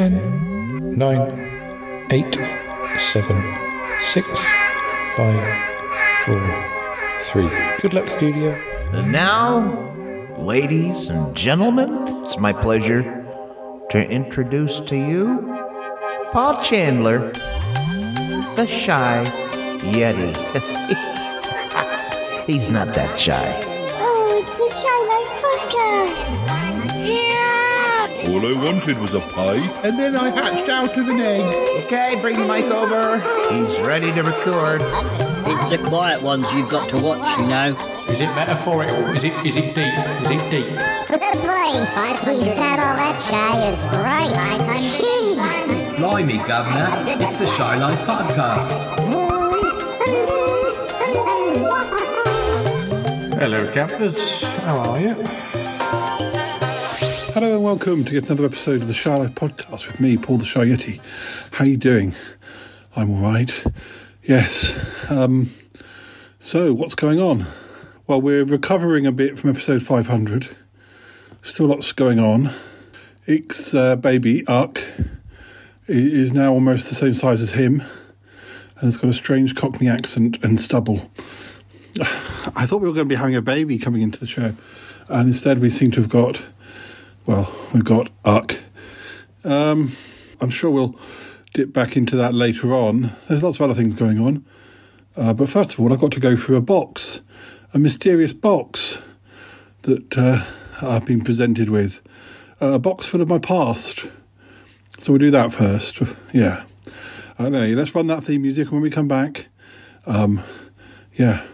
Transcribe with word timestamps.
10, 0.00 0.96
9, 0.96 2.08
8, 2.10 2.34
7, 3.12 3.54
6, 4.14 4.26
5, 5.14 5.36
4, 6.24 6.64
3. 7.24 7.50
Good 7.82 7.92
luck, 7.92 8.08
studio. 8.08 8.58
And 8.94 9.12
now, 9.12 9.60
ladies 10.38 11.10
and 11.10 11.36
gentlemen, 11.36 12.24
it's 12.24 12.38
my 12.38 12.50
pleasure 12.50 13.02
to 13.90 13.98
introduce 14.10 14.80
to 14.80 14.96
you 14.96 15.60
Paul 16.32 16.62
Chandler, 16.62 17.30
the 18.56 18.66
shy 18.66 19.22
Yeti. 19.92 20.34
He's 22.46 22.70
not 22.70 22.94
that 22.94 23.18
shy. 23.18 23.52
Oh, 24.00 24.32
it's 24.40 24.54
the 24.56 24.70
Shy 24.80 24.98
Life 25.12 25.32
Podcast. 25.44 26.59
Yeah! 28.30 28.36
All 28.36 28.46
I 28.46 28.52
wanted 28.64 28.98
was 28.98 29.14
a 29.14 29.20
pie, 29.20 29.80
and 29.84 29.98
then 29.98 30.16
I 30.16 30.30
hatched 30.30 30.68
out 30.68 30.96
of 30.96 31.08
an 31.08 31.20
egg. 31.20 31.84
Okay, 31.84 32.20
bring 32.20 32.36
the 32.36 32.46
mic 32.46 32.64
over. 32.66 33.18
He's 33.52 33.80
ready 33.80 34.12
to 34.12 34.22
record. 34.22 34.82
It's 34.82 35.70
the 35.70 35.78
quiet 35.88 36.22
ones 36.22 36.46
you've 36.52 36.70
got 36.70 36.88
to 36.90 36.98
watch, 36.98 37.38
you 37.38 37.46
know. 37.46 37.76
Is 38.08 38.20
it 38.20 38.32
metaphorical? 38.34 38.96
Is 39.16 39.24
it 39.24 39.32
is 39.44 39.56
it 39.56 39.74
deep? 39.74 39.94
Is 40.22 40.30
it 40.30 40.50
deep? 40.50 40.66
Boy, 41.10 41.76
he's 42.32 42.56
not 42.56 42.78
all 42.78 42.96
that 42.96 43.20
shy 43.20 43.68
is 43.68 43.82
right. 43.98 44.30
Jeez. 44.80 45.96
Blimey, 45.96 46.38
Governor, 46.46 46.88
it's 47.22 47.38
the 47.38 47.46
Shy 47.46 47.76
Life 47.76 48.00
Podcast. 48.00 48.86
Hello, 53.38 53.70
campers. 53.72 54.42
How 54.42 54.78
are 54.78 55.00
you? 55.00 55.49
Hello 57.32 57.54
and 57.54 57.62
welcome 57.62 58.04
to 58.04 58.12
yet 58.12 58.24
another 58.24 58.44
episode 58.44 58.82
of 58.82 58.88
the 58.88 59.08
Life 59.08 59.36
Podcast 59.36 59.86
with 59.86 60.00
me, 60.00 60.16
Paul 60.16 60.38
the 60.38 60.44
Shy 60.44 60.64
Yeti. 60.64 61.00
How 61.52 61.64
are 61.64 61.68
you 61.68 61.76
doing? 61.76 62.16
I'm 62.96 63.12
all 63.12 63.32
right. 63.32 63.52
Yes. 64.24 64.76
Um, 65.08 65.54
so, 66.40 66.74
what's 66.74 66.96
going 66.96 67.20
on? 67.20 67.46
Well, 68.08 68.20
we're 68.20 68.44
recovering 68.44 69.06
a 69.06 69.12
bit 69.12 69.38
from 69.38 69.50
episode 69.50 69.84
500. 69.84 70.56
Still 71.42 71.66
lots 71.66 71.92
going 71.92 72.18
on. 72.18 72.52
Ikk's 73.28 73.74
uh, 73.74 73.94
baby, 73.94 74.44
Uck, 74.48 74.82
is 75.86 76.32
now 76.32 76.52
almost 76.52 76.88
the 76.88 76.96
same 76.96 77.14
size 77.14 77.40
as 77.40 77.52
him 77.52 77.80
and 78.74 78.82
has 78.82 78.96
got 78.96 79.08
a 79.08 79.14
strange 79.14 79.54
Cockney 79.54 79.88
accent 79.88 80.42
and 80.42 80.60
stubble. 80.60 81.08
I 82.56 82.66
thought 82.66 82.80
we 82.80 82.88
were 82.88 82.94
going 82.94 83.08
to 83.08 83.14
be 83.14 83.14
having 83.14 83.36
a 83.36 83.42
baby 83.42 83.78
coming 83.78 84.02
into 84.02 84.18
the 84.18 84.26
show, 84.26 84.52
and 85.08 85.28
instead 85.28 85.60
we 85.60 85.70
seem 85.70 85.92
to 85.92 86.00
have 86.00 86.10
got, 86.10 86.42
well, 87.30 87.54
we've 87.72 87.84
got 87.84 88.10
Uck. 88.24 88.58
Um, 89.44 89.96
I'm 90.40 90.50
sure 90.50 90.68
we'll 90.68 90.98
dip 91.54 91.72
back 91.72 91.96
into 91.96 92.16
that 92.16 92.34
later 92.34 92.74
on. 92.74 93.12
There's 93.28 93.40
lots 93.40 93.58
of 93.58 93.62
other 93.62 93.74
things 93.74 93.94
going 93.94 94.18
on. 94.18 94.44
Uh, 95.16 95.32
but 95.32 95.48
first 95.48 95.72
of 95.72 95.78
all, 95.78 95.92
I've 95.92 96.00
got 96.00 96.10
to 96.10 96.18
go 96.18 96.36
through 96.36 96.56
a 96.56 96.60
box, 96.60 97.20
a 97.72 97.78
mysterious 97.78 98.32
box 98.32 98.98
that 99.82 100.18
uh, 100.18 100.44
I've 100.82 101.04
been 101.04 101.22
presented 101.22 101.70
with. 101.70 102.00
Uh, 102.60 102.72
a 102.72 102.78
box 102.80 103.06
full 103.06 103.20
of 103.20 103.28
my 103.28 103.38
past. 103.38 104.06
So 104.98 105.12
we'll 105.12 105.20
do 105.20 105.30
that 105.30 105.52
first. 105.52 106.00
Yeah. 106.32 106.64
Know. 107.38 107.48
Let's 107.48 107.94
run 107.94 108.08
that 108.08 108.24
theme 108.24 108.42
music 108.42 108.72
when 108.72 108.80
we 108.80 108.90
come 108.90 109.06
back. 109.06 109.46
Um, 110.04 110.42
yeah. 111.14 111.46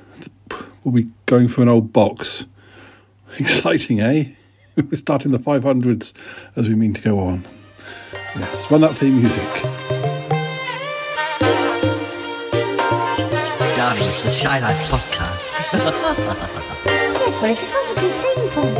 We'll 0.84 0.94
be 0.94 1.10
going 1.26 1.48
through 1.48 1.64
an 1.64 1.68
old 1.68 1.92
box. 1.92 2.46
Exciting, 3.38 4.00
eh? 4.00 4.35
We're 4.90 4.98
starting 4.98 5.32
the 5.32 5.38
500s 5.38 6.12
as 6.54 6.68
we 6.68 6.74
mean 6.74 6.92
to 6.94 7.00
go 7.00 7.18
on. 7.20 7.44
Yes, 8.36 8.70
run 8.70 8.82
that 8.82 8.94
theme 8.94 9.20
music. 9.20 9.42
Darling, 13.76 14.08
it's 14.10 14.22
the 14.22 14.30
Shy 14.30 14.58
Life 14.60 14.76
Podcast. 14.90 15.52
Yes, 16.84 17.40
but 17.40 17.50
it's 17.50 17.62
a 17.62 17.66
positive 17.72 18.14
thing, 18.20 18.48
Paul. 18.50 18.74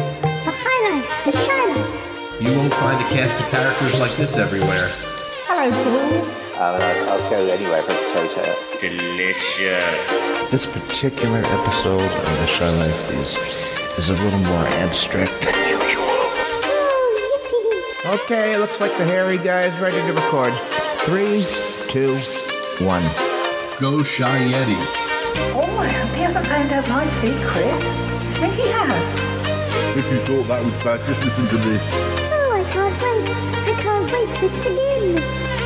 The 0.44 0.52
High 0.52 0.80
Life, 0.92 1.24
the 1.24 1.32
Shy 1.32 1.62
Life. 1.72 2.42
You 2.42 2.50
won't 2.58 2.74
find 2.74 3.00
a 3.00 3.08
cast 3.08 3.40
of 3.40 3.48
characters 3.50 3.98
like 3.98 4.14
this 4.16 4.36
everywhere. 4.36 4.90
Hello, 5.48 5.70
Paul. 5.72 6.24
Um, 6.56 6.80
I'll, 6.80 7.10
I'll 7.10 7.30
go 7.30 7.36
anywhere 7.48 7.82
for 7.82 7.92
a 7.92 7.94
potato. 8.12 8.44
Delicious. 8.80 10.50
This 10.50 10.66
particular 10.66 11.38
episode 11.38 12.00
of 12.00 12.38
The 12.40 12.46
Shy 12.46 12.68
Life 12.70 13.10
is, 13.12 13.36
is 13.98 14.10
a 14.10 14.22
little 14.24 14.40
more 14.40 14.66
abstract 14.84 15.32
than 15.42 15.54
usual. 15.80 15.95
Okay, 18.08 18.56
looks 18.56 18.80
like 18.80 18.96
the 18.98 19.04
hairy 19.04 19.36
guy 19.36 19.62
is 19.62 19.76
ready 19.80 19.96
to 19.96 20.12
record. 20.12 20.52
Three, 21.02 21.44
two, 21.88 22.14
one. 22.86 23.02
Go 23.80 24.04
Shy 24.04 24.46
Yeti. 24.46 24.78
Oh, 25.52 25.76
I 25.76 25.88
hope 25.88 26.14
he 26.14 26.22
hasn't 26.22 26.46
found 26.46 26.70
out 26.70 26.88
my 26.88 27.04
secret. 27.18 27.66
I 27.66 28.38
think 28.38 28.54
he 28.54 28.68
has. 28.68 29.96
If 29.96 30.06
you 30.12 30.18
thought 30.18 30.46
that 30.46 30.64
was 30.64 30.84
bad, 30.84 31.04
just 31.04 31.24
listen 31.24 31.48
to 31.48 31.56
this. 31.56 31.90
Oh, 32.30 32.52
I 32.54 32.62
can't 32.70 32.94
wait. 33.02 33.26
I 33.66 33.74
can't 33.82 34.06
wait 34.12 34.28
for 34.38 34.46
it 34.46 34.54
to 34.54 34.60
begin. 34.62 35.18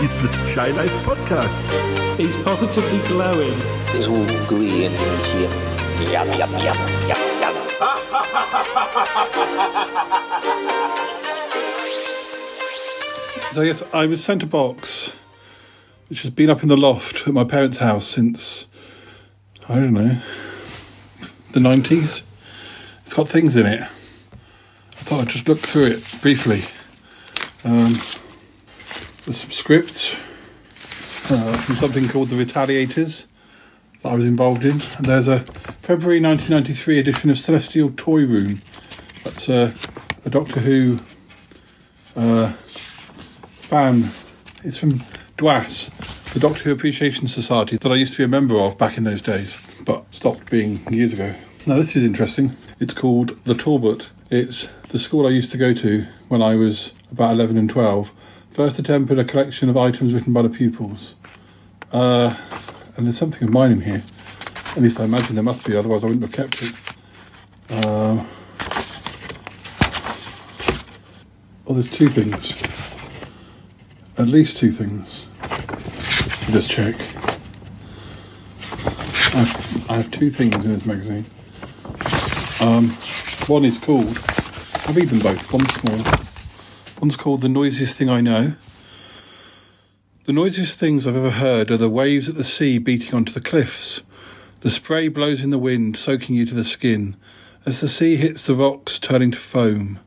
It's 0.03 0.15
the 0.15 0.29
Shy 0.49 0.71
Life 0.71 0.97
Podcast. 1.05 1.69
He's 2.17 2.43
positively 2.43 3.01
glowing. 3.07 3.53
It's 3.93 4.09
all 4.09 4.25
gooey 4.49 4.87
and 4.87 4.95
meaty 4.97 5.45
and 5.45 6.09
yum, 6.11 6.29
yum, 6.39 6.53
yum, 6.53 6.79
yum, 7.07 7.21
yum. 7.39 7.57
So 13.53 13.63
yes, 13.63 13.83
I 13.93 14.07
was 14.07 14.23
sent 14.23 14.45
a 14.45 14.47
box, 14.47 15.13
which 16.09 16.23
has 16.23 16.31
been 16.31 16.51
up 16.51 16.63
in 16.63 16.69
the 16.69 16.77
loft 16.77 17.27
at 17.27 17.35
my 17.35 17.43
parents' 17.43 17.79
house 17.79 18.07
since 18.07 18.69
I 19.69 19.75
don't 19.75 19.93
know 19.93 20.21
the 21.51 21.59
nineties. 21.59 22.23
It's 23.01 23.13
got 23.13 23.29
things 23.29 23.57
in 23.57 23.67
it. 23.67 23.83
I 23.83 23.87
thought 25.03 25.23
I'd 25.23 25.29
just 25.31 25.49
look 25.49 25.59
through 25.59 25.87
it 25.87 26.17
briefly. 26.23 26.63
Um, 27.65 27.95
there's 29.25 29.39
some 29.39 29.51
scripts 29.51 30.15
uh, 31.33 31.53
from 31.57 31.75
something 31.75 32.09
called 32.09 32.29
the 32.29 32.37
Retaliators 32.37 33.27
that 34.03 34.11
I 34.11 34.15
was 34.15 34.27
involved 34.27 34.65
in, 34.65 34.81
and 34.97 35.07
there's 35.07 35.27
a 35.27 35.41
February 35.83 36.21
1993 36.21 37.01
edition 37.01 37.31
of 37.31 37.37
Celestial 37.37 37.91
Toy 37.97 38.27
Room. 38.27 38.63
That's 39.25 39.49
a, 39.49 39.75
a 40.25 40.31
Doctor 40.31 40.61
Who 40.61 41.01
uh, 42.15 42.53
fan. 43.71 44.03
It's 44.65 44.79
from 44.79 44.99
DWAS, 45.39 46.33
the 46.33 46.41
Doctor 46.41 46.65
Who 46.65 46.73
Appreciation 46.73 47.29
Society, 47.29 47.77
that 47.77 47.93
I 47.93 47.95
used 47.95 48.15
to 48.15 48.19
be 48.19 48.25
a 48.25 48.29
member 48.29 48.57
of 48.57 48.77
back 48.77 48.99
in 48.99 49.05
those 49.05 49.23
days, 49.23 49.77
but 49.85 50.13
stopped 50.13 50.51
being 50.51 50.81
years 50.93 51.13
ago. 51.13 51.37
Now, 51.67 51.77
this 51.77 51.95
is 51.95 52.05
interesting. 52.05 52.57
It's 52.81 52.93
called 52.93 53.39
The 53.45 53.55
Talbot. 53.55 54.11
It's 54.29 54.67
the 54.89 54.99
school 54.99 55.25
I 55.25 55.31
used 55.31 55.53
to 55.53 55.57
go 55.57 55.73
to 55.73 56.05
when 56.27 56.43
I 56.43 56.57
was 56.57 56.95
about 57.13 57.35
11 57.35 57.57
and 57.57 57.71
12. 57.71 58.13
First 58.51 58.81
attempt 58.81 59.13
at 59.13 59.21
a 59.21 59.25
collection 59.25 59.69
of 59.69 59.77
items 59.77 60.15
written 60.15 60.33
by 60.33 60.43
the 60.43 60.51
pupils. 60.51 61.15
Uh, 61.93 62.37
and 62.97 63.07
there's 63.07 63.19
something 63.19 63.47
of 63.47 63.55
mine 63.55 63.71
in 63.71 63.83
here. 63.83 64.03
At 64.75 64.83
least 64.83 64.99
I 64.99 65.05
imagine 65.05 65.37
there 65.37 65.45
must 65.45 65.65
be, 65.65 65.77
otherwise 65.77 66.03
I 66.03 66.09
wouldn't 66.09 66.25
have 66.25 66.33
kept 66.33 66.61
it. 66.61 66.73
Uh, 67.71 68.25
oh, 71.69 71.75
there's 71.75 71.89
two 71.89 72.09
things. 72.09 72.90
At 74.19 74.29
least 74.29 74.59
two 74.59 74.71
things. 74.71 75.27
Just 76.53 76.71
check. 76.71 76.95
I 79.33 79.45
have, 79.45 79.91
I 79.91 79.97
have 79.97 80.11
two 80.11 80.31
things 80.31 80.65
in 80.65 80.73
this 80.73 80.85
magazine. 80.85 81.25
Um, 82.61 82.91
one 83.47 83.65
is 83.65 83.79
called, 83.79 84.19
I'll 84.87 84.95
read 84.95 85.09
them 85.09 85.21
both. 85.21 85.53
One's 85.53 85.73
small. 85.75 87.01
One's 87.01 87.17
called 87.17 87.41
The 87.41 87.49
Noisiest 87.49 87.97
Thing 87.97 88.11
I 88.11 88.21
Know. 88.21 88.55
The 90.25 90.35
noisiest 90.35 90.79
things 90.79 91.07
I've 91.07 91.17
ever 91.17 91.31
heard 91.31 91.71
are 91.71 91.77
the 91.77 91.89
waves 91.89 92.29
at 92.29 92.35
the 92.35 92.45
sea 92.45 92.79
beating 92.79 93.15
onto 93.15 93.33
the 93.33 93.41
cliffs. 93.41 94.03
The 94.61 94.71
spray 94.71 95.09
blows 95.09 95.43
in 95.43 95.51
the 95.51 95.59
wind, 95.59 95.97
soaking 95.97 96.37
you 96.37 96.45
to 96.47 96.55
the 96.55 96.63
skin. 96.63 97.17
As 97.65 97.81
the 97.81 97.89
sea 97.89 98.17
hits 98.17 98.47
the 98.47 98.55
rocks, 98.55 98.99
turning 98.99 99.31
to 99.31 99.39
foam. 99.39 99.99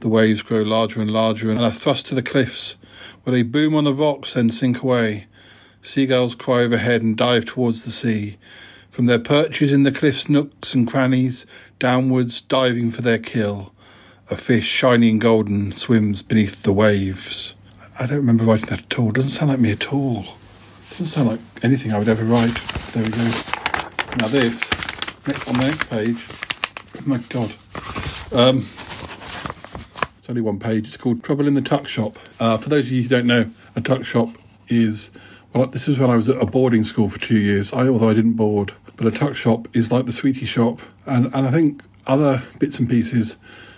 The 0.00 0.08
waves 0.08 0.42
grow 0.42 0.62
larger 0.62 1.00
and 1.00 1.10
larger 1.10 1.50
and 1.50 1.60
are 1.60 1.70
thrust 1.70 2.06
to 2.06 2.14
the 2.14 2.22
cliffs, 2.22 2.76
where 3.26 3.34
they 3.34 3.42
boom 3.42 3.74
on 3.74 3.82
the 3.82 3.92
rocks, 3.92 4.34
then 4.34 4.48
sink 4.48 4.84
away. 4.84 5.26
Seagulls 5.82 6.36
cry 6.36 6.60
overhead 6.60 7.02
and 7.02 7.16
dive 7.16 7.44
towards 7.44 7.84
the 7.84 7.90
sea. 7.90 8.38
From 8.88 9.06
their 9.06 9.18
perches 9.18 9.72
in 9.72 9.82
the 9.82 9.90
cliff's 9.90 10.28
nooks 10.28 10.74
and 10.74 10.86
crannies, 10.86 11.44
downwards, 11.80 12.40
diving 12.40 12.92
for 12.92 13.02
their 13.02 13.18
kill. 13.18 13.74
A 14.30 14.36
fish, 14.36 14.68
shiny 14.68 15.10
and 15.10 15.20
golden, 15.20 15.72
swims 15.72 16.22
beneath 16.22 16.62
the 16.62 16.72
waves. 16.72 17.56
I 17.98 18.06
don't 18.06 18.18
remember 18.18 18.44
writing 18.44 18.66
that 18.66 18.84
at 18.84 18.98
all. 19.00 19.08
It 19.08 19.16
Doesn't 19.16 19.32
sound 19.32 19.50
like 19.50 19.58
me 19.58 19.72
at 19.72 19.92
all. 19.92 20.20
It 20.20 20.90
Doesn't 20.90 21.06
sound 21.06 21.28
like 21.28 21.40
anything 21.64 21.90
I 21.90 21.98
would 21.98 22.08
ever 22.08 22.24
write. 22.24 22.54
There 22.92 23.02
we 23.02 23.08
go. 23.08 23.24
Now 24.18 24.28
this, 24.28 24.62
on 25.48 25.58
the 25.58 25.66
next 25.66 25.90
page, 25.90 26.28
my 27.04 27.18
God. 27.28 27.52
Um, 28.32 28.68
It's 30.26 30.30
only 30.32 30.42
one 30.42 30.58
page. 30.58 30.88
It's 30.88 30.96
called 30.96 31.22
Trouble 31.22 31.46
in 31.46 31.54
the 31.54 31.62
Tuck 31.62 31.86
Shop. 31.86 32.18
Uh, 32.40 32.56
for 32.56 32.68
those 32.68 32.86
of 32.86 32.90
you 32.90 33.02
who 33.02 33.08
don't 33.08 33.28
know, 33.28 33.48
a 33.76 33.80
tuck 33.80 34.04
shop 34.04 34.30
is 34.66 35.12
well, 35.54 35.68
this 35.68 35.86
was 35.86 36.00
when 36.00 36.10
I 36.10 36.16
was 36.16 36.28
at 36.28 36.42
a 36.42 36.46
boarding 36.46 36.82
school 36.82 37.08
for 37.08 37.20
two 37.20 37.38
years. 37.38 37.72
I, 37.72 37.86
although 37.86 38.08
I 38.08 38.14
didn't 38.14 38.32
board, 38.32 38.74
but 38.96 39.06
a 39.06 39.12
tuck 39.12 39.36
shop 39.36 39.68
is 39.72 39.92
like 39.92 40.04
the 40.04 40.12
sweetie 40.12 40.44
shop, 40.44 40.80
and 41.06 41.26
and 41.26 41.46
I 41.46 41.52
think 41.52 41.80
other 42.08 42.42
bits 42.58 42.80
and 42.80 42.90
pieces 42.90 43.36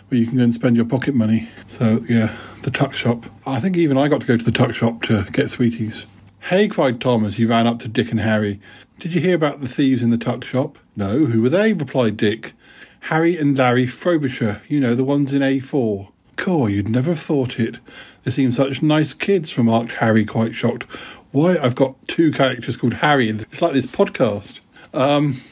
where 0.09 0.19
you 0.19 0.27
can 0.27 0.39
go 0.39 0.43
and 0.43 0.55
spend 0.55 0.77
your 0.77 0.87
pocket 0.87 1.15
money. 1.15 1.51
So 1.69 2.03
yeah, 2.09 2.35
the 2.63 2.71
tuck 2.71 2.95
shop. 2.95 3.27
I 3.45 3.61
think 3.61 3.77
even 3.77 3.99
I 3.99 4.09
got 4.09 4.23
to 4.23 4.27
go 4.27 4.39
to 4.39 4.45
the 4.45 4.51
tuck 4.51 4.75
shop 4.75 5.03
to 5.03 5.27
get 5.31 5.51
sweeties. 5.51 6.07
Hey, 6.41 6.67
cried 6.67 6.99
Tom 6.99 7.27
as 7.27 7.37
he 7.37 7.45
ran 7.45 7.67
up 7.67 7.79
to 7.81 7.89
Dick 7.89 8.11
and 8.11 8.21
Harry. 8.21 8.59
Did 8.99 9.13
you 9.13 9.21
hear 9.21 9.35
about 9.35 9.61
the 9.61 9.69
thieves 9.69 10.01
in 10.01 10.09
the 10.09 10.17
tuck 10.17 10.45
shop? 10.45 10.79
No, 10.97 11.27
who 11.27 11.43
were 11.43 11.51
they? 11.51 11.75
replied 11.75 12.17
Dick. 12.17 12.55
Harry 13.01 13.37
and 13.37 13.57
Larry 13.59 13.87
Frobisher, 13.87 14.63
you 14.67 14.81
know, 14.81 14.95
the 14.95 15.05
ones 15.05 15.35
in 15.35 15.43
A4. 15.43 16.09
Core, 16.39 16.71
you'd 16.71 16.89
never 16.89 17.11
have 17.11 17.21
thought 17.21 17.61
it. 17.61 17.79
They 18.23 18.31
seem 18.31 18.53
such 18.53 18.81
nice 18.81 19.13
kids, 19.13 19.59
remarked 19.59 19.93
Harry, 19.95 20.25
quite 20.25 20.55
shocked. 20.55 20.85
Why, 21.33 21.59
I've 21.59 21.75
got 21.75 21.97
two 22.09 22.33
characters 22.33 22.79
called 22.79 22.95
Harry. 22.95 23.29
It's 23.29 23.61
like 23.61 23.75
this 23.75 23.87
podcast. 23.87 24.61
Um, 24.95 25.43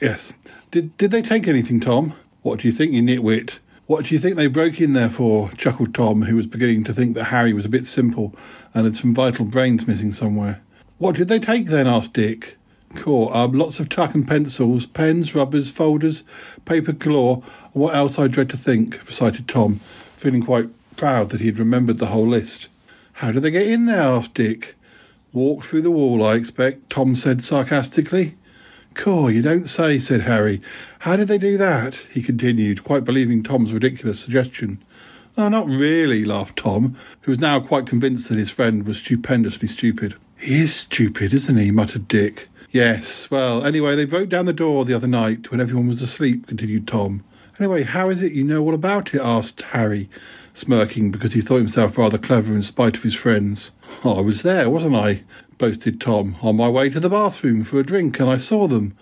yes. 0.00 0.32
Did, 0.72 0.96
did 0.96 1.12
they 1.12 1.22
take 1.22 1.46
anything, 1.46 1.78
Tom? 1.78 2.14
What 2.42 2.60
do 2.60 2.68
you 2.68 2.72
think, 2.72 2.92
you 2.92 3.02
nitwit? 3.02 3.58
What 3.86 4.06
do 4.06 4.14
you 4.14 4.20
think 4.20 4.36
they 4.36 4.46
broke 4.46 4.80
in 4.80 4.94
there 4.94 5.10
for? 5.10 5.50
chuckled 5.50 5.94
Tom, 5.94 6.22
who 6.22 6.36
was 6.36 6.46
beginning 6.46 6.84
to 6.84 6.94
think 6.94 7.14
that 7.14 7.24
Harry 7.24 7.52
was 7.52 7.64
a 7.64 7.68
bit 7.68 7.86
simple 7.86 8.34
and 8.72 8.86
had 8.86 8.96
some 8.96 9.14
vital 9.14 9.44
brains 9.44 9.86
missing 9.86 10.12
somewhere. 10.12 10.62
What 10.98 11.16
did 11.16 11.28
they 11.28 11.38
take 11.38 11.66
then? 11.66 11.86
asked 11.86 12.14
Dick. 12.14 12.56
Cool. 12.96 13.32
Um, 13.32 13.52
lots 13.52 13.78
of 13.78 13.88
tuck 13.88 14.14
and 14.14 14.26
pencils, 14.26 14.86
pens, 14.86 15.34
rubbers, 15.34 15.70
folders, 15.70 16.24
paper 16.64 16.92
galore, 16.92 17.42
and 17.72 17.82
what 17.82 17.94
else 17.94 18.18
I 18.18 18.26
dread 18.26 18.50
to 18.50 18.56
think, 18.56 19.06
recited 19.06 19.46
Tom, 19.46 19.80
feeling 20.20 20.42
quite 20.42 20.68
proud 20.96 21.30
that 21.30 21.40
he 21.40 21.46
had 21.46 21.58
remembered 21.58 21.98
the 21.98 22.06
whole 22.06 22.26
list. 22.26 22.68
How 23.14 23.32
did 23.32 23.42
they 23.42 23.50
get 23.50 23.66
in 23.66 23.86
there? 23.86 24.02
asked 24.02 24.34
Dick. 24.34 24.74
Walked 25.32 25.64
through 25.64 25.82
the 25.82 25.90
wall, 25.90 26.22
I 26.22 26.34
expect, 26.34 26.90
Tom 26.90 27.14
said 27.16 27.42
sarcastically. 27.42 28.36
Cool, 28.92 29.30
you 29.30 29.40
don't 29.40 29.68
say, 29.68 29.98
said 29.98 30.22
Harry. 30.22 30.60
How 31.00 31.16
did 31.16 31.28
they 31.28 31.38
do 31.38 31.56
that? 31.56 31.94
he 32.12 32.22
continued, 32.22 32.84
quite 32.84 33.04
believing 33.04 33.42
Tom's 33.42 33.72
ridiculous 33.72 34.20
suggestion. 34.20 34.82
Oh, 35.38 35.48
not 35.48 35.66
really, 35.66 36.24
laughed 36.24 36.58
Tom, 36.58 36.96
who 37.22 37.32
was 37.32 37.38
now 37.38 37.58
quite 37.60 37.86
convinced 37.86 38.28
that 38.28 38.36
his 38.36 38.50
friend 38.50 38.84
was 38.84 38.98
stupendously 38.98 39.68
stupid. 39.68 40.16
He 40.38 40.60
is 40.60 40.74
stupid, 40.74 41.32
isn't 41.32 41.56
he? 41.56 41.70
muttered 41.70 42.08
Dick. 42.08 42.48
Yes, 42.70 43.30
well, 43.30 43.64
anyway, 43.64 43.96
they 43.96 44.04
broke 44.04 44.28
down 44.28 44.44
the 44.44 44.52
door 44.52 44.84
the 44.84 44.94
other 44.94 45.06
night 45.06 45.50
when 45.50 45.60
everyone 45.60 45.88
was 45.88 46.02
asleep, 46.02 46.46
continued 46.46 46.86
Tom. 46.86 47.24
Anyway, 47.60 47.82
how 47.82 48.08
is 48.08 48.22
it 48.22 48.32
you 48.32 48.42
know 48.42 48.62
all 48.62 48.72
about 48.72 49.12
it? 49.12 49.20
asked 49.20 49.60
Harry, 49.60 50.08
smirking 50.54 51.10
because 51.10 51.34
he 51.34 51.42
thought 51.42 51.58
himself 51.58 51.98
rather 51.98 52.16
clever 52.16 52.54
in 52.54 52.62
spite 52.62 52.96
of 52.96 53.02
his 53.02 53.14
friends. 53.14 53.70
Oh, 54.02 54.16
I 54.16 54.22
was 54.22 54.40
there, 54.40 54.70
wasn't 54.70 54.96
I? 54.96 55.24
boasted 55.58 56.00
Tom, 56.00 56.36
on 56.40 56.56
my 56.56 56.70
way 56.70 56.88
to 56.88 56.98
the 56.98 57.10
bathroom 57.10 57.64
for 57.64 57.78
a 57.78 57.82
drink, 57.82 58.18
and 58.18 58.30
I 58.30 58.38
saw 58.38 58.66
them. 58.66 58.96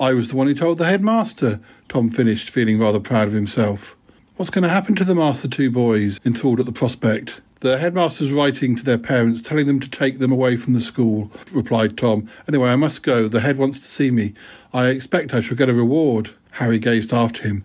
I 0.00 0.14
was 0.14 0.28
the 0.28 0.36
one 0.36 0.46
who 0.46 0.54
told 0.54 0.78
the 0.78 0.86
headmaster, 0.86 1.60
Tom 1.90 2.08
finished, 2.08 2.48
feeling 2.48 2.78
rather 2.78 2.98
proud 2.98 3.28
of 3.28 3.34
himself. 3.34 3.94
What's 4.36 4.48
going 4.48 4.62
to 4.62 4.70
happen 4.70 4.94
to 4.94 5.04
them? 5.04 5.18
asked 5.18 5.42
the 5.42 5.48
two 5.48 5.70
boys, 5.70 6.18
enthralled 6.24 6.60
at 6.60 6.66
the 6.66 6.72
prospect. 6.72 7.42
The 7.60 7.76
headmaster's 7.76 8.32
writing 8.32 8.74
to 8.76 8.84
their 8.84 8.96
parents, 8.96 9.42
telling 9.42 9.66
them 9.66 9.80
to 9.80 9.90
take 9.90 10.18
them 10.18 10.32
away 10.32 10.56
from 10.56 10.72
the 10.72 10.80
school, 10.80 11.30
replied 11.52 11.98
Tom. 11.98 12.30
Anyway, 12.48 12.70
I 12.70 12.76
must 12.76 13.02
go. 13.02 13.28
The 13.28 13.40
head 13.40 13.58
wants 13.58 13.80
to 13.80 13.86
see 13.86 14.10
me. 14.10 14.32
I 14.72 14.86
expect 14.86 15.34
I 15.34 15.42
shall 15.42 15.58
get 15.58 15.68
a 15.68 15.74
reward. 15.74 16.30
Harry 16.52 16.78
gazed 16.78 17.12
after 17.12 17.42
him. 17.42 17.64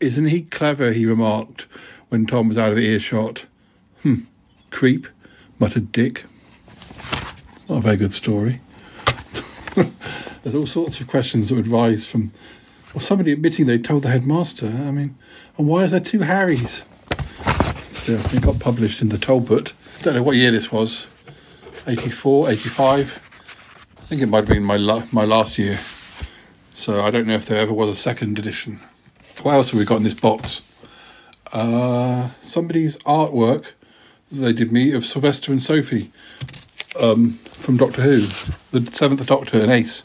Isn't 0.00 0.26
he 0.26 0.42
clever? 0.42 0.92
he 0.92 1.06
remarked 1.06 1.66
when 2.08 2.26
Tom 2.26 2.48
was 2.48 2.58
out 2.58 2.72
of 2.72 2.78
earshot. 2.78 3.46
Hmm, 4.02 4.20
creep, 4.70 5.06
muttered 5.58 5.92
Dick. 5.92 6.24
Not 7.68 7.78
a 7.78 7.80
very 7.80 7.96
good 7.96 8.14
story. 8.14 8.60
There's 10.42 10.54
all 10.54 10.66
sorts 10.66 11.00
of 11.00 11.08
questions 11.08 11.48
that 11.48 11.56
would 11.56 11.68
rise 11.68 12.06
from 12.06 12.32
well, 12.94 13.02
somebody 13.02 13.32
admitting 13.32 13.66
they 13.66 13.78
told 13.78 14.02
the 14.02 14.08
headmaster. 14.08 14.66
I 14.66 14.90
mean, 14.90 15.16
and 15.58 15.68
why 15.68 15.84
is 15.84 15.90
there 15.90 16.00
two 16.00 16.20
Harrys? 16.20 16.84
Still, 17.90 18.18
it 18.18 18.42
got 18.42 18.58
published 18.58 19.02
in 19.02 19.10
the 19.10 19.18
Talbot. 19.18 19.74
I 19.98 20.02
don't 20.02 20.14
know 20.14 20.22
what 20.22 20.36
year 20.36 20.50
this 20.50 20.72
was. 20.72 21.06
84, 21.86 22.50
85. 22.50 23.94
I 23.98 24.00
think 24.02 24.22
it 24.22 24.26
might 24.26 24.38
have 24.38 24.48
been 24.48 24.64
my 24.64 24.78
la- 24.78 25.06
my 25.12 25.24
last 25.24 25.58
year. 25.58 25.78
So 26.72 27.02
I 27.02 27.10
don't 27.10 27.26
know 27.26 27.34
if 27.34 27.46
there 27.46 27.60
ever 27.60 27.74
was 27.74 27.90
a 27.90 27.96
second 27.96 28.38
edition. 28.38 28.80
What 29.42 29.54
else 29.54 29.70
have 29.70 29.78
we 29.78 29.86
got 29.86 29.98
in 29.98 30.02
this 30.02 30.14
box? 30.14 30.84
Uh, 31.52 32.30
somebody's 32.40 32.96
artwork 32.98 33.72
that 34.30 34.36
they 34.36 34.52
did 34.52 34.72
me 34.72 34.92
of 34.92 35.04
Sylvester 35.04 35.52
and 35.52 35.62
Sophie 35.62 36.10
um, 37.00 37.34
from 37.44 37.76
Doctor 37.76 38.02
Who, 38.02 38.20
the 38.72 38.88
Seventh 38.92 39.24
Doctor 39.26 39.60
and 39.60 39.70
Ace. 39.70 40.04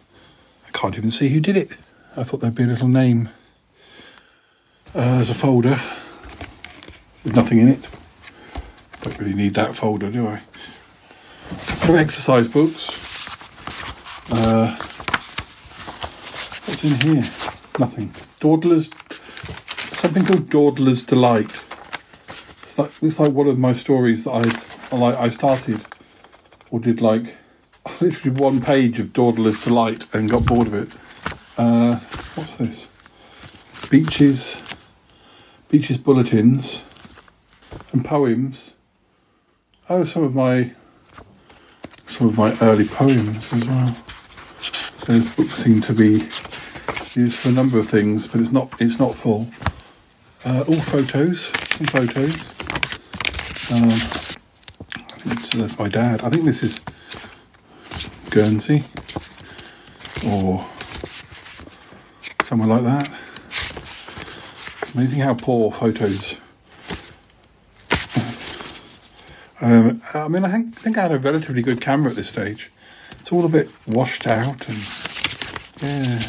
I 0.68 0.72
can't 0.78 0.98
even 0.98 1.12
see 1.12 1.30
who 1.30 1.40
did 1.40 1.58
it. 1.58 1.72
I 2.16 2.24
thought 2.24 2.42
there'd 2.42 2.56
be 2.56 2.64
a 2.64 2.68
little 2.68 2.88
name. 2.88 3.30
Uh, 4.94 5.16
there's 5.16 5.32
a 5.32 5.34
folder 5.34 5.78
with 7.24 7.36
nothing 7.36 7.60
in 7.60 7.70
it. 7.70 7.88
Don't 9.02 9.18
really 9.20 9.34
need 9.34 9.56
that 9.56 9.76
folder, 9.76 10.12
do 10.12 10.28
I? 10.28 10.42
of 11.90 11.96
exercise 11.96 12.48
books. 12.48 12.90
Uh, 14.32 14.76
what's 16.66 16.84
in 16.84 17.02
here? 17.02 17.24
Nothing. 17.80 18.14
Dawdler's. 18.40 18.90
Something 20.04 20.26
called 20.26 20.50
Dawdler's 20.50 21.06
Delight. 21.06 21.50
It's 22.28 22.78
like, 22.78 23.02
looks 23.02 23.22
like 23.22 23.32
one 23.32 23.48
of 23.48 23.58
my 23.58 23.72
stories 23.72 24.26
that 24.26 24.32
I 24.92 24.98
like. 24.98 25.18
I 25.18 25.30
started 25.30 25.80
or 26.72 26.82
did 26.82 27.00
like 27.00 27.38
literally 28.02 28.38
one 28.38 28.60
page 28.60 29.00
of 29.00 29.14
Dawdler's 29.14 29.64
Delight 29.64 30.06
and 30.12 30.30
got 30.30 30.46
bored 30.46 30.68
of 30.68 30.74
it. 30.74 30.90
Uh, 31.58 31.96
what's 32.36 32.58
this? 32.58 32.90
Beaches, 33.90 34.62
Beaches 35.70 35.98
bulletins, 36.00 36.84
and 37.94 38.04
poems. 38.04 38.74
Oh, 39.90 40.04
some 40.04 40.26
of 40.26 40.36
my 40.36 40.74
some 42.08 42.28
of 42.28 42.38
my 42.38 42.58
early 42.62 42.90
poems 42.90 43.54
as 43.54 43.64
well. 43.64 43.96
Those 45.06 45.34
books 45.34 45.54
seem 45.54 45.80
to 45.80 45.94
be 45.94 46.28
used 47.18 47.40
for 47.40 47.48
a 47.48 47.54
number 47.54 47.80
of 47.80 47.88
things, 47.88 48.28
but 48.28 48.42
it's 48.42 48.52
not 48.52 48.82
it's 48.82 49.00
not 49.00 49.16
full. 49.16 49.48
Uh, 50.46 50.62
all 50.68 50.76
photos, 50.76 51.46
some 51.78 51.88
photos. 51.88 52.36
Um, 53.72 53.86
I 53.86 55.16
think 55.18 55.52
that's 55.52 55.80
my 55.80 55.88
dad. 55.88 56.22
I 56.22 56.30
think 56.30 56.44
this 56.44 56.62
is 56.62 56.82
Guernsey 58.30 58.84
or 60.28 60.66
somewhere 62.44 62.68
like 62.68 62.84
that. 62.84 63.10
It's 63.48 64.94
amazing 64.94 65.20
how 65.20 65.34
poor 65.34 65.72
photos. 65.72 66.36
Um, 69.62 70.02
I 70.14 70.28
mean, 70.28 70.44
I 70.44 70.52
think, 70.52 70.76
think 70.76 70.98
I 70.98 71.04
had 71.04 71.14
a 71.14 71.20
relatively 71.20 71.62
good 71.62 71.80
camera 71.80 72.10
at 72.10 72.18
this 72.18 72.28
stage. 72.28 72.70
It's 73.12 73.32
all 73.32 73.46
a 73.46 73.50
bit 73.50 73.72
washed 73.88 74.28
out, 74.28 74.68
and 74.68 74.78
yeah, 75.82 76.20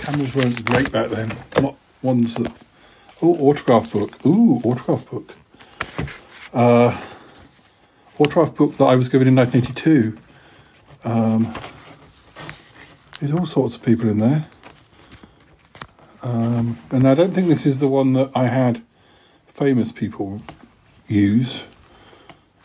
cameras 0.00 0.34
weren't 0.34 0.64
great 0.64 0.90
back 0.90 1.10
then. 1.10 1.36
Not 1.60 1.76
ones 2.00 2.36
that. 2.36 2.50
Oh, 3.22 3.36
autograph 3.50 3.92
book. 3.92 4.24
Ooh, 4.24 4.62
autograph 4.64 5.10
book. 5.10 5.34
Uh, 6.54 6.98
autograph 8.18 8.54
book 8.54 8.78
that 8.78 8.84
I 8.84 8.96
was 8.96 9.10
given 9.10 9.28
in 9.28 9.34
1982. 9.34 10.18
Um, 11.04 11.54
there's 13.18 13.32
all 13.32 13.44
sorts 13.44 13.76
of 13.76 13.82
people 13.82 14.08
in 14.08 14.18
there. 14.18 14.46
Um, 16.22 16.78
and 16.90 17.06
I 17.06 17.14
don't 17.14 17.32
think 17.32 17.48
this 17.48 17.66
is 17.66 17.80
the 17.80 17.88
one 17.88 18.14
that 18.14 18.30
I 18.34 18.44
had 18.44 18.82
famous 19.48 19.92
people 19.92 20.40
use. 21.06 21.64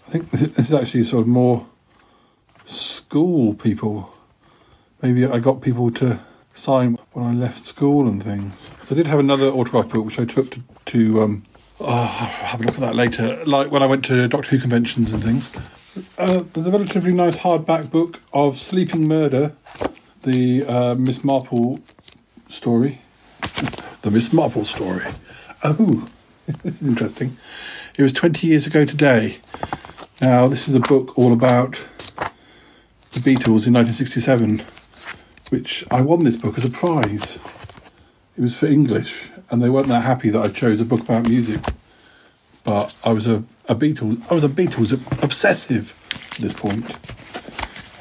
I 0.07 0.12
think 0.12 0.31
this 0.31 0.67
is 0.69 0.74
actually 0.74 1.03
sort 1.03 1.24
of 1.24 1.27
more 1.27 1.67
school 2.65 3.55
people. 3.55 4.13
Maybe 5.01 5.25
I 5.25 5.39
got 5.39 5.62
people 5.62 5.91
to 5.91 6.21
sign 6.53 6.97
when 7.12 7.25
I 7.25 7.33
left 7.33 7.65
school 7.65 8.07
and 8.07 8.24
things. 8.24 8.53
So 8.85 8.93
I 8.93 8.97
did 8.97 9.07
have 9.07 9.17
another 9.17 9.47
autograph 9.47 9.89
book 9.89 10.05
which 10.05 10.19
I 10.19 10.25
took 10.25 10.51
to, 10.51 10.61
to 10.85 11.23
um, 11.23 11.43
oh, 11.79 12.05
have 12.05 12.61
a 12.61 12.63
look 12.65 12.75
at 12.75 12.81
that 12.81 12.95
later. 12.95 13.43
Like 13.43 13.71
when 13.71 13.81
I 13.81 13.87
went 13.87 14.05
to 14.05 14.27
Doctor 14.27 14.51
Who 14.51 14.59
conventions 14.59 15.11
and 15.11 15.23
things. 15.23 15.55
Uh, 16.19 16.43
there's 16.53 16.67
a 16.67 16.71
relatively 16.71 17.11
nice 17.11 17.37
hardback 17.37 17.89
book 17.89 18.21
of 18.31 18.59
Sleeping 18.59 19.07
Murder, 19.07 19.53
the 20.21 20.65
uh, 20.65 20.95
Miss 20.99 21.23
Marple 21.23 21.79
story. 22.47 23.01
the 24.03 24.11
Miss 24.11 24.31
Marple 24.31 24.63
story. 24.63 25.05
Oh, 25.63 26.07
this 26.45 26.83
is 26.83 26.87
interesting. 26.87 27.37
It 27.97 28.03
was 28.03 28.13
20 28.13 28.45
years 28.45 28.67
ago 28.67 28.85
today. 28.85 29.37
Now, 30.21 30.47
this 30.47 30.67
is 30.67 30.75
a 30.75 30.79
book 30.79 31.17
all 31.17 31.33
about 31.33 31.71
the 33.13 33.19
Beatles 33.19 33.65
in 33.65 33.73
1967, 33.73 34.61
which 35.49 35.83
I 35.89 36.01
won 36.01 36.23
this 36.23 36.35
book 36.35 36.55
as 36.59 36.65
a 36.65 36.69
prize. 36.69 37.39
It 38.37 38.41
was 38.41 38.57
for 38.57 38.65
English, 38.65 39.29
and 39.49 39.61
they 39.61 39.69
weren't 39.69 39.87
that 39.87 40.03
happy 40.03 40.29
that 40.29 40.41
I 40.41 40.49
chose 40.49 40.81
a 40.81 40.85
book 40.85 41.01
about 41.01 41.27
music. 41.27 41.61
but 42.65 42.95
I 43.05 43.13
was 43.13 43.27
a, 43.27 43.43
a 43.69 43.75
Beatles 43.75 44.21
I 44.29 44.33
was 44.33 44.43
a 44.43 44.49
Beatles 44.49 44.91
obsessive 45.23 45.93
at 46.31 46.37
this 46.39 46.53
point. 46.53 46.85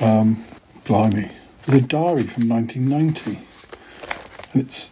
Um, 0.00 0.44
blimey, 0.84 1.30
a 1.68 1.80
diary 1.80 2.24
from 2.24 2.48
1990, 2.48 3.38
and 4.52 4.62
it's 4.62 4.90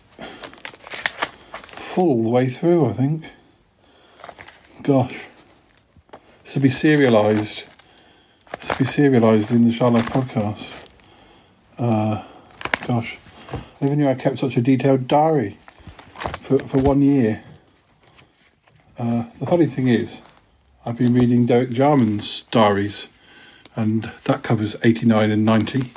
full 1.73 2.11
all 2.11 2.23
the 2.23 2.31
way 2.31 2.49
through. 2.49 2.87
I 2.89 2.93
think. 2.93 3.25
Gosh, 4.83 5.17
this 6.45 6.55
will 6.55 6.63
be 6.63 6.69
serialised. 6.69 7.65
This 8.61 8.69
will 8.69 8.79
be 8.79 8.85
serialised 8.85 9.51
in 9.51 9.65
the 9.65 9.73
Shy 9.73 9.89
Life 9.89 10.07
podcast. 10.07 10.69
Uh, 11.79 12.23
gosh, 12.87 13.19
never 13.81 13.97
knew 13.97 14.09
I 14.09 14.15
kept 14.15 14.39
such 14.39 14.57
a 14.57 14.61
detailed 14.61 15.09
diary 15.09 15.59
for 16.41 16.59
for 16.59 16.79
one 16.79 17.03
year. 17.03 17.43
Uh, 18.99 19.25
the 19.41 19.47
funny 19.47 19.67
thing 19.67 19.89
is, 19.89 20.21
I've 20.85 20.99
been 20.99 21.15
reading 21.15 21.47
Derek 21.47 21.71
Jarman's 21.71 22.43
diaries, 22.45 23.09
and 23.75 24.11
that 24.25 24.43
covers 24.43 24.77
89 24.85 25.31
and 25.31 25.45
90. 25.45 25.93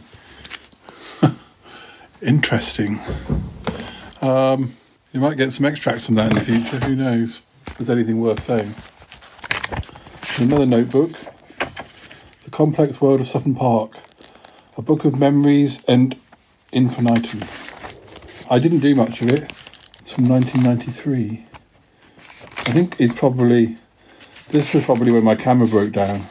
Interesting. 2.21 2.99
Um, 4.21 4.73
you 5.11 5.19
might 5.19 5.37
get 5.37 5.51
some 5.51 5.65
extracts 5.65 6.05
from 6.05 6.15
that 6.15 6.31
in 6.31 6.37
the 6.37 6.43
future, 6.43 6.79
who 6.85 6.95
knows? 6.95 7.41
If 7.67 7.77
there's 7.77 7.89
anything 7.89 8.19
worth 8.19 8.41
saying. 8.41 8.73
Another 10.37 10.65
notebook 10.65 11.11
The 12.43 12.51
Complex 12.51 12.99
World 13.01 13.21
of 13.21 13.27
Sutton 13.27 13.55
Park, 13.55 13.97
a 14.77 14.81
book 14.81 15.05
of 15.05 15.19
memories 15.19 15.83
and 15.87 16.15
infinitum. 16.75 17.41
I 18.49 18.59
didn't 18.59 18.79
do 18.79 18.93
much 18.93 19.21
of 19.21 19.29
it. 19.29 19.49
It's 20.01 20.13
from 20.13 20.27
1993. 20.29 21.45
I 22.57 22.71
think 22.71 22.99
it's 22.99 23.13
probably 23.13 23.77
this 24.49 24.73
was 24.73 24.83
probably 24.83 25.11
when 25.11 25.23
my 25.23 25.35
camera 25.35 25.67
broke 25.67 25.93
down, 25.93 26.21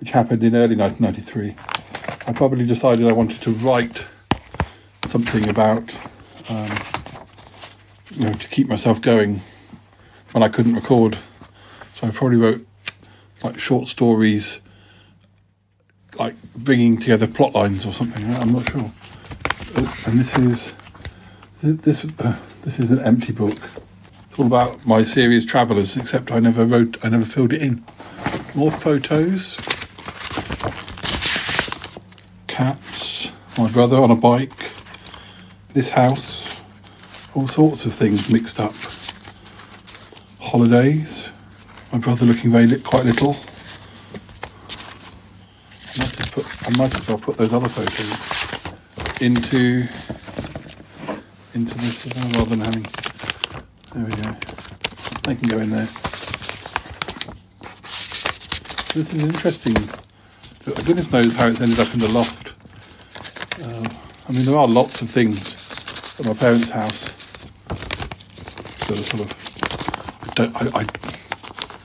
which 0.00 0.10
happened 0.10 0.42
in 0.42 0.54
early 0.54 0.76
1993. 0.76 1.54
I 2.26 2.32
probably 2.32 2.66
decided 2.66 3.06
I 3.06 3.12
wanted 3.12 3.40
to 3.42 3.50
write 3.52 4.04
something 5.06 5.48
about, 5.48 5.94
um, 6.48 6.78
you 8.10 8.24
know, 8.24 8.32
to 8.32 8.48
keep 8.48 8.68
myself 8.68 9.00
going 9.00 9.40
when 10.32 10.42
I 10.42 10.48
couldn't 10.48 10.74
record. 10.74 11.16
So 11.94 12.08
I 12.08 12.10
probably 12.10 12.38
wrote 12.38 12.66
like 13.42 13.58
short 13.58 13.88
stories, 13.88 14.60
like 16.18 16.34
bringing 16.54 16.98
together 16.98 17.26
plot 17.26 17.54
lines 17.54 17.86
or 17.86 17.92
something. 17.92 18.24
I'm 18.34 18.52
not 18.52 18.70
sure. 18.70 18.90
And 19.76 20.20
this 20.20 20.36
is 20.36 20.74
this 21.62 22.04
uh, 22.20 22.36
this 22.62 22.78
is 22.78 22.92
an 22.92 23.00
empty 23.00 23.32
book. 23.32 23.58
It's 24.30 24.38
all 24.38 24.46
about 24.46 24.86
my 24.86 25.02
series 25.02 25.44
Travellers, 25.44 25.96
except 25.96 26.30
I 26.30 26.38
never 26.38 26.64
wrote, 26.64 27.04
I 27.04 27.08
never 27.08 27.24
filled 27.24 27.52
it 27.52 27.60
in. 27.60 27.84
More 28.54 28.70
photos. 28.70 29.56
Cats. 32.46 33.32
My 33.58 33.68
brother 33.72 33.96
on 33.96 34.12
a 34.12 34.16
bike. 34.16 34.70
This 35.72 35.88
house. 35.88 36.62
All 37.34 37.48
sorts 37.48 37.84
of 37.84 37.92
things 37.92 38.30
mixed 38.32 38.60
up. 38.60 38.74
Holidays. 40.40 41.30
My 41.92 41.98
brother 41.98 42.26
looking 42.26 42.52
very 42.52 42.66
li- 42.66 42.80
quite 42.80 43.04
little. 43.04 43.36
I 45.96 45.98
might, 45.98 46.32
put, 46.32 46.68
I 46.68 46.76
might 46.76 46.94
as 46.96 47.08
well 47.08 47.18
put 47.18 47.36
those 47.36 47.52
other 47.52 47.68
photos 47.68 48.53
into 49.24 49.86
into 51.54 51.74
this 51.78 52.06
rather 52.34 52.44
than 52.44 52.60
having 52.60 52.86
there 53.94 54.04
we 54.04 54.10
go. 54.10 54.32
They 55.22 55.34
can 55.36 55.48
go 55.48 55.58
in 55.60 55.70
there. 55.70 55.86
This 58.92 59.14
is 59.14 59.24
interesting. 59.24 59.74
Goodness 60.84 61.10
knows 61.10 61.34
how 61.36 61.46
it's 61.46 61.60
ended 61.62 61.80
up 61.80 61.94
in 61.94 62.00
the 62.00 62.08
loft. 62.08 62.52
Uh, 63.62 63.88
I 64.28 64.32
mean, 64.32 64.44
there 64.44 64.58
are 64.58 64.68
lots 64.68 65.00
of 65.00 65.08
things 65.08 66.20
at 66.20 66.26
my 66.26 66.34
parents' 66.34 66.68
house 66.68 67.14
that 68.88 68.98
are 68.98 69.04
sort 69.04 69.22
of. 69.22 70.28
I 70.28 70.34
don't. 70.34 70.56
I, 70.56 70.80
I 70.80 70.86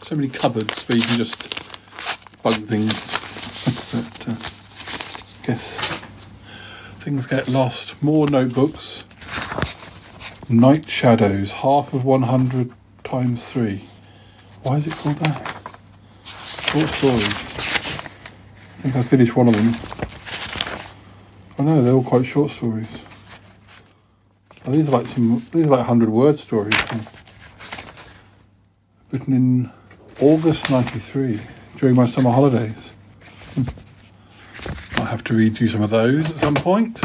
so 0.03 0.15
many 0.15 0.27
cupboards 0.27 0.83
where 0.89 0.97
you 0.97 1.03
can 1.03 1.15
just 1.15 2.43
bug 2.43 2.55
things. 2.55 2.91
but 4.17 4.27
uh, 4.27 4.31
I 4.33 5.45
guess 5.45 5.98
things 7.09 7.25
get 7.25 7.47
lost. 7.47 8.03
More 8.03 8.29
notebooks. 8.29 9.03
Night 10.47 10.87
Shadows, 10.87 11.51
half 11.51 11.91
of 11.91 12.05
100 12.05 12.71
times 13.03 13.51
3. 13.51 13.83
Why 14.61 14.77
is 14.77 14.85
it 14.85 14.93
called 14.93 15.15
that? 15.15 15.71
Short 16.23 16.87
stories. 16.87 17.25
I 17.25 18.81
think 18.81 18.95
I 18.95 19.01
finished 19.01 19.35
one 19.35 19.47
of 19.47 19.55
them. 19.55 19.73
I 21.57 21.63
know, 21.63 21.81
they're 21.81 21.95
all 21.95 22.03
quite 22.03 22.27
short 22.27 22.51
stories. 22.51 23.03
Oh, 24.67 24.71
these 24.71 24.87
are 24.87 24.91
like 24.91 25.07
some, 25.07 25.43
these 25.51 25.65
are 25.65 25.69
like 25.69 25.87
100 25.87 26.09
word 26.09 26.37
stories. 26.37 26.75
Written 29.09 29.33
in 29.33 29.71
August 30.21 30.69
93, 30.69 31.39
during 31.77 31.95
my 31.95 32.05
summer 32.05 32.29
holidays. 32.29 32.91
I'll 34.99 35.05
have 35.05 35.23
to 35.25 35.33
read 35.33 35.61
you 35.61 35.69
some 35.69 35.81
of 35.81 35.91
those 35.91 36.29
at 36.29 36.35
some 36.35 36.55
point. 36.55 37.01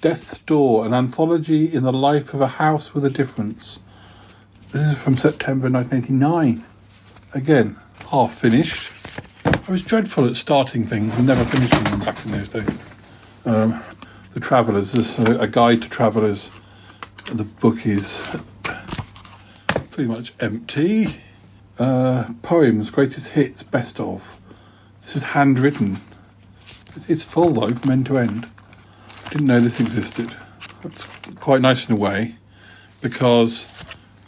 Death's 0.00 0.38
Door, 0.38 0.86
an 0.86 0.94
anthology 0.94 1.70
in 1.70 1.82
the 1.82 1.92
life 1.92 2.32
of 2.32 2.40
a 2.40 2.46
house 2.46 2.94
with 2.94 3.04
a 3.04 3.10
difference. 3.10 3.80
This 4.70 4.92
is 4.92 4.98
from 4.98 5.16
September 5.16 5.68
1989. 5.68 6.64
Again, 7.34 7.76
half 8.10 8.38
finished. 8.38 8.92
I 9.44 9.72
was 9.72 9.82
dreadful 9.82 10.24
at 10.26 10.36
starting 10.36 10.84
things 10.84 11.16
and 11.16 11.26
never 11.26 11.44
finishing 11.44 11.82
them 11.82 11.98
back 11.98 12.24
in 12.24 12.30
those 12.30 12.48
days. 12.48 12.78
Um, 13.44 13.82
the 14.32 14.40
Travellers, 14.40 14.92
this 14.92 15.18
is 15.18 15.24
a, 15.24 15.40
a 15.40 15.48
guide 15.48 15.82
to 15.82 15.88
travellers. 15.88 16.48
The 17.26 17.44
book 17.44 17.86
is 17.86 18.24
pretty 19.90 20.08
much 20.08 20.32
empty. 20.38 21.08
Uh, 21.76 22.26
poems, 22.42 22.90
greatest 22.90 23.30
hits, 23.30 23.64
best 23.64 23.98
of. 23.98 24.40
This 25.02 25.16
is 25.16 25.22
handwritten. 25.24 25.98
It's- 26.96 27.24
full 27.24 27.50
though, 27.50 27.72
from 27.74 27.90
end 27.90 28.06
to 28.06 28.18
end. 28.18 28.46
Didn't 29.30 29.46
know 29.46 29.60
this 29.60 29.80
existed. 29.80 30.34
That's 30.82 31.02
quite 31.40 31.60
nice 31.60 31.88
in 31.88 31.94
a 31.94 31.98
way, 31.98 32.36
because 33.00 33.72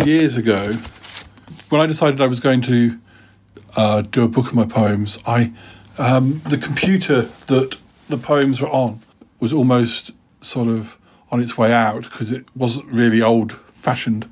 years 0.04 0.37
ago, 0.37 0.75
when 1.68 1.80
I 1.80 1.87
decided 1.87 2.20
I 2.20 2.26
was 2.26 2.40
going 2.40 2.62
to 2.62 2.99
uh, 3.76 4.02
do 4.02 4.23
a 4.23 4.28
book 4.28 4.49
of 4.49 4.54
my 4.54 4.64
poems, 4.64 5.18
I 5.26 5.52
um, 5.99 6.40
the 6.44 6.58
computer 6.58 7.23
that 7.23 7.76
the 8.08 8.16
poems 8.16 8.61
were 8.61 8.68
on 8.68 9.00
was 9.40 9.52
almost 9.52 10.12
sort 10.40 10.68
of 10.68 10.96
on 11.30 11.40
its 11.40 11.58
way 11.58 11.73
out 11.73 12.04
because 12.04 12.30
it 12.32 12.46
wasn't 12.54 12.87
really 12.87 13.20
old 13.23 13.52
fashioned, 13.75 14.28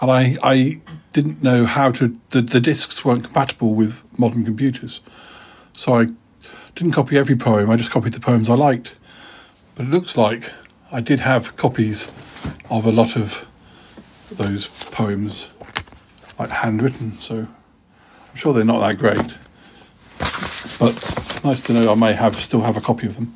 and 0.00 0.10
I 0.10 0.36
I 0.42 0.80
didn't 1.12 1.42
know 1.42 1.64
how 1.64 1.90
to 1.92 2.18
the, 2.30 2.42
the 2.42 2.60
discs 2.60 3.04
weren't 3.04 3.24
compatible 3.24 3.74
with 3.74 4.02
modern 4.18 4.44
computers, 4.44 5.00
so 5.74 5.94
I 5.94 6.08
didn't 6.78 6.92
copy 6.92 7.18
every 7.18 7.34
poem. 7.34 7.68
I 7.70 7.76
just 7.76 7.90
copied 7.90 8.12
the 8.12 8.20
poems 8.20 8.48
I 8.48 8.54
liked. 8.54 8.94
But 9.74 9.86
it 9.86 9.88
looks 9.90 10.16
like 10.16 10.52
I 10.92 11.00
did 11.00 11.18
have 11.20 11.56
copies 11.56 12.06
of 12.70 12.86
a 12.86 12.92
lot 12.92 13.16
of 13.16 13.46
those 14.30 14.68
poems, 14.92 15.48
like 16.38 16.50
handwritten. 16.50 17.18
So 17.18 17.38
I'm 17.38 18.36
sure 18.36 18.52
they're 18.52 18.64
not 18.64 18.80
that 18.80 18.98
great, 18.98 19.34
but 20.78 21.44
nice 21.44 21.64
to 21.64 21.72
know 21.72 21.90
I 21.90 21.96
may 21.96 22.12
have 22.12 22.36
still 22.36 22.60
have 22.60 22.76
a 22.76 22.80
copy 22.80 23.08
of 23.08 23.16
them. 23.16 23.34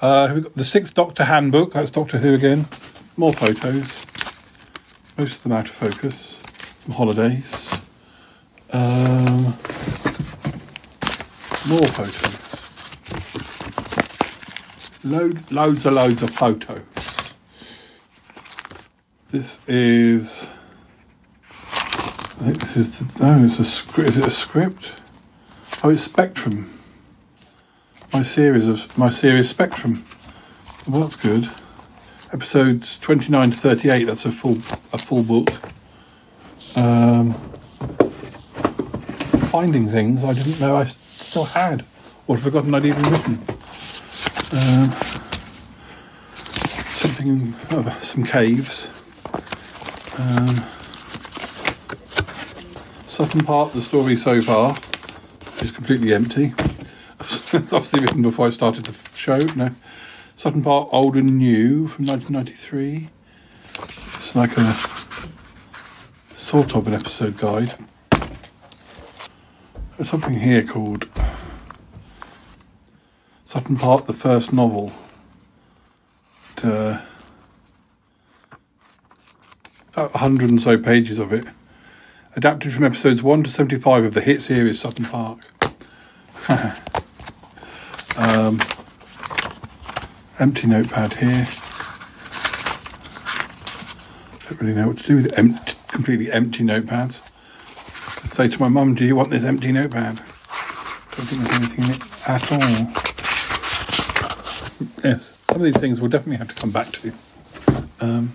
Uh, 0.00 0.32
we've 0.34 0.42
got 0.42 0.54
the 0.54 0.64
Sixth 0.64 0.94
Doctor 0.94 1.24
Handbook. 1.24 1.74
That's 1.74 1.92
Doctor 1.92 2.18
Who 2.18 2.34
again. 2.34 2.66
More 3.16 3.32
photos. 3.32 4.04
Most 5.16 5.36
of 5.36 5.42
them 5.44 5.52
out 5.52 5.68
of 5.68 5.74
focus. 5.74 6.40
Some 6.84 6.94
holidays. 6.94 7.72
Um, 8.72 9.44
more 11.68 11.86
photos. 11.86 12.33
Load, 15.04 15.52
loads 15.52 15.84
and 15.84 15.96
loads 15.96 16.22
of 16.22 16.30
photos. 16.30 16.82
This 19.30 19.58
is. 19.68 20.48
I 21.50 22.44
think 22.46 22.58
this 22.58 22.76
is. 22.78 22.98
The, 23.00 23.22
no, 23.22 23.44
it's 23.44 23.58
a 23.58 23.66
script. 23.66 24.10
Is 24.10 24.16
it 24.16 24.26
a 24.26 24.30
script? 24.30 25.02
Oh, 25.82 25.90
it's 25.90 26.04
Spectrum. 26.04 26.80
My 28.14 28.22
series 28.22 28.66
of 28.66 28.96
my 28.96 29.10
series 29.10 29.50
Spectrum. 29.50 30.06
Well, 30.88 31.02
that's 31.02 31.16
good. 31.16 31.50
Episodes 32.32 32.98
twenty 32.98 33.28
nine 33.28 33.50
to 33.50 33.56
thirty 33.58 33.90
eight. 33.90 34.04
That's 34.04 34.24
a 34.24 34.32
full 34.32 34.56
a 34.92 34.98
full 34.98 35.22
book. 35.22 35.50
Um, 36.78 37.34
finding 39.50 39.86
things 39.86 40.24
I 40.24 40.32
didn't 40.32 40.58
know 40.60 40.76
I 40.76 40.84
still 40.86 41.44
had, 41.44 41.84
or 42.26 42.38
forgotten 42.38 42.74
I'd 42.74 42.86
even 42.86 43.02
written. 43.02 43.38
Um, 44.54 44.92
something 46.94 47.26
in 47.26 47.54
oh, 47.72 47.98
some 48.00 48.22
caves. 48.22 48.88
Um, 50.16 50.64
Sutton 53.08 53.40
Park, 53.40 53.72
the 53.72 53.80
story 53.80 54.14
so 54.14 54.40
far 54.40 54.76
is 55.60 55.72
completely 55.72 56.14
empty. 56.14 56.54
it's 57.20 57.52
obviously 57.72 58.02
written 58.02 58.22
before 58.22 58.46
I 58.46 58.50
started 58.50 58.84
the 58.84 58.96
show. 59.16 59.38
No. 59.56 59.70
Sutton 60.36 60.62
Park, 60.62 60.88
Old 60.92 61.16
and 61.16 61.36
New 61.36 61.88
from 61.88 62.06
1993. 62.06 63.08
It's 63.74 64.36
like 64.36 64.56
a 64.56 64.72
sort 66.38 66.76
of 66.76 66.86
an 66.86 66.94
episode 66.94 67.36
guide. 67.38 67.74
There's 69.96 70.10
something 70.10 70.38
here 70.38 70.62
called 70.62 71.08
Sutton 73.44 73.76
Park, 73.76 74.06
the 74.06 74.14
first 74.14 74.52
novel. 74.52 74.92
Uh, 76.62 77.02
about 79.92 80.14
100 80.14 80.48
and 80.48 80.60
so 80.60 80.78
pages 80.78 81.18
of 81.18 81.32
it. 81.32 81.44
Adapted 82.36 82.72
from 82.72 82.84
episodes 82.84 83.22
1 83.22 83.44
to 83.44 83.50
75 83.50 84.04
of 84.04 84.14
the 84.14 84.22
hit 84.22 84.40
series 84.40 84.80
Sutton 84.80 85.04
Park. 85.04 85.40
um, 88.16 88.58
empty 90.40 90.66
notepad 90.66 91.12
here. 91.14 91.46
Don't 94.48 94.60
really 94.60 94.74
know 94.74 94.88
what 94.88 94.98
to 94.98 95.06
do 95.06 95.16
with 95.16 95.38
empty, 95.38 95.74
completely 95.88 96.32
empty 96.32 96.64
notepads. 96.64 97.20
To 98.22 98.28
say 98.34 98.48
to 98.48 98.58
my 98.58 98.68
mum, 98.68 98.94
"Do 98.94 99.04
you 99.04 99.14
want 99.14 99.30
this 99.30 99.44
empty 99.44 99.70
notepad?" 99.70 100.16
Don't 100.16 101.26
think 101.26 101.42
there's 101.42 101.58
anything 101.60 101.84
in 101.84 101.90
it 101.92 102.28
at 102.28 102.52
all. 102.52 103.13
Yes, 105.02 105.44
some 105.48 105.58
of 105.58 105.62
these 105.62 105.76
things 105.76 106.00
we'll 106.00 106.10
definitely 106.10 106.38
have 106.38 106.48
to 106.48 106.60
come 106.60 106.70
back 106.70 106.88
to. 106.88 107.12
Um, 108.00 108.32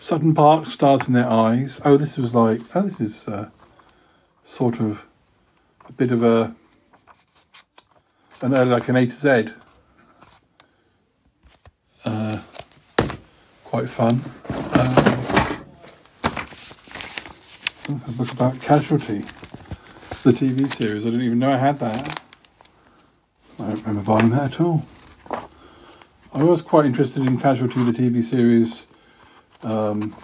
Sutton 0.00 0.34
Park, 0.34 0.66
Stars 0.68 1.06
in 1.06 1.12
Their 1.12 1.28
Eyes. 1.28 1.82
Oh, 1.84 1.98
this 1.98 2.16
was 2.16 2.34
like, 2.34 2.60
oh, 2.74 2.82
this 2.82 3.00
is 3.00 3.28
uh, 3.28 3.50
sort 4.46 4.80
of 4.80 5.04
a 5.86 5.92
bit 5.92 6.12
of 6.12 6.24
a, 6.24 6.54
an 8.40 8.54
early, 8.54 8.70
like 8.70 8.88
an 8.88 8.96
A 8.96 9.06
to 9.06 9.14
Z. 9.14 9.48
Uh, 12.06 12.40
quite 13.64 13.88
fun. 13.88 14.22
Um, 14.72 15.18
a 18.06 18.12
book 18.12 18.32
about 18.32 18.58
Casualty, 18.62 19.18
the 20.22 20.32
TV 20.32 20.72
series. 20.74 21.04
I 21.04 21.10
didn't 21.10 21.26
even 21.26 21.38
know 21.38 21.52
I 21.52 21.58
had 21.58 21.78
that. 21.80 22.27
I 23.60 23.70
don't 23.70 23.86
remember 23.86 24.02
buying 24.02 24.30
that 24.30 24.54
at 24.54 24.60
all. 24.60 24.86
I 26.32 26.44
was 26.44 26.62
quite 26.62 26.84
interested 26.84 27.26
in 27.26 27.38
Casualty, 27.38 27.82
the 27.82 27.92
TV 27.92 28.22
series. 28.22 28.86
Um, 29.64 30.14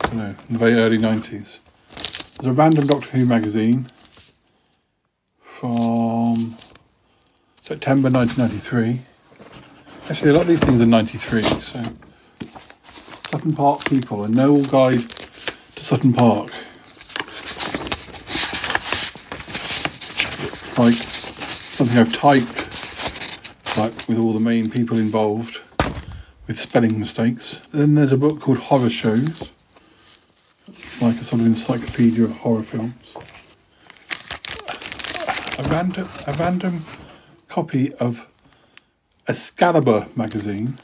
don't 0.00 0.16
know, 0.16 0.34
in 0.48 0.52
the 0.52 0.58
very 0.58 0.74
early 0.74 0.98
nineties. 0.98 1.60
There's 2.40 2.48
a 2.48 2.52
random 2.52 2.88
Doctor 2.88 3.10
Who 3.10 3.24
magazine 3.24 3.86
from 5.42 6.56
September 7.60 8.10
1993. 8.10 9.02
Actually, 10.08 10.30
a 10.30 10.34
lot 10.34 10.42
of 10.42 10.48
these 10.48 10.64
things 10.64 10.82
are 10.82 10.86
93, 10.86 11.44
so 11.44 11.84
Sutton 13.30 13.54
Park 13.54 13.84
people, 13.84 14.24
a 14.24 14.28
Noel 14.28 14.62
guide 14.62 15.08
to 15.08 15.84
Sutton 15.84 16.12
Park. 16.12 16.50
Like 20.76 21.19
I've 21.82 22.14
typed, 22.14 23.78
like 23.78 24.06
with 24.06 24.18
all 24.18 24.34
the 24.34 24.40
main 24.40 24.68
people 24.68 24.98
involved, 24.98 25.62
with 26.46 26.58
spelling 26.58 27.00
mistakes. 27.00 27.62
Then 27.72 27.94
there's 27.94 28.12
a 28.12 28.18
book 28.18 28.38
called 28.38 28.58
Horror 28.58 28.90
Shows, 28.90 29.48
like 31.00 31.18
a 31.18 31.24
sort 31.24 31.40
of 31.40 31.46
encyclopedia 31.46 32.24
of 32.24 32.36
horror 32.36 32.62
films. 32.62 33.14
A 35.58 35.62
random, 35.70 36.06
a 36.26 36.34
random 36.34 36.84
copy 37.48 37.94
of 37.94 38.28
Excalibur 39.26 40.06
magazine. 40.14 40.76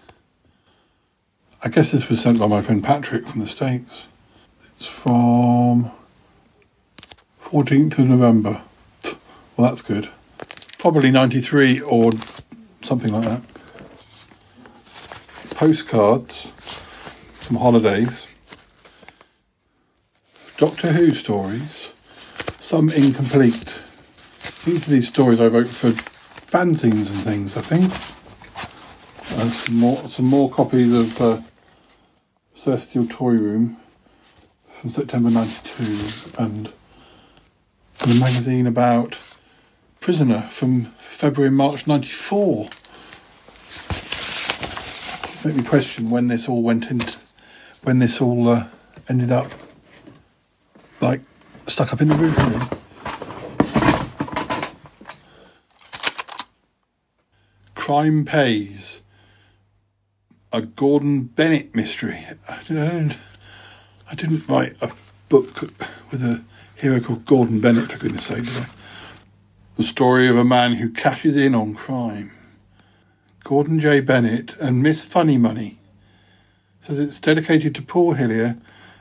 I 1.62 1.68
guess 1.68 1.92
this 1.92 2.08
was 2.08 2.22
sent 2.22 2.38
by 2.38 2.46
my 2.46 2.62
friend 2.62 2.82
Patrick 2.82 3.28
from 3.28 3.42
the 3.42 3.46
States. 3.46 4.06
It's 4.74 4.86
from 4.86 5.90
14th 7.42 7.98
of 7.98 8.06
November. 8.06 8.62
Well, 9.56 9.68
that's 9.68 9.82
good. 9.82 10.08
Probably 10.86 11.10
93 11.10 11.80
or 11.80 12.12
something 12.82 13.12
like 13.12 13.24
that. 13.24 13.42
Postcards 15.56 16.46
from 17.32 17.56
holidays. 17.56 18.24
Doctor 20.58 20.92
Who 20.92 21.10
stories. 21.10 21.92
Some 22.60 22.88
incomplete. 22.90 23.80
These 24.64 24.86
are 24.86 24.90
these 24.92 25.08
stories 25.08 25.40
I 25.40 25.48
wrote 25.48 25.66
for 25.66 25.88
fanzines 25.88 27.10
and 27.10 27.18
things, 27.18 27.56
I 27.56 27.62
think. 27.62 27.90
Uh, 29.40 29.50
some 29.50 29.78
more, 29.78 30.08
some 30.08 30.26
more 30.26 30.48
copies 30.48 30.94
of 30.94 31.20
uh, 31.20 31.40
Celestial 32.54 33.08
Toy 33.08 33.32
Room 33.32 33.76
from 34.68 34.90
September 34.90 35.30
'92, 35.30 36.30
and 36.38 36.72
the 37.98 38.14
magazine 38.20 38.68
about 38.68 39.18
Prisoner 40.06 40.42
from 40.42 40.84
February 40.98 41.50
March 41.50 41.88
'94. 41.88 42.68
Make 45.44 45.56
me 45.56 45.64
question 45.64 46.10
when 46.10 46.28
this 46.28 46.48
all 46.48 46.62
went 46.62 46.92
into, 46.92 47.18
when 47.82 47.98
this 47.98 48.20
all 48.20 48.48
uh, 48.48 48.68
ended 49.08 49.32
up 49.32 49.50
like 51.00 51.22
stuck 51.66 51.92
up 51.92 52.00
in 52.00 52.06
the 52.06 52.14
roof. 52.14 52.38
Really. 52.38 52.66
Crime 57.74 58.24
Pays. 58.24 59.02
A 60.52 60.62
Gordon 60.62 61.24
Bennett 61.24 61.74
mystery. 61.74 62.24
I 62.48 62.62
didn't, 62.62 63.16
I 64.08 64.14
didn't 64.14 64.48
write 64.48 64.76
a 64.80 64.92
book 65.28 65.62
with 66.12 66.22
a 66.22 66.44
hero 66.76 67.00
called 67.00 67.24
Gordon 67.24 67.58
Bennett, 67.58 67.90
for 67.90 67.98
goodness 67.98 68.26
sake, 68.26 68.44
did 68.44 68.56
I? 68.58 68.66
The 69.76 69.82
story 69.82 70.26
of 70.26 70.38
a 70.38 70.44
man 70.44 70.76
who 70.76 70.90
cashes 70.90 71.36
in 71.36 71.54
on 71.54 71.74
crime. 71.74 72.32
Gordon 73.44 73.78
J. 73.78 74.00
Bennett 74.00 74.56
and 74.56 74.82
Miss 74.82 75.04
Funny 75.04 75.36
Money. 75.36 75.78
Says 76.86 76.98
it's 76.98 77.20
dedicated 77.20 77.74
to 77.74 77.82
Paul 77.82 78.14
Hillier, 78.14 78.56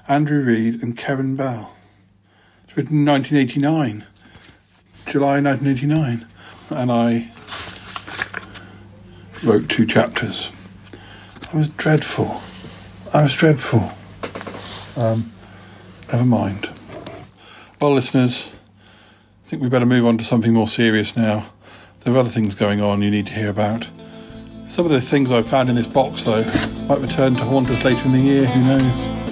Andrew 0.10 0.44
Reed, 0.44 0.84
and 0.84 0.98
Karen 0.98 1.38
Bell. 1.38 1.74
It's 2.66 2.76
written 2.76 2.98
in 2.98 3.06
1989, 3.06 4.06
July 5.08 5.40
1989, 5.40 6.28
and 6.72 6.92
I 6.92 7.32
wrote 9.46 9.70
two 9.70 9.86
chapters. 9.86 10.52
I 11.54 11.58
was 11.58 11.70
dreadful. 11.70 12.42
I 13.14 13.24
was 13.24 13.34
dreadful. 13.34 13.92
Um, 15.02 15.32
never 16.12 16.26
mind. 16.26 16.70
Well, 17.80 17.94
listeners, 17.94 18.55
I 19.46 19.48
think 19.48 19.62
we 19.62 19.70
better 19.70 19.86
move 19.86 20.08
on 20.08 20.18
to 20.18 20.24
something 20.24 20.54
more 20.54 20.68
serious 20.68 21.16
now. 21.16 21.46
There 22.00 22.16
are 22.16 22.18
other 22.18 22.30
things 22.30 22.56
going 22.56 22.82
on 22.82 23.04
you 23.04 23.12
need 23.12 23.28
to 23.28 23.34
hear 23.34 23.52
about. 23.52 23.88
Some 24.66 24.86
of 24.86 24.92
the 24.92 25.00
things 25.00 25.32
I 25.32 25.44
found 25.44 25.70
in 25.70 25.76
this 25.76 25.86
box, 25.86 26.24
though, 26.24 26.44
might 26.88 27.00
return 27.00 27.36
to 27.36 27.44
haunt 27.44 27.70
us 27.70 27.86
later 27.86 28.06
in 28.06 28.14
the 28.14 28.20
year, 28.20 28.48
who 28.48 28.62
knows? 28.68 29.25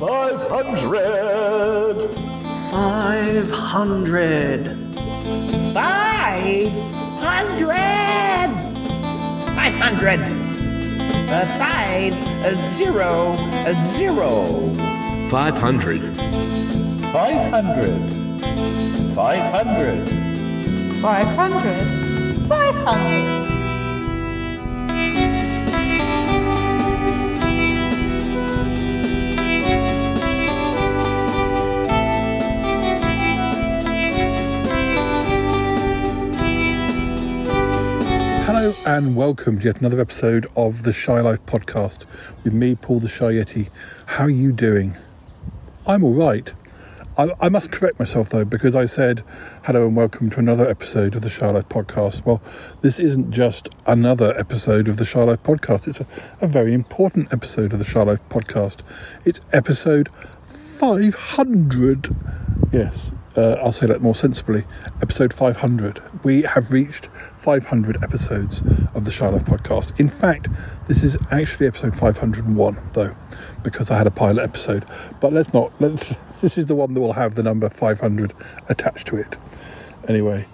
500. 0.00 2.14
500. 2.70 5.07
Five 5.74 6.70
hundred. 7.20 8.56
Five 9.54 9.74
hundred. 9.74 10.20
Uh, 11.30 11.44
five 11.58 12.14
a 12.44 12.54
zero 12.76 13.32
a 13.66 13.74
zero. 13.96 14.72
Five 15.30 15.56
hundred. 15.56 16.16
Five 17.12 17.50
hundred. 17.50 18.10
Five 19.14 19.52
hundred. 19.52 20.08
Five 21.02 21.34
hundred. 21.34 22.48
Five 22.48 22.74
hundred. 22.76 23.57
Hello 38.60 38.74
and 38.86 39.14
welcome 39.14 39.60
to 39.60 39.66
yet 39.66 39.78
another 39.78 40.00
episode 40.00 40.48
of 40.56 40.82
the 40.82 40.92
Shy 40.92 41.20
Life 41.20 41.46
podcast 41.46 42.06
with 42.42 42.52
me, 42.52 42.74
Paul 42.74 42.98
the 42.98 43.08
Shy 43.08 43.34
Yeti. 43.34 43.70
How 44.06 44.24
are 44.24 44.30
you 44.30 44.50
doing? 44.50 44.96
I'm 45.86 46.02
all 46.02 46.12
right. 46.12 46.52
I, 47.16 47.30
I 47.40 47.50
must 47.50 47.70
correct 47.70 48.00
myself 48.00 48.30
though 48.30 48.44
because 48.44 48.74
I 48.74 48.86
said 48.86 49.22
hello 49.62 49.86
and 49.86 49.94
welcome 49.94 50.28
to 50.30 50.40
another 50.40 50.68
episode 50.68 51.14
of 51.14 51.22
the 51.22 51.30
Shy 51.30 51.48
Life 51.48 51.68
podcast. 51.68 52.26
Well, 52.26 52.42
this 52.80 52.98
isn't 52.98 53.30
just 53.30 53.68
another 53.86 54.36
episode 54.36 54.88
of 54.88 54.96
the 54.96 55.06
Shy 55.06 55.22
Life 55.22 55.44
podcast. 55.44 55.86
It's 55.86 56.00
a, 56.00 56.06
a 56.40 56.48
very 56.48 56.74
important 56.74 57.32
episode 57.32 57.72
of 57.72 57.78
the 57.78 57.84
Shy 57.84 58.02
Life 58.02 58.28
podcast. 58.28 58.80
It's 59.24 59.40
episode 59.52 60.08
500. 60.48 62.16
Yes, 62.72 63.12
uh, 63.36 63.56
I'll 63.62 63.72
say 63.72 63.86
that 63.86 64.02
more 64.02 64.14
sensibly. 64.14 64.64
Episode 65.02 65.32
500. 65.32 66.02
We 66.24 66.42
have 66.42 66.70
reached 66.70 67.08
500 67.38 68.02
episodes 68.02 68.62
of 68.94 69.04
the 69.04 69.10
Shy 69.10 69.28
Life 69.28 69.44
podcast. 69.44 69.98
In 70.00 70.08
fact, 70.08 70.48
this 70.86 71.02
is 71.02 71.16
actually 71.30 71.66
episode 71.66 71.96
501, 71.96 72.78
though, 72.94 73.14
because 73.62 73.90
I 73.90 73.98
had 73.98 74.06
a 74.06 74.10
pilot 74.10 74.42
episode. 74.42 74.86
But 75.20 75.32
let's 75.32 75.52
not. 75.52 75.72
Let's, 75.80 76.14
this 76.40 76.58
is 76.58 76.66
the 76.66 76.74
one 76.74 76.94
that 76.94 77.00
will 77.00 77.12
have 77.12 77.34
the 77.34 77.42
number 77.42 77.68
500 77.68 78.32
attached 78.68 79.06
to 79.08 79.16
it. 79.16 79.36
Anyway, 80.08 80.46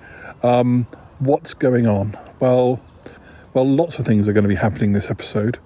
um, 0.43 0.87
what's 1.21 1.55
going 1.55 1.87
on? 1.87 2.19
Well, 2.41 2.81
well, 3.55 3.69
lots 3.69 3.99
of 3.99 4.07
things 4.07 4.29
are 4.29 4.33
going 4.33 4.45
to 4.45 4.49
be 4.49 4.57
happening 4.57 4.93
this 4.93 5.09
episode. 5.09 5.59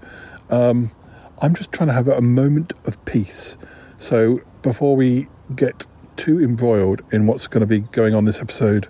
Um, 0.50 0.92
I'm 1.40 1.54
just 1.54 1.72
trying 1.72 1.88
to 1.88 1.94
have 1.94 2.08
a 2.08 2.20
moment 2.20 2.74
of 2.84 3.02
peace. 3.04 3.56
So 3.96 4.40
before 4.62 4.94
we 4.94 5.28
get 5.54 5.86
too 6.18 6.38
embroiled 6.38 7.02
in 7.11 7.26
what's 7.26 7.46
going 7.46 7.61
to 7.61 7.66
be 7.66 7.81
going 7.81 8.14
on 8.14 8.26
this 8.26 8.38
episode, 8.38 8.88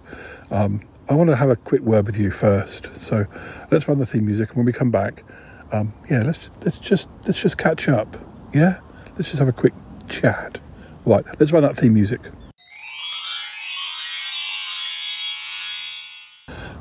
um, 0.50 0.80
I 1.08 1.14
want 1.14 1.30
to 1.30 1.36
have 1.36 1.50
a 1.50 1.56
quick 1.56 1.82
word 1.82 2.06
with 2.06 2.16
you 2.16 2.30
first. 2.30 2.90
So 3.00 3.26
let's 3.70 3.86
run 3.86 3.98
the 3.98 4.06
theme 4.06 4.26
music, 4.26 4.48
and 4.48 4.56
when 4.56 4.66
we 4.66 4.72
come 4.72 4.90
back, 4.90 5.22
um, 5.70 5.92
yeah, 6.10 6.22
let's 6.22 6.50
let's 6.64 6.78
just 6.78 7.08
let's 7.26 7.40
just 7.40 7.58
catch 7.58 7.88
up. 7.88 8.16
Yeah, 8.52 8.80
let's 9.16 9.28
just 9.28 9.38
have 9.38 9.48
a 9.48 9.52
quick 9.52 9.74
chat. 10.08 10.58
Right, 11.04 11.24
let's 11.38 11.52
run 11.52 11.62
that 11.62 11.76
theme 11.76 11.94
music. 11.94 12.20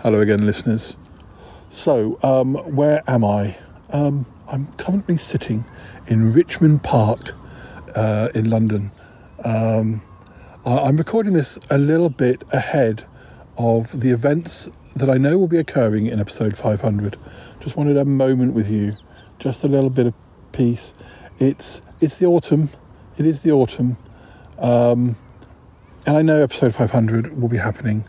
Hello 0.02 0.22
again, 0.22 0.46
listeners. 0.46 0.96
So, 1.70 2.18
um, 2.24 2.56
where 2.76 3.04
am 3.08 3.24
I? 3.26 3.58
Um, 3.90 4.26
I'm 4.48 4.68
currently 4.78 5.18
sitting 5.18 5.66
in 6.08 6.34
Richmond 6.34 6.84
Park 6.84 7.34
uh, 7.96 8.30
in 8.34 8.50
London. 8.50 8.92
Um, 9.44 10.02
I- 10.68 10.80
I'm 10.80 10.98
recording 10.98 11.32
this 11.32 11.58
a 11.70 11.78
little 11.78 12.10
bit 12.10 12.44
ahead 12.52 13.06
of 13.58 14.02
the 14.02 14.10
events 14.10 14.70
that 14.98 15.10
I 15.10 15.18
know 15.18 15.38
will 15.38 15.48
be 15.48 15.58
occurring 15.58 16.08
in 16.08 16.20
episode 16.20 16.58
500. 16.58 17.16
Just 17.62 17.78
wanted 17.78 17.96
a 17.96 18.04
moment 18.04 18.54
with 18.54 18.70
you, 18.70 18.98
just 19.40 19.64
a 19.64 19.70
little 19.70 19.90
bit 19.90 20.08
of 20.08 20.14
peace. 20.52 20.94
It's 21.40 21.82
it's 22.02 22.18
the 22.18 22.26
autumn. 22.26 22.70
It 23.18 23.26
is 23.26 23.40
the 23.40 23.52
autumn, 23.54 23.96
um, 24.60 25.16
and 26.06 26.18
I 26.18 26.22
know 26.22 26.44
episode 26.44 26.76
500 26.76 27.40
will 27.42 27.48
be 27.48 27.60
happening 27.60 28.04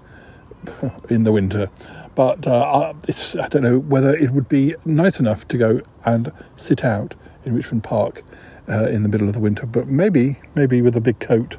in 1.09 1.23
the 1.23 1.31
winter. 1.31 1.71
But 2.17 2.45
uh, 2.45 2.93
I 3.41 3.49
don't 3.49 3.63
know 3.63 3.79
whether 3.79 4.17
it 4.17 4.33
would 4.33 4.49
be 4.49 4.75
nice 4.85 5.21
enough 5.21 5.47
to 5.49 5.59
go 5.59 5.81
and 6.05 6.33
sit 6.57 6.85
out 6.85 7.15
in 7.45 7.55
Richmond 7.55 7.85
Park 7.85 8.25
uh, 8.69 8.89
in 8.89 9.05
the 9.05 9.09
middle 9.09 9.29
of 9.29 9.35
the 9.35 9.41
winter. 9.41 9.65
But 9.65 9.87
maybe 9.87 10.41
maybe 10.57 10.83
with 10.83 10.97
a 10.97 11.01
big 11.01 11.21
coat. 11.21 11.57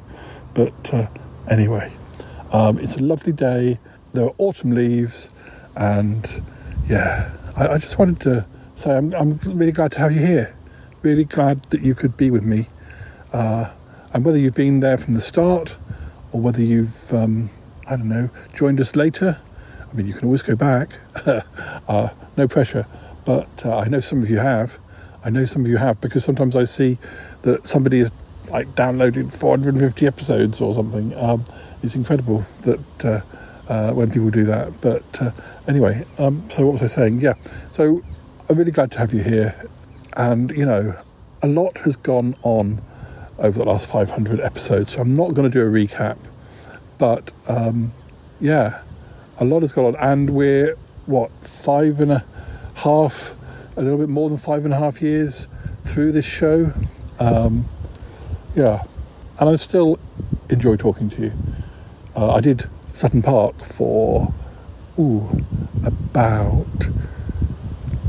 But 0.54 0.92
uh, 0.92 1.06
anyway, 1.48 1.92
um, 2.52 2.78
it's 2.78 2.96
a 2.96 3.02
lovely 3.02 3.32
day. 3.32 3.78
There 4.12 4.24
are 4.24 4.34
autumn 4.38 4.72
leaves, 4.72 5.30
and 5.76 6.42
yeah, 6.86 7.30
I, 7.56 7.68
I 7.68 7.78
just 7.78 7.98
wanted 7.98 8.20
to 8.20 8.46
say 8.76 8.96
I'm, 8.96 9.12
I'm 9.14 9.38
really 9.44 9.72
glad 9.72 9.92
to 9.92 9.98
have 9.98 10.12
you 10.12 10.20
here. 10.20 10.54
Really 11.02 11.24
glad 11.24 11.62
that 11.70 11.82
you 11.82 11.94
could 11.94 12.16
be 12.16 12.30
with 12.30 12.44
me. 12.44 12.68
Uh, 13.32 13.70
and 14.12 14.24
whether 14.24 14.38
you've 14.38 14.54
been 14.54 14.80
there 14.80 14.98
from 14.98 15.14
the 15.14 15.20
start 15.20 15.76
or 16.32 16.40
whether 16.40 16.62
you've, 16.62 17.14
um, 17.14 17.50
I 17.86 17.96
don't 17.96 18.08
know, 18.08 18.30
joined 18.54 18.80
us 18.80 18.96
later, 18.96 19.38
I 19.90 19.94
mean, 19.94 20.06
you 20.06 20.14
can 20.14 20.26
always 20.26 20.42
go 20.42 20.56
back. 20.56 20.94
uh, 21.26 22.08
no 22.36 22.48
pressure. 22.48 22.86
But 23.24 23.48
uh, 23.64 23.78
I 23.78 23.88
know 23.88 24.00
some 24.00 24.22
of 24.22 24.30
you 24.30 24.38
have. 24.38 24.78
I 25.24 25.30
know 25.30 25.44
some 25.44 25.62
of 25.62 25.68
you 25.68 25.76
have 25.76 26.00
because 26.00 26.24
sometimes 26.24 26.56
I 26.56 26.64
see 26.64 26.98
that 27.42 27.66
somebody 27.66 28.00
has 28.00 28.10
like 28.50 28.74
downloaded 28.74 29.32
450 29.32 30.06
episodes 30.06 30.60
or 30.60 30.74
something. 30.74 31.16
Um, 31.16 31.44
it's 31.82 31.94
incredible 31.94 32.44
that 32.62 33.04
uh, 33.04 33.20
uh, 33.68 33.92
when 33.92 34.10
people 34.10 34.30
do 34.30 34.44
that. 34.44 34.80
But 34.80 35.04
uh, 35.20 35.30
anyway, 35.68 36.04
um, 36.18 36.48
so 36.50 36.66
what 36.66 36.72
was 36.74 36.82
I 36.82 36.86
saying? 36.88 37.20
Yeah. 37.20 37.34
So 37.70 38.02
I'm 38.48 38.58
really 38.58 38.72
glad 38.72 38.90
to 38.92 38.98
have 38.98 39.14
you 39.14 39.22
here. 39.22 39.68
And, 40.16 40.50
you 40.50 40.66
know, 40.66 40.96
a 41.42 41.46
lot 41.46 41.78
has 41.78 41.96
gone 41.96 42.36
on 42.42 42.82
over 43.38 43.58
the 43.58 43.64
last 43.64 43.88
500 43.88 44.40
episodes. 44.40 44.92
So 44.92 45.00
I'm 45.00 45.14
not 45.14 45.34
going 45.34 45.50
to 45.50 45.58
do 45.58 45.64
a 45.64 45.70
recap. 45.70 46.18
But 46.98 47.30
um, 47.46 47.92
yeah, 48.40 48.82
a 49.38 49.44
lot 49.44 49.60
has 49.60 49.72
gone 49.72 49.94
on. 49.94 49.96
And 49.96 50.30
we're, 50.30 50.76
what, 51.06 51.30
five 51.44 52.00
and 52.00 52.12
a 52.12 52.24
half, 52.74 53.30
a 53.76 53.82
little 53.82 53.98
bit 53.98 54.08
more 54.08 54.28
than 54.28 54.36
five 54.36 54.64
and 54.64 54.74
a 54.74 54.78
half 54.78 55.00
years 55.00 55.46
through 55.84 56.12
this 56.12 56.26
show. 56.26 56.72
Um, 57.18 57.68
yeah, 58.54 58.84
and 59.38 59.48
I 59.48 59.56
still 59.56 59.98
enjoy 60.48 60.76
talking 60.76 61.08
to 61.10 61.22
you. 61.22 61.32
Uh, 62.16 62.32
I 62.32 62.40
did 62.40 62.68
Sutton 62.94 63.22
Park 63.22 63.62
for, 63.64 64.32
ooh, 64.98 65.44
about, 65.84 66.66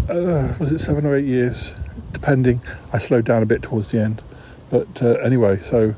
uh, 0.09 0.55
was 0.59 0.71
it 0.71 0.79
seven 0.79 1.05
or 1.05 1.15
eight 1.15 1.25
years, 1.25 1.75
depending. 2.11 2.61
I 2.91 2.97
slowed 2.97 3.25
down 3.25 3.43
a 3.43 3.45
bit 3.45 3.61
towards 3.61 3.91
the 3.91 4.01
end. 4.01 4.21
But 4.69 5.01
uh, 5.01 5.13
anyway, 5.15 5.59
so 5.59 5.95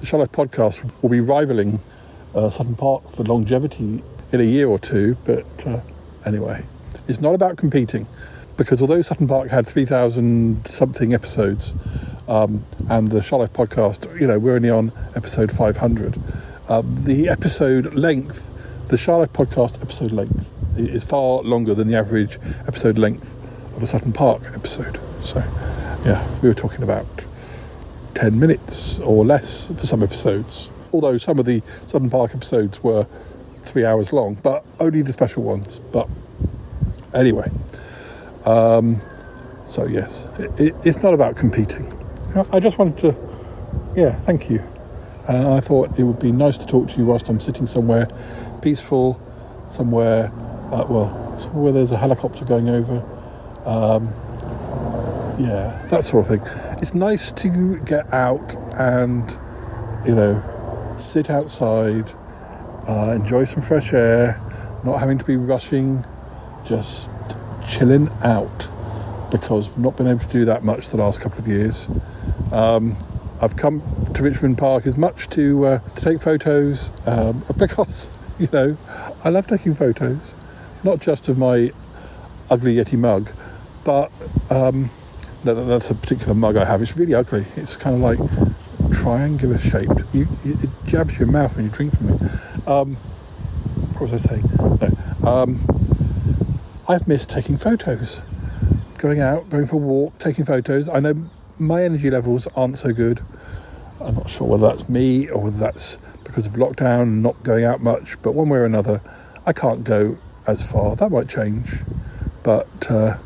the 0.00 0.06
Shy 0.06 0.16
Life 0.16 0.32
podcast 0.32 0.90
will 1.00 1.10
be 1.10 1.20
rivaling 1.20 1.80
uh, 2.34 2.50
Sutton 2.50 2.74
Park 2.74 3.14
for 3.14 3.22
longevity 3.22 4.02
in 4.32 4.40
a 4.40 4.44
year 4.44 4.66
or 4.66 4.78
two. 4.78 5.16
But 5.24 5.46
uh, 5.66 5.80
anyway, 6.26 6.64
it's 7.06 7.20
not 7.20 7.34
about 7.34 7.56
competing 7.56 8.06
because 8.56 8.80
although 8.80 9.02
Sutton 9.02 9.26
Park 9.26 9.50
had 9.50 9.66
3,000 9.66 10.66
something 10.68 11.12
episodes, 11.12 11.72
um, 12.28 12.64
and 12.88 13.10
the 13.10 13.22
Shy 13.22 13.36
Life 13.36 13.52
podcast, 13.52 14.20
you 14.20 14.26
know, 14.26 14.38
we're 14.38 14.54
only 14.56 14.70
on 14.70 14.92
episode 15.14 15.52
500. 15.52 16.20
Um, 16.68 17.04
the 17.04 17.28
episode 17.28 17.94
length, 17.94 18.50
the 18.88 18.96
Shy 18.96 19.14
Life 19.14 19.32
podcast 19.32 19.80
episode 19.82 20.12
length, 20.12 20.46
is 20.76 21.04
far 21.04 21.42
longer 21.42 21.74
than 21.74 21.88
the 21.88 21.96
average 21.96 22.38
episode 22.66 22.98
length 22.98 23.34
of 23.76 23.82
a 23.82 23.86
Sutton 23.86 24.12
Park 24.12 24.42
episode. 24.54 24.98
So, 25.20 25.38
yeah, 26.04 26.26
we 26.40 26.48
were 26.48 26.54
talking 26.54 26.82
about 26.82 27.06
10 28.14 28.38
minutes 28.38 28.98
or 29.00 29.24
less 29.24 29.70
for 29.78 29.86
some 29.86 30.02
episodes. 30.02 30.68
Although 30.92 31.18
some 31.18 31.38
of 31.38 31.44
the 31.44 31.62
Sutton 31.86 32.08
Park 32.08 32.34
episodes 32.34 32.82
were 32.82 33.06
three 33.64 33.84
hours 33.84 34.12
long, 34.12 34.34
but 34.34 34.64
only 34.80 35.02
the 35.02 35.12
special 35.12 35.42
ones. 35.42 35.80
But 35.92 36.08
anyway, 37.12 37.50
um, 38.44 39.00
so 39.66 39.86
yes, 39.86 40.26
it, 40.38 40.60
it, 40.60 40.76
it's 40.84 41.02
not 41.02 41.14
about 41.14 41.36
competing. 41.36 41.90
I 42.52 42.60
just 42.60 42.78
wanted 42.78 42.98
to, 42.98 43.16
yeah, 43.96 44.20
thank 44.22 44.50
you. 44.50 44.62
Uh, 45.28 45.54
I 45.54 45.60
thought 45.60 45.98
it 45.98 46.02
would 46.02 46.18
be 46.18 46.32
nice 46.32 46.58
to 46.58 46.66
talk 46.66 46.88
to 46.88 46.96
you 46.96 47.06
whilst 47.06 47.28
I'm 47.28 47.40
sitting 47.40 47.66
somewhere 47.66 48.08
peaceful, 48.60 49.20
somewhere, 49.70 50.32
uh, 50.72 50.86
well, 50.88 51.38
somewhere 51.38 51.62
where 51.64 51.72
there's 51.72 51.90
a 51.90 51.98
helicopter 51.98 52.44
going 52.44 52.68
over. 52.70 53.04
Um, 53.66 54.08
yeah, 55.38 55.86
that 55.90 56.04
sort 56.04 56.24
of 56.24 56.28
thing. 56.28 56.42
It's 56.80 56.94
nice 56.94 57.30
to 57.32 57.78
get 57.80 58.12
out 58.12 58.56
and, 58.72 59.30
you 60.06 60.14
know, 60.14 60.42
sit 60.98 61.28
outside, 61.28 62.10
uh, 62.88 63.12
enjoy 63.12 63.44
some 63.44 63.62
fresh 63.62 63.92
air, 63.92 64.40
not 64.82 64.98
having 64.98 65.18
to 65.18 65.24
be 65.24 65.36
rushing, 65.36 66.04
just 66.66 67.10
chilling 67.68 68.08
out 68.22 68.68
because 69.30 69.68
I've 69.68 69.78
not 69.78 69.96
been 69.96 70.06
able 70.06 70.20
to 70.20 70.32
do 70.32 70.44
that 70.44 70.62
much 70.62 70.88
the 70.88 70.96
last 70.96 71.20
couple 71.20 71.40
of 71.40 71.48
years. 71.48 71.88
Um, 72.52 72.96
I've 73.40 73.56
come 73.56 73.82
to 74.14 74.22
Richmond 74.22 74.58
Park 74.58 74.86
as 74.86 74.96
much 74.96 75.28
to 75.30 75.66
uh, 75.66 75.78
to 75.96 76.04
take 76.04 76.22
photos 76.22 76.92
um, 77.06 77.44
because 77.56 78.08
you 78.38 78.48
know 78.52 78.76
I 79.24 79.28
love 79.30 79.46
taking 79.46 79.74
photos, 79.74 80.34
not 80.82 81.00
just 81.00 81.28
of 81.28 81.36
my 81.36 81.72
ugly 82.50 82.76
Yeti 82.76 82.98
mug, 82.98 83.30
but 83.82 84.12
um, 84.50 84.90
that, 85.44 85.54
that's 85.54 85.90
a 85.90 85.94
particular 85.94 86.34
mug 86.34 86.56
I 86.56 86.64
have. 86.64 86.80
It's 86.82 86.96
really 86.96 87.14
ugly. 87.14 87.46
It's 87.56 87.76
kind 87.76 87.96
of 87.96 88.02
like 88.02 88.18
triangular 88.92 89.58
shaped. 89.58 90.02
You, 90.12 90.28
you, 90.44 90.58
it 90.62 90.70
jabs 90.86 91.18
your 91.18 91.28
mouth 91.28 91.56
when 91.56 91.66
you 91.66 91.70
drink 91.70 91.96
from 91.96 92.10
it. 92.10 92.68
Um, 92.68 92.96
what 93.96 94.10
was 94.10 94.24
I 94.24 94.28
saying? 94.28 94.44
No. 94.58 95.28
Um, 95.28 95.93
I've 96.86 97.08
missed 97.08 97.30
taking 97.30 97.56
photos, 97.56 98.20
going 98.98 99.18
out, 99.18 99.48
going 99.48 99.66
for 99.66 99.76
a 99.76 99.78
walk, 99.78 100.18
taking 100.18 100.44
photos. 100.44 100.86
I 100.86 101.00
know 101.00 101.14
my 101.58 101.82
energy 101.82 102.10
levels 102.10 102.46
aren't 102.54 102.76
so 102.76 102.92
good. 102.92 103.24
I'm 104.02 104.16
not 104.16 104.28
sure 104.28 104.46
whether 104.46 104.66
that's 104.66 104.86
me 104.86 105.30
or 105.30 105.44
whether 105.44 105.56
that's 105.56 105.96
because 106.24 106.44
of 106.44 106.52
lockdown 106.52 107.22
not 107.22 107.42
going 107.42 107.64
out 107.64 107.80
much, 107.80 108.20
but 108.20 108.32
one 108.34 108.50
way 108.50 108.58
or 108.58 108.66
another, 108.66 109.00
I 109.46 109.54
can't 109.54 109.82
go 109.82 110.18
as 110.46 110.62
far. 110.62 110.94
That 110.94 111.10
might 111.10 111.26
change, 111.26 111.70
but 112.42 112.90
uh, 112.90 113.16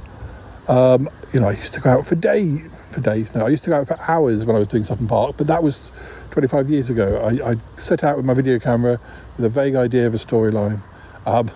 um, 0.68 1.10
you 1.32 1.40
know, 1.40 1.48
I 1.48 1.52
used 1.52 1.74
to 1.74 1.80
go 1.80 1.90
out 1.90 2.06
for 2.06 2.14
day 2.14 2.62
for 2.92 3.00
days 3.00 3.34
now. 3.34 3.46
I 3.46 3.48
used 3.48 3.64
to 3.64 3.70
go 3.70 3.76
out 3.76 3.88
for 3.88 3.98
hours 4.02 4.44
when 4.44 4.54
I 4.54 4.60
was 4.60 4.68
doing 4.68 4.84
Sutton 4.84 5.08
Park, 5.08 5.34
but 5.36 5.48
that 5.48 5.64
was 5.64 5.90
25 6.30 6.70
years 6.70 6.90
ago. 6.90 7.20
I, 7.24 7.50
I 7.50 7.56
set 7.76 8.04
out 8.04 8.18
with 8.18 8.24
my 8.24 8.34
video 8.34 8.60
camera 8.60 9.00
with 9.36 9.44
a 9.44 9.48
vague 9.48 9.74
idea 9.74 10.06
of 10.06 10.14
a 10.14 10.18
storyline. 10.18 10.80
Um, 11.26 11.50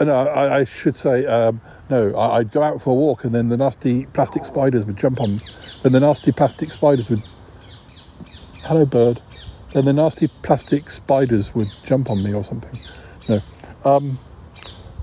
and 0.00 0.10
I, 0.10 0.60
I, 0.60 0.64
should 0.64 0.96
say, 0.96 1.26
um, 1.26 1.60
no, 1.90 2.14
I, 2.14 2.38
would 2.38 2.52
go 2.52 2.62
out 2.62 2.80
for 2.80 2.90
a 2.90 2.94
walk 2.94 3.24
and 3.24 3.34
then 3.34 3.48
the 3.48 3.56
nasty 3.56 4.06
plastic 4.06 4.44
spiders 4.44 4.84
would 4.86 4.96
jump 4.96 5.20
on. 5.20 5.40
Then 5.82 5.92
the 5.92 6.00
nasty 6.00 6.30
plastic 6.30 6.70
spiders 6.70 7.10
would. 7.10 7.22
Hello, 8.62 8.84
bird. 8.84 9.20
Then 9.72 9.86
the 9.86 9.92
nasty 9.92 10.28
plastic 10.42 10.90
spiders 10.90 11.54
would 11.54 11.68
jump 11.84 12.10
on 12.10 12.22
me 12.22 12.32
or 12.32 12.44
something. 12.44 12.78
No. 13.28 13.40
Um, 13.84 14.18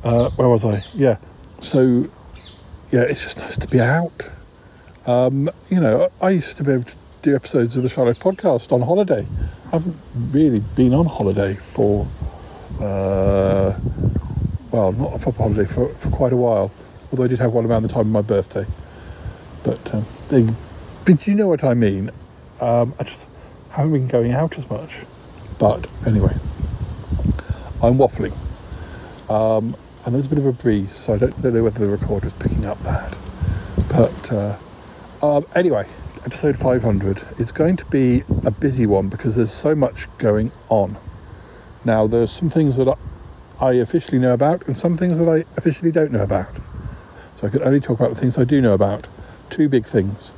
uh, 0.03 0.29
where 0.31 0.47
was 0.47 0.63
I? 0.63 0.83
Yeah. 0.93 1.17
So, 1.59 2.09
yeah, 2.91 3.01
it's 3.01 3.23
just 3.23 3.37
nice 3.37 3.57
to 3.57 3.67
be 3.67 3.81
out. 3.81 4.29
Um, 5.05 5.49
you 5.69 5.79
know, 5.79 6.09
I 6.21 6.31
used 6.31 6.57
to 6.57 6.63
be 6.63 6.71
able 6.71 6.83
to 6.83 6.95
do 7.21 7.35
episodes 7.35 7.75
of 7.75 7.83
the 7.83 7.89
Shy 7.89 8.01
Life 8.01 8.19
podcast 8.19 8.71
on 8.71 8.81
holiday. 8.81 9.27
I 9.67 9.69
haven't 9.71 9.97
really 10.31 10.59
been 10.59 10.93
on 10.93 11.05
holiday 11.05 11.55
for. 11.55 12.07
Uh, 12.79 13.77
well, 14.75 14.91
not 14.91 15.15
a 15.15 15.19
proper 15.19 15.43
holiday 15.43 15.63
for, 15.63 15.87
for 15.95 16.09
quite 16.09 16.33
a 16.33 16.35
while, 16.35 16.69
although 17.09 17.23
I 17.23 17.27
did 17.27 17.39
have 17.39 17.53
one 17.53 17.65
around 17.65 17.83
the 17.83 17.89
time 17.89 18.01
of 18.01 18.07
my 18.07 18.21
birthday. 18.21 18.65
But, 19.63 19.93
um, 19.93 20.05
they, 20.27 20.53
but 21.05 21.25
you 21.25 21.33
know 21.33 21.47
what 21.47 21.63
I 21.63 21.73
mean. 21.73 22.11
Um, 22.59 22.93
I 22.99 23.03
just 23.03 23.21
haven't 23.69 23.93
been 23.93 24.07
going 24.09 24.33
out 24.33 24.57
as 24.57 24.69
much. 24.69 24.97
But 25.59 25.87
anyway, 26.05 26.35
I'm 27.81 27.97
waffling. 27.97 28.35
Um, 29.29 29.77
and 30.03 30.13
there's 30.13 30.25
a 30.25 30.29
bit 30.29 30.39
of 30.39 30.45
a 30.45 30.51
breeze, 30.51 30.93
so 30.93 31.13
I 31.13 31.17
don't, 31.19 31.41
don't 31.41 31.53
know 31.53 31.63
whether 31.63 31.79
the 31.79 31.89
recorder 31.89 32.27
is 32.27 32.33
picking 32.33 32.65
up 32.65 32.81
that. 32.83 33.15
But 33.87 34.33
uh, 34.33 34.57
um, 35.23 35.45
anyway, 35.55 35.87
episode 36.25 36.57
500. 36.57 37.21
It's 37.39 37.53
going 37.53 37.77
to 37.77 37.85
be 37.85 38.25
a 38.43 38.51
busy 38.51 38.85
one 38.85 39.07
because 39.07 39.37
there's 39.37 39.53
so 39.53 39.73
much 39.73 40.09
going 40.17 40.51
on. 40.67 40.97
Now, 41.85 42.07
there's 42.07 42.31
some 42.31 42.49
things 42.49 42.75
that 42.75 42.89
I 43.59 43.73
officially 43.73 44.19
know 44.19 44.33
about 44.33 44.65
and 44.67 44.75
some 44.75 44.97
things 44.97 45.17
that 45.17 45.29
I 45.29 45.45
officially 45.57 45.91
don't 45.91 46.11
know 46.11 46.23
about. 46.23 46.53
So 47.39 47.47
I 47.47 47.49
can 47.49 47.63
only 47.63 47.79
talk 47.79 47.99
about 47.99 48.13
the 48.13 48.19
things 48.19 48.37
I 48.37 48.43
do 48.43 48.61
know 48.61 48.73
about. 48.73 49.07
Two 49.49 49.69
big 49.69 49.85
things. 49.85 50.33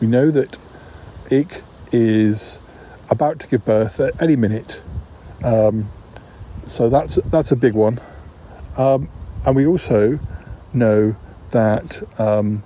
We 0.00 0.06
know 0.06 0.30
that 0.30 0.56
Ikk 1.30 1.62
is 1.90 2.60
about 3.10 3.38
to 3.40 3.46
give 3.46 3.64
birth 3.64 4.00
at 4.00 4.20
any 4.20 4.36
minute. 4.36 4.82
Um, 5.44 5.90
so 6.66 6.88
that's 6.88 7.16
that's 7.26 7.50
a 7.50 7.56
big 7.56 7.74
one. 7.74 8.00
Um, 8.76 9.08
and 9.44 9.56
we 9.56 9.66
also 9.66 10.18
know 10.72 11.16
that 11.50 12.02
um, 12.18 12.62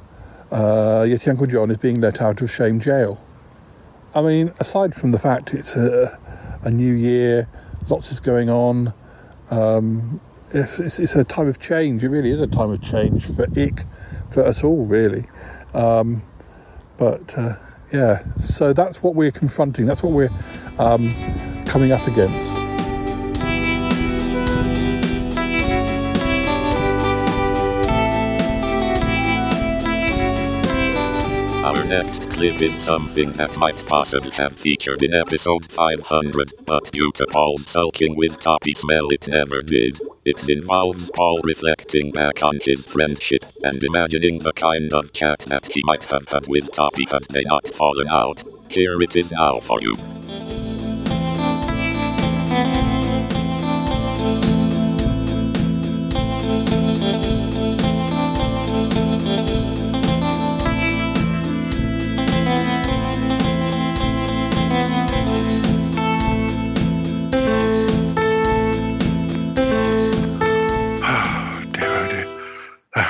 uh, 0.50 1.02
Yeti 1.02 1.28
Uncle 1.28 1.46
John 1.46 1.70
is 1.70 1.78
being 1.78 2.00
let 2.00 2.20
out 2.20 2.40
of 2.42 2.50
Shame 2.50 2.80
Jail. 2.80 3.20
I 4.14 4.22
mean, 4.22 4.52
aside 4.60 4.94
from 4.94 5.10
the 5.10 5.18
fact 5.18 5.52
it's 5.52 5.74
a, 5.74 6.18
a 6.62 6.70
new 6.70 6.94
year, 6.94 7.48
lots 7.88 8.10
is 8.12 8.20
going 8.20 8.48
on, 8.48 8.94
um, 9.50 10.20
it's, 10.52 10.98
it's, 10.98 11.14
a 11.14 11.24
time 11.24 11.48
of 11.48 11.60
change. 11.60 12.02
It 12.04 12.08
really 12.08 12.30
is 12.30 12.40
a 12.40 12.46
time 12.46 12.70
of 12.70 12.82
change 12.82 13.26
for 13.26 13.46
Ikk, 13.48 13.84
for 14.30 14.44
us 14.44 14.64
all, 14.64 14.84
really. 14.86 15.26
Um, 15.74 16.22
but 16.98 17.36
uh, 17.36 17.56
yeah, 17.92 18.22
so 18.36 18.72
that's 18.72 19.02
what 19.02 19.14
we're 19.14 19.32
confronting. 19.32 19.86
That's 19.86 20.02
what 20.02 20.12
we're 20.12 20.30
um, 20.78 21.12
coming 21.64 21.92
up 21.92 22.06
against. 22.06 22.52
Our 31.64 31.84
next 31.84 32.25
clip 32.36 32.60
is 32.60 32.74
something 32.74 33.32
that 33.32 33.56
might 33.56 33.82
possibly 33.86 34.30
have 34.30 34.52
featured 34.52 35.02
in 35.02 35.14
episode 35.14 35.72
500, 35.72 36.52
but 36.66 36.92
due 36.92 37.10
to 37.12 37.26
Paul's 37.28 37.66
sulking 37.66 38.14
with 38.14 38.38
Toppie 38.40 38.76
Smellie 38.76 39.26
never 39.26 39.62
did. 39.62 39.98
It 40.26 40.46
involves 40.50 41.10
Paul 41.14 41.40
reflecting 41.44 42.12
back 42.12 42.42
on 42.42 42.58
his 42.60 42.86
friendship 42.86 43.46
and 43.62 43.82
imagining 43.82 44.40
the 44.40 44.52
kind 44.52 44.92
of 44.92 45.14
chat 45.14 45.46
that 45.48 45.64
he 45.72 45.80
might 45.86 46.04
have 46.04 46.28
had 46.28 46.46
with 46.46 46.70
Toppie 46.72 47.10
had 47.10 47.24
they 47.30 47.44
not 47.44 47.68
fallen 47.68 48.08
out. 48.08 48.44
Here 48.68 49.00
it 49.00 49.16
is 49.16 49.32
now 49.32 49.60
for 49.60 49.80
you. 49.80 49.96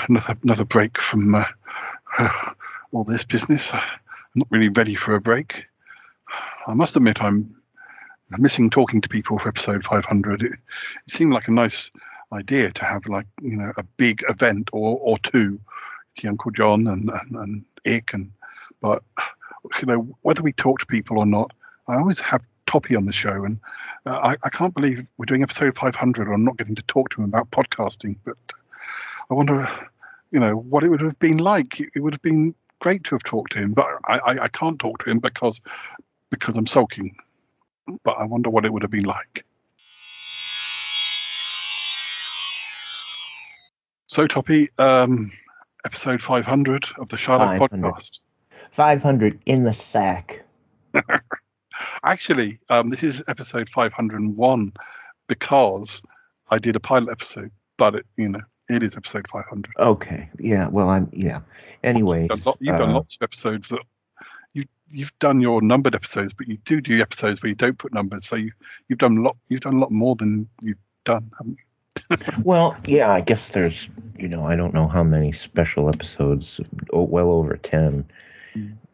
Another 0.08 0.36
another 0.42 0.64
break 0.64 0.98
from 0.98 1.34
uh, 1.34 1.44
uh, 2.18 2.50
all 2.92 3.04
this 3.04 3.24
business. 3.24 3.72
I'm 3.72 3.80
not 4.36 4.48
really 4.50 4.68
ready 4.68 4.94
for 4.94 5.14
a 5.14 5.20
break. 5.20 5.64
I 6.66 6.74
must 6.74 6.96
admit, 6.96 7.22
I'm 7.22 7.54
missing 8.38 8.70
talking 8.70 9.00
to 9.00 9.08
people 9.08 9.38
for 9.38 9.48
episode 9.48 9.82
500. 9.82 10.42
It, 10.42 10.52
it 10.52 10.58
seemed 11.08 11.32
like 11.32 11.48
a 11.48 11.52
nice 11.52 11.90
idea 12.32 12.70
to 12.72 12.84
have 12.84 13.06
like 13.06 13.26
you 13.42 13.56
know 13.56 13.72
a 13.76 13.82
big 13.82 14.22
event 14.28 14.70
or 14.72 14.98
or 15.00 15.18
two, 15.18 15.60
to 16.18 16.28
Uncle 16.28 16.50
John 16.52 16.86
and 16.86 17.10
and, 17.10 17.36
and 17.36 17.64
Ikk 17.84 18.14
and 18.14 18.30
but 18.80 19.02
you 19.80 19.86
know 19.86 20.16
whether 20.22 20.42
we 20.42 20.52
talk 20.52 20.78
to 20.80 20.86
people 20.86 21.18
or 21.18 21.26
not, 21.26 21.52
I 21.88 21.96
always 21.96 22.20
have 22.20 22.46
Toppie 22.66 22.96
on 22.96 23.06
the 23.06 23.12
show, 23.12 23.44
and 23.44 23.58
uh, 24.06 24.18
I, 24.22 24.36
I 24.44 24.50
can't 24.50 24.74
believe 24.74 25.04
we're 25.18 25.26
doing 25.26 25.42
episode 25.42 25.76
500. 25.76 26.32
I'm 26.32 26.44
not 26.44 26.56
getting 26.56 26.74
to 26.74 26.82
talk 26.82 27.10
to 27.10 27.22
him 27.22 27.24
about 27.24 27.50
podcasting, 27.50 28.16
but 28.24 28.36
I 29.30 29.34
wonder 29.34 29.68
you 30.36 30.40
know, 30.40 30.54
what 30.54 30.84
it 30.84 30.90
would 30.90 31.00
have 31.00 31.18
been 31.18 31.38
like. 31.38 31.80
It 31.80 32.00
would 32.00 32.12
have 32.12 32.20
been 32.20 32.54
great 32.78 33.04
to 33.04 33.14
have 33.14 33.22
talked 33.22 33.52
to 33.52 33.58
him, 33.58 33.72
but 33.72 33.86
I, 34.04 34.18
I, 34.18 34.42
I 34.42 34.48
can't 34.48 34.78
talk 34.78 35.02
to 35.02 35.10
him 35.10 35.18
because 35.18 35.62
because 36.30 36.58
I'm 36.58 36.66
sulking. 36.66 37.16
But 38.04 38.18
I 38.18 38.26
wonder 38.26 38.50
what 38.50 38.66
it 38.66 38.72
would 38.74 38.82
have 38.82 38.90
been 38.90 39.06
like. 39.06 39.46
So, 44.08 44.26
Toppie, 44.26 44.68
um, 44.78 45.32
episode 45.86 46.20
500 46.20 46.84
of 46.98 47.08
the 47.08 47.16
Shy 47.16 47.34
Life 47.34 47.58
podcast. 47.58 48.20
500 48.72 49.40
in 49.46 49.64
the 49.64 49.72
sack. 49.72 50.44
Actually, 52.04 52.58
um, 52.68 52.90
this 52.90 53.02
is 53.02 53.24
episode 53.26 53.70
501 53.70 54.72
because 55.28 56.02
I 56.50 56.58
did 56.58 56.76
a 56.76 56.80
pilot 56.80 57.10
episode, 57.10 57.50
but 57.78 57.94
it, 57.94 58.06
you 58.18 58.28
know, 58.28 58.42
it 58.68 58.82
is 58.82 58.96
episode 58.96 59.28
500. 59.28 59.72
Okay. 59.78 60.28
Yeah. 60.38 60.68
Well, 60.68 60.88
I'm. 60.88 61.08
Yeah. 61.12 61.40
Anyway, 61.84 62.22
You've 62.22 62.28
done, 62.30 62.42
lot- 62.44 62.58
you've 62.60 62.78
done 62.78 62.90
uh, 62.90 62.94
lots 62.94 63.16
of 63.16 63.22
episodes 63.22 63.68
that 63.68 63.82
you 64.54 64.64
you've 64.90 65.16
done 65.18 65.40
your 65.40 65.60
numbered 65.62 65.94
episodes, 65.94 66.32
but 66.32 66.48
you 66.48 66.56
do 66.64 66.80
do 66.80 67.00
episodes 67.00 67.42
where 67.42 67.48
you 67.48 67.54
don't 67.54 67.78
put 67.78 67.92
numbers. 67.92 68.26
So 68.26 68.36
you 68.36 68.52
you've 68.88 68.98
done 68.98 69.16
a 69.18 69.20
lot. 69.22 69.36
You've 69.48 69.60
done 69.60 69.74
a 69.74 69.78
lot 69.80 69.92
more 69.92 70.16
than 70.16 70.48
you've 70.62 70.78
done, 71.04 71.30
haven't 71.38 71.58
you? 71.58 71.64
Well, 72.44 72.76
yeah, 72.86 73.10
I 73.10 73.22
guess 73.22 73.48
there's, 73.48 73.88
you 74.18 74.28
know, 74.28 74.44
I 74.44 74.54
don't 74.54 74.74
know 74.74 74.86
how 74.86 75.02
many 75.02 75.32
special 75.32 75.88
episodes, 75.88 76.60
oh, 76.92 77.04
well 77.04 77.30
over 77.32 77.56
10, 77.56 78.04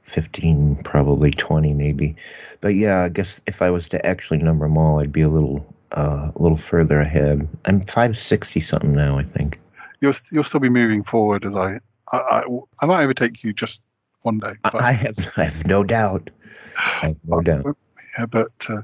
15, 0.05 0.77
probably 0.85 1.33
20 1.33 1.75
maybe. 1.75 2.15
But 2.61 2.75
yeah, 2.77 3.03
I 3.03 3.09
guess 3.09 3.41
if 3.47 3.61
I 3.61 3.71
was 3.71 3.89
to 3.91 4.07
actually 4.07 4.39
number 4.39 4.67
them 4.67 4.79
all, 4.79 5.01
I'd 5.01 5.11
be 5.13 5.23
a 5.23 5.29
little, 5.29 5.67
uh, 5.93 6.31
a 6.35 6.43
little 6.43 6.57
further 6.57 7.01
ahead. 7.01 7.49
I'm 7.65 7.81
560 7.81 8.61
something 8.61 8.93
now, 8.93 9.19
I 9.19 9.25
think. 9.25 9.61
You'll 10.01 10.15
you'll 10.33 10.45
still 10.45 10.61
be 10.61 10.69
moving 10.69 11.05
forward 11.05 11.45
as 11.45 11.55
I 11.57 11.79
I, 12.13 12.17
I, 12.17 12.43
I 12.81 12.87
might 12.87 13.03
overtake 13.03 13.43
you 13.45 13.53
just 13.53 13.81
one 14.23 14.39
day. 14.39 14.55
But, 14.63 14.81
I 14.81 14.93
have, 14.93 15.17
I 15.37 15.45
have 15.45 15.67
no 15.67 15.85
doubt. 15.85 16.31
I 16.77 17.09
have 17.09 17.19
no 17.25 17.41
doubt. 17.41 17.77
yeah, 18.19 18.27
but 18.27 18.53
uh, 18.69 18.83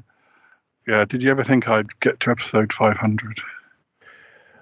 yeah, 0.87 1.05
did 1.05 1.23
you 1.23 1.31
ever 1.31 1.45
think 1.45 1.69
I'd 1.69 1.99
get 2.01 2.21
to 2.21 2.31
episode 2.31 2.73
500? 2.73 3.41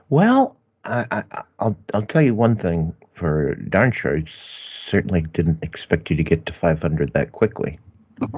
Well, 0.09 0.57
I, 0.85 1.07
I, 1.11 1.25
I'll, 1.59 1.77
I'll 1.95 2.03
tell 2.03 2.23
you 2.23 2.35
one 2.35 2.57
thing 2.57 2.95
for 3.15 3.55
darn 3.55 3.93
sure. 3.93 4.17
I 4.17 4.23
certainly 4.27 5.23
didn't 5.23 5.63
expect 5.63 6.11
you 6.11 6.17
to 6.17 6.23
get 6.23 6.47
to 6.47 6.53
500 6.53 7.13
that 7.13 7.33
quickly. 7.33 7.79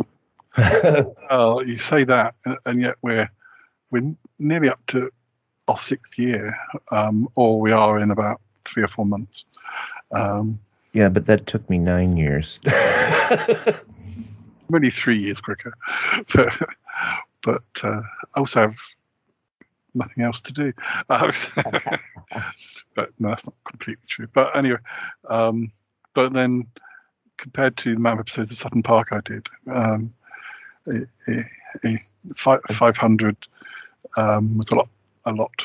Oh, 1.30 1.60
you 1.60 1.78
say 1.78 2.02
that, 2.02 2.34
and 2.66 2.80
yet 2.80 2.96
we're 3.00 3.30
we're 3.90 4.14
nearly 4.38 4.68
up 4.68 4.80
to 4.88 5.10
our 5.68 5.76
sixth 5.76 6.18
year, 6.18 6.56
um, 6.90 7.28
or 7.34 7.60
we 7.60 7.72
are 7.72 7.98
in 7.98 8.10
about 8.10 8.40
three 8.66 8.82
or 8.82 8.88
four 8.88 9.06
months. 9.06 9.44
Um, 10.12 10.58
Yeah, 10.92 11.08
but 11.08 11.26
that 11.26 11.46
took 11.46 11.68
me 11.68 11.78
nine 11.78 12.16
years. 12.16 12.58
only 14.72 14.90
three 14.90 15.16
years 15.16 15.40
quicker, 15.40 15.74
but 16.34 16.62
but 17.42 17.62
uh, 17.82 18.02
I 18.34 18.38
also 18.38 18.60
have 18.60 18.76
nothing 19.94 20.24
else 20.24 20.40
to 20.42 20.52
do. 20.52 20.72
Uh, 21.08 21.32
but 22.94 23.10
no, 23.18 23.28
that's 23.28 23.46
not 23.46 23.54
completely 23.64 24.04
true. 24.06 24.28
But 24.32 24.56
anyway, 24.56 24.78
um, 25.28 25.72
but 26.14 26.32
then 26.32 26.66
compared 27.36 27.76
to 27.78 27.90
the 27.90 27.96
amount 27.96 28.14
of 28.14 28.24
episodes 28.24 28.50
of 28.50 28.58
Sutton 28.58 28.82
Park 28.82 29.08
I 29.12 29.20
did, 29.24 29.46
um, 29.72 30.12
it, 30.86 31.08
it, 31.26 31.46
it, 31.82 32.00
five, 32.34 32.60
500 32.68 33.36
um, 34.16 34.58
was 34.58 34.70
a 34.70 34.76
lot 34.76 34.88
a 35.24 35.32
lot 35.32 35.62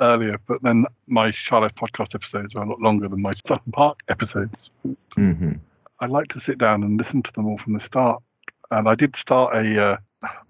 earlier. 0.00 0.38
But 0.46 0.62
then 0.62 0.86
my 1.06 1.30
Shy 1.30 1.58
Life 1.58 1.74
podcast 1.74 2.14
episodes 2.14 2.54
were 2.54 2.62
a 2.62 2.68
lot 2.68 2.80
longer 2.80 3.08
than 3.08 3.22
my 3.22 3.34
Sutton 3.44 3.72
Park 3.72 4.00
episodes. 4.08 4.70
hmm 5.14 5.52
I 5.98 6.06
like 6.06 6.28
to 6.28 6.40
sit 6.40 6.58
down 6.58 6.82
and 6.82 6.98
listen 6.98 7.22
to 7.22 7.32
them 7.32 7.46
all 7.46 7.56
from 7.56 7.72
the 7.72 7.80
start. 7.80 8.22
And 8.70 8.86
I 8.86 8.94
did 8.94 9.16
start 9.16 9.54
a 9.54 9.82
uh, 9.82 9.96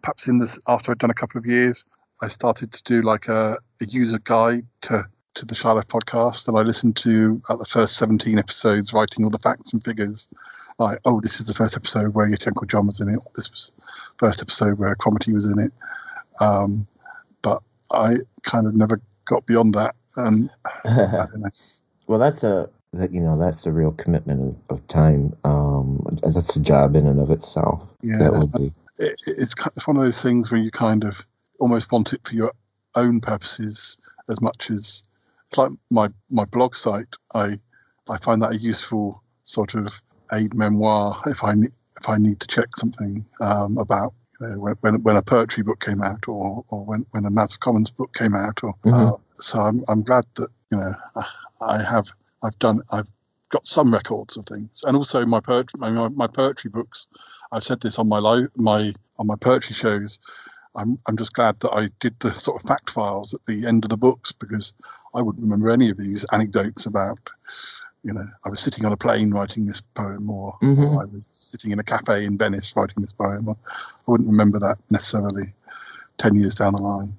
perhaps 0.02 0.28
in 0.28 0.38
this 0.38 0.58
after 0.68 0.92
I'd 0.92 0.98
done 0.98 1.10
a 1.10 1.14
couple 1.14 1.38
of 1.38 1.46
years, 1.46 1.84
I 2.22 2.28
started 2.28 2.72
to 2.72 2.82
do 2.82 3.02
like 3.02 3.28
a, 3.28 3.56
a 3.80 3.84
user 3.84 4.18
guide 4.24 4.66
to 4.82 5.04
to 5.34 5.44
the 5.44 5.54
Shy 5.54 5.70
Life 5.70 5.86
podcast, 5.88 6.48
and 6.48 6.56
I 6.56 6.62
listened 6.62 6.96
to 6.98 7.40
at 7.50 7.58
the 7.58 7.66
first 7.66 7.96
seventeen 7.96 8.38
episodes, 8.38 8.92
writing 8.92 9.24
all 9.24 9.30
the 9.30 9.38
facts 9.38 9.72
and 9.72 9.84
figures. 9.84 10.28
Like, 10.78 10.98
oh, 11.04 11.20
this 11.20 11.40
is 11.40 11.46
the 11.46 11.54
first 11.54 11.76
episode 11.76 12.14
where 12.14 12.28
your 12.28 12.36
Uncle 12.46 12.66
John 12.66 12.86
was 12.86 13.00
in 13.00 13.08
it. 13.08 13.18
This 13.34 13.50
was 13.50 13.72
the 13.76 14.26
first 14.26 14.42
episode 14.42 14.78
where 14.78 14.94
Cromitty 14.96 15.32
was 15.32 15.50
in 15.50 15.58
it. 15.58 15.72
Um, 16.40 16.86
I 17.92 18.14
kind 18.42 18.66
of 18.66 18.74
never 18.74 19.00
got 19.24 19.46
beyond 19.46 19.74
that. 19.74 19.94
And 20.16 20.50
I 20.84 21.26
don't 21.30 21.40
know. 21.40 21.48
well, 22.06 22.18
that's 22.18 22.42
a 22.44 22.70
that 22.92 23.12
you 23.12 23.20
know 23.20 23.38
that's 23.38 23.66
a 23.66 23.72
real 23.72 23.92
commitment 23.92 24.58
of, 24.70 24.86
time. 24.88 25.36
Um, 25.44 26.00
that's 26.22 26.56
a 26.56 26.60
job 26.60 26.96
in 26.96 27.06
and 27.06 27.20
of 27.20 27.30
itself. 27.30 27.92
Yeah. 28.02 28.18
that 28.18 28.32
would 28.32 28.52
be. 28.52 28.66
it, 28.98 29.12
it's 29.26 29.54
it's 29.76 29.86
one 29.86 29.96
of 29.96 30.02
those 30.02 30.22
things 30.22 30.50
where 30.50 30.60
you 30.60 30.70
kind 30.70 31.04
of 31.04 31.24
almost 31.60 31.92
want 31.92 32.12
it 32.12 32.26
for 32.26 32.34
your 32.34 32.52
own 32.94 33.20
purposes 33.20 33.98
as 34.28 34.40
much 34.40 34.70
as 34.70 35.02
it's 35.46 35.58
like 35.58 35.72
my 35.90 36.08
my 36.30 36.44
blog 36.46 36.74
site. 36.74 37.14
I 37.34 37.58
I 38.08 38.18
find 38.18 38.42
that 38.42 38.54
a 38.54 38.56
useful 38.56 39.22
sort 39.44 39.74
of 39.74 40.00
aid 40.34 40.54
memoir 40.54 41.20
if 41.26 41.44
I 41.44 41.52
if 41.52 42.08
I 42.08 42.18
need 42.18 42.40
to 42.40 42.46
check 42.46 42.76
something 42.76 43.24
um, 43.40 43.78
about 43.78 44.12
when, 44.38 44.74
when 44.80 45.02
when 45.02 45.16
a 45.16 45.22
poetry 45.22 45.62
book 45.62 45.80
came 45.80 46.02
out 46.02 46.28
or 46.28 46.64
or 46.68 46.84
when 46.84 47.06
when 47.10 47.24
a 47.24 47.42
of 47.42 47.60
Commons 47.60 47.90
book 47.90 48.12
came 48.14 48.34
out. 48.34 48.62
Or 48.62 48.74
uh, 48.84 49.12
so 49.36 49.60
I'm 49.60 49.82
I'm 49.88 50.02
glad 50.02 50.24
that 50.36 50.48
you 50.70 50.78
know 50.78 50.94
I, 51.16 51.24
I 51.60 51.82
have 51.82 52.08
I've 52.42 52.58
done 52.58 52.80
I've 52.92 53.10
got 53.48 53.64
some 53.64 53.92
records 53.92 54.36
of 54.36 54.44
things 54.46 54.82
and 54.86 54.96
also 54.96 55.24
my 55.24 55.40
poetry 55.40 55.78
my, 55.78 56.08
my, 56.08 56.26
poetry 56.26 56.68
books 56.68 57.06
I've 57.52 57.62
said 57.62 57.80
this 57.80 57.98
on 57.98 58.08
my 58.08 58.18
li- 58.18 58.48
my 58.56 58.92
on 59.18 59.26
my 59.26 59.36
poetry 59.36 59.74
shows. 59.74 60.18
I'm 60.74 60.98
I'm 61.08 61.16
just 61.16 61.32
glad 61.32 61.60
that 61.60 61.72
I 61.72 61.88
did 62.00 62.18
the 62.20 62.30
sort 62.30 62.62
of 62.62 62.68
fact 62.68 62.90
files 62.90 63.32
at 63.32 63.44
the 63.44 63.66
end 63.66 63.84
of 63.84 63.90
the 63.90 63.96
books 63.96 64.32
because 64.32 64.74
I 65.14 65.22
wouldn't 65.22 65.44
remember 65.44 65.70
any 65.70 65.88
of 65.88 65.96
these 65.96 66.26
anecdotes 66.32 66.84
about, 66.84 67.30
you 68.06 68.12
know, 68.12 68.26
I 68.44 68.48
was 68.48 68.60
sitting 68.60 68.86
on 68.86 68.92
a 68.92 68.96
plane 68.96 69.32
writing 69.32 69.66
this 69.66 69.80
poem, 69.80 70.30
or, 70.30 70.56
Mhm. 70.62 70.92
or 70.92 71.02
I 71.02 71.06
was 71.06 71.24
sitting 71.28 71.72
in 71.72 71.80
a 71.80 71.82
cafe 71.82 72.24
in 72.24 72.38
Venice 72.38 72.72
writing 72.76 73.02
this 73.02 73.12
poem. 73.12 73.48
Or 73.48 73.56
I 73.66 74.10
wouldn't 74.10 74.30
remember 74.30 74.60
that 74.60 74.78
necessarily 74.90 75.52
ten 76.16 76.36
years 76.36 76.54
down 76.54 76.74
the 76.76 76.84
line. 76.84 77.16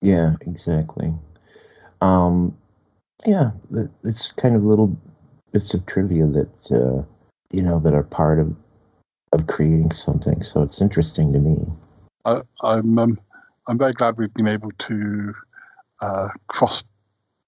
Yeah, 0.00 0.36
exactly. 0.40 1.14
Um, 2.00 2.56
yeah, 3.26 3.50
it's 4.02 4.32
kind 4.32 4.56
of 4.56 4.64
little 4.64 4.96
bits 5.52 5.74
of 5.74 5.84
trivia 5.84 6.26
that 6.26 6.72
uh, 6.72 7.04
you 7.52 7.62
know 7.62 7.78
that 7.80 7.92
are 7.92 8.02
part 8.02 8.38
of 8.38 8.56
of 9.32 9.46
creating 9.46 9.92
something. 9.92 10.42
So 10.42 10.62
it's 10.62 10.80
interesting 10.80 11.34
to 11.34 11.38
me. 11.38 11.66
I, 12.24 12.40
I'm 12.62 12.98
um, 12.98 13.20
I'm 13.68 13.76
very 13.76 13.92
glad 13.92 14.16
we've 14.16 14.32
been 14.32 14.48
able 14.48 14.70
to 14.70 15.34
uh, 16.00 16.28
cross 16.48 16.82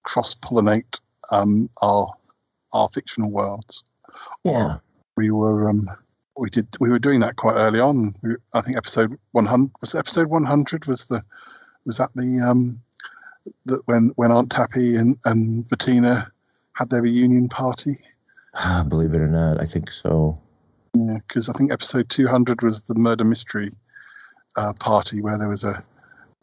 cross 0.03 0.35
pollinate 0.35 0.99
um, 1.31 1.71
our 1.81 2.13
our 2.73 2.89
fictional 2.89 3.31
worlds. 3.31 3.83
Yeah. 4.43 4.77
we 5.15 5.31
were 5.31 5.69
um 5.69 5.87
we 6.37 6.49
did 6.49 6.67
we 6.79 6.89
were 6.89 6.99
doing 6.99 7.19
that 7.21 7.35
quite 7.35 7.55
early 7.55 7.79
on. 7.79 8.15
We, 8.21 8.35
I 8.53 8.61
think 8.61 8.77
episode 8.77 9.17
one 9.31 9.45
hundred 9.45 9.71
was 9.81 9.95
episode 9.95 10.27
one 10.27 10.45
hundred 10.45 10.85
was 10.85 11.07
the 11.07 11.21
was 11.85 11.97
that 11.97 12.09
the 12.15 12.41
um 12.45 12.81
that 13.65 13.81
when 13.85 14.11
when 14.15 14.31
Aunt 14.31 14.51
Tappy 14.51 14.95
and 14.95 15.17
and 15.25 15.67
Bettina 15.67 16.31
had 16.73 16.89
their 16.89 17.01
reunion 17.01 17.49
party. 17.49 17.97
Believe 18.87 19.13
it 19.13 19.21
or 19.21 19.27
not, 19.27 19.61
I 19.61 19.65
think 19.65 19.91
so. 19.91 20.39
Yeah, 20.95 21.17
because 21.27 21.49
I 21.49 21.53
think 21.53 21.71
episode 21.71 22.09
two 22.09 22.27
hundred 22.27 22.61
was 22.61 22.83
the 22.83 22.95
murder 22.95 23.23
mystery 23.23 23.71
uh, 24.55 24.73
party 24.79 25.21
where 25.21 25.37
there 25.37 25.49
was 25.49 25.63
a, 25.63 25.83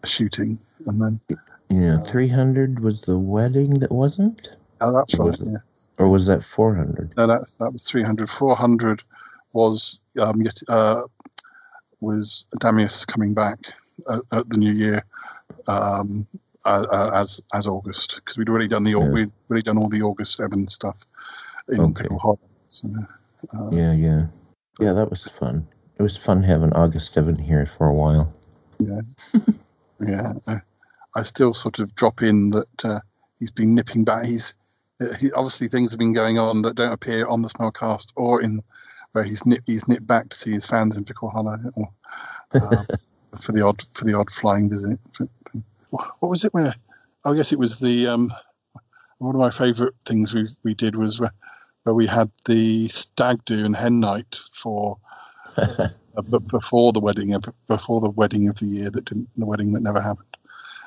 a 0.02 0.06
shooting, 0.06 0.58
and 0.86 1.00
then 1.00 1.20
Yeah, 1.68 1.98
three 1.98 2.28
hundred 2.28 2.80
was 2.80 3.02
the 3.02 3.18
wedding 3.18 3.78
that 3.80 3.92
wasn't, 3.92 4.50
oh 4.80 4.92
that's 4.94 5.18
right, 5.18 5.36
yeah. 5.40 5.58
or 5.98 6.08
was 6.08 6.26
that 6.26 6.44
four 6.44 6.74
hundred? 6.74 7.14
No, 7.16 7.26
that's 7.26 7.56
that 7.58 7.70
was 7.72 7.84
300. 7.84 8.28
400 8.28 9.02
was 9.52 10.00
um, 10.20 10.42
uh, 10.68 11.02
was 12.00 12.48
Damius 12.60 13.04
coming 13.04 13.34
back 13.34 13.58
at, 14.08 14.38
at 14.38 14.48
the 14.48 14.58
new 14.58 14.72
year 14.72 15.02
um, 15.68 16.26
uh, 16.64 17.10
as 17.14 17.42
as 17.54 17.66
August 17.66 18.16
because 18.16 18.38
we'd 18.38 18.48
already 18.48 18.68
done 18.68 18.84
the 18.84 18.90
Yeah. 18.92 19.08
we'd 19.08 19.30
already 19.50 19.62
done 19.62 19.78
all 19.78 19.88
the 19.88 20.02
August 20.02 20.40
Evans 20.40 20.74
stuff 20.74 21.02
in 21.68 21.80
Okay. 21.80 22.02
Pickle. 22.02 22.38
So, 22.68 22.88
uh, 23.54 23.68
Yeah, 23.70 23.92
yeah, 23.92 24.26
yeah. 24.78 24.92
That 24.92 25.10
was 25.10 25.24
fun. 25.24 25.66
It 25.98 26.02
was 26.02 26.16
fun 26.16 26.42
having 26.42 26.72
August 26.72 27.16
Evan 27.18 27.36
here 27.36 27.66
for 27.66 27.86
a 27.86 27.94
while. 27.94 28.32
yeah, 28.78 29.00
yeah. 30.00 30.32
I, 30.48 30.54
I 31.14 31.22
still 31.22 31.52
sort 31.52 31.80
of 31.80 31.94
drop 31.94 32.22
in 32.22 32.50
that 32.50 32.84
uh, 32.84 33.00
he's 33.38 33.50
been 33.50 33.74
nipping 33.74 34.04
back. 34.04 34.24
He's 34.24 34.54
he, 34.59 34.59
obviously 35.34 35.68
things 35.68 35.92
have 35.92 35.98
been 35.98 36.12
going 36.12 36.38
on 36.38 36.62
that 36.62 36.76
don't 36.76 36.92
appear 36.92 37.26
on 37.26 37.42
the 37.42 37.48
Smellcast 37.48 38.12
or 38.16 38.42
in 38.42 38.62
where 39.12 39.24
he's 39.24 39.44
nipped 39.46 39.68
he's 39.68 39.88
nipped 39.88 40.06
back 40.06 40.28
to 40.28 40.36
see 40.36 40.52
his 40.52 40.66
fans 40.66 40.96
in 40.96 41.04
Pickle 41.04 41.30
Hollow 41.30 41.56
or, 41.76 41.88
um, 42.54 42.86
for 43.40 43.52
the 43.52 43.62
odd 43.62 43.82
for 43.94 44.04
the 44.04 44.14
odd 44.14 44.30
flying 44.30 44.68
visit. 44.68 44.98
What 45.90 46.20
was 46.22 46.44
it? 46.44 46.54
Where? 46.54 46.74
I 47.24 47.34
guess 47.34 47.52
it 47.52 47.58
was 47.58 47.78
the 47.78 48.06
um, 48.06 48.32
one 49.18 49.34
of 49.34 49.40
my 49.40 49.50
favourite 49.50 49.94
things 50.06 50.34
we 50.34 50.48
we 50.62 50.74
did 50.74 50.96
was 50.96 51.20
where, 51.20 51.32
where 51.84 51.94
we 51.94 52.06
had 52.06 52.30
the 52.44 52.86
stag 52.88 53.44
do 53.44 53.64
and 53.64 53.76
hen 53.76 54.00
night 54.00 54.38
for. 54.52 54.98
uh, 55.56 55.88
but 56.28 56.46
before 56.48 56.92
the 56.92 57.00
wedding, 57.00 57.34
of- 57.34 57.44
before 57.66 58.00
the 58.00 58.10
wedding 58.10 58.48
of 58.48 58.58
the 58.58 58.66
year 58.66 58.90
that 58.90 59.04
didn't, 59.04 59.28
the 59.36 59.46
wedding 59.46 59.72
that 59.72 59.82
never 59.82 60.00
happened. 60.00 60.26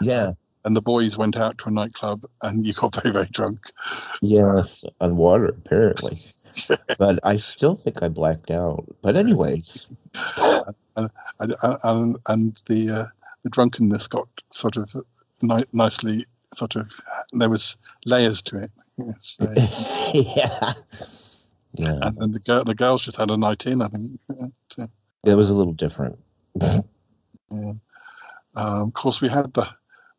Yeah, 0.02 0.34
and 0.66 0.76
the 0.76 0.82
boys 0.82 1.18
went 1.18 1.36
out 1.38 1.58
to 1.60 1.70
a 1.70 1.72
nightclub, 1.72 2.26
and 2.42 2.66
you 2.66 2.74
got 2.74 2.96
very 3.04 3.14
very 3.14 3.28
drunk. 3.28 3.72
Yes, 4.22 4.84
on 5.02 5.18
water 5.18 5.46
apparently. 5.46 6.14
but 7.00 7.20
I 7.24 7.36
still 7.38 7.76
think 7.76 8.04
I 8.04 8.10
blacked 8.10 8.52
out. 8.52 8.86
But 9.02 9.16
anyways, 9.16 9.88
and 10.38 11.10
and 11.40 11.56
and, 11.62 12.18
and 12.28 12.64
the 12.68 12.90
uh, 12.90 13.06
the 13.44 13.50
drunkenness 13.50 14.08
got 14.08 14.28
sort 14.50 14.78
of 14.78 14.94
ni- 15.42 15.66
nicely 15.74 16.26
sort 16.54 16.76
of 16.76 16.92
there 17.34 17.50
was 17.50 17.78
layers 18.06 18.42
to 18.44 18.58
it. 18.58 18.72
Yes, 18.98 19.36
very- 19.40 19.56
yeah, 20.14 20.74
yeah, 21.74 21.98
and, 22.02 22.18
and 22.20 22.34
the 22.34 22.40
girl 22.40 22.64
the 22.64 22.76
girls 22.76 23.04
just 23.04 23.18
had 23.18 23.32
a 23.32 23.38
night 23.38 23.66
in. 23.66 23.82
I 23.82 23.88
think. 23.88 24.20
It 25.26 25.36
was 25.36 25.50
a 25.50 25.54
little 25.54 25.74
different. 25.74 26.20
yeah. 26.62 26.80
Um, 27.50 27.78
of 28.56 28.94
course, 28.94 29.22
we 29.22 29.30
had 29.30 29.54
the, 29.54 29.68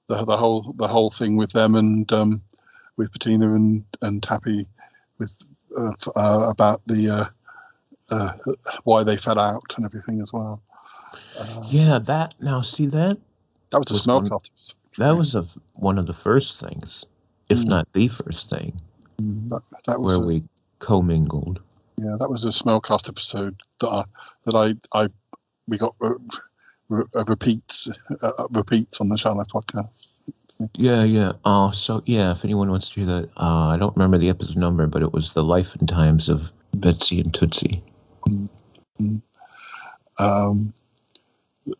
the 0.08 0.24
the 0.24 0.36
whole 0.36 0.72
the 0.76 0.88
whole 0.88 1.10
thing 1.10 1.36
with 1.36 1.52
them 1.52 1.74
and 1.74 2.10
um, 2.12 2.42
with 2.96 3.12
Bettina 3.12 3.54
and 3.54 3.84
and 4.02 4.22
Tappy 4.22 4.66
with 5.18 5.36
uh, 5.76 5.92
uh, 6.16 6.48
about 6.50 6.82
the 6.86 7.10
uh, 7.10 8.14
uh, 8.14 8.32
why 8.84 9.02
they 9.04 9.16
fell 9.16 9.38
out 9.38 9.74
and 9.76 9.86
everything 9.86 10.20
as 10.20 10.32
well. 10.32 10.62
Uh, 11.38 11.62
Yeah, 11.68 11.98
that 12.00 12.34
now 12.40 12.60
see 12.60 12.86
that 12.86 13.18
that 13.70 13.78
was 13.78 13.90
a 13.90 13.94
was 13.94 14.02
smell 14.02 14.20
one- 14.20 14.30
cast. 14.30 14.76
that 14.98 15.16
was 15.16 15.34
a, 15.34 15.44
one 15.76 15.98
of 15.98 16.06
the 16.06 16.12
first 16.12 16.60
things, 16.60 17.04
if 17.48 17.58
Mm. 17.60 17.68
not 17.68 17.92
the 17.92 18.08
first 18.08 18.50
thing, 18.50 18.72
That, 19.18 19.62
that 19.86 20.00
was 20.00 20.16
where 20.16 20.24
a, 20.24 20.26
we 20.26 20.42
commingled. 20.78 21.60
yeah, 21.96 22.16
that 22.20 22.30
was 22.30 22.44
a 22.44 22.48
smellcast 22.48 23.08
episode 23.08 23.56
that 23.80 23.88
I, 23.88 24.04
that 24.44 24.54
I 24.54 24.98
I 25.04 25.08
we 25.66 25.78
got 25.78 25.94
uh, 26.04 26.14
re- 26.88 27.04
uh, 27.14 27.24
repeats 27.26 27.88
uh, 28.22 28.32
uh, 28.38 28.46
repeats 28.50 29.00
on 29.00 29.08
the 29.08 29.18
Shy 29.18 29.30
Life 29.30 29.48
podcast. 29.48 30.08
Yeah, 30.74 31.02
yeah. 31.02 31.32
Oh, 31.44 31.70
so 31.72 32.02
yeah. 32.06 32.32
If 32.32 32.44
anyone 32.44 32.70
wants 32.70 32.90
to 32.90 33.00
hear 33.00 33.06
that, 33.06 33.30
uh, 33.36 33.68
I 33.68 33.76
don't 33.76 33.96
remember 33.96 34.18
the 34.18 34.28
episode 34.28 34.56
number, 34.56 34.86
but 34.86 35.02
it 35.02 35.12
was 35.12 35.34
the 35.34 35.44
life 35.44 35.74
and 35.76 35.88
times 35.88 36.28
of 36.28 36.52
Betsy 36.74 37.20
and 37.20 37.32
Tootsie. 37.32 37.82
Um, 40.18 40.72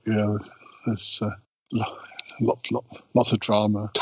yeah, 0.06 0.36
there's 0.86 1.22
uh, 1.22 1.30
lots 2.40 2.70
lots 2.72 3.02
lots 3.14 3.32
of 3.32 3.40
drama. 3.40 3.92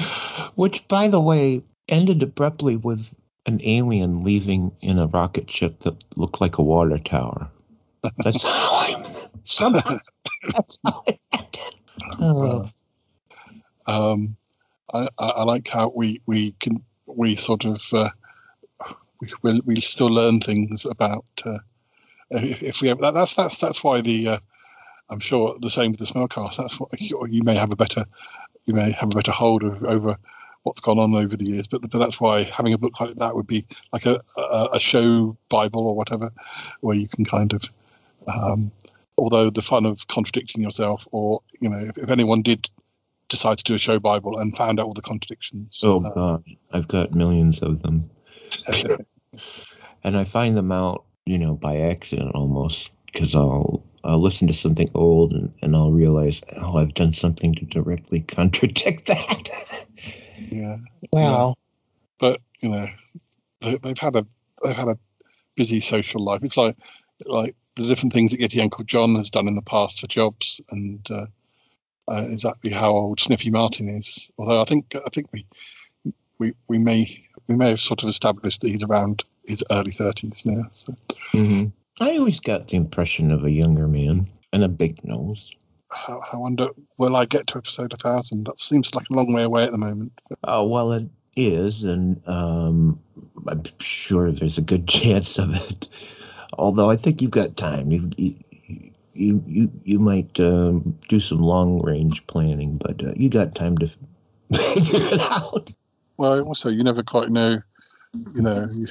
Which, 0.54 0.86
by 0.88 1.08
the 1.08 1.20
way, 1.20 1.62
ended 1.88 2.22
abruptly 2.22 2.76
with 2.76 3.14
an 3.46 3.60
alien 3.62 4.22
leaving 4.22 4.72
in 4.80 4.98
a 4.98 5.06
rocket 5.06 5.50
ship 5.50 5.80
that 5.80 6.02
looked 6.16 6.40
like 6.40 6.58
a 6.58 6.62
water 6.62 6.98
tower. 6.98 7.50
That's 8.18 8.42
how 8.42 8.50
I. 8.50 9.18
Somehow, 9.44 9.98
that's 10.50 10.78
how 10.84 11.02
it 11.06 11.20
ended. 11.32 11.74
Oh. 12.20 12.68
Um, 13.86 14.36
I, 14.92 15.08
I, 15.18 15.42
like 15.44 15.68
how 15.68 15.92
we 15.94 16.20
we 16.26 16.52
can 16.52 16.82
we 17.06 17.34
sort 17.34 17.64
of 17.64 17.82
uh, 17.92 18.10
we 19.20 19.28
we'll, 19.42 19.60
we 19.64 19.80
still 19.80 20.08
learn 20.08 20.40
things 20.40 20.84
about 20.84 21.24
uh, 21.44 21.58
if, 22.30 22.80
we 22.80 22.88
have 22.88 22.98
that, 23.00 23.14
that's 23.14 23.34
that's 23.34 23.58
that's 23.58 23.82
why 23.82 24.00
the 24.00 24.28
uh, 24.28 24.38
I'm 25.10 25.20
sure 25.20 25.56
the 25.60 25.70
same 25.70 25.90
with 25.90 26.00
the 26.00 26.06
smellcast. 26.06 26.56
That's 26.56 26.78
what 26.78 27.00
you 27.00 27.20
you 27.28 27.42
may 27.42 27.54
have 27.54 27.72
a 27.72 27.76
better 27.76 28.04
you 28.66 28.74
may 28.74 28.92
have 28.92 29.12
a 29.12 29.16
better 29.16 29.32
hold 29.32 29.62
of 29.62 29.82
over 29.84 30.16
what's 30.62 30.80
gone 30.80 30.98
on 30.98 31.14
over 31.14 31.36
the 31.36 31.44
years. 31.44 31.66
But, 31.66 31.82
but 31.82 31.92
that's 31.92 32.20
why 32.20 32.44
having 32.44 32.72
a 32.72 32.78
book 32.78 33.00
like 33.00 33.16
that 33.16 33.34
would 33.34 33.46
be 33.46 33.66
like 33.92 34.06
a, 34.06 34.20
a, 34.36 34.68
a 34.74 34.80
show 34.80 35.36
Bible 35.48 35.86
or 35.86 35.96
whatever, 35.96 36.30
where 36.80 36.96
you 36.96 37.08
can 37.08 37.24
kind 37.24 37.52
of 37.52 37.70
um, 38.32 38.70
although 39.18 39.50
the 39.50 39.62
fun 39.62 39.86
of 39.86 40.06
contradicting 40.08 40.62
yourself 40.62 41.06
or 41.12 41.40
you 41.60 41.68
know 41.68 41.78
if, 41.78 41.98
if 41.98 42.10
anyone 42.10 42.42
did 42.42 42.68
decide 43.32 43.58
to 43.58 43.64
do 43.64 43.74
a 43.74 43.78
show 43.78 43.98
bible 43.98 44.38
and 44.38 44.56
found 44.56 44.78
out 44.78 44.86
all 44.86 44.92
the 44.92 45.02
contradictions. 45.02 45.80
Oh 45.82 46.04
uh, 46.04 46.10
God, 46.10 46.44
I've 46.70 46.86
got 46.86 47.12
millions 47.12 47.60
of 47.60 47.82
them, 47.82 48.08
and 50.04 50.16
I 50.16 50.24
find 50.24 50.56
them 50.56 50.70
out, 50.70 51.04
you 51.26 51.38
know, 51.38 51.54
by 51.54 51.78
accident 51.78 52.34
almost, 52.34 52.90
because 53.06 53.34
I'll 53.34 53.82
I'll 54.04 54.22
listen 54.22 54.48
to 54.48 54.54
something 54.54 54.90
old 54.94 55.32
and, 55.32 55.54
and 55.62 55.74
I'll 55.74 55.92
realize, 55.92 56.40
oh, 56.56 56.76
I've 56.76 56.94
done 56.94 57.14
something 57.14 57.54
to 57.54 57.64
directly 57.64 58.20
contradict 58.36 59.06
that. 59.06 59.50
yeah. 60.38 60.76
Wow. 61.10 61.54
but 62.18 62.40
you 62.62 62.68
know 62.68 62.88
they, 63.62 63.76
they've 63.78 63.98
had 63.98 64.14
a 64.16 64.26
they've 64.62 64.76
had 64.76 64.88
a 64.88 64.98
busy 65.56 65.80
social 65.80 66.22
life. 66.22 66.40
It's 66.42 66.56
like 66.56 66.76
like 67.26 67.56
the 67.76 67.86
different 67.86 68.12
things 68.12 68.30
that 68.30 68.40
Yeti 68.40 68.62
Uncle 68.62 68.84
John 68.84 69.14
has 69.16 69.30
done 69.30 69.48
in 69.48 69.54
the 69.54 69.62
past 69.62 70.00
for 70.00 70.06
jobs 70.06 70.60
and 70.70 71.06
uh, 71.10 71.26
uh, 72.08 72.26
exactly 72.28 72.70
how 72.70 72.90
old 72.90 73.20
Sniffy 73.20 73.50
Martin 73.50 73.88
is. 73.88 74.30
Although 74.38 74.60
I 74.60 74.64
think 74.64 74.94
I 74.94 75.08
think 75.10 75.28
we 75.32 75.46
we 76.38 76.54
we 76.68 76.78
may 76.78 77.24
we 77.48 77.56
may 77.56 77.70
have 77.70 77.80
sort 77.80 78.02
of 78.02 78.08
established 78.08 78.60
that 78.60 78.68
he's 78.68 78.82
around 78.84 79.24
his 79.46 79.64
early 79.70 79.90
30s 79.90 80.46
now 80.46 80.68
so. 80.72 80.94
Hmm 81.32 81.64
I 82.00 82.16
always 82.16 82.40
got 82.40 82.68
the 82.68 82.76
impression 82.76 83.30
of 83.30 83.44
a 83.44 83.50
younger 83.50 83.86
man 83.86 84.26
and 84.52 84.64
a 84.64 84.68
big 84.68 85.04
nose. 85.04 85.50
I, 86.08 86.36
wonder 86.36 86.68
will 86.96 87.16
I 87.16 87.26
get 87.26 87.46
to 87.48 87.58
episode 87.58 87.92
1000 87.92 88.46
that 88.46 88.58
seems 88.58 88.94
like 88.94 89.08
a 89.10 89.14
long 89.14 89.32
way 89.32 89.42
away 89.42 89.64
at 89.64 89.72
the 89.72 89.78
moment. 89.78 90.12
Oh 90.44 90.66
well, 90.66 90.92
it 90.92 91.06
is, 91.36 91.84
and 91.84 92.20
um, 92.26 92.98
I'm 93.46 93.62
sure 93.78 94.32
there's 94.32 94.56
a 94.56 94.62
good 94.62 94.88
chance 94.88 95.38
of 95.38 95.54
it. 95.54 95.86
Although 96.54 96.90
I 96.90 96.96
think 96.96 97.22
you've 97.22 97.30
got 97.30 97.56
time. 97.56 97.90
You 97.90 98.10
you 98.16 98.34
you 99.14 99.70
you, 99.84 99.98
might 99.98 100.38
um, 100.40 100.98
do 101.08 101.20
some 101.20 101.38
long 101.38 101.80
range 101.82 102.26
planning, 102.26 102.78
but 102.78 103.04
uh, 103.04 103.12
you 103.14 103.28
got 103.28 103.54
time 103.54 103.76
to 103.78 103.86
figure 104.52 105.06
it 105.06 105.20
out. 105.20 105.70
Well, 106.16 106.42
also, 106.44 106.68
you 106.68 106.82
never 106.82 107.02
quite 107.02 107.30
know, 107.30 107.60
you 108.34 108.42
know, 108.42 108.68
you, 108.72 108.88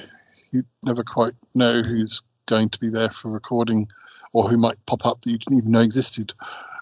you 0.52 0.64
never 0.84 1.04
quite 1.04 1.34
know 1.56 1.82
who's 1.82 2.22
going 2.46 2.70
to 2.70 2.80
be 2.80 2.90
there 2.90 3.10
for 3.10 3.30
recording 3.30 3.88
or 4.34 4.50
who 4.50 4.58
might 4.58 4.84
pop 4.86 5.06
up 5.06 5.22
that 5.22 5.32
you 5.32 5.38
didn't 5.38 5.58
even 5.58 5.72
know 5.72 5.82
existed. 5.82 6.34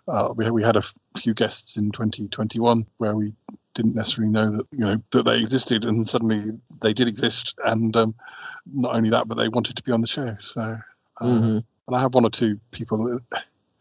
Uh, 0.08 0.34
we, 0.36 0.50
we 0.50 0.64
had 0.64 0.76
a 0.76 0.84
few 1.18 1.34
guests 1.34 1.78
in 1.78 1.92
2021 1.92 2.86
where 2.98 3.16
we 3.16 3.34
didn't 3.74 3.96
necessarily 3.96 4.32
know 4.32 4.50
that, 4.52 4.66
you 4.72 4.80
know, 4.80 4.98
that 5.12 5.24
they 5.24 5.40
existed 5.40 5.86
and 5.86 6.06
suddenly 6.06 6.60
they 6.82 6.94
did 6.94 7.08
exist. 7.08 7.56
And 7.66 7.96
um, 7.96 8.16
not 8.74 8.96
only 8.96 9.10
that, 9.10 9.28
but 9.28 9.36
they 9.36 9.48
wanted 9.50 9.76
to 9.78 9.84
be 9.84 9.92
on 9.92 10.02
the 10.02 10.08
show. 10.08 10.36
So, 10.40 10.62
uh, 11.22 11.26
Mhm. 11.26 11.64
and 11.88 11.96
I 11.96 12.00
have 12.02 12.14
one 12.14 12.26
or 12.26 12.30
two 12.30 12.60
people 12.72 13.20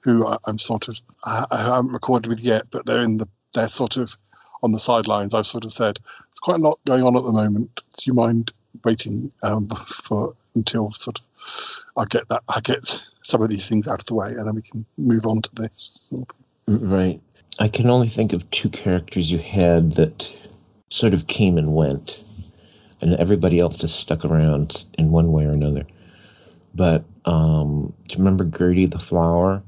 who 0.02 0.26
I, 0.26 0.36
I'm 0.46 0.58
sort 0.58 0.88
of, 0.88 0.98
I, 1.24 1.44
I 1.50 1.56
haven't 1.58 1.92
recorded 1.92 2.28
with 2.28 2.40
yet, 2.40 2.64
but 2.70 2.86
they're 2.86 3.02
in 3.02 3.16
the, 3.16 3.28
they're 3.54 3.68
sort 3.68 3.96
of 3.96 4.16
on 4.62 4.72
the 4.72 4.78
sidelines. 4.78 5.34
I've 5.34 5.46
sort 5.46 5.64
of 5.64 5.72
said, 5.72 5.98
it's 6.28 6.40
quite 6.40 6.60
a 6.60 6.62
lot 6.62 6.78
going 6.86 7.04
on 7.04 7.16
at 7.16 7.24
the 7.24 7.32
moment. 7.32 7.82
Do 7.96 8.02
you 8.04 8.14
mind 8.14 8.52
waiting 8.84 9.32
um, 9.42 9.68
for 9.68 10.34
until 10.54 10.90
sort 10.92 11.20
of 11.20 11.24
I 11.96 12.04
get 12.06 12.28
that 12.28 12.42
I 12.48 12.60
get 12.60 13.00
some 13.22 13.42
of 13.42 13.50
these 13.50 13.66
things 13.68 13.86
out 13.88 14.00
of 14.00 14.06
the 14.06 14.14
way, 14.14 14.28
and 14.28 14.46
then 14.46 14.54
we 14.54 14.62
can 14.62 14.84
move 14.96 15.26
on 15.26 15.42
to 15.42 15.54
this. 15.54 16.08
sort 16.10 16.32
of. 16.66 16.82
Right. 16.82 17.20
I 17.58 17.68
can 17.68 17.90
only 17.90 18.08
think 18.08 18.32
of 18.32 18.50
two 18.50 18.68
characters 18.68 19.30
you 19.30 19.38
had 19.38 19.92
that 19.92 20.30
sort 20.90 21.14
of 21.14 21.26
came 21.26 21.58
and 21.58 21.74
went, 21.74 22.22
and 23.00 23.14
everybody 23.14 23.58
else 23.58 23.76
just 23.76 23.98
stuck 23.98 24.24
around 24.24 24.84
in 24.96 25.10
one 25.10 25.32
way 25.32 25.44
or 25.44 25.50
another. 25.50 25.86
But 26.74 27.04
um, 27.24 27.92
do 28.08 28.12
you 28.12 28.18
remember 28.18 28.44
Gertie 28.44 28.86
the 28.86 28.98
flower? 28.98 29.62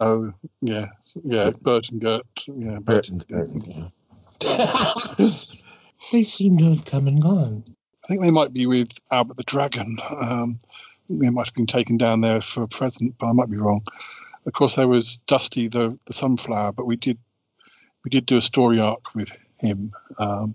Oh 0.00 0.32
yeah, 0.60 0.86
yeah, 1.22 1.50
Bert 1.62 1.90
and 1.90 2.00
Gert, 2.00 2.26
yeah, 2.46 2.78
Bert 2.78 3.08
and 3.08 3.26
Gert. 3.26 3.50
they 6.12 6.24
seem 6.24 6.56
to 6.58 6.74
have 6.74 6.84
come 6.84 7.06
and 7.06 7.20
gone. 7.20 7.64
I 8.04 8.06
think 8.08 8.22
they 8.22 8.30
might 8.30 8.52
be 8.52 8.66
with 8.66 8.98
Albert 9.10 9.36
the 9.36 9.42
Dragon. 9.44 9.98
Um, 10.08 10.58
they 11.08 11.30
might 11.30 11.46
have 11.46 11.54
been 11.54 11.66
taken 11.66 11.96
down 11.96 12.20
there 12.20 12.40
for 12.40 12.62
a 12.62 12.68
present, 12.68 13.16
but 13.18 13.26
I 13.26 13.32
might 13.32 13.50
be 13.50 13.56
wrong. 13.56 13.82
Of 14.46 14.52
course, 14.52 14.76
there 14.76 14.88
was 14.88 15.18
Dusty 15.26 15.68
the 15.68 15.98
the 16.06 16.12
sunflower, 16.12 16.72
but 16.72 16.86
we 16.86 16.96
did 16.96 17.18
we 18.04 18.08
did 18.08 18.26
do 18.26 18.38
a 18.38 18.42
story 18.42 18.80
arc 18.80 19.14
with 19.14 19.30
him. 19.58 19.92
Um, 20.18 20.54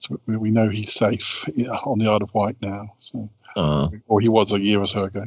so 0.00 0.20
we, 0.26 0.36
we 0.36 0.50
know 0.50 0.68
he's 0.68 0.92
safe 0.92 1.44
on 1.84 1.98
the 1.98 2.06
Isle 2.08 2.22
of 2.22 2.34
Wight 2.34 2.56
now. 2.60 2.94
So, 2.98 3.30
Uh, 3.56 3.88
or 4.06 4.20
he 4.20 4.28
was 4.28 4.52
a 4.52 4.60
year 4.60 4.80
or 4.80 4.86
so 4.86 5.04
ago. 5.04 5.24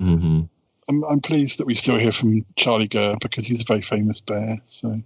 hmm 0.00 0.42
I'm, 0.88 1.04
I'm 1.04 1.20
pleased 1.20 1.58
that 1.58 1.66
we 1.66 1.74
still 1.74 1.98
hear 1.98 2.12
from 2.12 2.44
Charlie 2.56 2.88
Gurr 2.88 3.16
because 3.20 3.46
he's 3.46 3.60
a 3.60 3.64
very 3.64 3.82
famous 3.82 4.20
bear. 4.20 4.58
So, 4.66 5.02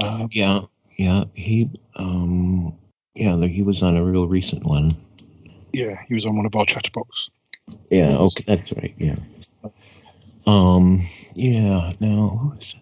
um, 0.00 0.28
Yeah, 0.32 0.60
yeah. 0.98 1.24
He, 1.34 1.70
um, 1.94 2.76
yeah, 3.14 3.36
he 3.46 3.62
was 3.62 3.82
on 3.82 3.96
a 3.96 4.04
real 4.04 4.26
recent 4.26 4.64
one. 4.64 4.90
yeah, 5.72 6.02
he 6.08 6.14
was 6.14 6.26
on 6.26 6.36
one 6.36 6.46
of 6.46 6.56
our 6.56 6.66
chatterbox. 6.66 7.30
Yeah, 7.90 8.16
okay, 8.16 8.44
that's 8.46 8.72
right. 8.72 8.94
Yeah. 8.98 9.16
Um, 10.46 11.06
yeah. 11.34 11.92
Is? 12.00 12.74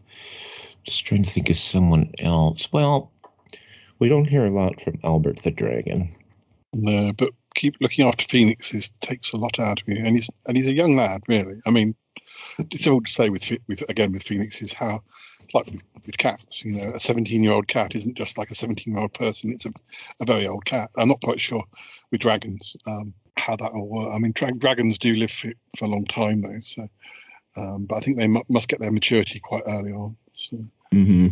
Just 0.84 1.06
trying 1.06 1.24
to 1.24 1.30
think 1.30 1.50
of 1.50 1.56
someone 1.56 2.12
else. 2.18 2.68
Well, 2.72 3.10
we 3.98 4.08
don't 4.08 4.28
hear 4.28 4.44
a 4.44 4.50
lot 4.50 4.80
from 4.80 4.98
Albert 5.02 5.42
the 5.42 5.50
Dragon. 5.50 6.14
No, 6.74 7.12
but 7.12 7.30
keep 7.54 7.76
looking 7.80 8.06
after 8.06 8.24
Phoenix 8.24 8.74
is, 8.74 8.90
takes 9.00 9.32
a 9.32 9.36
lot 9.36 9.58
out 9.58 9.80
of 9.80 9.88
you, 9.88 9.96
and 9.96 10.16
he's 10.16 10.28
and 10.46 10.56
he's 10.56 10.66
a 10.66 10.74
young 10.74 10.96
lad, 10.96 11.22
really. 11.28 11.60
I 11.66 11.70
mean, 11.70 11.94
it's 12.58 12.86
all 12.86 13.00
to 13.00 13.10
say 13.10 13.30
with 13.30 13.50
with 13.68 13.88
again 13.88 14.12
with 14.12 14.24
Phoenix 14.24 14.60
is 14.60 14.72
how 14.72 15.02
like 15.52 15.66
with, 15.66 15.82
with 16.06 16.18
cats, 16.18 16.64
you 16.64 16.72
know, 16.72 16.92
a 16.94 17.00
17 17.00 17.42
year 17.42 17.52
old 17.52 17.68
cat 17.68 17.94
isn't 17.94 18.16
just 18.16 18.38
like 18.38 18.50
a 18.50 18.54
17 18.54 18.92
year 18.92 19.02
old 19.02 19.12
person, 19.14 19.52
it's 19.52 19.66
a, 19.66 19.72
a 20.20 20.24
very 20.24 20.46
old 20.46 20.64
cat. 20.64 20.90
I'm 20.96 21.08
not 21.08 21.20
quite 21.22 21.40
sure 21.40 21.64
with 22.10 22.20
dragons 22.20 22.76
um, 22.86 23.14
how 23.36 23.56
that 23.56 23.72
will 23.72 23.88
work. 23.88 24.12
I 24.14 24.18
mean, 24.18 24.32
dra- 24.32 24.52
dragons 24.52 24.98
do 24.98 25.14
live 25.14 25.30
for, 25.30 25.52
for 25.76 25.84
a 25.84 25.88
long 25.88 26.04
time, 26.04 26.42
though, 26.42 26.60
so. 26.60 26.88
Um, 27.56 27.84
but 27.84 27.96
I 27.96 28.00
think 28.00 28.18
they 28.18 28.28
mu- 28.28 28.42
must 28.48 28.68
get 28.68 28.80
their 28.80 28.90
maturity 28.90 29.38
quite 29.40 29.62
early 29.66 29.92
on. 29.92 30.16
So. 30.32 30.56
Mm-hmm. 30.92 31.28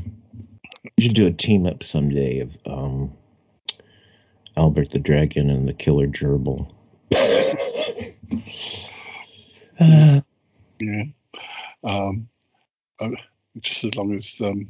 You 0.97 1.03
should 1.03 1.15
do 1.15 1.27
a 1.27 1.33
team 1.33 1.67
up 1.67 1.83
someday 1.83 2.41
of 2.41 2.57
um, 2.67 3.13
Albert 4.57 4.91
the 4.91 4.99
Dragon 4.99 5.51
and 5.51 5.69
the 5.69 5.73
Killer 5.73 6.07
Gerbil. 6.07 6.71
Uh, 9.81 10.21
Yeah. 10.83 11.05
Um, 11.85 12.29
uh, 13.01 13.11
just 13.61 13.85
as 13.85 13.95
long 13.95 14.13
as 14.15 14.41
um, 14.45 14.69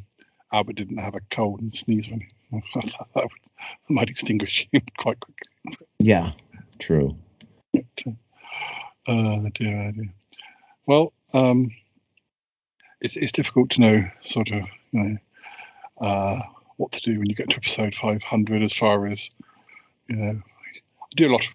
Albert 0.52 0.76
didn't 0.76 0.98
have 0.98 1.14
a 1.14 1.20
cold 1.30 1.60
and 1.60 1.72
sneeze 1.72 2.08
on 2.08 2.20
him, 2.20 2.62
that 2.74 3.14
would, 3.14 3.32
might 3.88 4.10
extinguish 4.10 4.68
him 4.70 4.82
quite 4.98 5.18
quickly. 5.20 5.86
yeah, 5.98 6.32
true. 6.78 7.16
Oh 9.06 9.48
dear, 9.54 9.88
oh 9.88 9.90
dear. 9.92 10.14
Well, 10.86 11.12
um, 11.34 11.68
it's 13.00 13.16
it's 13.16 13.32
difficult 13.32 13.70
to 13.70 13.80
know 13.80 14.04
sort 14.20 14.50
of 14.50 14.66
you 14.90 15.02
know 15.02 15.16
uh, 16.00 16.40
what 16.76 16.92
to 16.92 17.00
do 17.00 17.18
when 17.18 17.28
you 17.28 17.34
get 17.34 17.50
to 17.50 17.56
episode 17.56 17.94
500. 17.94 18.62
As 18.62 18.72
far 18.72 19.06
as 19.06 19.30
you 20.08 20.16
know, 20.16 20.42
I 20.42 21.06
do 21.16 21.28
a 21.28 21.32
lot 21.32 21.46
of 21.46 21.54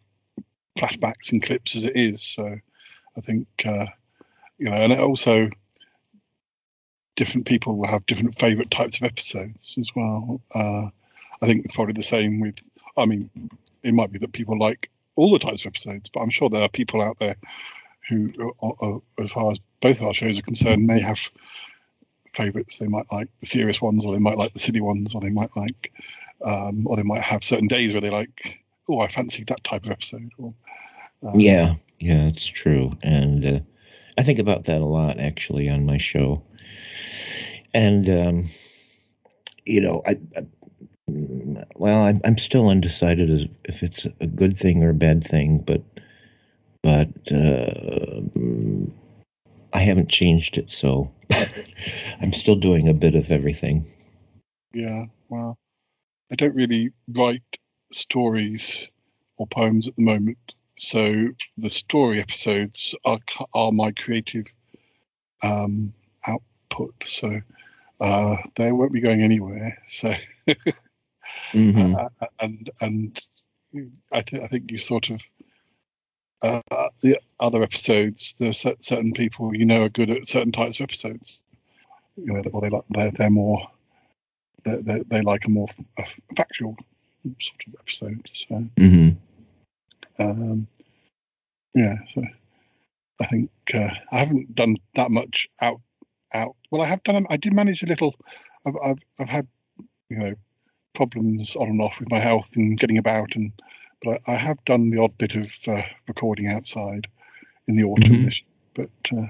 flashbacks 0.78 1.32
and 1.32 1.44
clips 1.44 1.76
as 1.76 1.84
it 1.86 1.96
is, 1.96 2.22
so 2.22 2.46
I 3.18 3.22
think 3.22 3.48
uh, 3.66 3.88
you 4.58 4.70
know, 4.70 4.78
and 4.78 4.94
it 4.94 5.00
also 5.00 5.50
different 7.18 7.48
people 7.48 7.76
will 7.76 7.90
have 7.90 8.06
different 8.06 8.36
favourite 8.36 8.72
types 8.72 9.02
of 9.02 9.08
episodes 9.08 9.76
as 9.80 9.90
well. 9.96 10.40
Uh, 10.54 10.88
I 11.42 11.48
think 11.48 11.66
it's 11.66 11.76
probably 11.76 11.94
the 11.94 12.04
same 12.04 12.40
with. 12.40 12.58
I 12.96 13.06
mean, 13.06 13.30
it 13.84 13.94
might 13.94 14.12
be 14.12 14.20
that 14.20 14.32
people 14.32 14.58
like 14.58 14.90
all 15.16 15.32
the 15.32 15.40
types 15.40 15.66
of 15.66 15.72
episodes, 15.72 16.10
but 16.10 16.22
I'm 16.22 16.30
sure 16.30 16.50
there 16.50 16.62
are 16.62 16.70
people 16.70 17.02
out 17.02 17.18
there 17.20 17.36
who, 18.10 18.32
uh, 18.62 18.72
uh, 18.82 19.00
as 19.24 19.32
far 19.32 19.52
as 19.52 19.60
both 19.82 20.02
our 20.02 20.14
shows 20.14 20.40
are 20.40 20.44
concerned, 20.44 20.86
may 20.86 21.00
have 21.00 21.20
favourites. 22.34 22.78
They 22.78 22.88
might 22.88 23.12
like 23.12 23.30
the 23.40 23.46
serious 23.46 23.82
ones, 23.82 24.06
or 24.06 24.14
they 24.14 24.20
might 24.20 24.38
like 24.38 24.54
the 24.54 24.60
silly 24.60 24.82
ones, 24.82 25.14
or 25.14 25.22
they 25.22 25.30
might 25.30 25.56
like, 25.56 25.92
um, 26.44 26.86
or 26.88 26.96
they 26.96 27.04
might 27.04 27.22
have 27.22 27.44
certain 27.44 27.68
days 27.68 27.94
where 27.94 28.02
they 28.02 28.10
like, 28.10 28.64
oh, 28.90 29.00
I 29.00 29.08
fancied 29.08 29.48
that 29.48 29.64
type 29.64 29.86
of 29.86 29.92
episode. 29.92 30.30
Or, 30.38 30.54
um, 31.24 31.40
Yeah, 31.40 31.76
yeah, 32.00 32.28
it's 32.28 32.46
true. 32.46 32.94
And 33.04 33.46
uh, 33.46 33.60
I 34.18 34.24
think 34.24 34.40
about 34.40 34.66
that 34.66 34.82
a 34.82 34.86
lot 34.86 35.20
actually 35.20 35.70
on 35.70 35.86
my 35.86 35.98
show. 35.98 36.44
And, 37.74 38.10
um, 38.10 38.50
you 39.66 39.82
know, 39.82 40.02
I, 40.08 40.18
I 40.36 40.46
well, 41.76 42.20
I'm 42.24 42.38
still 42.38 42.68
undecided 42.70 43.30
as 43.30 43.46
if 43.64 43.82
it's 43.82 44.06
a 44.20 44.28
good 44.28 44.60
thing 44.60 44.84
or 44.84 44.90
a 44.90 44.94
bad 44.94 45.24
thing, 45.24 45.60
but, 45.60 45.82
but, 46.82 47.10
uh, 47.32 48.22
I 49.74 49.80
haven't 49.82 50.10
changed 50.10 50.58
it. 50.58 50.72
So 50.72 51.12
I'm 52.22 52.34
still 52.34 52.56
doing 52.56 52.88
a 52.90 52.94
bit 52.94 53.16
of 53.16 53.32
everything. 53.32 53.86
Yeah, 54.74 55.06
well, 55.30 55.58
I 56.32 56.36
don't 56.36 56.56
really 56.56 56.92
write 57.16 57.58
stories 57.92 58.90
or 59.38 59.48
poems 59.48 59.88
at 59.88 59.96
the 59.96 60.04
moment, 60.04 60.56
so 60.78 61.30
the 61.58 61.70
story 61.70 62.20
episodes 62.22 62.96
are 63.06 63.20
are 63.54 63.72
my 63.72 63.92
creative 63.92 64.48
um, 65.44 65.94
output. 66.28 66.94
So 67.04 67.42
uh, 68.02 68.38
they 68.56 68.72
won't 68.72 68.94
be 68.94 69.02
going 69.02 69.22
anywhere. 69.22 69.78
So 69.86 70.14
Mhm. 71.54 71.96
uh, 71.96 72.28
and 72.40 72.70
and 72.82 73.20
I, 74.12 74.22
th- 74.22 74.42
I 74.44 74.48
think 74.48 74.72
you 74.72 74.78
sort 74.78 75.10
of 75.10 75.22
uh, 76.42 76.90
the 77.02 77.20
other 77.40 77.64
episodes. 77.64 78.36
There's 78.40 78.60
cer- 78.60 78.76
certain 78.80 79.14
people 79.14 79.56
you 79.56 79.66
know 79.66 79.84
are 79.84 79.90
good 79.90 80.10
at 80.10 80.28
certain 80.28 80.52
types 80.52 80.80
of 80.80 80.86
episodes. 80.86 81.42
You 82.16 82.34
know, 82.34 82.40
or 82.54 82.62
they 82.62 82.70
like 82.70 82.84
they're, 82.90 83.12
they're 83.12 83.30
more 83.30 83.62
they, 84.64 84.82
they, 84.86 85.04
they 85.08 85.22
like 85.22 85.46
a 85.46 85.50
more 85.50 85.68
factual 86.36 86.76
sort 87.40 87.64
of 87.68 87.76
episode. 87.80 88.22
So 88.28 88.64
hmm 88.78 89.10
um, 90.20 90.68
yeah, 91.76 91.96
so 92.08 92.22
I 93.22 93.26
think 93.28 93.52
uh, 93.74 93.90
I 94.12 94.18
haven't 94.18 94.56
done 94.56 94.78
that 94.96 95.12
much 95.12 95.48
out 95.62 95.82
out. 96.34 96.56
Well, 96.72 96.82
I 96.82 96.88
have 96.88 97.04
done. 97.04 97.26
I 97.30 97.38
did 97.38 97.54
manage 97.54 97.84
a 97.84 97.88
little. 97.88 98.16
I've 98.66 98.76
I've, 98.84 99.04
I've 99.20 99.30
had 99.30 99.48
you 100.10 100.18
know 100.18 100.34
problems 100.98 101.56
on 101.56 101.70
and 101.70 101.82
off 101.82 102.00
with 102.00 102.10
my 102.10 102.18
health 102.20 102.56
and 102.56 102.80
getting 102.80 102.98
about, 102.98 103.36
and 103.36 103.54
but 104.04 104.20
I, 104.28 104.34
I 104.34 104.36
have 104.36 104.64
done 104.66 104.90
the 104.90 105.00
odd 105.00 105.18
bit 105.18 105.36
of 105.36 105.54
uh, 105.68 105.84
recording 106.08 106.48
outside 106.48 107.08
in 107.68 107.76
the 107.78 107.84
autumn, 107.84 108.24
this, 108.24 108.42
but 108.74 108.90
uh, 109.16 109.28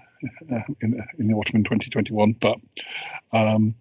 uh, 0.56 0.62
in 0.82 0.92
the, 0.92 1.04
in 1.20 1.28
the 1.28 1.34
autumn 1.34 1.58
in 1.58 1.64
2021. 1.66 2.32
But 2.40 2.60
um, 3.34 3.76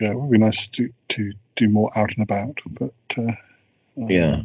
yeah, 0.00 0.10
it 0.10 0.18
would 0.18 0.30
be 0.30 0.38
nice 0.38 0.68
to 0.68 0.90
to 1.08 1.32
do 1.56 1.66
more 1.68 1.90
out 1.96 2.12
and 2.14 2.22
about. 2.22 2.58
But 2.70 2.94
uh, 3.16 3.32
Yeah. 3.96 4.42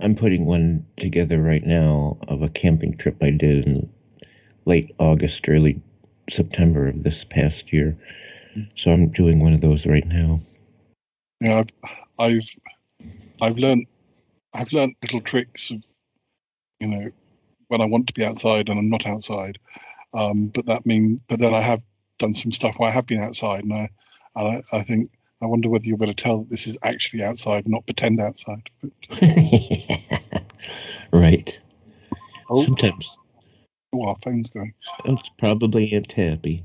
I'm 0.00 0.16
putting 0.16 0.46
one 0.46 0.84
together 0.96 1.40
right 1.40 1.64
now 1.64 2.18
of 2.26 2.42
a 2.42 2.48
camping 2.48 2.96
trip 2.96 3.22
I 3.22 3.30
did 3.30 3.66
in 3.66 3.92
late 4.64 4.92
August, 4.98 5.48
early 5.48 5.80
September 6.28 6.88
of 6.88 7.04
this 7.04 7.22
past 7.22 7.72
year. 7.72 7.96
So 8.74 8.90
I'm 8.90 9.08
doing 9.10 9.38
one 9.38 9.52
of 9.52 9.60
those 9.60 9.86
right 9.86 10.06
now. 10.06 10.40
Yeah, 11.42 11.58
I've, 11.58 11.68
I've 12.18 12.48
I've 13.40 13.58
learned 13.58 13.86
I've 14.54 14.72
learned 14.72 14.94
little 15.02 15.20
tricks 15.20 15.70
of 15.72 15.84
you 16.78 16.86
know 16.86 17.10
when 17.68 17.80
I 17.80 17.86
want 17.86 18.06
to 18.06 18.14
be 18.14 18.24
outside 18.24 18.68
and 18.68 18.78
I'm 18.78 18.90
not 18.90 19.06
outside. 19.06 19.58
Um, 20.14 20.46
but 20.48 20.66
that 20.66 20.86
mean 20.86 21.18
but 21.28 21.40
then 21.40 21.52
I 21.54 21.60
have 21.60 21.82
done 22.18 22.32
some 22.32 22.52
stuff 22.52 22.78
where 22.78 22.88
I 22.88 22.92
have 22.92 23.06
been 23.06 23.20
outside 23.22 23.64
and 23.64 23.72
I 23.72 23.88
and 24.36 24.62
I, 24.72 24.78
I 24.78 24.82
think 24.82 25.10
I 25.42 25.46
wonder 25.46 25.68
whether 25.68 25.84
you'll 25.84 25.98
be 25.98 26.04
able 26.04 26.14
to 26.14 26.22
tell 26.22 26.38
that 26.38 26.50
this 26.50 26.68
is 26.68 26.78
actually 26.84 27.22
outside, 27.24 27.66
not 27.66 27.86
pretend 27.86 28.20
outside. 28.20 28.70
Right. 31.12 31.58
Oh. 32.48 32.64
Sometimes 32.64 33.10
Oh, 33.94 34.06
our 34.06 34.16
phone's 34.24 34.48
going. 34.48 34.72
it's 35.04 35.28
probably 35.36 35.92
Aunt 35.92 36.10
Happy. 36.12 36.64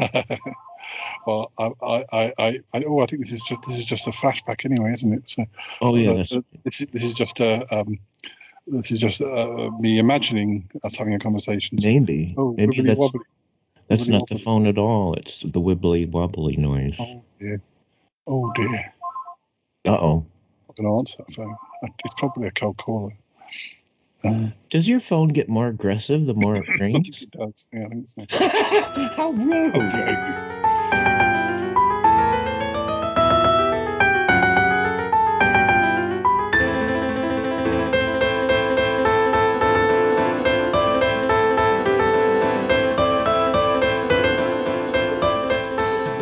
well, 1.26 1.52
I, 1.58 1.70
I, 1.82 2.04
I, 2.38 2.58
I, 2.72 2.84
oh, 2.86 3.00
I 3.00 3.06
think 3.06 3.22
this 3.24 3.32
is 3.32 3.42
just 3.42 3.62
this 3.66 3.76
is 3.76 3.84
just 3.84 4.06
a 4.06 4.10
flashback 4.10 4.64
anyway, 4.64 4.92
isn't 4.92 5.12
it? 5.12 5.28
So, 5.28 5.44
Oh, 5.80 5.96
yeah, 5.96 6.10
uh, 6.10 6.24
uh, 6.38 6.40
this 6.64 6.80
is 6.80 6.88
this 6.90 7.02
is 7.04 7.14
just 7.14 7.40
a 7.40 7.64
um, 7.76 7.98
this 8.66 8.90
is 8.90 9.00
just 9.00 9.20
uh, 9.20 9.70
me 9.80 9.98
imagining 9.98 10.68
us 10.84 10.96
having 10.96 11.14
a 11.14 11.18
conversation. 11.18 11.78
Maybe. 11.82 12.34
Oh, 12.36 12.54
Maybe 12.56 12.80
that's 12.82 12.98
wobbly. 12.98 13.20
that's 13.88 14.02
wibbly 14.02 14.08
not 14.10 14.28
the 14.28 14.38
phone 14.38 14.66
at 14.66 14.78
all. 14.78 15.14
It's 15.14 15.40
the 15.40 15.60
wibbly 15.60 16.08
wobbly 16.10 16.56
noise. 16.56 16.96
Oh 16.98 17.22
dear. 17.40 17.60
Oh 18.26 18.52
dear. 18.54 18.94
Uh 19.86 19.90
oh. 20.00 20.26
I'm 20.68 20.84
going 20.84 20.92
to 20.94 20.98
answer 20.98 21.24
that 21.26 21.34
phone. 21.34 21.56
It's 22.04 22.14
probably 22.14 22.46
a 22.48 22.50
cold 22.50 22.76
caller. 22.76 23.12
Uh, 24.24 24.48
Does 24.68 24.86
your 24.88 24.98
phone 25.00 25.28
get 25.28 25.48
more 25.48 25.68
aggressive 25.68 26.26
the 26.26 26.34
more 26.34 26.56
it 26.56 26.68
rings? 26.80 27.22
it 27.22 27.30
does. 27.30 27.68
Yeah, 27.72 27.86
I 27.86 27.88
think 27.88 28.08
so. 28.08 28.24
How 29.16 29.30
rude! 29.30 29.74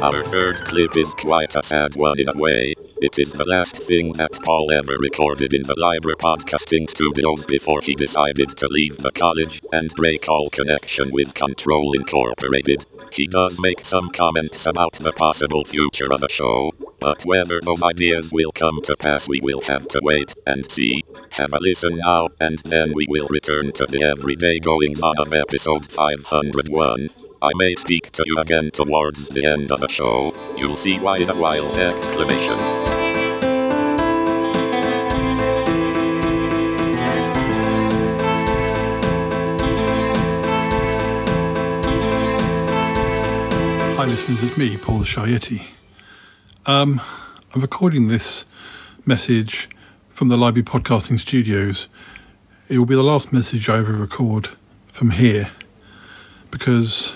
Our 0.07 0.22
third 0.22 0.59
clip 0.59 0.96
is 0.96 1.12
quite 1.14 1.57
a 1.57 1.64
sad 1.64 1.96
one 1.96 2.20
in 2.20 2.28
a 2.28 2.32
way. 2.32 2.74
It 3.02 3.18
is 3.18 3.32
the 3.32 3.44
last 3.44 3.76
thing 3.76 4.12
that 4.12 4.38
Paul 4.44 4.70
ever 4.70 4.96
recorded 5.00 5.52
in 5.52 5.64
the 5.64 5.74
Library 5.76 6.14
podcasting 6.14 6.88
studios 6.88 7.44
before 7.44 7.80
he 7.82 7.96
decided 7.96 8.50
to 8.50 8.68
leave 8.68 8.98
the 8.98 9.11
college 9.11 9.61
and 9.72 9.92
break 9.96 10.28
all 10.28 10.48
connection 10.48 11.11
with 11.11 11.34
Control 11.34 11.92
Incorporated. 11.94 12.86
He 13.11 13.26
does 13.26 13.59
make 13.61 13.84
some 13.84 14.11
comments 14.11 14.66
about 14.66 14.92
the 14.92 15.12
possible 15.12 15.64
future 15.64 16.12
of 16.12 16.20
the 16.20 16.28
show, 16.28 16.70
but 17.00 17.24
whether 17.24 17.61
those 17.61 17.82
ideas 17.82 18.30
will 18.32 18.52
come 18.52 18.82
to 18.82 18.96
pass 18.96 19.28
we 19.28 19.40
will 19.40 19.62
have 19.62 19.88
to 19.88 20.00
wait 20.04 20.32
and 20.46 20.70
see. 20.70 21.02
Have 21.32 21.52
a 21.52 21.59
listen 21.59 21.98
now, 21.98 22.28
and 22.38 22.61
then 22.61 22.92
we 22.94 23.07
will 23.09 23.26
return 23.26 23.72
to 23.72 23.86
the 23.86 24.04
everyday 24.04 24.61
goings 24.61 25.02
on 25.02 25.18
of 25.18 25.34
episode 25.34 25.90
501. 25.90 27.09
I 27.43 27.51
may 27.57 27.74
speak 27.74 28.11
to 28.12 28.22
you 28.24 28.39
again 28.39 28.70
towards 28.70 29.28
the 29.28 29.45
end 29.45 29.70
of 29.70 29.80
the 29.80 29.89
show. 29.89 30.34
You'll 30.57 30.78
see 30.78 30.99
why 30.99 31.18
in 31.18 31.28
a 31.28 31.34
while! 31.34 31.68
Exclamation. 31.76 32.57
Hi, 43.97 44.07
listeners, 44.07 44.43
it's 44.43 44.57
me, 44.57 44.78
Paul 44.78 45.01
the 45.01 45.05
Shy 45.05 45.28
Yeti. 45.28 45.66
Um, 46.64 47.03
I'm 47.55 47.61
recording 47.61 48.09
this 48.09 48.47
message 49.05 49.68
from 50.09 50.28
the 50.28 50.39
Library 50.39 50.64
Podcasting 50.64 51.20
Studios. 51.20 51.89
It 52.70 52.78
will 52.78 52.87
be 52.87 52.95
the 52.95 53.03
last 53.03 53.30
message 53.30 53.68
I 53.68 53.78
ever 53.78 53.93
record 53.93 54.49
from 54.87 55.11
here 55.11 55.51
because, 56.51 57.14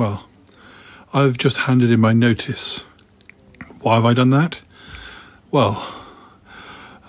well, 0.00 0.26
I've 1.12 1.36
just 1.36 1.58
handed 1.58 1.90
in 1.90 2.00
my 2.00 2.14
notice. 2.14 2.86
Why 3.82 3.96
have 3.96 4.06
I 4.06 4.14
done 4.14 4.30
that? 4.30 4.62
Well, 5.50 5.94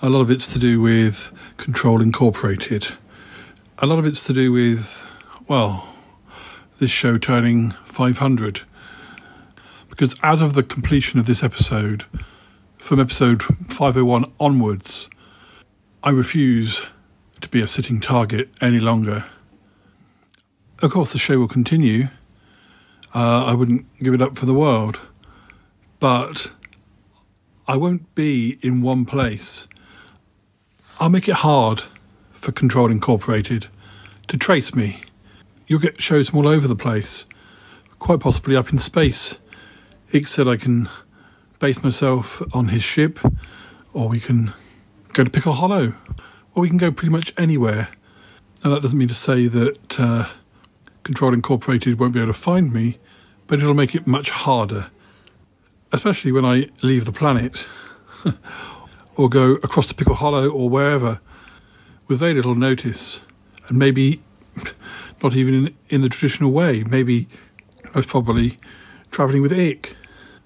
a 0.02 0.10
lot 0.10 0.20
of 0.20 0.30
it's 0.30 0.52
to 0.52 0.58
do 0.58 0.78
with 0.78 1.32
Control 1.56 2.02
Incorporated. 2.02 2.88
A 3.78 3.86
lot 3.86 3.98
of 3.98 4.04
it's 4.04 4.26
to 4.26 4.34
do 4.34 4.52
with, 4.52 5.10
well, 5.48 5.88
this 6.80 6.90
show 6.90 7.16
turning 7.16 7.70
500. 7.70 8.60
Because 9.88 10.14
as 10.22 10.42
of 10.42 10.52
the 10.52 10.62
completion 10.62 11.18
of 11.18 11.24
this 11.24 11.42
episode, 11.42 12.04
from 12.76 13.00
episode 13.00 13.42
501 13.42 14.30
onwards, 14.38 15.08
I 16.04 16.10
refuse 16.10 16.84
to 17.40 17.48
be 17.48 17.62
a 17.62 17.66
sitting 17.66 18.00
target 18.00 18.50
any 18.60 18.80
longer. 18.80 19.24
Of 20.82 20.90
course, 20.90 21.14
the 21.14 21.18
show 21.18 21.38
will 21.38 21.48
continue. 21.48 22.08
Uh, 23.14 23.44
I 23.46 23.54
wouldn't 23.54 23.86
give 23.98 24.14
it 24.14 24.22
up 24.22 24.36
for 24.36 24.46
the 24.46 24.54
world. 24.54 25.00
But 26.00 26.52
I 27.68 27.76
won't 27.76 28.14
be 28.14 28.58
in 28.62 28.82
one 28.82 29.04
place. 29.04 29.68
I'll 30.98 31.10
make 31.10 31.28
it 31.28 31.36
hard 31.36 31.80
for 32.32 32.52
Control 32.52 32.90
Incorporated 32.90 33.68
to 34.28 34.36
trace 34.36 34.74
me. 34.74 35.00
You'll 35.66 35.80
get 35.80 36.00
shows 36.00 36.30
from 36.30 36.40
all 36.40 36.48
over 36.48 36.66
the 36.66 36.76
place, 36.76 37.26
quite 37.98 38.20
possibly 38.20 38.56
up 38.56 38.70
in 38.70 38.78
space. 38.78 39.38
Ikk 40.08 40.26
said 40.26 40.48
I 40.48 40.56
can 40.56 40.88
base 41.60 41.82
myself 41.84 42.42
on 42.54 42.68
his 42.68 42.82
ship, 42.82 43.20
or 43.94 44.08
we 44.08 44.18
can 44.18 44.52
go 45.12 45.22
to 45.22 45.30
Pickle 45.30 45.52
Hollow, 45.52 45.94
or 46.54 46.62
we 46.62 46.68
can 46.68 46.78
go 46.78 46.90
pretty 46.90 47.12
much 47.12 47.32
anywhere. 47.38 47.88
Now, 48.64 48.70
that 48.70 48.82
doesn't 48.82 48.98
mean 48.98 49.08
to 49.08 49.14
say 49.14 49.46
that 49.46 50.00
uh, 50.00 50.28
Control 51.04 51.32
Incorporated 51.32 51.98
won't 51.98 52.14
be 52.14 52.20
able 52.20 52.32
to 52.32 52.38
find 52.38 52.72
me, 52.72 52.98
but 53.46 53.58
it'll 53.58 53.74
make 53.74 53.94
it 53.94 54.06
much 54.06 54.30
harder, 54.30 54.90
especially 55.92 56.32
when 56.32 56.44
I 56.44 56.68
leave 56.82 57.04
the 57.04 57.12
planet 57.12 57.66
or 59.16 59.28
go 59.28 59.52
across 59.56 59.86
to 59.88 59.94
Pickle 59.94 60.14
Hollow 60.14 60.50
or 60.50 60.68
wherever 60.68 61.20
with 62.08 62.18
very 62.18 62.34
little 62.34 62.54
notice, 62.54 63.22
and 63.68 63.78
maybe 63.78 64.20
not 65.22 65.34
even 65.34 65.54
in, 65.54 65.74
in 65.88 66.00
the 66.02 66.08
traditional 66.08 66.50
way, 66.50 66.84
maybe 66.84 67.26
most 67.94 68.08
probably 68.08 68.54
travelling 69.10 69.42
with 69.42 69.52
Ikk. 69.52 69.96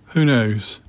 Who 0.09 0.24
knows? 0.24 0.80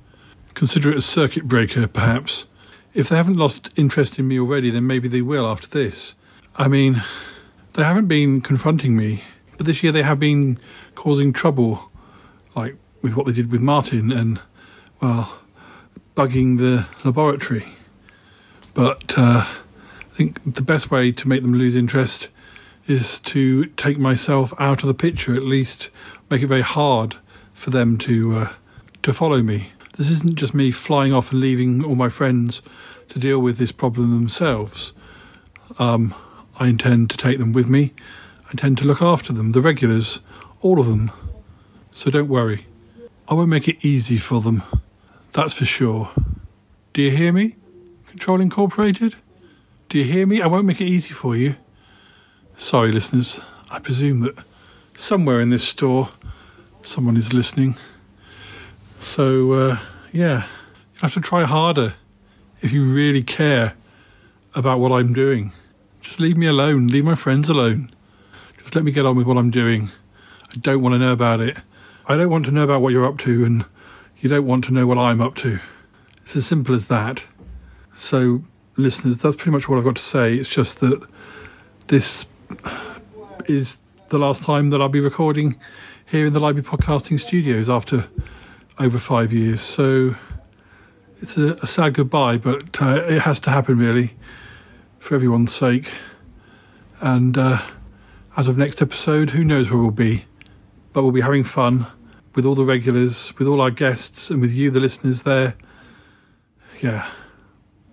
Consider 0.54 0.90
it 0.90 0.96
a 0.96 1.02
circuit 1.02 1.44
breaker, 1.44 1.86
perhaps. 1.86 2.46
If 2.94 3.08
they 3.08 3.16
haven't 3.16 3.36
lost 3.36 3.76
interest 3.78 4.18
in 4.18 4.26
me 4.26 4.40
already, 4.40 4.70
then 4.70 4.86
maybe 4.86 5.08
they 5.08 5.22
will 5.22 5.46
after 5.46 5.68
this. 5.68 6.14
I 6.56 6.68
mean, 6.68 7.02
they 7.74 7.84
haven't 7.84 8.08
been 8.08 8.40
confronting 8.40 8.96
me, 8.96 9.22
but 9.56 9.66
this 9.66 9.82
year 9.82 9.92
they 9.92 10.02
have 10.02 10.18
been 10.18 10.58
causing 10.94 11.32
trouble, 11.32 11.87
like 12.54 12.76
with 13.02 13.16
what 13.16 13.26
they 13.26 13.32
did 13.32 13.50
with 13.52 13.60
Martin 13.60 14.10
and, 14.10 14.40
well, 15.00 15.40
bugging 16.14 16.58
the 16.58 16.88
laboratory. 17.04 17.66
But 18.74 19.14
uh, 19.16 19.44
I 19.46 20.14
think 20.14 20.54
the 20.54 20.62
best 20.62 20.90
way 20.90 21.12
to 21.12 21.28
make 21.28 21.42
them 21.42 21.54
lose 21.54 21.76
interest 21.76 22.28
is 22.86 23.20
to 23.20 23.66
take 23.66 23.98
myself 23.98 24.52
out 24.58 24.82
of 24.82 24.88
the 24.88 24.94
picture, 24.94 25.34
at 25.34 25.44
least 25.44 25.90
make 26.30 26.42
it 26.42 26.46
very 26.46 26.62
hard 26.62 27.16
for 27.52 27.70
them 27.70 27.98
to 27.98 28.34
uh, 28.34 28.52
to 29.02 29.12
follow 29.12 29.42
me. 29.42 29.72
This 29.96 30.10
isn't 30.10 30.36
just 30.36 30.54
me 30.54 30.70
flying 30.70 31.12
off 31.12 31.32
and 31.32 31.40
leaving 31.40 31.84
all 31.84 31.94
my 31.94 32.08
friends 32.08 32.62
to 33.08 33.18
deal 33.18 33.40
with 33.40 33.58
this 33.58 33.72
problem 33.72 34.10
themselves. 34.10 34.92
Um, 35.78 36.14
I 36.60 36.68
intend 36.68 37.10
to 37.10 37.16
take 37.16 37.38
them 37.38 37.52
with 37.52 37.68
me. 37.68 37.92
I 38.46 38.50
intend 38.52 38.78
to 38.78 38.86
look 38.86 39.02
after 39.02 39.32
them, 39.32 39.52
the 39.52 39.60
regulars, 39.60 40.20
all 40.60 40.80
of 40.80 40.86
them. 40.86 41.10
So 41.98 42.12
don't 42.12 42.28
worry. 42.28 42.64
I 43.26 43.34
won't 43.34 43.48
make 43.48 43.66
it 43.66 43.84
easy 43.84 44.18
for 44.18 44.40
them. 44.40 44.62
That's 45.32 45.52
for 45.52 45.64
sure. 45.64 46.12
Do 46.92 47.02
you 47.02 47.10
hear 47.10 47.32
me? 47.32 47.56
Control 48.06 48.40
Incorporated? 48.40 49.16
Do 49.88 49.98
you 49.98 50.04
hear 50.04 50.24
me? 50.24 50.40
I 50.40 50.46
won't 50.46 50.64
make 50.64 50.80
it 50.80 50.84
easy 50.84 51.12
for 51.12 51.34
you. 51.34 51.56
Sorry, 52.54 52.92
listeners. 52.92 53.40
I 53.72 53.80
presume 53.80 54.20
that 54.20 54.38
somewhere 54.94 55.40
in 55.40 55.50
this 55.50 55.66
store 55.66 56.10
someone 56.82 57.16
is 57.16 57.32
listening. 57.32 57.74
So, 59.00 59.50
uh, 59.54 59.78
yeah, 60.12 60.44
you 60.94 61.00
have 61.00 61.14
to 61.14 61.20
try 61.20 61.42
harder 61.42 61.94
if 62.58 62.70
you 62.70 62.84
really 62.84 63.24
care 63.24 63.74
about 64.54 64.78
what 64.78 64.92
I'm 64.92 65.12
doing. 65.12 65.50
Just 66.00 66.20
leave 66.20 66.36
me 66.36 66.46
alone. 66.46 66.86
Leave 66.86 67.04
my 67.04 67.16
friends 67.16 67.48
alone. 67.48 67.90
Just 68.56 68.76
let 68.76 68.84
me 68.84 68.92
get 68.92 69.04
on 69.04 69.16
with 69.16 69.26
what 69.26 69.36
I'm 69.36 69.50
doing. 69.50 69.88
I 70.48 70.58
don't 70.58 70.80
want 70.80 70.92
to 70.92 71.00
know 71.00 71.12
about 71.12 71.40
it. 71.40 71.58
I 72.10 72.16
don't 72.16 72.30
want 72.30 72.46
to 72.46 72.50
know 72.50 72.62
about 72.62 72.80
what 72.80 72.94
you're 72.94 73.04
up 73.04 73.18
to, 73.18 73.44
and 73.44 73.66
you 74.16 74.30
don't 74.30 74.46
want 74.46 74.64
to 74.64 74.72
know 74.72 74.86
what 74.86 74.96
I'm 74.96 75.20
up 75.20 75.34
to. 75.36 75.60
It's 76.22 76.36
as 76.36 76.46
simple 76.46 76.74
as 76.74 76.86
that. 76.86 77.24
So, 77.94 78.44
listeners, 78.78 79.18
that's 79.18 79.36
pretty 79.36 79.50
much 79.50 79.68
what 79.68 79.76
I've 79.76 79.84
got 79.84 79.96
to 79.96 80.02
say. 80.02 80.34
It's 80.36 80.48
just 80.48 80.80
that 80.80 81.06
this 81.88 82.24
is 83.44 83.76
the 84.08 84.18
last 84.18 84.42
time 84.42 84.70
that 84.70 84.80
I'll 84.80 84.88
be 84.88 85.00
recording 85.00 85.60
here 86.06 86.24
in 86.24 86.32
the 86.32 86.40
Library 86.40 86.66
Podcasting 86.66 87.20
Studios 87.20 87.68
after 87.68 88.08
over 88.80 88.96
five 88.96 89.30
years. 89.30 89.60
So 89.60 90.16
it's 91.20 91.36
a, 91.36 91.58
a 91.62 91.66
sad 91.66 91.92
goodbye, 91.92 92.38
but 92.38 92.80
uh, 92.80 93.04
it 93.06 93.20
has 93.20 93.38
to 93.40 93.50
happen 93.50 93.76
really 93.76 94.14
for 94.98 95.14
everyone's 95.14 95.54
sake. 95.54 95.90
And 97.02 97.36
uh, 97.36 97.60
as 98.34 98.48
of 98.48 98.56
next 98.56 98.80
episode, 98.80 99.30
who 99.30 99.44
knows 99.44 99.70
where 99.70 99.78
we'll 99.78 99.90
be, 99.90 100.24
but 100.94 101.02
we'll 101.02 101.12
be 101.12 101.20
having 101.20 101.44
fun 101.44 101.86
with 102.34 102.46
all 102.46 102.54
the 102.54 102.64
regulars, 102.64 103.32
with 103.38 103.48
all 103.48 103.60
our 103.60 103.70
guests, 103.70 104.30
and 104.30 104.40
with 104.40 104.52
you, 104.52 104.70
the 104.70 104.80
listeners, 104.80 105.22
there. 105.22 105.54
Yeah. 106.80 107.08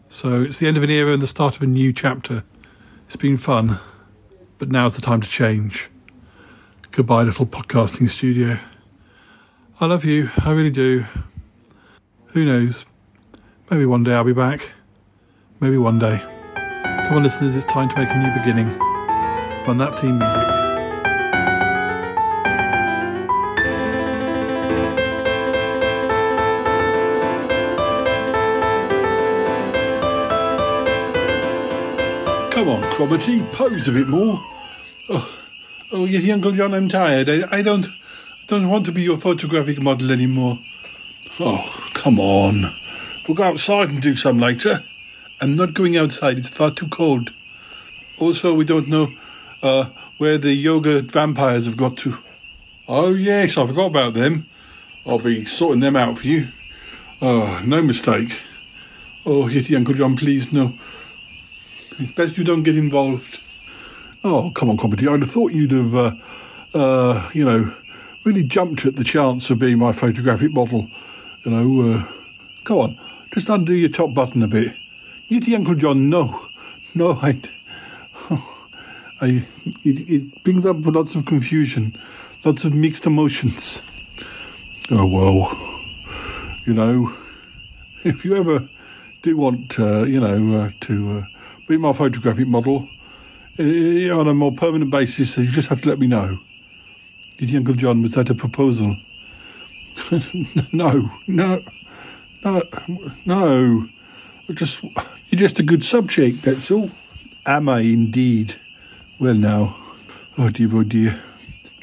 So 0.08 0.44
it's 0.44 0.60
the 0.60 0.68
end 0.68 0.78
of 0.78 0.84
an 0.84 0.90
era 0.90 1.14
and 1.14 1.22
the 1.22 1.28
start 1.28 1.56
of 1.56 1.62
a 1.62 1.68
new 1.68 1.92
chapter. 1.92 2.44
It's 3.08 3.16
been 3.16 3.38
fun, 3.38 3.80
but 4.58 4.70
now's 4.72 4.96
the 4.96 5.02
time 5.02 5.22
to 5.22 5.28
change. 5.28 5.90
Goodbye, 6.92 7.24
little 7.24 7.46
podcasting 7.46 8.10
studio. 8.10 8.60
I 9.82 9.86
love 9.88 10.06
you, 10.06 10.30
I 10.38 10.52
really 10.52 10.70
do. 10.70 11.06
Who 12.28 12.46
knows? 12.46 12.86
Maybe 13.70 13.86
one 13.86 14.04
day 14.04 14.14
I'll 14.14 14.24
be 14.24 14.34
back. 14.34 14.72
Maybe 15.60 15.78
one 15.78 16.00
day. 16.00 16.20
Come 17.08 17.18
on, 17.18 17.24
listeners, 17.24 17.56
it's 17.56 17.66
time 17.66 17.90
to 17.90 17.96
make 17.98 18.10
a 18.10 18.18
new 18.18 18.34
beginning. 18.40 18.68
Run 19.68 19.78
that 19.80 20.00
theme 20.00 20.20
music. 20.20 20.55
Come 32.66 32.84
on, 32.84 32.92
Cromitty, 32.94 33.52
pose 33.52 33.88
a 33.88 33.92
bit 33.92 34.08
more. 34.08 34.44
Oh, 35.12 35.40
oh, 35.92 36.06
yes, 36.06 36.28
Uncle 36.32 36.52
John, 36.52 36.74
I'm 36.74 36.90
tired. 36.90 37.30
I, 37.30 37.42
I 37.52 37.62
don't, 37.62 37.86
don't 38.48 38.70
want 38.70 38.88
to 38.88 38.92
be 38.92 39.04
your 39.04 39.20
photographic 39.20 39.80
model 39.80 40.12
anymore. 40.12 40.58
Oh, 41.40 41.92
come 41.94 42.20
on. 42.20 42.76
We'll 43.28 43.36
go 43.36 43.44
outside 43.44 43.90
and 43.90 44.02
do 44.02 44.16
some 44.16 44.40
later. 44.40 44.84
I'm 45.40 45.56
not 45.56 45.76
going 45.76 45.96
outside. 45.96 46.40
It's 46.40 46.48
far 46.48 46.72
too 46.72 46.88
cold. 46.88 47.34
Also, 48.18 48.56
we 48.56 48.66
don't 48.66 48.88
know 48.88 49.14
uh, 49.62 49.90
where 50.18 50.40
the 50.40 50.54
yoga 50.56 51.04
vampires 51.04 51.68
have 51.68 51.78
got 51.78 51.98
to. 51.98 52.18
Oh, 52.88 53.14
yes, 53.14 53.60
I 53.60 53.68
forgot 53.68 53.92
about 53.92 54.16
them. 54.16 54.48
I'll 55.06 55.20
be 55.20 55.46
sorting 55.46 55.82
them 55.82 55.96
out 55.96 56.18
for 56.18 56.26
you. 56.26 56.48
Oh, 57.22 57.62
no 57.64 57.84
mistake. 57.84 58.42
Oh, 59.24 59.44
Yeti 59.44 59.76
Uncle 59.76 59.94
John, 59.94 60.16
please, 60.16 60.52
no. 60.52 60.74
It's 61.98 62.12
best 62.12 62.38
you 62.38 62.44
don't 62.44 62.64
get 62.64 62.78
involved. 62.78 63.42
Oh, 64.24 64.52
come 64.52 64.70
on, 64.70 64.78
Cromitty. 64.78 65.08
I'd 65.08 65.22
have 65.22 65.32
thought 65.32 65.54
you'd 65.54 65.72
have, 65.72 65.96
uh, 65.96 66.16
uh, 66.74 67.30
you 67.34 67.46
know, 67.46 67.74
really 68.24 68.44
jumped 68.44 68.86
at 68.86 68.96
the 68.96 69.04
chance 69.04 69.50
of 69.50 69.60
being 69.60 69.78
my 69.78 69.94
photographic 69.94 70.52
model. 70.52 70.90
You 71.44 71.52
know, 71.52 71.94
uh, 71.94 72.06
go 72.64 72.82
on, 72.82 73.00
just 73.34 73.50
undo 73.50 73.74
your 73.74 73.90
top 73.90 74.14
button 74.14 74.44
a 74.44 74.48
bit. 74.48 74.76
Yeti 75.30 75.56
Uncle 75.56 75.76
John, 75.76 76.10
no. 76.10 76.50
No, 76.94 77.14
I. 77.22 77.40
I 79.22 79.46
it, 79.84 80.10
it 80.10 80.44
brings 80.44 80.66
up 80.66 80.78
lots 80.82 81.16
of 81.16 81.26
confusion, 81.26 81.98
lots 82.44 82.66
of 82.66 82.74
mixed 82.74 83.06
emotions. 83.06 83.82
Oh, 84.92 85.06
well, 85.06 85.58
you 86.66 86.74
know, 86.74 87.16
if 88.04 88.26
you 88.26 88.36
ever 88.36 88.68
do 89.22 89.38
want, 89.38 89.80
uh, 89.80 90.04
you 90.04 90.20
know, 90.20 90.60
uh, 90.60 90.72
to 90.82 91.20
uh, 91.20 91.35
be 91.68 91.78
my 91.78 91.94
photographic 91.94 92.48
model 92.48 92.88
uh, 93.60 93.64
on 93.64 94.28
a 94.28 94.34
more 94.34 94.52
permanent 94.52 94.92
basis, 94.92 95.34
so 95.34 95.42
you 95.42 95.52
just 95.52 95.68
have 95.70 95.82
to 95.82 95.90
let 95.90 96.00
me 96.00 96.08
know. 96.08 96.38
Did 97.38 97.56
Uncle 97.56 97.74
John, 97.74 98.02
was 98.02 98.14
that 98.14 98.30
a 98.30 98.36
proposal? 98.36 98.96
no, 100.72 101.10
no, 101.28 101.64
no, 102.44 102.62
no. 103.26 103.90
Just 104.54 104.84
you're 104.84 105.40
just 105.40 105.60
a 105.60 105.64
good 105.64 105.84
subject. 105.84 106.44
That's 106.44 106.70
all. 106.70 106.92
Am 107.46 107.68
I 107.70 107.80
indeed? 107.82 108.60
Well, 109.20 109.34
now, 109.34 109.76
oh 110.38 110.50
dear, 110.50 110.70
oh 110.74 110.84
dear. 110.84 111.22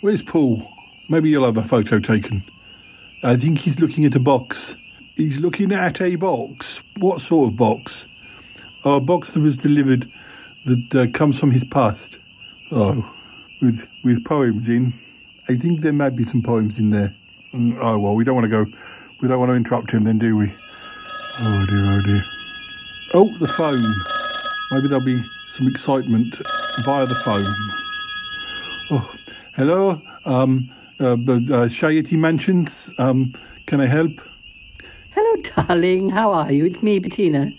Where's 0.00 0.22
Paul? 0.22 0.68
Maybe 1.08 1.30
you'll 1.30 1.44
have 1.44 1.56
a 1.56 1.66
photo 1.66 1.98
taken. 1.98 2.44
I 3.22 3.36
think 3.36 3.60
he's 3.60 3.78
looking 3.78 4.04
at 4.04 4.14
a 4.14 4.20
box. 4.20 4.76
He's 5.16 5.38
looking 5.38 5.72
at 5.72 6.00
a 6.00 6.16
box. 6.16 6.80
What 6.96 7.20
sort 7.20 7.50
of 7.50 7.56
box? 7.56 8.06
A 8.84 9.00
box 9.00 9.32
that 9.32 9.40
was 9.40 9.56
delivered 9.56 10.10
that 10.66 10.94
uh, 10.94 11.06
comes 11.16 11.38
from 11.38 11.52
his 11.52 11.64
past. 11.64 12.18
Oh, 12.70 13.08
with 13.60 13.86
with 14.02 14.24
poems 14.24 14.68
in. 14.68 14.92
I 15.48 15.56
think 15.56 15.80
there 15.82 15.92
might 15.92 16.16
be 16.16 16.24
some 16.24 16.42
poems 16.42 16.78
in 16.78 16.90
there. 16.90 17.14
Mm, 17.52 17.78
Oh 17.80 17.98
well, 17.98 18.14
we 18.14 18.24
don't 18.24 18.34
want 18.34 18.44
to 18.44 18.48
go. 18.64 18.66
We 19.20 19.28
don't 19.28 19.38
want 19.38 19.50
to 19.50 19.54
interrupt 19.54 19.92
him, 19.92 20.04
then, 20.04 20.18
do 20.18 20.36
we? 20.36 20.52
Oh 21.40 21.66
dear, 21.68 21.84
oh 21.86 22.02
dear. 22.04 22.24
Oh, 23.14 23.38
the 23.38 23.48
phone. 23.48 23.82
Maybe 24.72 24.88
there'll 24.88 25.04
be 25.04 25.22
some 25.52 25.68
excitement 25.68 26.34
via 26.84 27.06
the 27.06 27.14
phone. 27.14 27.44
Oh, 28.90 29.14
hello. 29.54 30.02
Um, 30.24 30.70
uh, 30.98 31.16
but, 31.16 31.48
uh, 31.50 31.68
Shy 31.68 31.92
Yeti 31.92 32.18
Mansions. 32.18 32.90
Um, 32.98 33.32
can 33.66 33.80
I 33.80 33.86
help? 33.86 34.12
Hello, 35.10 35.42
darling. 35.66 36.10
How 36.10 36.32
are 36.32 36.50
you? 36.50 36.64
It's 36.64 36.82
me, 36.82 36.98
Bettina. 36.98 37.52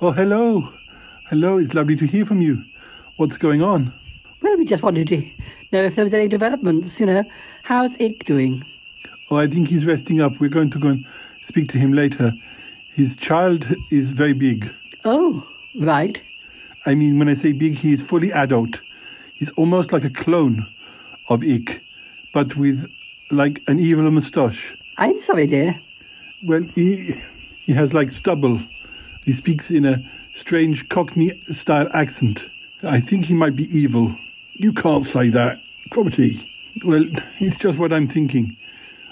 Oh, 0.00 0.12
hello. 0.12 0.72
Hello. 1.28 1.58
It's 1.58 1.74
lovely 1.74 1.96
to 1.96 2.06
hear 2.06 2.24
from 2.24 2.40
you. 2.40 2.62
What's 3.16 3.36
going 3.36 3.62
on? 3.62 3.92
Well, 4.40 4.56
we 4.56 4.64
just 4.64 4.84
wanted 4.84 5.08
to 5.08 5.28
know 5.72 5.82
if 5.82 5.96
there 5.96 6.04
was 6.04 6.14
any 6.14 6.28
developments. 6.28 7.00
You 7.00 7.06
know, 7.06 7.24
how's 7.64 7.96
Ikk 7.96 8.24
doing? 8.24 8.64
Oh, 9.28 9.38
I 9.38 9.48
think 9.48 9.66
he's 9.66 9.86
resting 9.86 10.20
up. 10.20 10.38
We're 10.38 10.50
going 10.50 10.70
to 10.70 10.78
go 10.78 10.86
and 10.86 11.04
speak 11.42 11.68
to 11.70 11.78
him 11.78 11.92
later. 11.92 12.32
His 12.94 13.16
child 13.16 13.66
is 13.90 14.10
very 14.10 14.34
big. 14.34 14.72
Oh, 15.04 15.44
right. 15.80 16.22
I 16.86 16.94
mean, 16.94 17.18
when 17.18 17.28
I 17.28 17.34
say 17.34 17.50
big, 17.50 17.74
he 17.74 17.92
is 17.92 18.00
fully 18.00 18.32
adult. 18.32 18.80
He's 19.34 19.50
almost 19.50 19.90
like 19.92 20.04
a 20.04 20.10
clone 20.10 20.68
of 21.28 21.40
Ikk, 21.40 21.80
but 22.32 22.54
with 22.54 22.88
like 23.32 23.64
an 23.66 23.80
evil 23.80 24.08
moustache. 24.12 24.76
I'm 24.96 25.18
sorry, 25.18 25.48
dear. 25.48 25.80
Well, 26.44 26.62
he 26.62 27.20
he 27.56 27.72
has 27.72 27.92
like 27.92 28.12
stubble. 28.12 28.60
He 29.28 29.34
speaks 29.34 29.70
in 29.70 29.84
a 29.84 30.02
strange 30.32 30.88
Cockney 30.88 31.38
style 31.48 31.90
accent. 31.92 32.46
I 32.82 32.98
think 32.98 33.26
he 33.26 33.34
might 33.34 33.54
be 33.54 33.68
evil. 33.78 34.16
You 34.54 34.72
can't 34.72 35.04
say 35.04 35.28
that, 35.28 35.60
Cromitty. 35.90 36.48
Well, 36.82 37.04
it's 37.38 37.58
just 37.58 37.76
what 37.76 37.92
I'm 37.92 38.08
thinking. 38.08 38.56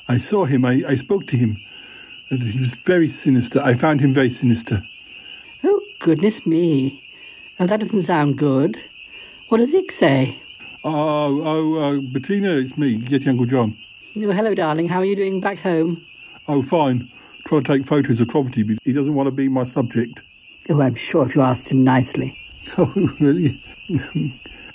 I 0.09 0.17
saw 0.17 0.47
him. 0.47 0.64
I, 0.64 0.83
I 0.89 0.97
spoke 0.97 1.27
to 1.27 1.37
him. 1.37 1.59
And 2.31 2.43
he 2.43 2.59
was 2.59 2.73
very 2.73 3.11
sinister. 3.11 3.61
I 3.62 3.75
found 3.75 4.01
him 4.01 4.14
very 4.14 4.31
sinister. 4.31 4.83
Oh, 5.62 5.83
goodness 5.99 6.47
me. 6.47 7.05
Now, 7.61 7.67
that 7.67 7.81
doesn't 7.81 8.05
sound 8.05 8.39
good. 8.39 8.83
What 9.51 9.59
does 9.59 9.75
Ikk 9.75 9.93
say? 9.93 10.41
Oh, 10.83 11.43
oh, 11.43 11.75
uh, 11.75 12.01
Bettina, 12.01 12.57
it's 12.57 12.79
me, 12.79 12.97
Yeti 12.97 13.27
Uncle 13.29 13.45
John. 13.45 13.77
Oh, 14.17 14.33
hello, 14.33 14.55
darling. 14.55 14.89
How 14.89 15.01
are 15.01 15.05
you 15.05 15.14
doing 15.14 15.43
back 15.43 15.59
home? 15.59 16.07
Oh, 16.49 16.62
fine. 16.62 17.12
Trying 17.47 17.63
to 17.63 17.79
take 17.79 17.87
photos 17.87 18.21
of 18.21 18.29
Cromitty, 18.29 18.67
but 18.67 18.79
he 18.83 18.93
doesn't 18.93 19.15
want 19.15 19.29
to 19.29 19.31
be 19.31 19.49
my 19.49 19.63
subject. 19.65 20.23
Oh, 20.69 20.81
I'm 20.81 20.97
sure 20.97 21.25
if 21.25 21.37
you 21.37 21.43
asked 21.43 21.71
him 21.71 21.85
nicely. 21.85 22.39
Oh, 22.79 22.93
really? 23.21 23.63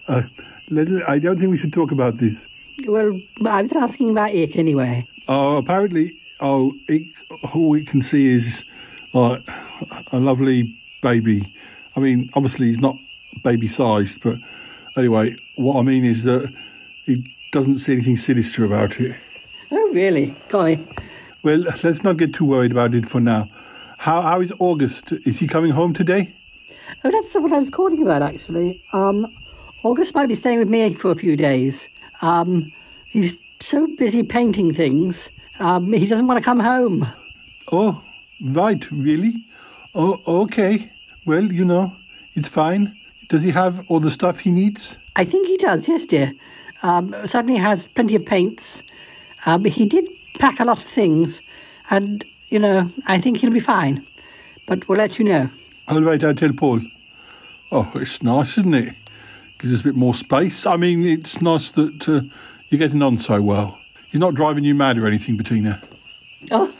uh, 0.08 0.22
I 1.10 1.20
don't 1.20 1.38
think 1.38 1.52
we 1.52 1.58
should 1.58 1.74
talk 1.74 1.92
about 1.92 2.20
this. 2.20 2.48
Well, 2.88 3.20
I 3.46 3.62
was 3.62 3.74
asking 3.74 4.12
about 4.12 4.32
Ikk 4.32 4.56
anyway. 4.56 5.06
Oh, 5.28 5.58
apparently, 5.58 6.18
oh, 6.40 6.72
it, 6.88 7.04
all 7.54 7.68
we 7.68 7.84
can 7.84 8.02
see 8.02 8.28
is 8.28 8.64
like 9.14 9.46
a 10.14 10.20
lovely 10.20 10.74
baby. 11.02 11.54
I 11.98 12.00
mean, 12.00 12.30
obviously 12.34 12.68
he's 12.68 12.80
not 12.80 12.96
baby 13.44 13.68
sized, 13.68 14.22
but 14.22 14.38
anyway, 14.96 15.36
what 15.58 15.78
I 15.78 15.82
mean 15.82 16.06
is 16.06 16.24
that 16.24 16.50
he 17.06 17.36
doesn't 17.52 17.80
see 17.80 17.92
anything 17.92 18.16
sinister 18.16 18.64
about 18.64 19.02
it. 19.02 19.18
Oh, 19.70 19.92
really? 19.94 20.34
Golly. 20.48 20.88
Well, 21.44 21.66
let's 21.84 22.04
not 22.04 22.18
get 22.18 22.34
too 22.34 22.46
worried 22.46 22.72
about 22.72 22.94
it 22.94 23.10
for 23.10 23.20
now. 23.20 23.48
How 23.98 24.22
how 24.22 24.42
is 24.42 24.52
August? 24.60 25.12
Is 25.26 25.40
he 25.40 25.48
coming 25.48 25.72
home 25.72 25.94
today? 25.94 26.36
Oh, 27.04 27.12
that's 27.12 27.34
what 27.34 27.52
I 27.52 27.60
was 27.60 27.70
calling 27.70 28.02
about, 28.02 28.22
actually. 28.22 28.84
Um, 28.94 29.28
August 29.84 30.14
might 30.14 30.28
be 30.28 30.36
staying 30.36 30.60
with 30.60 30.68
me 30.68 30.94
for 30.94 31.12
a 31.12 31.16
few 31.16 31.36
days. 31.36 31.88
Um, 32.22 32.72
he's 33.08 33.38
so 33.60 33.88
busy 33.98 34.22
painting 34.24 34.74
things. 34.74 35.30
Um, 35.60 35.92
he 35.94 36.06
doesn't 36.06 36.28
want 36.28 36.38
to 36.38 36.44
come 36.44 36.60
home. 36.60 37.12
Oh, 37.72 38.02
right, 38.44 38.90
really? 38.92 39.46
Oh, 39.96 40.22
okay. 40.28 40.92
Well, 41.26 41.52
you 41.52 41.66
know, 41.66 41.96
it's 42.36 42.48
fine. 42.48 42.96
Does 43.30 43.44
he 43.44 43.52
have 43.52 43.86
all 43.90 44.00
the 44.00 44.12
stuff 44.12 44.40
he 44.40 44.52
needs? 44.52 44.98
I 45.16 45.26
think 45.26 45.48
he 45.48 45.58
does, 45.58 45.88
yes, 45.88 46.06
dear. 46.06 46.34
Um, 46.84 47.16
certainly 47.26 47.58
has 47.58 47.88
plenty 47.88 48.16
of 48.16 48.26
paints. 48.26 48.84
Um, 49.46 49.66
he 49.66 49.86
did 49.86 50.08
pack 50.42 50.60
a 50.60 50.66
lot 50.66 50.80
of 50.80 50.84
things, 50.84 51.42
and, 51.92 52.26
you 52.50 52.58
know, 52.58 52.92
I 53.06 53.22
think 53.22 53.38
he'll 53.38 53.52
be 53.52 53.60
fine. 53.60 54.06
But 54.66 54.90
we'll 54.90 54.98
let 54.98 55.20
you 55.20 55.26
know. 55.26 55.50
All 55.88 56.02
right, 56.02 56.24
I'll 56.24 56.34
tell 56.34 56.52
Paul. 56.52 56.82
Oh, 57.72 57.92
it's 57.94 58.24
nice, 58.24 58.58
isn't 58.58 58.74
it? 58.74 58.96
Gives 59.60 59.76
us 59.76 59.82
a 59.82 59.84
bit 59.84 59.96
more 59.96 60.16
space. 60.16 60.66
I 60.66 60.78
mean, 60.78 61.06
it's 61.06 61.42
nice 61.42 61.70
that 61.72 62.10
uh, 62.10 62.22
you're 62.70 62.80
getting 62.80 63.04
on 63.04 63.20
so 63.20 63.40
well. 63.40 63.78
He's 64.10 64.20
not 64.20 64.34
driving 64.34 64.64
you 64.64 64.74
mad 64.74 64.98
or 64.98 65.06
anything, 65.06 65.38
Bettina. 65.38 65.80
Oh, 66.50 66.74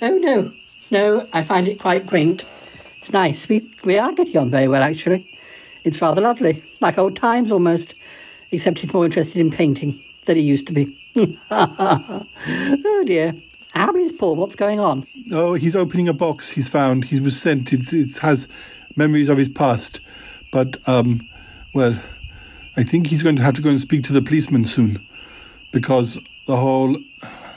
oh 0.00 0.16
no. 0.18 0.52
No, 0.92 1.26
I 1.32 1.42
find 1.42 1.66
it 1.66 1.80
quite 1.80 2.06
quaint. 2.06 2.44
It's 2.98 3.12
nice. 3.12 3.48
We, 3.48 3.68
we 3.84 3.98
are 3.98 4.12
getting 4.12 4.36
on 4.36 4.50
very 4.50 4.68
well, 4.68 4.82
actually. 4.82 5.28
It's 5.82 6.00
rather 6.00 6.20
lovely, 6.20 6.62
like 6.80 6.98
old 6.98 7.16
times 7.16 7.50
almost, 7.50 7.96
except 8.52 8.78
he's 8.78 8.94
more 8.94 9.04
interested 9.04 9.40
in 9.40 9.50
painting 9.50 10.00
than 10.26 10.36
he 10.36 10.42
used 10.42 10.68
to 10.68 10.72
be. 10.72 10.96
oh 11.50 13.04
dear. 13.06 13.34
How 13.74 13.94
is 13.96 14.12
Paul? 14.12 14.36
What's 14.36 14.56
going 14.56 14.80
on? 14.80 15.06
Oh, 15.32 15.54
he's 15.54 15.76
opening 15.76 16.08
a 16.08 16.12
box 16.12 16.50
he's 16.50 16.68
found. 16.68 17.04
He 17.04 17.20
was 17.20 17.40
sent. 17.40 17.72
It, 17.72 17.92
it 17.92 18.18
has 18.18 18.48
memories 18.96 19.28
of 19.28 19.38
his 19.38 19.48
past, 19.48 20.00
but 20.52 20.76
um, 20.88 21.28
well, 21.74 22.00
I 22.76 22.84
think 22.84 23.08
he's 23.08 23.22
going 23.22 23.36
to 23.36 23.42
have 23.42 23.54
to 23.54 23.62
go 23.62 23.70
and 23.70 23.80
speak 23.80 24.04
to 24.04 24.12
the 24.12 24.22
policeman 24.22 24.64
soon, 24.64 25.04
because 25.72 26.18
the 26.46 26.56
whole 26.56 26.96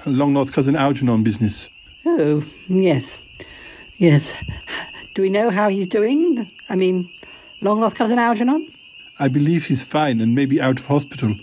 long 0.05 0.34
lost 0.34 0.53
cousin 0.53 0.76
Algernon 0.76 1.24
business. 1.24 1.70
Oh, 2.05 2.43
yes. 2.68 3.20
Yes. 3.97 4.34
Do 5.14 5.22
we 5.22 5.30
know 5.30 5.51
how 5.51 5.70
he's 5.70 5.88
doing? 5.88 6.49
I 6.70 6.76
mean, 6.76 7.09
long 7.62 7.80
lost 7.80 7.95
cousin 7.95 8.18
Algernon? 8.18 8.72
I 9.20 9.28
believe 9.28 9.66
he's 9.66 9.84
fine 9.84 10.20
and 10.20 10.34
maybe 10.34 10.59
out 10.59 10.80
of 10.80 10.88
hospital, 10.88 11.36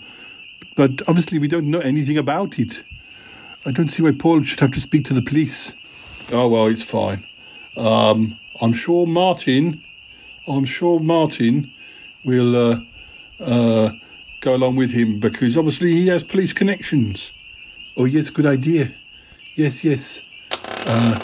but 0.79 1.01
obviously 1.09 1.39
we 1.39 1.49
don't 1.49 1.69
know 1.69 1.81
anything 1.81 2.17
about 2.17 2.57
it. 2.57 2.85
I 3.65 3.71
don't 3.71 3.89
see 3.89 4.01
why 4.01 4.13
Paul 4.13 4.43
should 4.43 4.61
have 4.61 4.71
to 4.71 4.79
speak 4.79 5.03
to 5.07 5.13
the 5.13 5.21
police. 5.21 5.75
Oh 6.31 6.47
well, 6.47 6.67
it's 6.67 6.83
fine. 6.83 7.21
Um, 7.75 8.39
I'm 8.61 8.71
sure 8.71 9.05
Martin. 9.05 9.83
I'm 10.47 10.63
sure 10.63 11.01
Martin 11.01 11.69
will 12.23 12.55
uh, 12.55 12.79
uh, 13.41 13.91
go 14.39 14.55
along 14.55 14.77
with 14.77 14.91
him 14.91 15.19
because 15.19 15.57
obviously 15.57 15.91
he 15.91 16.07
has 16.07 16.23
police 16.23 16.53
connections. 16.53 17.33
Oh 17.97 18.05
yes, 18.05 18.29
good 18.29 18.45
idea. 18.45 18.87
Yes, 19.55 19.83
yes. 19.83 20.21
Uh, 20.53 21.19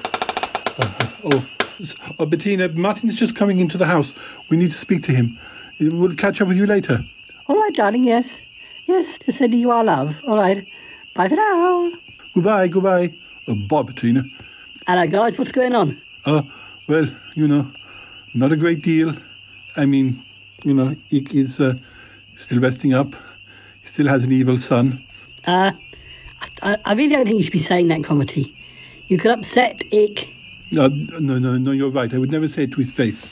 uh, 0.80 1.08
oh, 1.24 1.47
oh, 2.20 2.26
Bettina, 2.26 2.68
Martin's 2.68 3.16
just 3.16 3.38
coming 3.38 3.62
into 3.62 3.78
the 3.78 3.86
house. 3.86 4.14
We 4.49 4.58
need 4.58 4.72
to 4.72 4.78
speak 4.78 5.03
to 5.03 5.14
him. 5.14 5.39
We'll 5.80 6.14
catch 6.16 6.41
up 6.41 6.49
with 6.49 6.58
you 6.58 6.66
later. 6.66 7.06
All 7.47 7.56
right, 7.56 7.74
darling, 7.74 8.03
yes. 8.03 8.41
Yes, 8.86 9.18
just 9.20 9.40
sending 9.40 9.60
you 9.60 9.72
our 9.72 9.84
love. 9.84 10.16
All 10.28 10.36
right. 10.36 10.66
Bye 11.16 11.30
for 11.30 11.36
now. 11.36 11.92
Goodbye, 12.34 12.68
goodbye. 12.68 13.14
Oh, 13.48 13.56
bye, 13.56 13.82
Bettina. 13.82 14.24
Hello, 14.88 15.08
guys. 15.08 15.38
What's 15.38 15.52
going 15.52 15.74
on? 15.74 16.00
Uh, 16.26 16.44
well, 16.88 17.08
you 17.34 17.48
know, 17.48 17.72
not 18.34 18.52
a 18.52 18.56
great 18.56 18.84
deal. 18.84 19.16
I 19.76 19.86
mean, 19.86 20.24
you 20.64 20.74
know, 20.74 20.96
he 21.10 21.28
is 21.32 21.60
uh, 21.60 21.76
still 22.36 22.60
resting 22.60 22.94
up. 22.94 23.14
He 23.82 23.90
still 23.90 24.08
has 24.08 24.24
an 24.24 24.32
evil 24.32 24.60
son. 24.60 25.04
Uh, 25.46 25.72
I, 26.62 26.78
I 26.86 26.94
really 26.94 27.16
don't 27.16 27.26
think 27.26 27.38
you 27.38 27.44
should 27.44 27.54
be 27.54 27.60
saying 27.60 27.88
that, 27.88 28.02
Cromitty. 28.02 28.56
You 29.08 29.18
could 29.18 29.32
upset 29.32 29.80
Ikk. 29.92 30.30
Uh, 30.78 30.90
no, 31.20 31.40
no, 31.40 31.58
no, 31.58 31.72
you're 31.72 31.90
right. 31.90 32.14
I 32.14 32.18
would 32.18 32.32
never 32.32 32.48
say 32.48 32.64
it 32.64 32.72
to 32.72 32.78
his 32.78 32.92
face. 32.92 33.30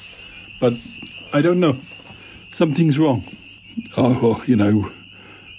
But 0.60 0.74
I 1.34 1.42
don't 1.42 1.60
know. 1.60 1.76
Something's 2.52 2.98
wrong. 3.00 3.24
Oh, 3.98 4.44
you 4.48 4.56
know, 4.56 4.92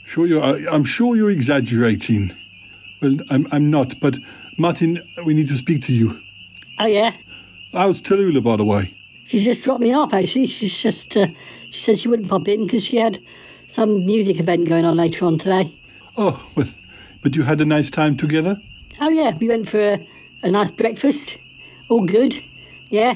sure 0.04 0.26
you're. 0.26 0.42
I, 0.42 0.64
I'm 0.70 0.84
sure 0.84 1.16
you're 1.16 1.30
exaggerating. 1.30 2.34
Well, 3.00 3.16
I'm. 3.30 3.46
I'm 3.52 3.70
not. 3.70 3.98
But 4.00 4.18
Martin, 4.58 5.02
we 5.24 5.34
need 5.34 5.48
to 5.48 5.56
speak 5.56 5.82
to 5.82 5.92
you. 5.92 6.20
Oh 6.78 6.86
yeah. 6.86 7.12
How's 7.72 8.00
Tallulah, 8.00 8.42
by 8.42 8.56
the 8.56 8.64
way? 8.64 8.94
She's 9.26 9.44
just 9.44 9.62
dropped 9.62 9.80
me 9.80 9.92
off. 9.92 10.12
Actually, 10.12 10.46
she's 10.46 10.76
just. 10.76 11.16
Uh, 11.16 11.28
she 11.70 11.82
said 11.82 11.98
she 11.98 12.08
wouldn't 12.08 12.28
pop 12.28 12.46
in 12.48 12.66
because 12.66 12.84
she 12.84 12.98
had 12.98 13.20
some 13.66 14.04
music 14.06 14.38
event 14.38 14.68
going 14.68 14.84
on 14.84 14.96
later 14.96 15.24
on 15.24 15.38
today. 15.38 15.74
Oh 16.16 16.46
well, 16.54 16.68
but 17.22 17.34
you 17.34 17.42
had 17.42 17.60
a 17.60 17.64
nice 17.64 17.90
time 17.90 18.16
together. 18.16 18.60
Oh 19.00 19.08
yeah, 19.08 19.36
we 19.36 19.48
went 19.48 19.68
for 19.68 19.80
a, 19.80 20.08
a 20.42 20.50
nice 20.50 20.70
breakfast. 20.70 21.38
All 21.88 22.04
good. 22.04 22.42
Yeah. 22.90 23.14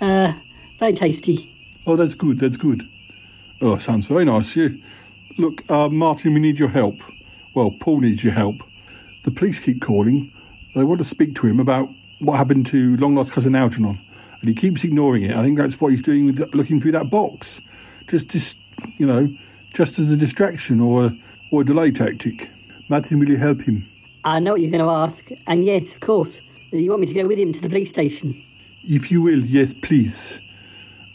Uh, 0.00 0.34
very 0.78 0.92
tasty. 0.92 1.54
Oh, 1.86 1.96
that's 1.96 2.14
good. 2.14 2.38
That's 2.38 2.56
good. 2.56 2.88
Oh, 3.60 3.78
sounds 3.78 4.06
very 4.06 4.24
nice. 4.24 4.54
Yeah. 4.54 4.68
Look, 5.38 5.70
uh, 5.70 5.88
Martin, 5.88 6.34
we 6.34 6.40
need 6.40 6.58
your 6.58 6.68
help. 6.68 6.96
Well, 7.54 7.70
Paul 7.70 8.00
needs 8.00 8.24
your 8.24 8.32
help. 8.32 8.56
The 9.24 9.30
police 9.30 9.60
keep 9.60 9.80
calling. 9.80 10.32
They 10.74 10.82
want 10.82 10.98
to 10.98 11.04
speak 11.04 11.36
to 11.36 11.46
him 11.46 11.60
about 11.60 11.88
what 12.18 12.36
happened 12.36 12.66
to 12.66 12.96
long 12.96 13.14
lost 13.14 13.32
cousin 13.32 13.54
Algernon, 13.54 14.00
and 14.40 14.48
he 14.48 14.54
keeps 14.54 14.82
ignoring 14.82 15.22
it. 15.22 15.36
I 15.36 15.44
think 15.44 15.56
that's 15.56 15.80
what 15.80 15.92
he's 15.92 16.02
doing 16.02 16.26
with 16.26 16.38
that- 16.38 16.56
looking 16.56 16.80
through 16.80 16.92
that 16.92 17.08
box, 17.08 17.60
just, 18.08 18.30
just 18.30 18.58
you 18.96 19.06
know, 19.06 19.28
just 19.72 20.00
as 20.00 20.10
a 20.10 20.16
distraction 20.16 20.80
or 20.80 21.06
a, 21.06 21.16
or 21.52 21.60
a 21.60 21.64
delay 21.64 21.92
tactic. 21.92 22.50
Martin, 22.88 23.20
will 23.20 23.28
you 23.28 23.36
help 23.36 23.60
him? 23.60 23.86
I 24.24 24.40
know 24.40 24.52
what 24.52 24.60
you're 24.60 24.72
going 24.72 24.84
to 24.84 24.90
ask, 24.90 25.28
and 25.46 25.64
yes, 25.64 25.94
of 25.94 26.00
course. 26.00 26.40
You 26.72 26.90
want 26.90 27.02
me 27.02 27.06
to 27.06 27.14
go 27.14 27.28
with 27.28 27.38
him 27.38 27.52
to 27.52 27.60
the 27.60 27.68
police 27.68 27.90
station? 27.90 28.44
If 28.82 29.12
you 29.12 29.22
will, 29.22 29.44
yes, 29.44 29.72
please. 29.72 30.40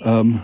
Um, 0.01 0.43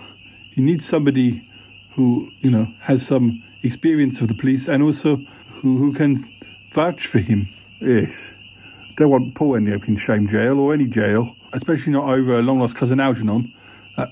he 0.51 0.61
needs 0.61 0.85
somebody 0.85 1.47
who, 1.95 2.29
you 2.41 2.51
know, 2.51 2.67
has 2.81 3.07
some 3.07 3.41
experience 3.63 4.21
of 4.21 4.27
the 4.27 4.33
police 4.33 4.67
and 4.67 4.83
also 4.83 5.17
who, 5.61 5.77
who 5.77 5.93
can 5.93 6.27
vouch 6.73 7.07
for 7.07 7.19
him. 7.19 7.49
Yes. 7.81 8.35
Don't 8.95 9.09
want 9.09 9.35
Paul 9.35 9.55
ending 9.55 9.73
up 9.73 9.87
in 9.87 9.97
shame 9.97 10.27
jail 10.27 10.59
or 10.59 10.73
any 10.73 10.87
jail, 10.87 11.35
especially 11.53 11.93
not 11.93 12.09
over 12.09 12.37
a 12.37 12.41
long 12.41 12.59
lost 12.59 12.75
cousin 12.75 12.99
Algernon, 12.99 13.53
that 13.97 14.11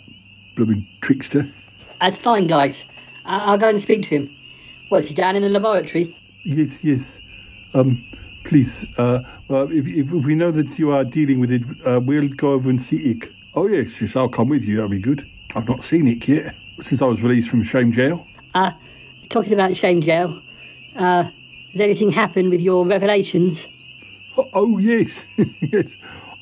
blooming 0.55 0.87
trickster. 1.01 1.51
That's 1.99 2.17
fine, 2.17 2.47
guys. 2.47 2.85
I- 3.25 3.51
I'll 3.51 3.57
go 3.57 3.69
and 3.69 3.81
speak 3.81 4.03
to 4.03 4.09
him. 4.09 4.29
What's 4.89 5.07
he 5.07 5.13
down 5.13 5.35
in 5.35 5.43
the 5.43 5.49
laboratory? 5.49 6.15
Yes, 6.45 6.83
yes. 6.83 7.19
Um, 7.73 8.05
please, 8.45 8.85
uh, 8.97 9.19
well, 9.49 9.69
if, 9.69 9.85
if 9.85 10.09
we 10.09 10.33
know 10.35 10.51
that 10.51 10.79
you 10.79 10.91
are 10.91 11.03
dealing 11.03 11.41
with 11.41 11.51
it, 11.51 11.63
uh, 11.85 11.99
we'll 11.99 12.29
go 12.29 12.53
over 12.53 12.69
and 12.69 12.81
see 12.81 13.13
Ikk. 13.13 13.29
Oh, 13.53 13.67
yes, 13.67 13.99
yes, 14.01 14.15
I'll 14.15 14.29
come 14.29 14.47
with 14.47 14.63
you. 14.63 14.75
That'll 14.77 14.89
be 14.89 14.99
good. 14.99 15.27
I've 15.55 15.67
not 15.67 15.83
seen 15.83 16.05
Ikk 16.07 16.27
yet 16.27 16.55
since 16.83 17.01
I 17.01 17.05
was 17.05 17.21
released 17.21 17.49
from 17.49 17.63
shame 17.63 17.91
jail. 17.91 18.25
Uh, 18.53 18.71
talking 19.29 19.53
about 19.53 19.75
shame 19.77 20.01
jail, 20.01 20.41
uh, 20.95 21.23
has 21.71 21.81
anything 21.81 22.11
happened 22.11 22.49
with 22.49 22.61
your 22.61 22.85
revelations? 22.85 23.59
Oh, 24.37 24.49
oh 24.53 24.77
yes, 24.77 25.25
yes. 25.61 25.87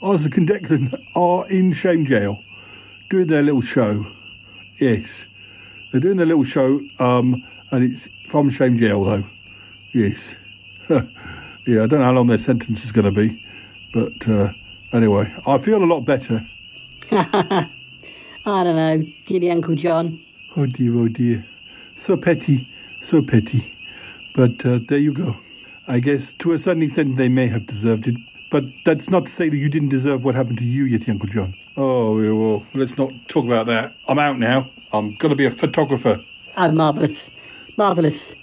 Isaac 0.04 0.38
and 0.38 0.48
Declan 0.48 1.02
are 1.16 1.48
in 1.50 1.74
shame 1.74 2.06
jail, 2.06 2.44
doing 3.10 3.28
their 3.28 3.42
little 3.42 3.62
show. 3.62 4.06
Yes, 4.80 5.28
they're 5.92 6.02
doing 6.02 6.18
their 6.18 6.26
little 6.26 6.44
show, 6.44 6.82
um, 7.00 7.44
and 7.72 7.84
it's 7.84 8.08
from 8.30 8.50
shame 8.50 8.78
jail 8.78 9.04
though. 9.04 9.24
Yes, 9.94 10.36
yeah. 10.90 11.04
I 11.68 11.88
don't 11.88 12.00
know 12.00 12.04
how 12.04 12.12
long 12.12 12.28
their 12.28 12.38
sentence 12.38 12.84
is 12.84 12.92
going 12.92 13.06
to 13.06 13.12
be, 13.12 13.44
but 13.94 14.28
uh, 14.28 14.52
anyway, 14.94 15.34
I 15.48 15.58
feel 15.58 15.84
a 15.84 15.86
lot 15.86 16.02
better. 16.02 16.46
I 17.12 17.70
don't 18.46 18.76
know, 18.76 19.04
Yeti 19.28 19.52
Uncle 19.52 19.76
John. 19.76 20.22
Oh 20.56 20.66
dear, 20.66 21.00
oh 21.00 21.08
dear, 21.08 21.46
so 21.98 22.18
petty, 22.18 22.70
so 23.06 23.22
petty. 23.22 23.74
But 24.36 24.66
uh, 24.66 24.80
there 24.88 24.98
you 24.98 25.14
go. 25.14 25.38
I 25.88 26.00
guess 26.00 26.34
to 26.40 26.54
a 26.54 26.60
certain 26.60 26.84
extent 26.84 27.18
they 27.18 27.30
may 27.30 27.48
have 27.48 27.68
deserved 27.68 28.08
it, 28.08 28.16
but 28.52 28.64
that's 28.86 29.10
not 29.10 29.26
to 29.28 29.32
say 29.32 29.50
that 29.50 29.58
you 29.58 29.70
didn't 29.70 29.90
deserve 29.90 30.24
what 30.24 30.36
happened 30.36 30.58
to 30.58 30.64
you 30.64 30.86
yet, 30.86 31.08
Uncle 31.08 31.30
John. 31.30 31.56
Oh, 31.78 32.20
yeah, 32.20 32.32
well, 32.32 32.66
let's 32.74 32.98
not 32.98 33.12
talk 33.28 33.46
about 33.46 33.68
that. 33.68 33.96
I'm 34.08 34.20
out 34.20 34.40
now. 34.40 34.70
I'm 34.92 35.16
going 35.16 35.30
to 35.30 35.36
be 35.36 35.46
a 35.46 35.52
photographer. 35.52 36.24
Oh, 36.58 36.72
marvellous. 36.72 37.30
Marvellous. 37.78 38.34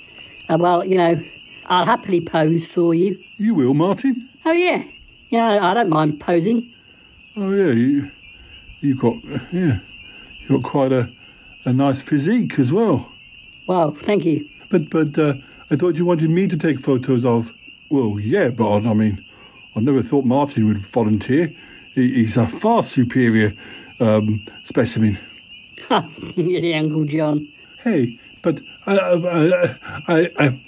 Uh, 0.49 0.59
well, 0.59 0.85
you 0.85 0.97
know, 0.97 1.23
I'll 1.67 1.87
happily 1.87 2.21
pose 2.21 2.67
for 2.67 2.95
you. 2.95 3.19
You 3.39 3.55
will, 3.55 3.75
Martin? 3.75 4.29
Oh, 4.45 4.53
yeah. 4.53 4.85
Yeah, 5.31 5.67
I 5.67 5.75
don't 5.75 5.89
mind 5.89 6.21
posing. 6.21 6.73
Oh, 7.37 7.51
yeah, 7.51 7.73
you, 7.73 8.11
you 8.81 8.95
got, 8.95 9.15
yeah, 9.51 9.79
you've 10.41 10.63
got 10.63 10.71
quite 10.71 10.93
a, 10.93 11.11
a 11.65 11.73
nice 11.73 12.03
physique 12.03 12.59
as 12.59 12.71
well. 12.71 13.11
Well, 13.67 13.97
thank 14.03 14.25
you. 14.27 14.47
But, 14.73 14.89
but, 14.89 15.19
uh, 15.19 15.35
I 15.71 15.77
thought 15.77 15.97
you 15.97 16.07
wanted 16.07 16.31
me 16.31 16.49
to 16.49 16.57
take 16.57 16.81
photos 16.81 17.27
of. 17.27 17.53
Well, 17.91 18.19
yeah, 18.19 18.49
but 18.49 18.87
I 18.87 18.95
mean, 18.95 19.23
I 19.77 19.81
never 19.81 20.03
thought 20.03 20.25
Martin 20.25 20.67
would 20.67 20.87
volunteer. 20.87 21.55
He, 21.95 22.13
he's 22.15 22.39
a 22.39 22.49
far 22.49 22.83
superior 22.83 23.55
um, 24.01 24.47
specimen. 24.65 25.19
Yeti 25.91 26.75
Uncle 26.79 27.05
John. 27.05 27.53
Hey, 27.83 28.19
but 28.43 28.63
I, 28.87 28.97
uh, 28.97 29.75
I, 30.09 30.31
I, 30.39 30.61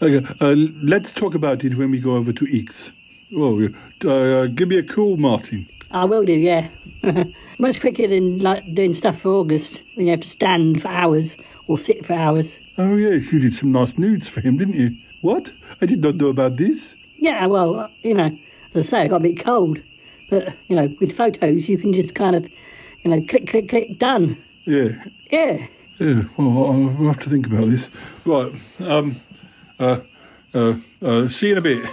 uh, 0.00 0.20
uh, 0.40 0.54
let's 0.82 1.12
talk 1.12 1.34
about 1.34 1.62
it 1.62 1.76
when 1.76 1.90
we 1.90 2.00
go 2.00 2.16
over 2.16 2.32
to 2.32 2.46
Ikk's. 2.46 2.92
Oh, 3.36 3.68
uh, 4.08 4.46
give 4.46 4.68
me 4.68 4.78
a 4.78 4.82
call, 4.82 5.18
Martin. 5.18 5.68
I 5.92 6.06
will 6.06 6.24
do, 6.24 6.32
yeah. 6.32 6.68
Much 7.58 7.80
quicker 7.80 8.08
than 8.08 8.38
like 8.38 8.74
doing 8.74 8.94
stuff 8.94 9.20
for 9.20 9.28
August 9.28 9.82
when 9.94 10.06
you 10.06 10.12
have 10.12 10.22
to 10.22 10.30
stand 10.30 10.80
for 10.80 10.88
hours 10.88 11.36
or 11.68 11.78
sit 11.78 12.06
for 12.06 12.14
hours. 12.14 12.50
Oh, 12.78 12.96
yes, 12.96 13.30
you 13.32 13.38
did 13.38 13.54
some 13.54 13.72
nice 13.72 13.98
nudes 13.98 14.28
for 14.28 14.40
him, 14.40 14.56
didn't 14.56 14.74
you? 14.74 14.96
What? 15.20 15.52
I 15.80 15.86
did 15.86 16.00
not 16.00 16.16
know 16.16 16.28
about 16.28 16.56
this. 16.56 16.94
Yeah, 17.18 17.46
well, 17.46 17.78
uh, 17.78 17.88
you 18.02 18.14
know, 18.14 18.36
as 18.74 18.86
I 18.86 18.90
say, 18.90 19.00
I 19.02 19.08
got 19.08 19.16
a 19.16 19.20
bit 19.20 19.44
cold. 19.44 19.78
But, 20.30 20.54
you 20.68 20.76
know, 20.76 20.94
with 20.98 21.14
photos, 21.14 21.68
you 21.68 21.76
can 21.76 21.92
just 21.92 22.14
kind 22.14 22.34
of, 22.34 22.48
you 23.02 23.10
know, 23.10 23.22
click, 23.28 23.46
click, 23.46 23.68
click, 23.68 23.98
done. 23.98 24.42
Yeah. 24.64 25.04
Yeah. 25.30 25.66
Yeah, 25.98 26.22
well, 26.36 26.48
I'll 26.48 26.96
I'll 26.98 27.12
have 27.12 27.20
to 27.20 27.30
think 27.30 27.46
about 27.46 27.70
this. 27.70 27.84
Right, 28.24 28.52
um, 28.80 29.20
uh, 29.78 30.00
uh, 30.54 30.74
uh, 31.02 31.28
see 31.28 31.48
you 31.48 31.52
in 31.52 31.58
a 31.58 31.60
bit. 31.60 31.84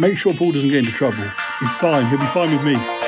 Make 0.00 0.16
sure 0.16 0.32
Paul 0.32 0.52
doesn't 0.52 0.70
get 0.70 0.78
into 0.78 0.92
trouble. 0.92 1.22
He's 1.60 1.74
fine, 1.74 2.06
he'll 2.06 2.18
be 2.18 2.26
fine 2.26 2.50
with 2.50 2.64
me. 2.64 3.01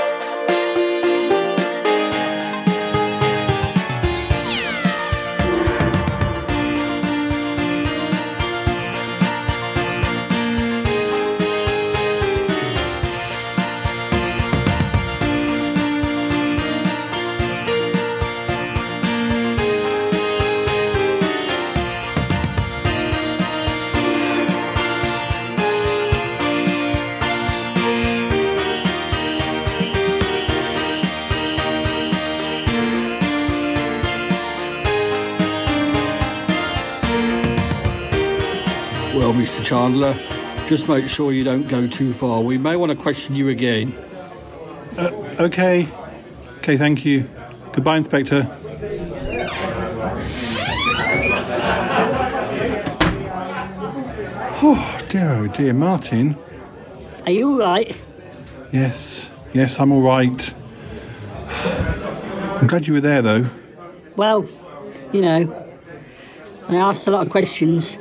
Just 40.67 40.89
make 40.89 41.09
sure 41.09 41.33
you 41.33 41.45
don't 41.45 41.69
go 41.69 41.87
too 41.87 42.13
far. 42.15 42.41
We 42.41 42.59
may 42.59 42.77
want 42.77 42.91
to 42.91 42.97
question 42.97 43.35
you 43.35 43.49
again. 43.49 43.95
Uh, 44.97 45.11
okay. 45.41 45.89
Okay, 46.59 46.77
thank 46.77 47.05
you. 47.05 47.29
Goodbye, 47.73 47.99
Inspector. 47.99 48.49
Oh, 54.67 55.07
dear, 55.11 55.31
oh 55.31 55.47
dear, 55.49 55.73
Martin. 55.75 56.37
Are 57.27 57.33
you 57.33 57.53
all 57.53 57.59
right? 57.59 57.95
Yes, 58.73 59.31
yes, 59.53 59.79
I'm 59.79 59.93
all 59.93 60.01
right. 60.01 60.55
I'm 61.49 62.67
glad 62.67 62.87
you 62.87 62.95
were 62.95 63.01
there, 63.01 63.21
though. 63.21 63.45
Well, 64.17 64.49
you 65.13 65.21
know, 65.21 65.67
I 66.69 66.77
asked 66.77 67.07
a 67.07 67.11
lot 67.11 67.27
of 67.27 67.31
questions. 67.31 67.99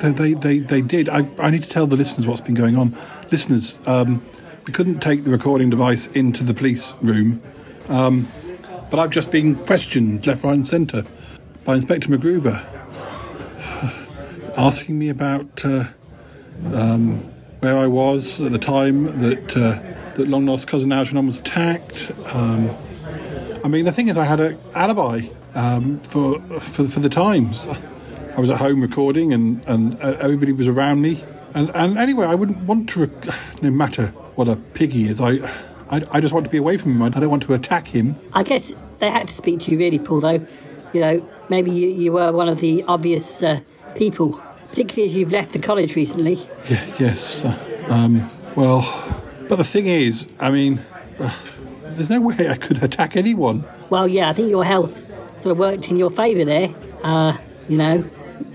They, 0.00 0.12
they, 0.12 0.34
they, 0.34 0.58
they 0.58 0.80
did. 0.80 1.08
I, 1.08 1.28
I 1.38 1.50
need 1.50 1.62
to 1.62 1.68
tell 1.68 1.86
the 1.86 1.96
listeners 1.96 2.26
what's 2.26 2.40
been 2.40 2.54
going 2.54 2.76
on. 2.76 2.96
Listeners, 3.30 3.78
um, 3.86 4.24
we 4.66 4.72
couldn't 4.72 5.00
take 5.00 5.24
the 5.24 5.30
recording 5.30 5.70
device 5.70 6.06
into 6.08 6.42
the 6.42 6.54
police 6.54 6.94
room, 7.00 7.42
um, 7.88 8.28
but 8.90 8.98
I've 8.98 9.10
just 9.10 9.30
been 9.30 9.54
questioned 9.54 10.26
left, 10.26 10.44
right, 10.44 10.54
and 10.54 10.66
centre 10.66 11.04
by 11.64 11.76
Inspector 11.76 12.08
MacGruber, 12.08 12.62
asking 14.56 14.98
me 14.98 15.08
about 15.08 15.64
uh, 15.64 15.84
um, 16.72 17.18
where 17.60 17.76
I 17.76 17.86
was 17.86 18.40
at 18.40 18.52
the 18.52 18.58
time 18.58 19.20
that 19.20 19.56
uh, 19.56 19.80
that 20.14 20.28
long 20.28 20.46
lost 20.46 20.68
cousin 20.68 20.92
Algernon 20.92 21.26
was 21.26 21.38
attacked. 21.38 22.10
Um, 22.32 22.70
I 23.64 23.68
mean, 23.68 23.84
the 23.84 23.92
thing 23.92 24.08
is, 24.08 24.18
I 24.18 24.24
had 24.24 24.40
an 24.40 24.58
alibi 24.74 25.28
um, 25.54 26.00
for, 26.00 26.40
for 26.60 26.88
for 26.88 27.00
the 27.00 27.08
times. 27.08 27.66
I 28.36 28.40
was 28.40 28.50
at 28.50 28.58
home 28.58 28.80
recording, 28.80 29.32
and 29.32 29.64
and 29.66 29.94
uh, 30.02 30.16
everybody 30.20 30.52
was 30.52 30.66
around 30.66 31.02
me. 31.02 31.22
And 31.54 31.70
and 31.74 31.96
anyway, 31.98 32.26
I 32.26 32.34
wouldn't 32.34 32.58
want 32.66 32.88
to, 32.90 33.06
rec- 33.06 33.62
no 33.62 33.70
matter 33.70 34.08
what 34.34 34.48
a 34.48 34.56
piggy 34.56 35.04
is. 35.08 35.20
I, 35.20 35.32
I 35.90 36.02
I 36.10 36.20
just 36.20 36.34
want 36.34 36.44
to 36.44 36.50
be 36.50 36.58
away 36.58 36.76
from 36.76 36.92
him. 36.96 37.02
I 37.02 37.08
don't 37.10 37.30
want 37.30 37.44
to 37.44 37.54
attack 37.54 37.86
him. 37.88 38.16
I 38.32 38.42
guess 38.42 38.72
they 38.98 39.10
had 39.10 39.28
to 39.28 39.34
speak 39.34 39.60
to 39.60 39.70
you, 39.70 39.78
really, 39.78 39.98
Paul, 39.98 40.20
though. 40.20 40.44
You 40.92 41.00
know, 41.00 41.28
maybe 41.48 41.70
you, 41.70 41.88
you 41.88 42.12
were 42.12 42.32
one 42.32 42.48
of 42.48 42.60
the 42.60 42.82
obvious 42.88 43.42
uh, 43.42 43.60
people, 43.96 44.40
particularly 44.70 45.08
as 45.10 45.14
you've 45.16 45.32
left 45.32 45.52
the 45.52 45.58
college 45.58 45.94
recently. 45.96 46.34
Yeah, 46.68 46.84
yes. 46.98 47.44
uh, 47.44 47.56
Um, 47.90 48.28
Well, 48.56 48.82
but 49.48 49.56
the 49.56 49.64
thing 49.64 49.86
is, 49.86 50.28
I 50.40 50.50
mean, 50.50 50.80
uh, 51.18 51.34
there's 51.82 52.10
no 52.10 52.20
way 52.20 52.48
I 52.48 52.56
could 52.56 52.82
attack 52.82 53.16
anyone. 53.16 53.64
Well, 53.90 54.06
yeah, 54.08 54.30
I 54.30 54.32
think 54.32 54.50
your 54.50 54.64
health 54.64 54.96
sort 55.42 55.52
of 55.52 55.58
worked 55.58 55.88
in 55.90 55.96
your 55.96 56.10
favour 56.10 56.44
there. 56.44 56.72
Uh, 57.02 57.36
you 57.68 57.76
know, 57.76 58.04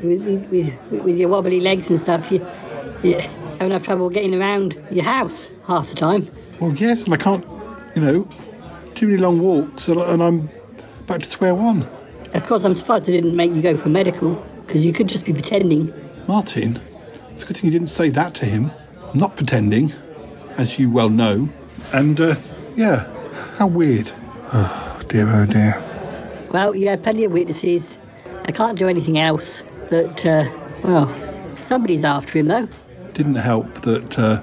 with, 0.02 0.48
with, 0.50 1.04
with, 1.04 1.18
your 1.18 1.30
wobbly 1.30 1.60
legs 1.60 1.90
and 1.90 2.00
stuff, 2.00 2.32
you, 2.32 2.46
you 3.04 3.20
have 3.20 3.62
enough 3.62 3.84
trouble 3.84 4.10
getting 4.10 4.34
around 4.36 4.82
your 4.92 5.04
house 5.04 5.52
half 5.68 5.90
the 5.90 5.96
time. 5.96 6.30
Well, 6.60 6.74
yes, 6.74 7.06
and 7.06 7.14
I 7.14 7.18
can't, 7.18 7.46
you 7.96 8.02
know, 8.02 8.30
too 8.96 9.08
many 9.08 9.18
long 9.18 9.40
walks, 9.40 9.88
and 9.88 10.00
and 10.00 10.22
I'm 10.22 10.50
back 11.08 11.22
to 11.22 11.26
square 11.26 11.56
one. 11.56 11.88
Of 12.34 12.46
course, 12.46 12.64
I'm 12.64 12.76
surprised 12.76 13.06
they 13.06 13.14
didn't 13.14 13.36
make 13.36 13.52
you 13.52 13.62
go 13.62 13.78
for 13.78 13.90
medical, 13.90 14.36
because 14.66 14.86
you 14.86 14.94
could 14.94 15.08
just 15.08 15.26
be 15.26 15.34
pretending. 15.34 15.94
Martin, 16.28 16.82
it's 17.32 17.44
a 17.44 17.48
good 17.48 17.58
thing 17.58 17.66
you 17.66 17.72
didn't 17.72 17.90
say 17.90 18.10
that 18.10 18.36
to 18.36 18.46
him. 18.46 18.72
I'm 19.12 19.18
not 19.18 19.36
pretending, 19.36 19.94
as 20.58 20.78
you 20.78 20.92
well 20.92 21.10
know. 21.10 21.50
And, 21.92 22.20
uh, 22.20 22.36
yeah, 22.76 23.08
how 23.56 23.68
weird. 23.68 24.12
Oh, 24.52 25.02
dear, 25.08 25.30
oh 25.30 25.46
dear. 25.46 25.82
Well, 26.52 26.76
you 26.76 26.88
had 26.88 27.04
plenty 27.04 27.24
of 27.24 27.32
witnesses. 27.32 28.00
I 28.46 28.52
can't 28.52 28.80
do 28.80 28.88
anything 28.88 29.20
else. 29.20 29.64
But, 29.90 30.26
uh, 30.26 30.50
well, 30.84 31.56
somebody's 31.56 32.04
after 32.04 32.40
him, 32.40 32.48
though. 32.48 32.68
Didn't 33.14 33.36
help 33.36 33.82
that, 33.82 34.20
uh, 34.20 34.42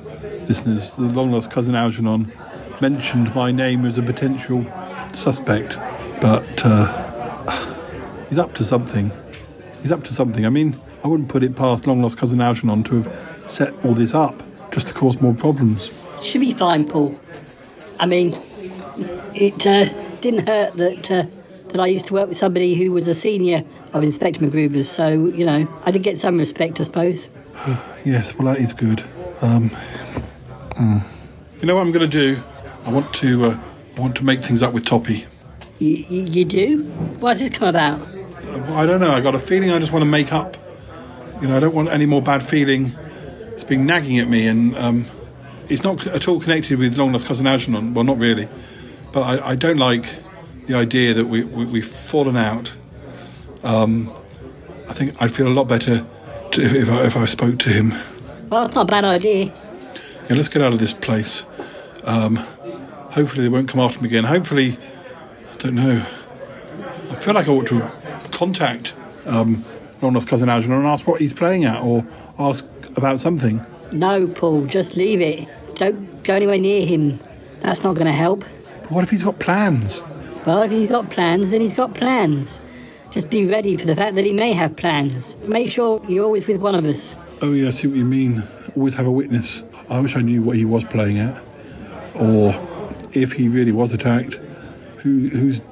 listeners, 0.49 0.95
the 0.95 1.03
long 1.03 1.33
lost 1.33 1.51
cousin 1.51 1.75
Algernon 1.75 2.33
mentioned 2.81 3.35
my 3.35 3.53
name 3.53 3.85
as 3.85 3.97
a 3.97 4.03
potential 4.03 4.67
suspect. 5.15 5.77
But, 6.21 6.65
uh, 6.65 8.27
he's 8.29 8.39
up 8.39 8.55
to 8.55 8.65
something. 8.65 9.13
He's 9.83 9.93
up 9.93 10.05
to 10.05 10.13
something. 10.13 10.45
I 10.45 10.51
mean, 10.51 10.81
I 11.05 11.09
wouldn't 11.09 11.29
put 11.29 11.45
it 11.45 11.55
past 11.55 11.87
long 11.87 12.03
lost 12.03 12.19
cousin 12.19 12.41
Algernon 12.41 12.83
to 12.85 13.03
have 13.03 13.51
set 13.51 13.73
all 13.85 13.95
this 13.95 14.15
up 14.15 14.43
just 14.73 14.89
to 14.89 14.95
cause 14.95 15.21
more 15.21 15.35
problems. 15.35 15.91
Should 16.23 16.41
be 16.41 16.53
fine, 16.53 16.85
Paul. 16.85 17.19
I 18.01 18.07
mean, 18.07 18.37
it 19.35 19.67
uh, 19.67 19.89
didn't 20.21 20.49
hurt 20.49 20.75
that 20.75 21.11
uh, 21.11 21.27
that 21.69 21.81
I 21.81 21.87
used 21.87 22.07
to 22.07 22.15
work 22.15 22.29
with 22.29 22.39
somebody 22.39 22.75
who 22.75 22.93
was 22.93 23.09
a 23.09 23.15
senior 23.15 23.65
of 23.99 24.05
Inspector 24.05 24.41
MacGruber's, 24.41 24.89
so, 24.89 25.09
you 25.09 25.45
know, 25.45 25.69
I 25.85 25.91
did 25.91 26.03
get 26.03 26.19
some 26.19 26.39
respect, 26.39 26.81
I 26.81 26.85
suppose. 26.85 27.29
yes, 28.05 28.35
well, 28.37 28.53
that 28.53 28.61
is 28.61 28.73
good. 28.73 29.05
Um, 29.41 29.71
mm. 30.71 31.03
You 31.61 31.67
know 31.67 31.75
what 31.75 31.83
I'm 31.83 31.93
going 31.93 32.09
to 32.09 32.35
do? 32.35 32.43
I 32.87 32.91
want 32.91 33.13
to 33.15 33.47
uh, 33.47 33.61
I 33.97 34.01
want 34.01 34.17
to 34.17 34.25
make 34.25 34.41
things 34.41 34.63
up 34.63 34.73
with 34.73 34.85
Toppie. 34.85 35.25
You, 35.79 36.05
you 36.09 36.45
do? 36.45 36.85
Why's 37.19 37.41
this 37.41 37.51
come 37.51 37.69
about? 37.69 38.01
I 38.71 38.87
don't 38.87 39.01
know. 39.01 39.11
I 39.11 39.21
got 39.21 39.35
a 39.35 39.39
feeling 39.39 39.71
I 39.71 39.79
just 39.79 39.93
want 39.93 40.03
to 40.03 40.11
make 40.11 40.33
up. 40.33 40.57
You 41.41 41.49
know, 41.49 41.57
I 41.57 41.61
don't 41.61 41.75
want 41.75 41.89
any 41.89 42.07
more 42.07 42.23
bad 42.23 42.43
feeling. 42.43 42.93
It's 43.53 43.65
been 43.65 43.87
nagging 43.87 44.19
at 44.19 44.29
me, 44.29 44.47
and 44.47 44.77
um, 44.77 45.07
it's 45.69 45.83
not 45.83 46.07
at 46.07 46.29
all 46.29 46.41
connected 46.41 46.79
with 46.79 46.97
long 46.97 47.13
lost 47.13 47.27
cousin 47.27 47.47
Algernon. 47.47 47.95
Well, 47.95 48.05
not 48.05 48.19
really, 48.19 48.49
but 49.13 49.23
I, 49.23 49.51
I 49.51 49.57
don't 49.57 49.79
like 49.79 50.15
the 50.67 50.75
idea 50.75 51.15
that 51.15 51.27
we, 51.27 51.43
we 51.43 51.81
have 51.81 51.91
fallen 51.91 52.37
out. 52.37 52.75
Um, 53.67 54.13
I 54.89 54.93
think 54.93 55.21
I'd 55.21 55.33
feel 55.33 55.49
a 55.49 55.51
lot 55.51 55.65
better 55.67 56.07
to, 56.53 56.63
if, 56.63 56.73
if, 56.73 56.89
I, 56.89 57.05
if 57.05 57.17
I 57.17 57.25
spoke 57.25 57.59
to 57.59 57.69
him. 57.69 57.93
Well, 58.49 58.67
it's 58.67 58.77
not 58.77 58.89
a 58.89 58.91
bad 58.91 59.05
idea. 59.05 59.47
Yeah, 60.29 60.37
let's 60.37 60.47
get 60.49 60.63
out 60.63 60.73
of 60.73 60.79
this 60.79 60.93
place. 60.93 61.47
Um, 62.05 62.37
hopefully 62.37 63.43
they 63.43 63.49
won't 63.49 63.69
come 63.69 63.81
after 63.81 64.01
me 64.01 64.07
again. 64.09 64.23
Hopefully, 64.23 64.79
I 65.53 65.57
don't 65.57 65.75
know. 65.75 66.07
I 67.11 67.15
feel 67.17 67.35
like 67.35 67.49
I 67.49 67.51
ought 67.51 67.67
to 67.67 67.91
contact 68.31 68.95
um, 69.27 69.65
Ronald's 70.01 70.27
cousin 70.27 70.49
Algernon 70.49 70.79
and 70.79 70.87
ask 70.87 71.07
what 71.09 71.21
he's 71.21 71.33
playing 71.33 71.65
at, 71.65 71.83
or 71.83 72.07
ask 72.39 72.65
about 72.97 73.19
something. 73.19 73.65
No, 73.91 74.29
Paul, 74.29 74.67
just 74.67 74.97
leave 74.97 75.21
it. 75.21 75.49
Don't 75.75 76.23
go 76.23 76.35
anywhere 76.35 76.59
near 76.59 76.87
him. 76.87 77.19
That's 77.61 77.83
not 77.83 77.95
going 77.95 78.07
to 78.07 78.13
help. 78.13 78.45
But 78.83 78.93
what 78.93 79.03
if 79.03 79.11
he's 79.11 79.25
got 79.25 79.41
plans? 79.41 80.05
Well, 80.47 80.63
if 80.63 80.71
he's 80.71 80.89
got 80.89 81.11
plans, 81.11 81.51
then 81.51 81.61
he's 81.61 81.75
got 81.75 81.95
plans. 81.95 82.61
Just 83.17 83.31
be 83.31 83.47
ready 83.47 83.79
for 83.79 83.87
the 83.87 83.97
fact 83.97 84.15
that 84.17 84.27
he 84.27 84.33
may 84.35 84.53
have 84.53 84.77
plans. 84.77 85.37
Make 85.45 85.71
sure 85.71 86.05
you're 86.07 86.27
always 86.27 86.47
with 86.47 86.61
one 86.61 86.75
of 86.75 86.85
us. 86.85 87.17
Oh, 87.41 87.55
yeah, 87.55 87.69
I 87.69 87.71
see 87.71 87.89
what 87.89 87.97
you 87.97 88.05
mean. 88.05 88.43
Always 88.77 88.93
have 88.93 89.07
a 89.07 89.11
witness. 89.11 89.65
I 89.89 90.01
wish 90.01 90.17
I 90.17 90.21
knew 90.21 90.43
what 90.43 90.57
he 90.57 90.67
was 90.67 90.85
playing 90.85 91.19
at. 91.19 91.43
Or 92.17 92.55
if 93.15 93.33
he 93.33 93.49
really 93.49 93.73
was 93.73 93.95
attacked, 93.95 94.35
who 94.99 95.31
who's 95.31 95.63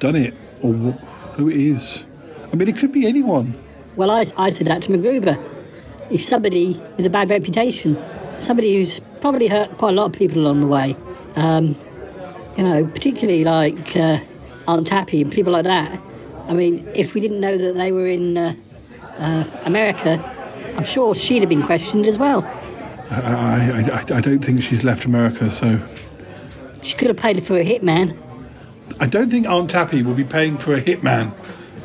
done 0.00 0.16
it, 0.16 0.34
or 0.62 0.72
who 0.72 1.48
it 1.48 1.56
is. 1.56 2.02
I 2.52 2.56
mean, 2.56 2.66
it 2.66 2.76
could 2.76 2.90
be 2.90 3.06
anyone. 3.06 3.54
Well, 3.94 4.10
I, 4.10 4.26
I 4.36 4.50
said 4.50 4.66
that 4.66 4.82
to 4.82 4.88
MacGruber. 4.88 5.40
He's 6.08 6.26
somebody 6.26 6.72
with 6.96 7.06
a 7.06 7.10
bad 7.10 7.30
reputation. 7.30 8.02
Somebody 8.38 8.74
who's 8.74 8.98
probably 9.20 9.46
hurt 9.46 9.78
quite 9.78 9.90
a 9.90 9.96
lot 9.96 10.06
of 10.06 10.12
people 10.12 10.42
along 10.42 10.60
the 10.60 10.66
way. 10.66 10.96
Um, 11.36 11.76
you 12.56 12.64
know, 12.64 12.84
particularly 12.84 13.44
like 13.44 13.96
uh, 13.96 14.18
Aunt 14.66 14.88
Tappy 14.88 15.22
and 15.22 15.30
people 15.30 15.52
like 15.52 15.62
that. 15.66 16.02
I 16.50 16.52
mean, 16.52 16.90
if 16.94 17.14
we 17.14 17.20
didn't 17.20 17.38
know 17.38 17.56
that 17.56 17.76
they 17.76 17.92
were 17.92 18.08
in 18.08 18.36
uh, 18.36 18.54
uh, 19.18 19.44
America, 19.64 20.18
I'm 20.76 20.84
sure 20.84 21.14
she'd 21.14 21.42
have 21.42 21.48
been 21.48 21.62
questioned 21.62 22.06
as 22.06 22.18
well. 22.18 22.42
I, 23.08 23.14
I, 23.14 23.98
I, 23.98 24.18
I 24.18 24.20
don't 24.20 24.44
think 24.44 24.60
she's 24.60 24.82
left 24.82 25.04
America, 25.04 25.48
so. 25.48 25.80
She 26.82 26.96
could 26.96 27.06
have 27.06 27.16
paid 27.16 27.44
for 27.44 27.56
a 27.56 27.64
hitman. 27.64 28.18
I 28.98 29.06
don't 29.06 29.30
think 29.30 29.46
Aunt 29.46 29.70
Tappy 29.70 30.02
will 30.02 30.14
be 30.14 30.24
paying 30.24 30.58
for 30.58 30.74
a 30.74 30.80
hitman, 30.80 31.32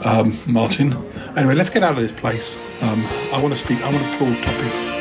um, 0.03 0.35
Martin. 0.51 0.93
Anyway, 1.37 1.53
let's 1.53 1.69
get 1.69 1.83
out 1.83 1.93
of 1.93 1.99
this 1.99 2.11
place. 2.11 2.57
Um, 2.81 3.05
I 3.33 3.39
want 3.39 3.53
to 3.53 3.59
speak, 3.59 3.79
I 3.81 3.91
want 3.91 4.03
to 4.03 4.17
call 4.17 4.29
Toppie. 4.29 4.94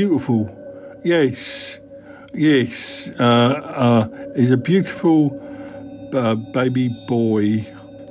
Beautiful. 0.00 0.48
Yes, 1.04 1.78
yes. 2.32 3.12
Uh, 3.18 3.22
uh, 3.22 4.08
he's 4.34 4.50
a 4.50 4.56
beautiful 4.56 5.36
uh, 6.14 6.36
baby 6.36 6.88
boy. 7.06 7.66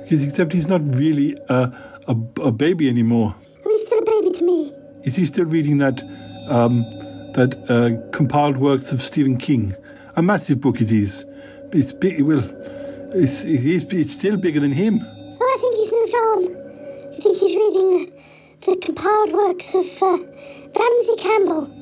Except 0.08 0.52
he's 0.52 0.68
not 0.68 0.82
really 0.94 1.36
a, 1.48 1.72
a, 2.06 2.16
a, 2.42 2.52
baby 2.52 2.88
anymore. 2.88 3.34
Oh, 3.66 3.70
he's 3.70 3.86
still 3.86 3.98
a 3.98 4.04
baby 4.04 4.30
to 4.38 4.44
me. 4.44 4.72
Is 5.02 5.16
he 5.16 5.26
still 5.26 5.46
reading 5.46 5.78
that 5.78 6.00
um, 6.48 6.82
that 7.34 7.58
uh, 7.68 8.10
compiled 8.12 8.58
works 8.58 8.92
of 8.92 9.02
Stephen 9.02 9.36
King? 9.36 9.74
A 10.14 10.22
massive 10.22 10.60
book 10.60 10.80
it 10.80 10.92
is. 10.92 11.24
It's 11.72 11.92
big. 11.92 12.22
Well, 12.22 12.44
it's, 13.14 13.42
it 13.42 13.66
is, 13.66 13.82
it's 13.90 14.12
still 14.12 14.36
bigger 14.36 14.60
than 14.60 14.72
him. 14.72 15.00
Oh, 15.02 15.42
I 15.42 15.58
think 15.60 15.74
he's 15.74 15.92
moved 15.92 16.14
on. 16.14 16.38
I 17.12 17.20
think 17.20 17.36
he's 17.36 17.56
reading 17.56 18.12
the, 18.60 18.74
the 18.74 18.76
compiled 18.76 19.32
works 19.32 19.74
of 19.74 19.86
uh, 20.02 20.18
Ramsey 20.76 21.16
Campbell, 21.18 21.79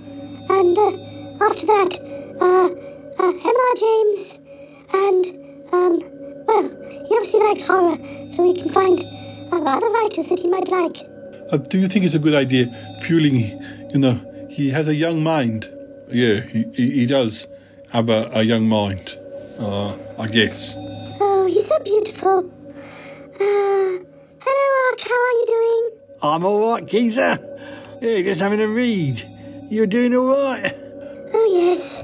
and 0.59 0.77
uh, 0.77 1.45
after 1.45 1.67
that, 1.67 1.93
uh, 2.41 2.69
uh, 3.23 3.31
M.R. 3.31 3.75
James, 3.79 4.41
and, 4.93 5.27
um, 5.73 6.03
well, 6.47 6.69
he 7.07 7.15
obviously 7.15 7.41
likes 7.41 7.65
horror, 7.65 7.97
so 8.33 8.43
we 8.43 8.55
can 8.55 8.69
find 8.71 9.01
uh, 9.53 9.63
other 9.63 9.89
writers 9.89 10.29
that 10.29 10.41
he 10.41 10.49
might 10.49 10.69
like. 10.69 10.97
Uh, 11.53 11.59
do 11.59 11.79
you 11.79 11.87
think 11.87 12.05
it's 12.05 12.15
a 12.15 12.19
good 12.19 12.35
idea, 12.35 12.67
fueling, 13.03 13.37
you 13.93 13.99
know, 13.99 14.21
he 14.51 14.69
has 14.71 14.89
a 14.89 14.95
young 14.95 15.23
mind? 15.23 15.71
Yeah, 16.09 16.41
he, 16.41 16.65
he, 16.75 16.91
he 16.91 17.07
does 17.07 17.47
have 17.93 18.11
a, 18.11 18.29
a 18.33 18.43
young 18.43 18.69
mind, 18.69 19.17
uh, 19.61 19.97
I 20.19 20.27
guess. 20.27 20.75
Oh, 20.77 21.47
he's 21.47 21.69
so 21.69 21.79
beautiful. 21.81 22.39
Uh, 22.39 24.05
hello, 24.41 24.91
Ark, 24.91 25.01
how 25.01 25.15
are 25.15 25.33
you 25.39 25.47
doing? 25.47 26.01
I'm 26.21 26.45
all 26.45 26.73
right, 26.73 26.85
geezer. 26.85 27.39
Yeah, 28.01 28.23
just 28.23 28.41
having 28.41 28.61
a 28.61 28.67
read. 28.69 29.25
You're 29.71 29.87
doing 29.87 30.15
all 30.15 30.27
right? 30.27 30.75
Oh, 31.35 31.49
yes. 31.53 32.03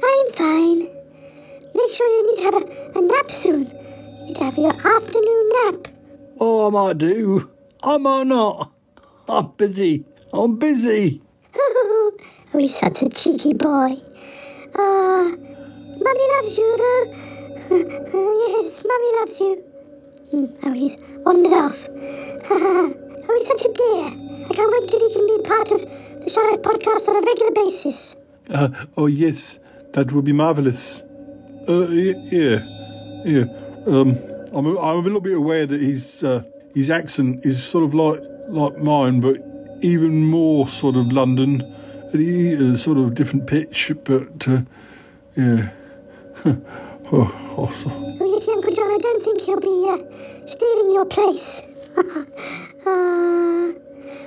I'm 0.00 0.32
fine. 0.34 0.78
Make 1.74 1.92
sure 1.92 2.06
you 2.06 2.26
need 2.28 2.36
to 2.36 2.42
have 2.44 2.54
a, 2.54 2.98
a 2.98 3.02
nap 3.02 3.30
soon. 3.32 3.66
You 3.66 4.26
need 4.26 4.36
to 4.36 4.44
have 4.44 4.56
your 4.56 4.72
afternoon 4.72 5.48
nap. 5.64 5.88
Oh, 6.38 6.68
I 6.68 6.70
might 6.70 6.98
do. 6.98 7.50
I 7.82 7.96
might 7.96 8.28
not. 8.28 8.72
I'm 9.28 9.50
busy. 9.56 10.04
I'm 10.32 10.56
busy. 10.56 11.20
oh, 11.56 12.12
he's 12.56 12.78
such 12.78 13.02
a 13.02 13.08
cheeky 13.08 13.54
boy. 13.54 13.96
Ah, 14.76 14.78
uh, 14.78 15.30
Mummy 15.30 16.26
loves 16.36 16.56
you, 16.56 16.76
though. 16.78 17.04
yes, 18.62 18.84
Mummy 18.86 19.10
loves 19.18 19.40
you. 19.40 19.64
Hmm, 20.30 20.46
oh, 20.62 20.72
he's 20.72 20.96
wandered 21.26 21.54
off. 21.54 21.88
oh, 22.50 23.36
he's 23.36 23.48
such 23.48 23.64
a 23.64 23.72
dear. 23.72 24.46
I 24.48 24.54
can't 24.54 24.70
wait 24.70 24.88
till 24.88 25.08
he 25.08 25.12
can 25.12 25.26
be 25.26 25.42
part 25.42 25.70
of 25.72 26.09
the 26.24 26.30
Shy 26.30 26.40
Life 26.50 26.62
podcast 26.62 27.08
on 27.08 27.16
a 27.16 27.26
regular 27.26 27.50
basis. 27.52 28.16
Uh, 28.50 28.68
oh, 28.96 29.06
yes, 29.06 29.58
that 29.94 30.12
would 30.12 30.24
be 30.24 30.32
marvelous. 30.32 31.02
Uh, 31.68 31.88
yeah, 31.88 32.64
yeah. 33.24 33.44
Um, 33.86 34.18
I'm 34.52 34.66
a, 34.66 34.78
I'm 34.80 34.96
a 34.96 35.00
little 35.00 35.20
bit 35.20 35.36
aware 35.36 35.66
that 35.66 35.80
his 35.80 36.22
uh, 36.24 36.42
his 36.74 36.90
accent 36.90 37.44
is 37.44 37.62
sort 37.62 37.84
of 37.84 37.94
like 37.94 38.20
like 38.48 38.78
mine, 38.78 39.20
but 39.20 39.36
even 39.82 40.26
more 40.26 40.68
sort 40.68 40.96
of 40.96 41.12
London. 41.12 41.60
And 42.12 42.20
he 42.20 42.50
is 42.50 42.82
sort 42.82 42.98
of 42.98 43.14
different 43.14 43.46
pitch, 43.46 43.92
but 44.04 44.48
uh, 44.48 44.62
yeah. 45.36 45.70
oh, 47.12 47.72
so- 47.84 48.06
Oh, 48.22 48.52
Uncle 48.54 48.74
John, 48.74 48.90
I 48.90 48.98
don't 48.98 49.22
think 49.22 49.40
he'll 49.42 49.60
be 49.60 49.88
uh, 49.88 50.46
stealing 50.46 50.92
your 50.92 51.04
place. 51.04 51.62
uh, 51.96 53.72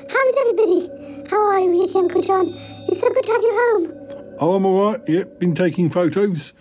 how 0.09 0.29
is 0.29 0.36
everybody? 0.39 1.29
How 1.29 1.41
are 1.47 1.59
you, 1.59 1.81
yes, 1.81 1.95
Uncle 1.95 2.21
John? 2.21 2.47
It's 2.88 3.01
so 3.01 3.09
good 3.09 3.23
to 3.23 3.31
have 3.31 3.41
you 3.41 3.51
home. 3.51 4.36
Oh, 4.39 4.55
I'm 4.55 4.65
all 4.65 4.91
right. 4.91 5.01
Yep, 5.07 5.39
been 5.39 5.55
taking 5.55 5.89
photos. 5.89 6.53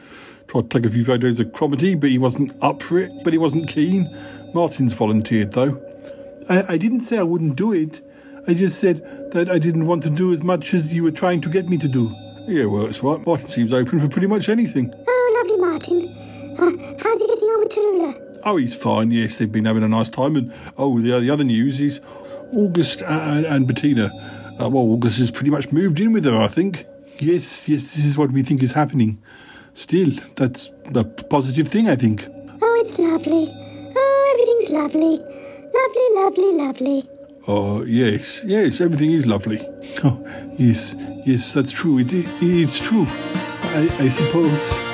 Tried 0.48 0.70
to 0.70 0.80
take 0.80 0.90
a 0.90 0.92
few 0.92 1.04
photos 1.04 1.40
of 1.40 1.48
Cromitty, 1.48 1.98
but 1.98 2.10
he 2.10 2.18
wasn't 2.18 2.52
up 2.62 2.82
for 2.82 2.98
it. 2.98 3.10
But 3.24 3.32
he 3.32 3.38
wasn't 3.38 3.68
keen. 3.68 4.08
Martin's 4.54 4.92
volunteered 4.92 5.52
though. 5.52 5.80
I, 6.48 6.74
I 6.74 6.76
didn't 6.76 7.04
say 7.04 7.18
I 7.18 7.22
wouldn't 7.22 7.56
do 7.56 7.72
it. 7.72 8.04
I 8.46 8.54
just 8.54 8.80
said 8.80 9.30
that 9.32 9.48
I 9.48 9.58
didn't 9.58 9.86
want 9.86 10.02
to 10.02 10.10
do 10.10 10.32
as 10.32 10.42
much 10.42 10.74
as 10.74 10.92
you 10.92 11.04
were 11.04 11.12
trying 11.12 11.40
to 11.42 11.48
get 11.48 11.68
me 11.68 11.78
to 11.78 11.88
do. 11.88 12.12
Yeah, 12.46 12.64
well, 12.66 12.86
it's 12.86 13.02
right. 13.02 13.24
Martin 13.24 13.48
seems 13.48 13.72
open 13.72 14.00
for 14.00 14.08
pretty 14.08 14.26
much 14.26 14.48
anything. 14.48 14.92
Oh, 15.06 15.34
lovely, 15.36 15.56
Martin. 15.58 16.08
Uh, 16.58 16.96
how's 17.02 17.20
he 17.20 17.26
getting 17.26 17.48
on 17.48 17.60
with 17.60 17.72
Tallulah? 17.72 18.40
Oh, 18.44 18.56
he's 18.56 18.74
fine. 18.74 19.12
Yes, 19.12 19.36
they've 19.36 19.50
been 19.50 19.64
having 19.64 19.84
a 19.84 19.88
nice 19.88 20.10
time. 20.10 20.34
And 20.36 20.52
oh, 20.76 21.00
the, 21.00 21.20
the 21.20 21.30
other 21.30 21.44
news 21.44 21.80
is 21.80 22.00
August 22.52 23.02
and, 23.02 23.44
and 23.46 23.66
Bettina. 23.66 24.10
Uh, 24.60 24.68
well, 24.68 24.84
August 24.84 25.18
has 25.18 25.30
pretty 25.30 25.50
much 25.50 25.72
moved 25.72 25.98
in 26.00 26.12
with 26.12 26.24
her, 26.24 26.36
I 26.36 26.48
think. 26.48 26.86
Yes, 27.18 27.68
yes, 27.68 27.94
this 27.94 28.04
is 28.04 28.16
what 28.16 28.30
we 28.32 28.42
think 28.42 28.62
is 28.62 28.72
happening. 28.72 29.22
Still, 29.74 30.10
that's 30.36 30.70
a 30.94 31.04
positive 31.04 31.68
thing, 31.68 31.88
I 31.88 31.96
think. 31.96 32.26
Oh, 32.28 32.82
it's 32.84 32.98
lovely. 32.98 33.48
Oh, 33.50 34.34
everything's 34.34 34.78
lovely. 34.78 35.18
Lovely, 35.74 36.08
lovely, 36.14 36.58
lovely. 36.58 37.08
Oh, 37.48 37.82
yes, 37.84 38.42
yes, 38.44 38.80
everything 38.80 39.12
is 39.12 39.26
lovely. 39.26 39.60
Oh, 40.04 40.18
yes, 40.58 40.96
yes, 41.26 41.52
that's 41.52 41.70
true. 41.70 41.98
It, 41.98 42.12
it, 42.12 42.26
it's 42.40 42.78
true, 42.80 43.06
I, 43.08 43.88
I 44.00 44.08
suppose. 44.08 44.91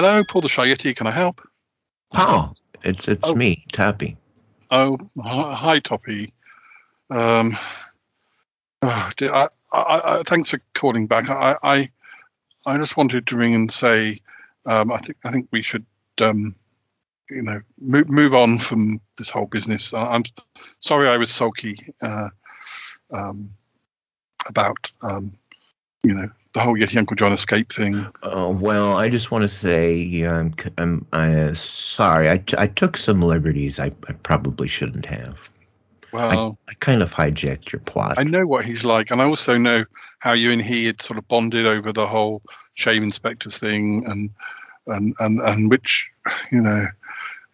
Hello, 0.00 0.22
Paul 0.22 0.42
the 0.42 0.48
Shy 0.48 0.68
Yeti. 0.68 0.94
Can 0.94 1.08
I 1.08 1.10
help? 1.10 1.40
Oh, 2.12 2.54
it's 2.84 3.08
it's 3.08 3.34
me, 3.34 3.64
Tappy. 3.72 4.16
Oh, 4.70 4.96
hi, 5.20 5.80
Toppie. 5.80 6.30
Um, 7.10 7.56
oh, 8.82 9.10
dear, 9.16 9.32
I, 9.34 9.48
I, 9.72 10.00
I, 10.04 10.22
thanks 10.24 10.50
for 10.50 10.60
calling 10.74 11.08
back. 11.08 11.28
I, 11.28 11.56
I, 11.64 11.90
I 12.64 12.78
just 12.78 12.96
wanted 12.96 13.26
to 13.26 13.36
ring 13.36 13.56
and 13.56 13.68
say, 13.72 14.18
um, 14.66 14.92
I 14.92 14.98
think 14.98 15.18
I 15.24 15.32
think 15.32 15.48
we 15.50 15.62
should, 15.62 15.84
um, 16.22 16.54
you 17.28 17.42
know, 17.42 17.60
move 17.80 18.08
move 18.08 18.34
on 18.34 18.58
from 18.58 19.00
this 19.16 19.30
whole 19.30 19.46
business. 19.46 19.92
I, 19.92 20.14
I'm 20.14 20.22
sorry 20.78 21.08
I 21.08 21.16
was 21.16 21.32
sulky 21.32 21.76
uh, 22.02 22.28
um, 23.12 23.50
about, 24.48 24.92
um, 25.02 25.32
you 26.08 26.14
know, 26.14 26.28
the 26.54 26.60
whole 26.60 26.74
Yeti 26.74 26.96
Uncle 26.96 27.14
John 27.14 27.32
escape 27.32 27.70
thing. 27.70 28.06
Oh 28.22 28.50
well, 28.50 28.96
I 28.96 29.10
just 29.10 29.30
want 29.30 29.42
to 29.42 29.48
say 29.48 30.22
um, 30.24 30.52
c- 30.58 30.70
I'm 30.78 31.06
I'm 31.12 31.54
sorry. 31.54 32.30
I, 32.30 32.38
t- 32.38 32.56
I 32.58 32.66
took 32.66 32.96
some 32.96 33.20
liberties 33.20 33.78
I, 33.78 33.90
I 34.08 34.12
probably 34.22 34.68
shouldn't 34.68 35.04
have. 35.04 35.48
Well, 36.10 36.56
I, 36.66 36.70
I 36.70 36.74
kind 36.80 37.02
of 37.02 37.12
hijacked 37.12 37.70
your 37.70 37.80
plot. 37.80 38.18
I 38.18 38.22
know 38.22 38.46
what 38.46 38.64
he's 38.64 38.82
like, 38.82 39.10
and 39.10 39.20
I 39.20 39.26
also 39.26 39.58
know 39.58 39.84
how 40.20 40.32
you 40.32 40.50
and 40.50 40.62
he 40.62 40.86
had 40.86 41.02
sort 41.02 41.18
of 41.18 41.28
bonded 41.28 41.66
over 41.66 41.92
the 41.92 42.06
whole 42.06 42.40
shame 42.74 43.02
inspectors 43.02 43.58
thing, 43.58 44.04
and 44.06 44.30
and 44.86 45.14
and 45.18 45.40
and 45.40 45.70
which 45.70 46.10
you 46.50 46.62
know, 46.62 46.86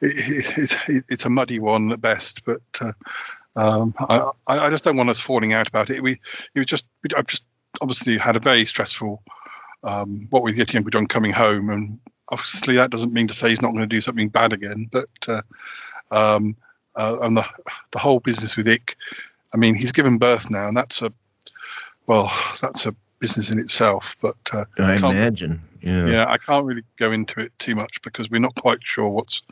it, 0.03 0.57
it, 0.57 0.81
it, 0.87 1.05
it's 1.09 1.25
a 1.25 1.31
muddy 1.31 1.59
one 1.59 1.91
at 1.91 2.01
best. 2.01 2.45
But 2.45 2.63
uh, 2.81 2.93
um, 3.57 3.93
I 4.09 4.31
I 4.47 4.71
just 4.71 4.85
don't 4.85 4.97
want 4.97 5.11
us 5.11 5.19
falling 5.19 5.53
out 5.53 5.67
about 5.67 5.91
it. 5.91 6.01
We 6.01 6.13
it 6.55 6.59
was 6.61 6.67
just 6.67 6.87
I've 7.17 7.27
just 7.27 7.45
obviously 7.81 8.19
had 8.19 8.37
a 8.37 8.41
very 8.41 8.65
stressful 8.65 9.23
um, 9.85 10.27
what 10.31 10.43
with 10.43 10.57
Yeti 10.57 10.77
Uncle 10.77 10.91
John 10.91 11.07
coming 11.07 11.33
home, 11.33 11.71
and 11.71 11.99
obviously 12.31 12.77
that 12.77 12.91
doesn't 12.91 13.13
mean 13.13 13.29
to 13.29 13.35
say 13.35 13.51
he's 13.51 13.63
not 13.63 13.73
going 13.73 13.89
to 13.89 13.95
do 13.95 14.01
something 14.01 14.29
bad 14.29 14.53
again. 14.53 14.89
But 14.91 15.09
uh, 15.29 15.43
um, 16.11 16.57
uh, 16.97 17.19
and 17.23 17.37
the 17.37 17.45
the 17.91 17.99
whole 17.99 18.21
business 18.21 18.57
with 18.57 18.67
Ikk, 18.67 18.97
I 19.55 19.59
mean, 19.59 19.75
he's 19.75 19.93
given 19.93 20.19
birth 20.19 20.51
now, 20.51 20.69
and 20.69 20.77
that's 20.77 21.03
a 21.03 21.13
well, 22.07 22.31
that's 22.61 22.87
a 22.87 22.95
business 23.21 23.51
in 23.51 23.59
itself. 23.59 24.17
But 24.21 24.37
uh, 24.53 24.65
I 24.79 24.97
can't- 24.97 25.15
imagine. 25.17 25.63
Yeah. 25.83 26.07
yeah, 26.07 26.27
I 26.27 26.39
can't 26.39 26.65
really 26.65 26.83
go 26.99 27.13
into 27.13 27.41
it 27.41 27.53
too 27.59 27.75
much 27.75 28.01
because 28.01 28.31
we're 28.31 28.41
not 28.41 28.55
quite 28.55 28.79
sure 28.83 29.07
what's 29.07 29.43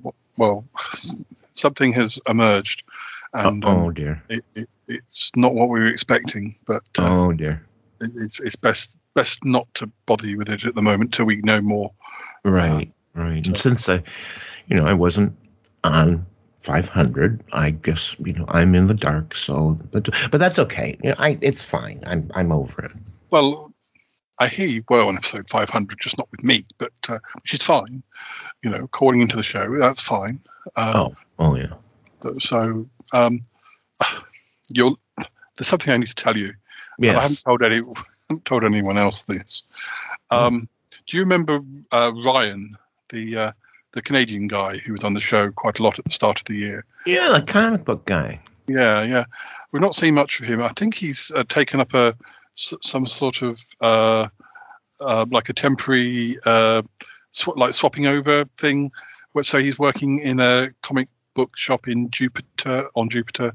what, 0.00 0.14
well, 0.38 0.64
something 1.52 1.92
has 1.92 2.18
emerged, 2.26 2.82
and 3.32 3.64
um, 3.64 3.76
oh 3.78 3.90
dear. 3.90 4.22
it, 4.28 4.42
it, 4.54 4.68
it's 4.88 5.30
not 5.36 5.54
what 5.54 5.68
we 5.68 5.80
were 5.80 5.86
expecting. 5.86 6.56
But 6.66 6.82
uh, 6.98 7.06
Oh 7.08 7.32
dear. 7.32 7.64
it, 8.00 8.10
it's 8.16 8.40
it's 8.40 8.56
best 8.56 8.98
best 9.14 9.44
not 9.44 9.66
to 9.74 9.90
bother 10.06 10.26
you 10.26 10.36
with 10.38 10.48
it 10.48 10.64
at 10.64 10.74
the 10.74 10.82
moment 10.82 11.12
till 11.14 11.26
we 11.26 11.36
know 11.36 11.60
more. 11.60 11.90
Right. 12.44 12.92
Right. 13.14 13.46
And 13.46 13.58
since 13.58 13.88
I, 13.88 14.02
you 14.68 14.76
know, 14.76 14.86
I 14.86 14.92
wasn't 14.92 15.36
on 15.84 16.24
500, 16.60 17.42
I 17.52 17.70
guess 17.70 18.14
you 18.20 18.32
know 18.34 18.44
I'm 18.48 18.74
in 18.74 18.86
the 18.86 18.94
dark. 18.94 19.34
So, 19.36 19.78
but 19.90 20.08
but 20.30 20.38
that's 20.38 20.58
okay. 20.58 20.96
You 21.02 21.10
know, 21.10 21.16
I 21.18 21.38
it's 21.40 21.62
fine. 21.64 22.02
I'm 22.06 22.30
I'm 22.34 22.52
over 22.52 22.84
it. 22.84 22.92
Well, 23.30 23.72
I 24.38 24.48
hear 24.48 24.66
you 24.68 24.82
were 24.88 25.02
on 25.02 25.16
episode 25.16 25.48
500, 25.50 25.98
just 26.00 26.16
not 26.18 26.28
with 26.30 26.42
me, 26.42 26.64
but 26.78 26.92
uh, 27.08 27.18
which 27.42 27.52
is 27.54 27.62
fine. 27.62 28.02
You 28.62 28.70
know, 28.70 28.86
calling 28.88 29.20
into 29.20 29.36
the 29.36 29.42
show, 29.42 29.76
that's 29.78 30.00
fine. 30.00 30.40
Um, 30.76 30.96
Oh. 30.96 31.14
Oh 31.38 31.54
yeah. 31.56 31.74
So, 32.38 32.86
um, 33.12 33.40
you'll. 34.74 34.98
There's 35.56 35.68
something 35.68 35.92
I 35.92 35.98
need 35.98 36.08
to 36.08 36.14
tell 36.14 36.36
you. 36.36 36.52
Yes. 36.98 37.18
I 37.18 37.22
haven't 37.22 37.42
told 37.44 37.62
any, 37.62 37.76
haven't 38.30 38.44
told 38.44 38.64
anyone 38.64 38.96
else 38.96 39.26
this. 39.26 39.62
Um, 40.30 40.68
do 41.06 41.16
you 41.16 41.22
remember 41.22 41.60
uh, 41.92 42.12
Ryan, 42.24 42.76
the 43.08 43.36
uh, 43.36 43.52
the 43.92 44.02
Canadian 44.02 44.48
guy 44.48 44.78
who 44.78 44.92
was 44.92 45.04
on 45.04 45.14
the 45.14 45.20
show 45.20 45.50
quite 45.50 45.78
a 45.78 45.82
lot 45.82 45.98
at 45.98 46.04
the 46.04 46.10
start 46.10 46.38
of 46.38 46.44
the 46.46 46.54
year? 46.54 46.84
Yeah, 47.06 47.30
the 47.30 47.42
comic 47.42 47.84
book 47.84 48.06
guy. 48.06 48.40
Yeah, 48.68 49.02
yeah. 49.02 49.24
We've 49.72 49.82
not 49.82 49.94
seen 49.94 50.14
much 50.14 50.40
of 50.40 50.46
him. 50.46 50.62
I 50.62 50.68
think 50.68 50.94
he's 50.94 51.32
uh, 51.34 51.44
taken 51.48 51.80
up 51.80 51.94
a 51.94 52.14
some 52.54 53.06
sort 53.06 53.42
of 53.42 53.60
uh, 53.80 54.28
uh, 55.00 55.26
like 55.30 55.48
a 55.48 55.52
temporary 55.52 56.36
uh, 56.46 56.82
sw- 57.30 57.56
like 57.56 57.74
swapping 57.74 58.06
over 58.06 58.44
thing. 58.56 58.90
So 59.42 59.58
he's 59.58 59.78
working 59.78 60.18
in 60.18 60.40
a 60.40 60.70
comic 60.82 61.08
book 61.34 61.56
shop 61.56 61.88
in 61.88 62.10
Jupiter 62.10 62.84
on 62.94 63.08
Jupiter, 63.08 63.52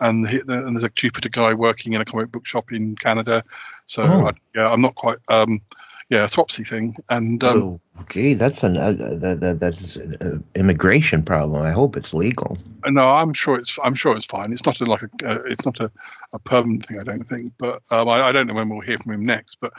and, 0.00 0.28
he, 0.28 0.38
and 0.48 0.76
there's 0.76 0.82
a 0.84 0.90
Jupiter 0.90 1.28
guy 1.28 1.54
working 1.54 1.92
in 1.94 2.00
a 2.00 2.04
comic 2.04 2.30
book 2.32 2.46
shop 2.46 2.72
in 2.72 2.96
Canada. 2.96 3.42
So 3.86 4.02
Oh. 4.04 4.26
I, 4.26 4.32
yeah, 4.54 4.66
I'm 4.66 4.80
not 4.80 4.94
quite 4.94 5.18
um, 5.28 5.60
yeah 6.08 6.22
a 6.24 6.26
swapsy 6.26 6.66
thing. 6.66 6.96
And 7.10 7.42
um, 7.42 7.62
oh, 7.62 7.80
gee, 8.10 8.34
that's 8.34 8.62
an 8.62 8.76
uh, 8.76 8.92
that, 8.92 9.40
that 9.40 9.58
that's 9.60 9.96
an 9.96 10.44
immigration 10.54 11.22
problem. 11.22 11.62
I 11.62 11.70
hope 11.72 11.96
it's 11.96 12.14
legal. 12.14 12.56
No, 12.86 13.02
I'm 13.02 13.32
sure 13.32 13.58
it's 13.58 13.78
I'm 13.82 13.94
sure 13.94 14.16
it's 14.16 14.26
fine. 14.26 14.52
It's 14.52 14.64
not 14.66 14.80
a, 14.80 14.84
like 14.84 15.02
a 15.02 15.28
uh, 15.28 15.42
it's 15.46 15.64
not 15.64 15.80
a, 15.80 15.90
a 16.32 16.38
permanent 16.38 16.86
thing. 16.86 16.98
I 17.00 17.04
don't 17.04 17.24
think, 17.28 17.52
but 17.58 17.82
um, 17.90 18.08
I, 18.08 18.22
I 18.28 18.32
don't 18.32 18.46
know 18.46 18.54
when 18.54 18.68
we'll 18.68 18.80
hear 18.80 18.98
from 18.98 19.12
him 19.12 19.22
next. 19.22 19.56
But 19.60 19.72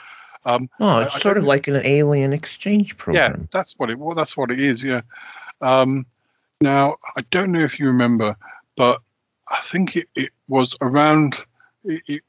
um, 0.46 0.70
Oh, 0.80 1.00
it's 1.00 1.16
I 1.16 1.20
sort 1.20 1.38
of 1.38 1.44
like 1.46 1.68
an 1.68 1.82
alien 1.86 2.34
exchange 2.34 2.98
program. 2.98 3.40
yeah, 3.42 3.46
that's 3.54 3.76
what 3.78 3.90
it. 3.92 3.98
Well, 4.00 4.16
that's 4.16 4.36
what 4.36 4.52
it 4.52 4.60
is. 4.60 4.84
Yeah. 4.84 5.02
Um, 5.62 6.06
now 6.62 6.96
I 7.16 7.22
don't 7.30 7.52
know 7.52 7.62
if 7.64 7.80
you 7.80 7.88
remember, 7.88 8.36
but 8.76 9.02
I 9.50 9.60
think 9.62 9.96
it, 9.96 10.08
it 10.16 10.30
was 10.48 10.76
around 10.82 11.38
it, 11.84 12.02
it, 12.08 12.24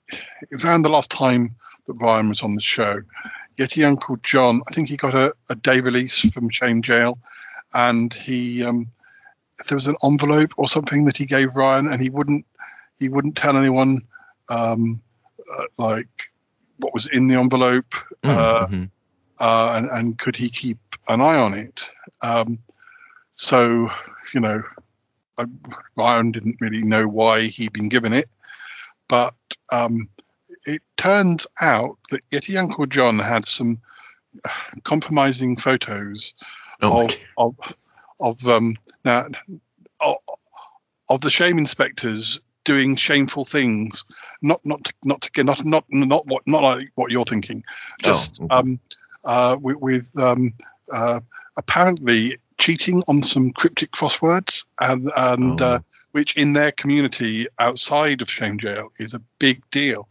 around 0.64 0.82
the 0.82 0.90
last 0.90 1.10
time 1.10 1.54
that 1.86 1.94
Ryan 2.00 2.28
was 2.28 2.42
on 2.42 2.54
the 2.54 2.60
show. 2.60 3.00
Yeti 3.58 3.84
Uncle 3.84 4.16
John, 4.22 4.60
I 4.68 4.72
think 4.72 4.88
he 4.88 4.96
got 4.96 5.14
a, 5.14 5.34
a 5.50 5.56
day 5.56 5.80
release 5.80 6.30
from 6.32 6.48
Shame 6.50 6.80
Jail, 6.82 7.18
and 7.74 8.12
he 8.14 8.64
um, 8.64 8.88
there 9.68 9.76
was 9.76 9.88
an 9.88 9.96
envelope 10.04 10.52
or 10.56 10.68
something 10.68 11.04
that 11.06 11.16
he 11.16 11.24
gave 11.24 11.56
Ryan, 11.56 11.88
and 11.88 12.00
he 12.00 12.10
wouldn't 12.10 12.46
he 13.00 13.08
wouldn't 13.08 13.36
tell 13.36 13.56
anyone 13.56 14.00
um, 14.48 15.00
uh, 15.58 15.64
like 15.78 16.08
what 16.78 16.94
was 16.94 17.06
in 17.08 17.26
the 17.26 17.34
envelope, 17.34 17.94
uh, 18.24 18.66
Mhm. 18.66 18.90
uh, 19.40 19.74
and 19.76 19.90
and 19.90 20.18
could 20.18 20.36
he 20.36 20.48
keep 20.48 20.78
an 21.08 21.20
eye 21.20 21.36
on 21.38 21.54
it? 21.54 21.82
Um, 22.22 22.58
so 23.38 23.88
you 24.34 24.40
know, 24.40 24.62
I, 25.38 25.44
Ryan 25.96 26.32
didn't 26.32 26.56
really 26.60 26.82
know 26.82 27.06
why 27.06 27.42
he'd 27.42 27.72
been 27.72 27.88
given 27.88 28.12
it, 28.12 28.28
but 29.08 29.34
um, 29.72 30.08
it 30.66 30.82
turns 30.96 31.46
out 31.60 31.96
that 32.10 32.28
Yeti 32.30 32.58
Uncle 32.58 32.86
John 32.86 33.18
had 33.18 33.46
some 33.46 33.80
uh, 34.44 34.50
compromising 34.82 35.56
photos 35.56 36.34
Oh, 36.82 37.06
of 37.06 37.16
of 37.36 37.76
of 38.20 38.48
um 38.48 38.76
now 39.04 39.26
of, 40.00 40.16
of 41.08 41.20
the 41.20 41.30
shame 41.30 41.58
inspectors 41.58 42.40
doing 42.64 42.96
shameful 42.96 43.44
things. 43.44 44.04
Not 44.42 44.60
not 44.64 44.84
to, 44.84 44.92
not 45.04 45.22
to, 45.22 45.44
not 45.44 45.64
not 45.64 45.84
not 45.88 46.26
what 46.26 46.42
not 46.46 46.62
like 46.64 46.90
what 46.96 47.12
you're 47.12 47.24
thinking. 47.24 47.62
Just 48.00 48.38
Oh, 48.40 48.48
um 48.50 48.80
uh 49.24 49.56
with, 49.60 49.76
with 49.76 50.12
um 50.18 50.52
uh 50.92 51.20
apparently 51.56 52.36
cheating 52.58 53.02
on 53.08 53.22
some 53.22 53.52
cryptic 53.52 53.90
crosswords 53.92 54.64
and 54.80 55.10
and 55.16 55.60
uh, 55.62 55.78
which 56.12 56.36
in 56.36 56.52
their 56.52 56.72
community 56.72 57.46
outside 57.58 58.20
of 58.20 58.30
shame 58.30 58.58
jail 58.58 58.88
is 58.98 59.14
a 59.14 59.22
big 59.38 59.62
deal 59.70 60.06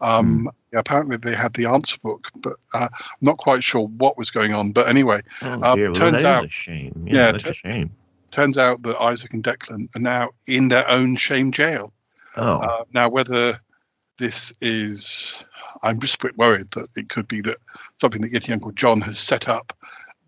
um 0.00 0.48
yeah, 0.72 0.78
apparently 0.78 1.16
they 1.16 1.34
had 1.34 1.52
the 1.54 1.66
answer 1.66 1.98
book 2.02 2.28
but 2.36 2.54
uh, 2.74 2.88
i'm 2.92 3.18
not 3.22 3.38
quite 3.38 3.62
sure 3.64 3.86
what 3.98 4.16
was 4.16 4.30
going 4.30 4.54
on 4.54 4.72
but 4.72 4.88
anyway 4.88 5.20
Oh, 5.42 5.74
dear. 5.74 5.90
Well, 5.90 6.00
turns 6.00 6.24
out 6.24 6.44
a 6.44 6.48
shame. 6.48 7.04
Yeah, 7.06 7.14
yeah, 7.16 7.32
that's 7.32 7.42
tu- 7.44 7.50
a 7.50 7.54
shame. 7.54 7.90
turns 8.32 8.56
out 8.56 8.82
that 8.82 9.00
Isaac 9.00 9.34
and 9.34 9.42
Declan 9.42 9.88
are 9.96 10.00
now 10.00 10.30
in 10.46 10.68
their 10.68 10.88
own 10.88 11.16
shame 11.16 11.50
jail. 11.52 11.92
Oh, 12.36 12.58
Uh, 12.60 12.84
now, 12.94 13.08
whether 13.08 13.58
this 14.18 14.52
is, 14.60 15.42
I'm 15.82 15.98
just 15.98 16.22
a 16.22 16.26
bit 16.26 16.36
worried 16.38 16.68
that 16.74 16.88
it 16.94 17.08
could 17.08 17.26
be 17.26 17.40
that 17.42 17.56
something 17.96 18.20
that 18.22 18.32
Yeti 18.32 18.52
Uncle 18.52 18.72
John 18.72 19.00
has 19.00 19.18
set 19.18 19.48
up. 19.48 19.72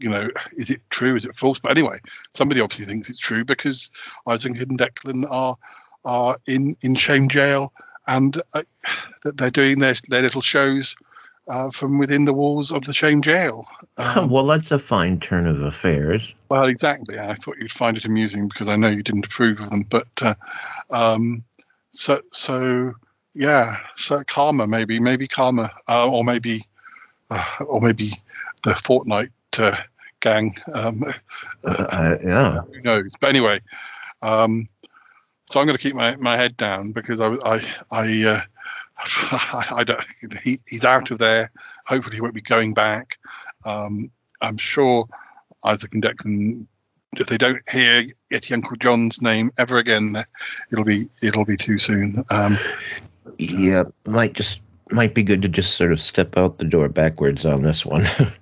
You 0.03 0.11
know, 0.11 0.29
is 0.55 0.71
it 0.71 0.81
true? 0.91 1.15
Is 1.15 1.25
it 1.25 1.37
false? 1.37 1.59
But 1.59 1.71
anyway, 1.71 1.99
somebody 2.35 2.61
obviously 2.61 2.87
thinks 2.87 3.09
it's 3.09 3.19
true 3.19 3.45
because 3.45 3.91
Isaac 4.27 4.61
and 4.61 4.79
Declan 4.79 5.25
are 5.31 5.57
are 6.05 6.37
in 6.47 6.77
in 6.83 6.95
shame 6.97 7.29
jail 7.29 7.73
and 8.07 8.37
uh, 8.55 8.63
that 9.25 9.37
they're 9.37 9.51
doing 9.51 9.79
their 9.79 9.95
their 10.09 10.23
little 10.23 10.41
shows 10.43 10.97
uh, 11.49 11.71
from 11.71 11.99
within 11.99 12.25
the 12.25 12.33
walls 12.33 12.71
of 12.71 12.85
the 12.85 12.95
shame 12.95 13.23
jail. 13.23 13.67
Um, 13.99 14.31
well, 14.31 14.47
that's 14.47 14.71
a 14.73 14.79
fine 14.79 15.21
turn 15.21 15.47
of 15.47 15.63
affairs. 15.63 16.35
well, 16.49 16.65
exactly. 16.65 17.19
I 17.19 17.35
thought 17.35 17.59
you'd 17.59 17.71
find 17.71 17.97
it 17.97 18.07
amusing 18.07 18.49
because 18.49 18.67
I 18.67 18.75
know 18.75 18.89
you 18.89 19.03
didn't 19.03 19.27
approve 19.27 19.61
of 19.61 19.71
them. 19.71 19.85
But 19.89 20.09
uh, 20.23 20.35
um, 20.91 21.45
so 21.91 22.21
so 22.31 22.95
yeah. 23.35 23.77
So 23.97 24.23
karma, 24.27 24.67
maybe 24.67 24.99
maybe 24.99 25.29
karma, 25.29 25.71
uh, 25.89 26.11
or 26.11 26.25
maybe 26.25 26.63
uh, 27.31 27.45
or 27.67 27.81
maybe 27.81 28.13
the 28.63 28.73
Fortnite 28.73 29.31
uh, 29.59 29.77
gang. 30.23 30.57
Um, 30.75 31.05
Uh, 31.65 32.17
yeah. 32.25 32.61
who 32.73 32.81
knows? 32.81 33.15
But 33.21 33.29
anyway, 33.31 33.61
um, 34.23 34.69
so 35.45 35.61
I'm 35.61 35.67
going 35.67 35.77
to 35.77 35.83
keep 35.83 35.95
my, 35.95 36.17
my 36.17 36.37
head 36.37 36.57
down 36.57 36.93
because 36.93 37.21
I 37.21 37.35
I 37.45 37.61
I, 37.91 38.25
uh, 38.27 38.41
I, 38.99 39.67
I 39.77 39.85
don't. 39.85 40.05
He, 40.43 40.59
he's 40.67 40.85
out 40.87 41.11
of 41.11 41.19
there. 41.19 41.53
Hopefully, 41.87 42.17
he 42.17 42.23
won't 42.23 42.35
be 42.35 42.41
going 42.41 42.73
back. 42.73 43.19
Um, 43.67 44.11
I'm 44.41 44.57
sure 44.57 45.07
Isaac 45.65 45.95
and 45.95 46.03
Declan, 46.03 46.67
if 47.19 47.27
they 47.27 47.37
don't 47.37 47.63
hear 47.71 48.05
Yeti 48.33 48.53
Uncle 48.53 48.77
John's 48.77 49.21
name 49.21 49.51
ever 49.59 49.77
again, 49.79 50.25
it'll 50.71 50.85
be 50.85 51.09
it'll 51.23 51.45
be 51.45 51.57
too 51.57 51.79
soon. 51.79 52.25
Um, 52.31 52.59
Yeah, 53.39 53.85
might 54.07 54.33
just 54.33 54.61
might 54.91 55.15
be 55.15 55.23
good 55.23 55.43
to 55.43 55.49
just 55.49 55.77
sort 55.77 55.93
of 55.93 56.01
step 56.01 56.37
out 56.37 56.59
the 56.59 56.65
door 56.65 56.89
backwards 56.89 57.47
on 57.47 57.63
this 57.63 57.85
one. 57.85 58.07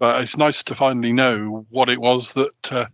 but 0.00 0.22
it's 0.22 0.38
nice 0.38 0.64
to 0.64 0.74
finally 0.74 1.12
know 1.12 1.64
what 1.68 1.90
it 1.90 2.00
was 2.00 2.32
that 2.32 2.72
uh, 2.72 2.86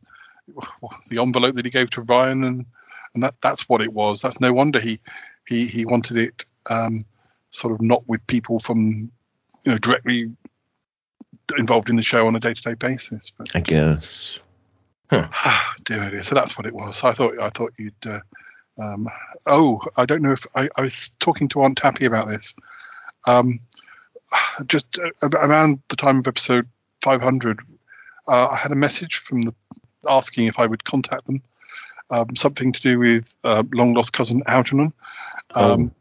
the 1.09 1.23
envelope 1.23 1.55
that 1.55 1.65
he 1.65 1.71
gave 1.71 1.89
to 1.91 2.03
Ryan, 2.03 2.45
and 2.45 2.67
and 3.15 3.23
that 3.23 3.35
that's 3.41 3.69
what 3.69 3.81
it 3.81 3.95
was. 3.95 4.21
That's 4.21 4.41
no 4.41 4.53
wonder 4.53 4.81
he 4.81 4.99
he 5.47 5.67
he 5.67 5.87
wanted 5.87 6.19
it 6.19 6.45
um, 6.69 7.07
sort 7.51 7.73
of 7.73 7.81
not 7.81 8.07
with 8.09 8.27
people 8.27 8.59
from 8.59 9.11
you 9.65 9.73
know 9.73 9.79
directly 9.79 10.31
involved 11.57 11.89
in 11.89 11.97
the 11.97 12.03
show 12.03 12.27
on 12.27 12.35
a 12.35 12.41
day 12.41 12.53
to 12.53 12.63
day 12.63 12.75
basis. 12.75 13.31
But 13.31 13.55
I 13.55 13.61
guess. 13.61 14.39
dear, 15.11 15.31
oh 15.33 15.75
dear. 15.85 16.23
So 16.25 16.35
that's 16.35 16.59
what 16.59 16.67
it 16.67 16.75
was. 16.75 17.05
I 17.05 17.13
thought 17.13 17.39
I 17.41 17.49
thought 17.51 17.73
you'd. 17.79 17.95
Uh, 18.05 18.21
um, 18.79 19.09
oh, 19.47 19.81
I 19.97 20.05
don't 20.05 20.21
know 20.23 20.33
if 20.33 20.45
I, 20.55 20.69
I 20.77 20.83
was 20.83 21.13
talking 21.21 21.49
to 21.49 21.63
Aunt 21.63 21.79
Tappy 21.79 22.05
about 22.05 22.29
this. 22.29 22.55
Um, 23.27 23.61
just 24.67 24.99
around 25.23 25.81
the 25.89 25.97
time 25.97 26.19
of 26.19 26.29
episode 26.29 26.69
500, 27.07 27.61
uh, 28.27 28.49
I 28.51 28.57
had 28.57 28.73
a 28.73 28.75
message 28.75 29.17
from 29.19 29.43
the 29.43 29.55
asking 30.09 30.47
if 30.49 30.59
I 30.59 30.67
would 30.67 30.83
contact 30.85 31.27
them. 31.27 31.41
Um, 32.11 32.35
something 32.35 32.73
to 32.73 32.81
do 32.81 32.99
with 32.99 33.37
uh, 33.45 33.63
long 33.73 33.95
lost 33.95 34.13
cousin 34.13 34.43
Algernon. 34.47 34.93
Um, 35.55 35.93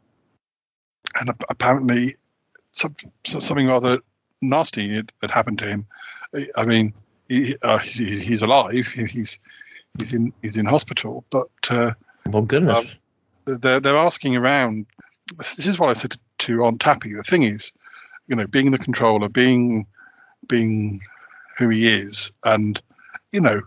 And 1.18 1.28
ap- 1.30 1.44
apparently, 1.48 2.16
some, 2.72 2.92
something 3.24 3.68
rather 3.68 3.98
nasty 4.42 4.94
had, 4.96 5.12
had 5.22 5.30
happened 5.30 5.58
to 5.60 5.66
him. 5.66 5.86
I- 6.34 6.50
I 6.56 6.66
mean, 6.66 6.92
he, 7.28 7.54
uh, 7.62 7.78
he, 7.78 8.18
he's 8.18 8.42
alive. 8.42 8.86
He's 8.86 9.38
he's 9.98 10.12
in 10.12 10.32
he's 10.42 10.56
in 10.56 10.66
hospital, 10.66 11.24
but 11.30 11.48
uh, 11.70 11.92
well, 12.32 12.42
goodness. 12.42 12.78
um, 13.46 13.58
they're 13.62 13.80
they're 13.80 13.96
asking 14.08 14.36
around. 14.36 14.86
This 15.38 15.66
is 15.66 15.78
what 15.78 15.88
I 15.90 15.94
said 15.94 16.10
to, 16.12 16.18
to 16.46 16.64
Aunt 16.64 16.80
Tappy. 16.80 17.14
The 17.14 17.22
thing 17.30 17.44
is, 17.44 17.72
you 18.28 18.36
know, 18.36 18.46
being 18.46 18.70
the 18.72 18.78
controller, 18.86 19.28
being 19.28 19.86
being 20.48 21.00
who 21.58 21.68
he 21.68 21.88
is, 21.88 22.32
and 22.44 22.80
you 23.32 23.40
know, 23.40 23.60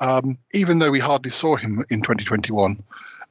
um, 0.00 0.38
even 0.52 0.78
though 0.78 0.90
we 0.90 1.00
hardly 1.00 1.30
saw 1.30 1.56
him 1.56 1.84
in 1.90 2.00
2021, 2.02 2.82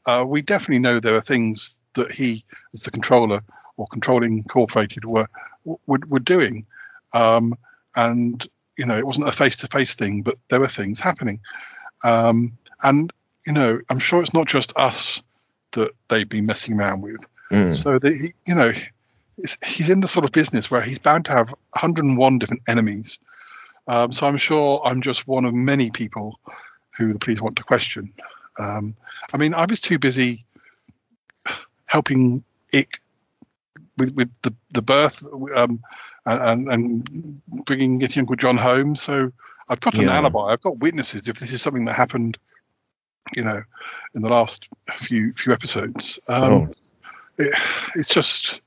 uh, 0.05 0.25
we 0.27 0.41
definitely 0.41 0.79
know 0.79 0.99
there 0.99 1.15
are 1.15 1.21
things 1.21 1.81
that 1.93 2.11
he, 2.11 2.43
as 2.73 2.83
the 2.83 2.91
controller 2.91 3.41
or 3.77 3.87
controlling 3.87 4.37
incorporated, 4.37 5.05
were 5.05 5.27
were, 5.65 5.99
were 6.07 6.19
doing, 6.19 6.65
um, 7.13 7.53
and 7.95 8.47
you 8.77 8.85
know, 8.85 8.97
it 8.97 9.05
wasn't 9.05 9.27
a 9.27 9.31
face-to-face 9.31 9.93
thing, 9.93 10.21
but 10.21 10.37
there 10.49 10.59
were 10.59 10.67
things 10.67 10.99
happening, 10.99 11.39
um, 12.03 12.57
and 12.83 13.11
you 13.45 13.53
know, 13.53 13.79
I'm 13.89 13.99
sure 13.99 14.21
it's 14.21 14.33
not 14.33 14.47
just 14.47 14.73
us 14.75 15.23
that 15.71 15.91
they've 16.09 16.27
been 16.27 16.45
messing 16.45 16.79
around 16.79 17.01
with. 17.01 17.25
Mm. 17.51 17.73
So 17.73 17.99
that 17.99 18.13
he, 18.13 18.33
you 18.47 18.55
know, 18.55 18.71
he's 19.65 19.89
in 19.89 19.99
the 19.99 20.07
sort 20.07 20.25
of 20.25 20.31
business 20.31 20.69
where 20.69 20.81
he's 20.81 20.99
bound 20.99 21.25
to 21.25 21.31
have 21.31 21.49
101 21.49 22.39
different 22.39 22.61
enemies. 22.67 23.19
Um, 23.87 24.11
so 24.11 24.27
I'm 24.27 24.37
sure 24.37 24.81
I'm 24.85 25.01
just 25.01 25.27
one 25.27 25.45
of 25.45 25.53
many 25.53 25.89
people 25.89 26.39
who 26.97 27.13
the 27.13 27.19
police 27.19 27.41
want 27.41 27.55
to 27.57 27.63
question. 27.63 28.13
Um, 28.59 28.95
I 29.33 29.37
mean, 29.37 29.53
I 29.53 29.65
was 29.65 29.81
too 29.81 29.97
busy 29.97 30.45
helping 31.85 32.43
Ikk 32.73 32.99
with 33.97 34.13
with 34.15 34.29
the 34.43 34.53
the 34.71 34.81
birth 34.81 35.23
um, 35.55 35.79
and 36.25 36.71
and 36.71 37.41
bringing 37.65 37.97
getting 37.97 38.21
Uncle 38.21 38.35
John 38.35 38.57
home. 38.57 38.95
So 38.95 39.31
I've 39.69 39.79
got 39.81 39.95
an 39.95 40.03
Yeah. 40.05 40.17
alibi. 40.17 40.51
I've 40.53 40.61
got 40.61 40.79
witnesses. 40.79 41.27
If 41.27 41.39
this 41.39 41.51
is 41.53 41.61
something 41.61 41.85
that 41.85 41.93
happened, 41.93 42.37
you 43.35 43.43
know, 43.43 43.61
in 44.13 44.21
the 44.21 44.29
last 44.29 44.69
few 44.95 45.33
few 45.33 45.53
episodes, 45.53 46.19
um, 46.27 46.53
Oh. 46.53 46.71
it, 47.37 47.53
it's 47.95 48.09
just 48.09 48.61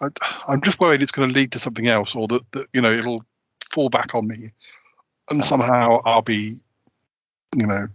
I, 0.00 0.08
I'm 0.48 0.60
just 0.60 0.80
worried 0.80 1.02
it's 1.02 1.10
going 1.12 1.28
to 1.28 1.34
lead 1.34 1.52
to 1.52 1.58
something 1.58 1.86
else, 1.88 2.14
or 2.14 2.26
that, 2.28 2.42
that 2.52 2.66
you 2.72 2.80
know 2.80 2.90
it'll 2.92 3.24
fall 3.70 3.88
back 3.88 4.14
on 4.14 4.26
me, 4.28 4.52
and 5.30 5.44
somehow 5.44 6.00
I'll 6.04 6.22
be, 6.22 6.60
you 7.56 7.66
know, 7.66 7.88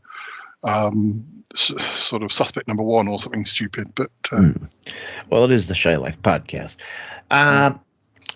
um, 0.64 1.26
s- 1.54 1.74
sort 1.84 2.24
of 2.24 2.32
suspect 2.32 2.68
number 2.68 2.84
one 2.84 3.08
or 3.08 3.18
something 3.20 3.44
stupid. 3.44 3.92
But 3.96 4.12
uh, 4.32 4.38
Hmm. 4.38 4.66
Well, 5.30 5.46
it 5.46 5.52
is 5.52 5.68
the 5.68 5.76
Shy 5.76 5.96
Life 5.96 6.22
podcast. 6.22 6.76
Uh, 7.32 7.74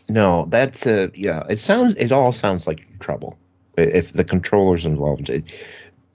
no, 0.10 0.46
that's 0.50 0.86
uh, 0.88 1.10
yeah. 1.14 1.44
It 1.50 1.60
sounds. 1.60 1.96
It 1.98 2.12
all 2.12 2.32
sounds 2.32 2.68
like 2.68 2.86
trouble. 3.00 3.38
If 3.78 4.14
the 4.14 4.24
controller's 4.24 4.86
involved, 4.86 5.30
it, 5.30 5.44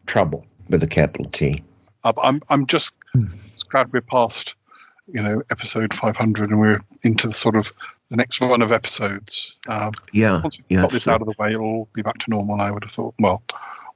trouble 0.06 0.44
with 0.68 0.82
a 0.82 0.86
capital 0.88 1.28
T. 1.30 1.62
Uh, 2.02 2.12
I'm 2.22 2.40
I'm 2.48 2.66
just 2.66 2.92
glad 3.70 3.92
we're 3.92 4.00
past, 4.00 4.54
you 5.06 5.22
know, 5.22 5.42
episode 5.50 5.94
500 5.94 6.50
and 6.50 6.58
we're 6.58 6.80
into 7.04 7.26
the 7.26 7.32
sort 7.34 7.56
of 7.56 7.72
the 8.10 8.16
next 8.16 8.40
run 8.40 8.62
of 8.62 8.72
episodes. 8.72 9.58
Um, 9.68 9.92
Yeah, 10.12 10.42
once 10.42 10.56
we've 10.58 10.64
yeah. 10.68 10.82
got 10.82 10.92
this 10.92 11.08
out 11.08 11.20
of 11.22 11.26
the 11.26 11.34
way, 11.38 11.50
it'll 11.52 11.64
all 11.64 11.88
be 11.94 12.02
back 12.02 12.18
to 12.18 12.30
normal. 12.30 12.60
I 12.60 12.70
would 12.70 12.84
have 12.84 12.92
thought. 12.92 13.14
Well, 13.18 13.42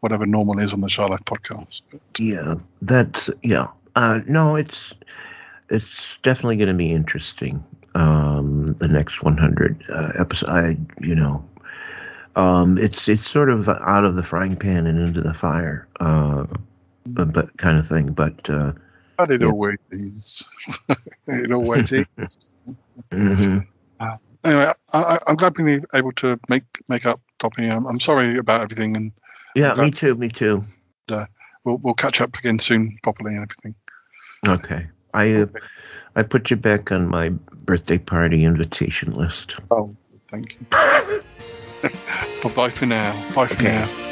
whatever 0.01 0.27
normal 0.27 0.59
is 0.59 0.73
on 0.73 0.81
the 0.81 0.89
Shy 0.89 1.05
Life 1.07 1.25
podcast. 1.25 1.83
Yeah, 2.19 2.55
that's 2.83 3.31
yeah. 3.43 3.69
Uh, 3.95 4.21
no, 4.27 4.57
it's 4.57 4.93
it's 5.71 6.19
definitely 6.23 6.57
going 6.57 6.69
to 6.69 6.75
be 6.75 6.93
interesting. 6.93 7.63
Um, 7.95 8.75
the 8.79 8.89
next 8.89 9.23
100 9.23 9.85
uh, 9.89 10.13
episode, 10.19 10.49
I 10.51 10.77
you 11.01 11.15
know, 11.15 11.43
um, 12.37 12.77
it's 12.79 13.09
it's 13.09 13.29
sort 13.31 13.49
of 13.51 13.69
out 13.69 14.05
of 14.05 14.17
the 14.17 14.23
frying 14.23 14.55
pan 14.57 14.87
and 14.87 14.99
into 14.99 15.23
the 15.23 15.33
fire, 15.33 15.87
uh, 16.01 16.45
but, 17.07 17.33
but 17.33 17.57
kind 17.57 17.79
of 17.79 17.87
thing. 17.89 18.13
But 18.13 18.49
uh, 18.51 18.73
But 19.17 19.31
it 19.31 19.41
Yeah. 19.41 19.49
always 19.49 19.79
is. 19.91 20.47
it 21.27 21.53
always 21.53 21.91
is. 21.93 22.07
mhm. 23.11 23.67
Anyway, 24.45 24.73
I, 24.93 24.99
I, 25.03 25.19
I'm 25.27 25.35
glad 25.35 25.55
being 25.55 25.85
able 25.93 26.13
to 26.13 26.39
make 26.49 26.63
make 26.89 27.05
up, 27.05 27.21
Toppie. 27.41 27.71
I'm, 27.71 27.85
I'm 27.87 27.99
sorry 27.99 28.39
about 28.39 28.63
everything, 28.63 28.97
and 28.97 29.13
yeah, 29.57 29.75
me 29.75 29.91
too, 29.91 30.15
me 30.15 30.29
too. 30.29 30.65
uh, 31.11 31.27
we'll 31.65 31.79
we'll 31.79 31.95
catch 31.95 32.21
up 32.21 32.37
again 32.39 32.59
soon, 32.59 32.97
properly 33.03 33.35
and 33.35 33.43
everything. 33.43 33.75
Okay. 34.47 34.87
I 35.15 35.33
uh, 35.33 35.47
I 36.15 36.23
put 36.23 36.51
you 36.51 36.57
back 36.57 36.93
on 36.93 37.09
my 37.09 37.31
birthday 37.65 37.99
party 37.99 38.45
invitation 38.45 39.13
list. 39.13 39.57
Oh, 39.71 39.91
thank 40.31 40.53
you. 40.53 40.67
Bye 40.71 41.23
bye 42.55 42.71
for 42.71 42.87
now. 42.87 43.35
Bye 43.35 43.47
for 43.49 43.63
now. 43.63 44.03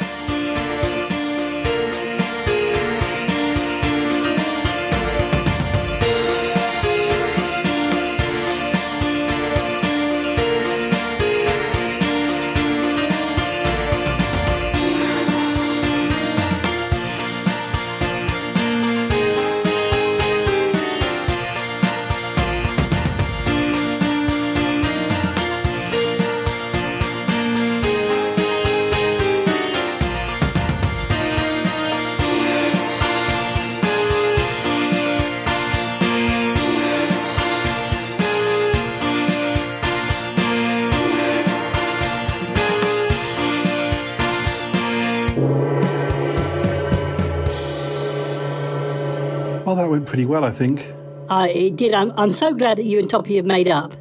Well, 50.35 50.43
I 50.43 50.51
think. 50.51 50.85
Uh, 51.29 51.47
it 51.49 51.77
did. 51.77 51.93
I'm, 51.93 52.11
I'm 52.17 52.33
so 52.33 52.53
glad 52.53 52.77
that 52.77 52.83
you 52.83 52.99
and 52.99 53.09
Toppie 53.09 53.37
have 53.37 53.45
made 53.45 53.69
up. 53.69 53.93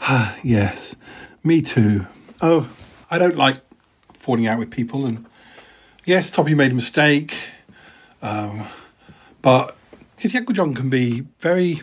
yes, 0.42 0.96
me 1.44 1.62
too. 1.62 2.04
Oh, 2.40 2.68
I 3.12 3.18
don't 3.20 3.36
like 3.36 3.60
falling 4.18 4.48
out 4.48 4.58
with 4.58 4.72
people, 4.72 5.06
and 5.06 5.24
yes, 6.04 6.32
Toppie 6.32 6.56
made 6.56 6.72
a 6.72 6.74
mistake, 6.74 7.36
um, 8.22 8.66
but 9.40 9.76
his 10.16 10.34
Uncle 10.34 10.52
John 10.52 10.74
can 10.74 10.90
be 10.90 11.20
very 11.38 11.80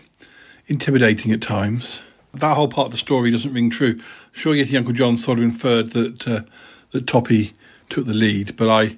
intimidating 0.68 1.32
at 1.32 1.42
times. 1.42 2.02
That 2.34 2.56
whole 2.56 2.68
part 2.68 2.88
of 2.88 2.92
the 2.92 2.98
story 2.98 3.32
doesn't 3.32 3.54
ring 3.54 3.70
true. 3.70 3.98
Sure, 4.34 4.54
Yeti 4.54 4.78
Uncle 4.78 4.92
John 4.92 5.16
sort 5.16 5.38
of 5.38 5.46
inferred 5.46 5.92
that 5.92 6.28
uh, 6.28 6.42
that 6.92 7.06
Toppie 7.06 7.54
took 7.88 8.06
the 8.06 8.14
lead, 8.14 8.58
but 8.58 8.68
I 8.68 8.98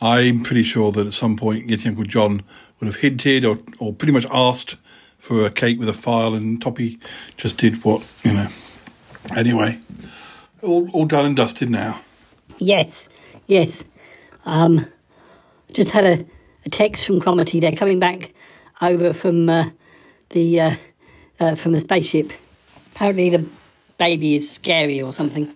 I'm 0.00 0.42
pretty 0.42 0.64
sure 0.64 0.90
that 0.90 1.06
at 1.06 1.14
some 1.14 1.36
point 1.36 1.68
Yeti 1.68 1.86
Uncle 1.86 2.02
John 2.02 2.42
would 2.80 2.86
have 2.86 2.96
hinted 2.96 3.44
or, 3.44 3.58
or 3.78 3.92
pretty 3.92 4.12
much 4.12 4.26
asked 4.30 4.76
for 5.18 5.44
a 5.44 5.50
cake 5.50 5.78
with 5.78 5.88
a 5.88 5.94
file, 5.94 6.34
and 6.34 6.60
Toppie 6.60 7.02
just 7.36 7.58
did 7.58 7.84
what 7.84 8.04
you 8.24 8.32
know. 8.32 8.48
Anyway, 9.36 9.78
all 10.62 10.88
all 10.92 11.06
done 11.06 11.26
and 11.26 11.36
dusted 11.36 11.68
now. 11.70 12.00
Yes, 12.58 13.08
yes. 13.46 13.84
Um, 14.44 14.86
just 15.72 15.90
had 15.90 16.04
a, 16.04 16.24
a 16.64 16.70
text 16.70 17.06
from 17.06 17.20
Cromitty. 17.20 17.60
They're 17.60 17.72
coming 17.72 17.98
back 17.98 18.32
over 18.80 19.12
from 19.12 19.48
uh, 19.48 19.70
the 20.30 20.60
uh, 20.60 20.76
uh, 21.40 21.54
from 21.56 21.72
the 21.72 21.80
spaceship. 21.80 22.32
Apparently, 22.94 23.30
the 23.30 23.44
baby 23.98 24.36
is 24.36 24.50
scary 24.50 25.02
or 25.02 25.12
something. 25.12 25.52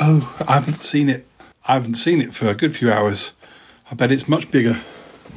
Oh, 0.00 0.36
I 0.46 0.54
haven't 0.54 0.74
seen 0.74 1.08
it. 1.08 1.26
I 1.66 1.74
haven't 1.74 1.94
seen 1.94 2.20
it 2.20 2.34
for 2.34 2.48
a 2.48 2.54
good 2.54 2.76
few 2.76 2.92
hours. 2.92 3.32
I 3.90 3.94
bet 3.94 4.12
it's 4.12 4.28
much 4.28 4.50
bigger. 4.50 4.78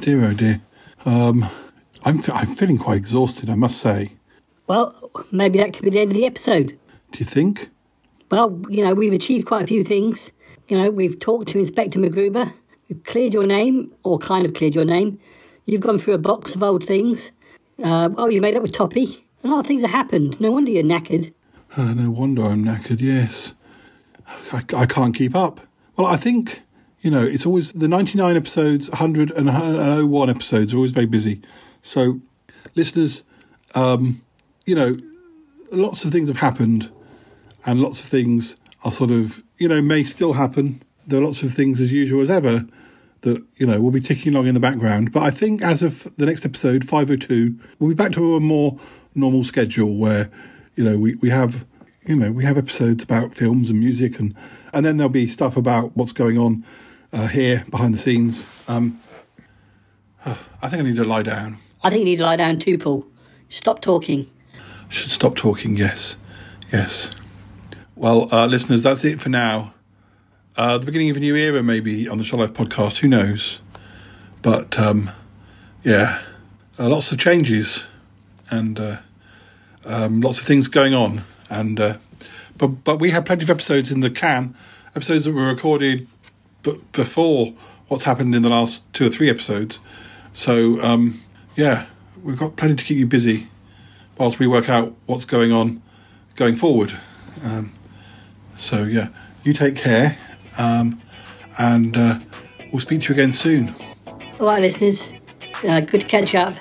Dear 0.00 0.24
oh 0.26 0.34
dear. 0.34 0.60
Um, 1.04 1.48
I'm 2.04 2.20
I'm 2.32 2.54
feeling 2.54 2.78
quite 2.78 2.96
exhausted. 2.96 3.50
I 3.50 3.54
must 3.54 3.80
say. 3.80 4.12
Well, 4.66 5.10
maybe 5.30 5.58
that 5.58 5.72
could 5.72 5.82
be 5.82 5.90
the 5.90 6.00
end 6.00 6.12
of 6.12 6.16
the 6.16 6.26
episode. 6.26 6.78
Do 7.12 7.18
you 7.18 7.26
think? 7.26 7.68
Well, 8.30 8.58
you 8.70 8.84
know, 8.84 8.94
we've 8.94 9.12
achieved 9.12 9.46
quite 9.46 9.64
a 9.64 9.66
few 9.66 9.84
things. 9.84 10.32
You 10.68 10.78
know, 10.78 10.90
we've 10.90 11.18
talked 11.18 11.50
to 11.50 11.58
Inspector 11.58 11.98
MacGruber. 11.98 12.52
We've 12.88 13.04
cleared 13.04 13.32
your 13.32 13.46
name, 13.46 13.92
or 14.04 14.18
kind 14.18 14.46
of 14.46 14.54
cleared 14.54 14.74
your 14.74 14.84
name. 14.84 15.18
You've 15.66 15.80
gone 15.80 15.98
through 15.98 16.14
a 16.14 16.18
box 16.18 16.54
of 16.54 16.62
old 16.62 16.84
things. 16.84 17.32
Uh, 17.82 18.10
oh, 18.16 18.28
you 18.28 18.40
made 18.40 18.56
up 18.56 18.62
with 18.62 18.72
Toppie. 18.72 19.22
A 19.44 19.48
lot 19.48 19.60
of 19.60 19.66
things 19.66 19.82
have 19.82 19.90
happened. 19.90 20.40
No 20.40 20.50
wonder 20.50 20.70
you're 20.70 20.82
knackered. 20.82 21.32
Uh, 21.76 21.94
no 21.94 22.10
wonder 22.10 22.42
I'm 22.42 22.64
knackered. 22.64 23.00
Yes, 23.00 23.54
I, 24.52 24.62
I 24.74 24.86
can't 24.86 25.14
keep 25.14 25.34
up. 25.34 25.60
Well, 25.96 26.06
I 26.06 26.16
think 26.16 26.62
you 27.02 27.10
know 27.10 27.22
it's 27.22 27.44
always 27.44 27.72
the 27.72 27.88
99 27.88 28.36
episodes, 28.36 28.88
100 28.88 29.32
and 29.32 29.46
101 29.46 30.30
episodes 30.30 30.72
are 30.72 30.76
always 30.76 30.92
very 30.92 31.06
busy. 31.06 31.42
So, 31.82 32.20
listeners, 32.74 33.24
um, 33.74 34.22
you 34.64 34.74
know, 34.74 34.96
lots 35.72 36.04
of 36.04 36.12
things 36.12 36.28
have 36.28 36.38
happened, 36.38 36.90
and 37.66 37.80
lots 37.80 38.00
of 38.00 38.06
things 38.06 38.56
are 38.84 38.92
sort 38.92 39.10
of 39.10 39.42
you 39.58 39.68
know 39.68 39.82
may 39.82 40.04
still 40.04 40.32
happen. 40.32 40.82
There 41.06 41.20
are 41.20 41.24
lots 41.24 41.42
of 41.42 41.52
things 41.52 41.80
as 41.80 41.90
usual 41.90 42.22
as 42.22 42.30
ever 42.30 42.64
that 43.22 43.42
you 43.56 43.66
know 43.66 43.80
will 43.80 43.90
be 43.90 44.00
ticking 44.00 44.32
along 44.34 44.46
in 44.46 44.54
the 44.54 44.60
background. 44.60 45.12
But 45.12 45.24
I 45.24 45.32
think 45.32 45.60
as 45.62 45.82
of 45.82 46.08
the 46.16 46.26
next 46.26 46.44
episode, 46.44 46.88
502, 46.88 47.58
we'll 47.78 47.90
be 47.90 47.94
back 47.94 48.12
to 48.12 48.36
a 48.36 48.40
more 48.40 48.78
normal 49.16 49.42
schedule 49.42 49.96
where 49.96 50.30
you 50.76 50.84
know 50.84 50.96
we, 50.96 51.16
we 51.16 51.30
have 51.30 51.66
you 52.06 52.14
know 52.14 52.30
we 52.30 52.44
have 52.44 52.58
episodes 52.58 53.02
about 53.02 53.34
films 53.34 53.70
and 53.70 53.80
music 53.80 54.20
and 54.20 54.34
and 54.72 54.86
then 54.86 54.96
there'll 54.96 55.10
be 55.10 55.26
stuff 55.26 55.56
about 55.56 55.96
what's 55.96 56.12
going 56.12 56.38
on 56.38 56.64
uh, 57.12 57.28
here 57.28 57.64
behind 57.70 57.94
the 57.94 57.98
scenes. 57.98 58.44
Um, 58.68 59.00
I 60.24 60.68
think 60.68 60.82
I 60.82 60.82
need 60.82 60.96
to 60.96 61.04
lie 61.04 61.22
down. 61.22 61.58
I 61.82 61.90
think 61.90 62.00
you 62.00 62.04
need 62.04 62.18
to 62.18 62.24
lie 62.24 62.36
down 62.36 62.58
too, 62.58 62.78
Paul. 62.78 63.04
Stop 63.48 63.80
talking. 63.80 64.30
Should 64.88 65.10
stop 65.10 65.36
talking. 65.36 65.76
Yes, 65.76 66.16
yes. 66.72 67.10
Well, 67.96 68.32
uh, 68.32 68.46
listeners, 68.46 68.82
that's 68.82 69.04
it 69.04 69.20
for 69.20 69.28
now. 69.28 69.74
Uh, 70.56 70.78
the 70.78 70.86
beginning 70.86 71.10
of 71.10 71.16
a 71.16 71.20
new 71.20 71.34
era, 71.34 71.62
maybe 71.62 72.08
on 72.08 72.18
the 72.18 72.24
Shy 72.24 72.36
Life 72.36 72.52
podcast. 72.52 72.98
Who 72.98 73.08
knows? 73.08 73.60
But 74.42 74.78
um, 74.78 75.10
yeah, 75.82 76.22
uh, 76.78 76.88
lots 76.88 77.10
of 77.10 77.18
changes 77.18 77.86
and 78.50 78.78
uh, 78.78 78.98
um, 79.84 80.20
lots 80.20 80.40
of 80.40 80.46
things 80.46 80.68
going 80.68 80.94
on. 80.94 81.22
And 81.50 81.80
uh, 81.80 81.96
but 82.58 82.68
but 82.84 83.00
we 83.00 83.10
have 83.10 83.24
plenty 83.24 83.42
of 83.42 83.50
episodes 83.50 83.90
in 83.90 84.00
the 84.00 84.10
can, 84.10 84.54
episodes 84.94 85.24
that 85.24 85.32
were 85.32 85.46
recorded 85.46 86.06
b- 86.62 86.80
before 86.92 87.52
what's 87.88 88.04
happened 88.04 88.34
in 88.34 88.42
the 88.42 88.48
last 88.48 88.90
two 88.92 89.06
or 89.06 89.10
three 89.10 89.28
episodes. 89.28 89.80
So 90.32 90.80
um, 90.82 91.20
yeah, 91.56 91.86
we've 92.22 92.38
got 92.38 92.56
plenty 92.56 92.76
to 92.76 92.84
keep 92.84 92.98
you 92.98 93.06
busy 93.06 93.48
whilst 94.18 94.38
we 94.38 94.46
work 94.46 94.68
out 94.68 94.94
what's 95.06 95.24
going 95.24 95.52
on 95.52 95.82
going 96.36 96.56
forward. 96.56 96.92
Um, 97.44 97.72
so 98.56 98.84
yeah, 98.84 99.08
you 99.44 99.52
take 99.52 99.76
care, 99.76 100.16
um, 100.58 101.00
and 101.58 101.96
uh, 101.96 102.18
we'll 102.70 102.80
speak 102.80 103.02
to 103.02 103.08
you 103.08 103.14
again 103.14 103.32
soon. 103.32 103.74
All 104.38 104.46
right, 104.46 104.62
listeners. 104.62 105.12
Uh, 105.64 105.80
good 105.80 106.02
to 106.02 106.06
catch 106.06 106.34
up. 106.34 106.54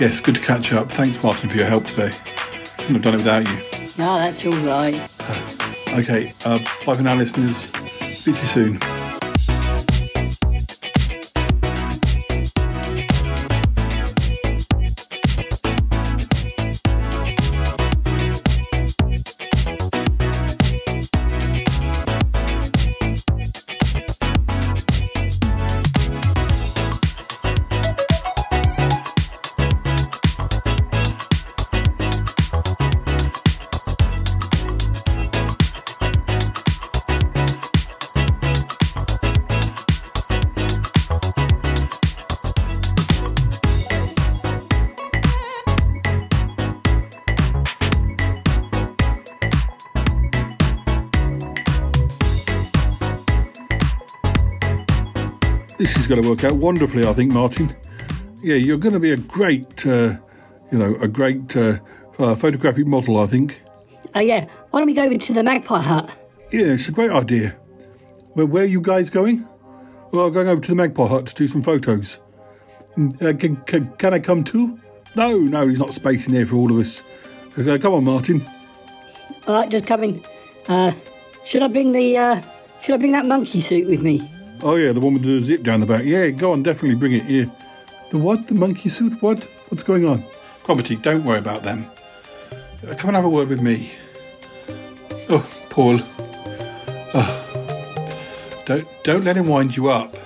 Yes, 0.00 0.20
good 0.20 0.36
to 0.36 0.40
catch 0.40 0.72
up. 0.72 0.90
Thanks, 0.92 1.22
Martin, 1.22 1.48
for 1.48 1.56
your 1.56 1.66
help 1.66 1.86
today. 1.86 2.10
Couldn't 2.78 2.94
have 2.94 3.02
done 3.02 3.14
it 3.14 3.24
without 3.24 3.48
you. 3.48 3.88
No, 3.98 4.16
that's 4.16 4.46
all 4.46 4.52
right. 4.64 4.94
Okay, 5.98 6.32
uh, 6.44 6.58
bye 6.86 6.94
for 6.94 7.02
now, 7.02 7.16
listeners. 7.16 7.56
Speak 8.16 8.36
to 8.36 8.40
you 8.40 8.46
soon. 8.46 8.97
Going 56.22 56.36
to 56.36 56.44
work 56.44 56.52
out 56.52 56.58
wonderfully, 56.58 57.06
I 57.06 57.12
think, 57.12 57.32
Martin. 57.32 57.74
Yeah, 58.42 58.56
you're 58.56 58.78
going 58.78 58.94
to 58.94 59.00
be 59.00 59.12
a 59.12 59.16
great, 59.16 59.86
uh, 59.86 60.16
you 60.72 60.78
know, 60.78 60.96
a 61.00 61.06
great 61.06 61.56
uh, 61.56 61.78
uh, 62.18 62.34
photographic 62.34 62.86
model, 62.86 63.18
I 63.18 63.26
think. 63.26 63.60
Oh, 64.14 64.20
yeah. 64.20 64.46
Why 64.70 64.80
don't 64.80 64.86
we 64.86 64.94
go 64.94 65.04
into 65.04 65.32
the 65.32 65.44
Magpie 65.44 65.80
Hut? 65.80 66.10
Yeah, 66.50 66.66
it's 66.66 66.88
a 66.88 66.92
great 66.92 67.10
idea. 67.10 67.50
Where, 68.32 68.46
where 68.46 68.64
are 68.64 68.66
you 68.66 68.80
guys 68.80 69.10
going? 69.10 69.46
Well, 70.10 70.26
I'm 70.26 70.32
going 70.32 70.48
over 70.48 70.60
to 70.60 70.68
the 70.68 70.74
Magpie 70.74 71.06
Hut 71.06 71.26
to 71.26 71.34
do 71.34 71.46
some 71.46 71.62
photos. 71.62 72.18
Uh, 72.96 73.32
can, 73.38 73.56
can, 73.66 73.92
can 73.98 74.14
I 74.14 74.18
come 74.18 74.42
too? 74.42 74.78
No, 75.14 75.38
no, 75.38 75.68
he's 75.68 75.78
not 75.78 75.90
space 75.90 76.26
in 76.26 76.34
there 76.34 76.46
for 76.46 76.56
all 76.56 76.72
of 76.72 76.78
us. 76.84 77.00
Uh, 77.56 77.78
come 77.80 77.94
on, 77.94 78.04
Martin. 78.04 78.44
All 79.46 79.54
right, 79.54 79.68
just 79.68 79.86
coming. 79.86 80.24
Uh, 80.66 80.92
should 81.46 81.62
I 81.62 81.68
bring 81.68 81.92
the 81.92 82.16
uh, 82.16 82.42
should 82.82 82.94
I 82.94 82.98
bring 82.98 83.12
that 83.12 83.24
monkey 83.24 83.60
suit 83.60 83.88
with 83.88 84.02
me? 84.02 84.28
Oh 84.62 84.76
yeah, 84.76 84.92
the 84.92 85.00
one 85.00 85.14
with 85.14 85.22
the 85.22 85.40
zip 85.40 85.62
down 85.62 85.80
the 85.80 85.86
back. 85.86 86.04
Yeah, 86.04 86.28
go 86.30 86.52
on, 86.52 86.62
definitely 86.62 86.96
bring 86.96 87.12
it 87.12 87.24
here. 87.24 87.50
The 88.10 88.18
what? 88.18 88.46
The 88.46 88.54
monkey 88.54 88.88
suit? 88.88 89.20
What? 89.22 89.42
What's 89.68 89.82
going 89.82 90.06
on? 90.06 90.22
Property, 90.64 90.96
don't 90.96 91.24
worry 91.24 91.38
about 91.38 91.62
them. 91.62 91.86
Uh, 92.86 92.94
come 92.94 93.08
and 93.08 93.16
have 93.16 93.24
a 93.24 93.28
word 93.28 93.48
with 93.48 93.60
me. 93.60 93.90
Oh, 95.30 95.46
Paul. 95.70 96.00
Oh. 97.14 97.44
Don't 98.66 98.86
don't 99.04 99.24
let 99.24 99.36
him 99.36 99.48
wind 99.48 99.76
you 99.76 99.88
up. 99.88 100.16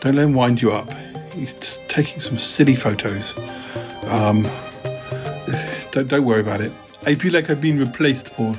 Don't 0.00 0.16
let 0.16 0.24
him 0.24 0.34
wind 0.34 0.60
you 0.60 0.72
up. 0.72 0.90
He's 1.32 1.52
just 1.54 1.88
taking 1.88 2.20
some 2.20 2.38
silly 2.38 2.76
photos. 2.76 3.36
Um, 4.08 4.42
don't, 5.92 6.08
don't 6.08 6.24
worry 6.24 6.40
about 6.40 6.60
it. 6.60 6.72
I 7.06 7.14
feel 7.14 7.32
like 7.32 7.50
I've 7.50 7.60
been 7.60 7.78
replaced, 7.78 8.26
Paul. 8.32 8.56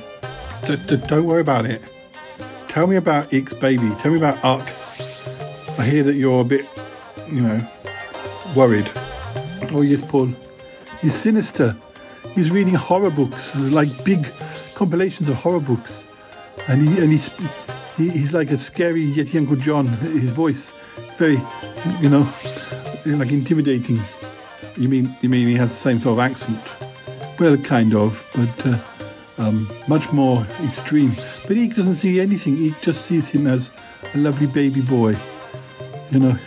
Don't, 0.62 1.06
don't, 1.08 1.24
worry 1.26 1.40
about 1.40 1.66
it. 1.66 1.82
Tell 2.68 2.86
me 2.86 2.96
about 2.96 3.32
Ikk's 3.32 3.54
Baby. 3.54 3.90
Tell 4.00 4.10
me 4.10 4.18
about 4.18 4.42
Uck. 4.44 4.66
I 5.78 5.84
hear 5.84 6.02
that 6.04 6.14
you're 6.14 6.40
a 6.40 6.44
bit, 6.44 6.66
you 7.30 7.40
know, 7.40 7.60
worried. 8.54 8.88
Oh 9.72 9.82
yes, 9.82 10.02
Paul. 10.02 10.28
He's 11.00 11.14
sinister. 11.14 11.74
He's 12.34 12.50
reading 12.50 12.74
horror 12.74 13.10
books, 13.10 13.54
like 13.56 14.04
big 14.04 14.26
compilations 14.74 15.28
of 15.28 15.34
horror 15.34 15.60
books, 15.60 16.04
and 16.68 16.88
he 16.88 16.98
and 17.02 17.10
he's 17.10 17.28
he, 17.96 18.10
he's 18.10 18.32
like 18.32 18.50
a 18.50 18.58
scary 18.58 19.06
Yeti 19.06 19.36
Uncle 19.36 19.56
John. 19.56 19.86
His 19.86 20.30
voice 20.30 20.72
is 20.98 21.14
very, 21.16 21.40
you 22.00 22.08
know, 22.08 22.28
like 23.06 23.32
intimidating. 23.32 24.00
You 24.76 24.88
mean 24.88 25.14
you 25.22 25.28
mean 25.28 25.46
he 25.48 25.54
has 25.54 25.70
the 25.70 25.76
same 25.76 26.00
sort 26.00 26.14
of 26.14 26.18
accent? 26.20 26.60
Well, 27.40 27.56
kind 27.56 27.94
of, 27.94 28.24
but 28.34 28.66
uh, 28.66 28.78
um, 29.38 29.68
much 29.88 30.12
more 30.12 30.46
extreme. 30.64 31.14
But 31.48 31.56
Ikk 31.56 31.74
doesn't 31.74 31.94
see 31.94 32.20
anything. 32.20 32.56
Ikk 32.58 32.80
just 32.80 33.04
sees 33.04 33.28
him 33.28 33.48
as 33.48 33.70
a 34.14 34.18
lovely 34.18 34.46
baby 34.46 34.80
boy. 34.80 35.16
You 36.10 36.20
know, 36.20 36.38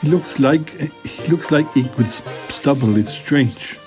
he 0.00 0.08
looks 0.08 0.38
like 0.40 0.70
he 1.04 1.28
looks 1.28 1.50
like 1.50 1.66
Ikk 1.76 1.96
with 1.96 2.10
stubble. 2.50 2.96
It's 2.96 3.12
strange. 3.12 3.78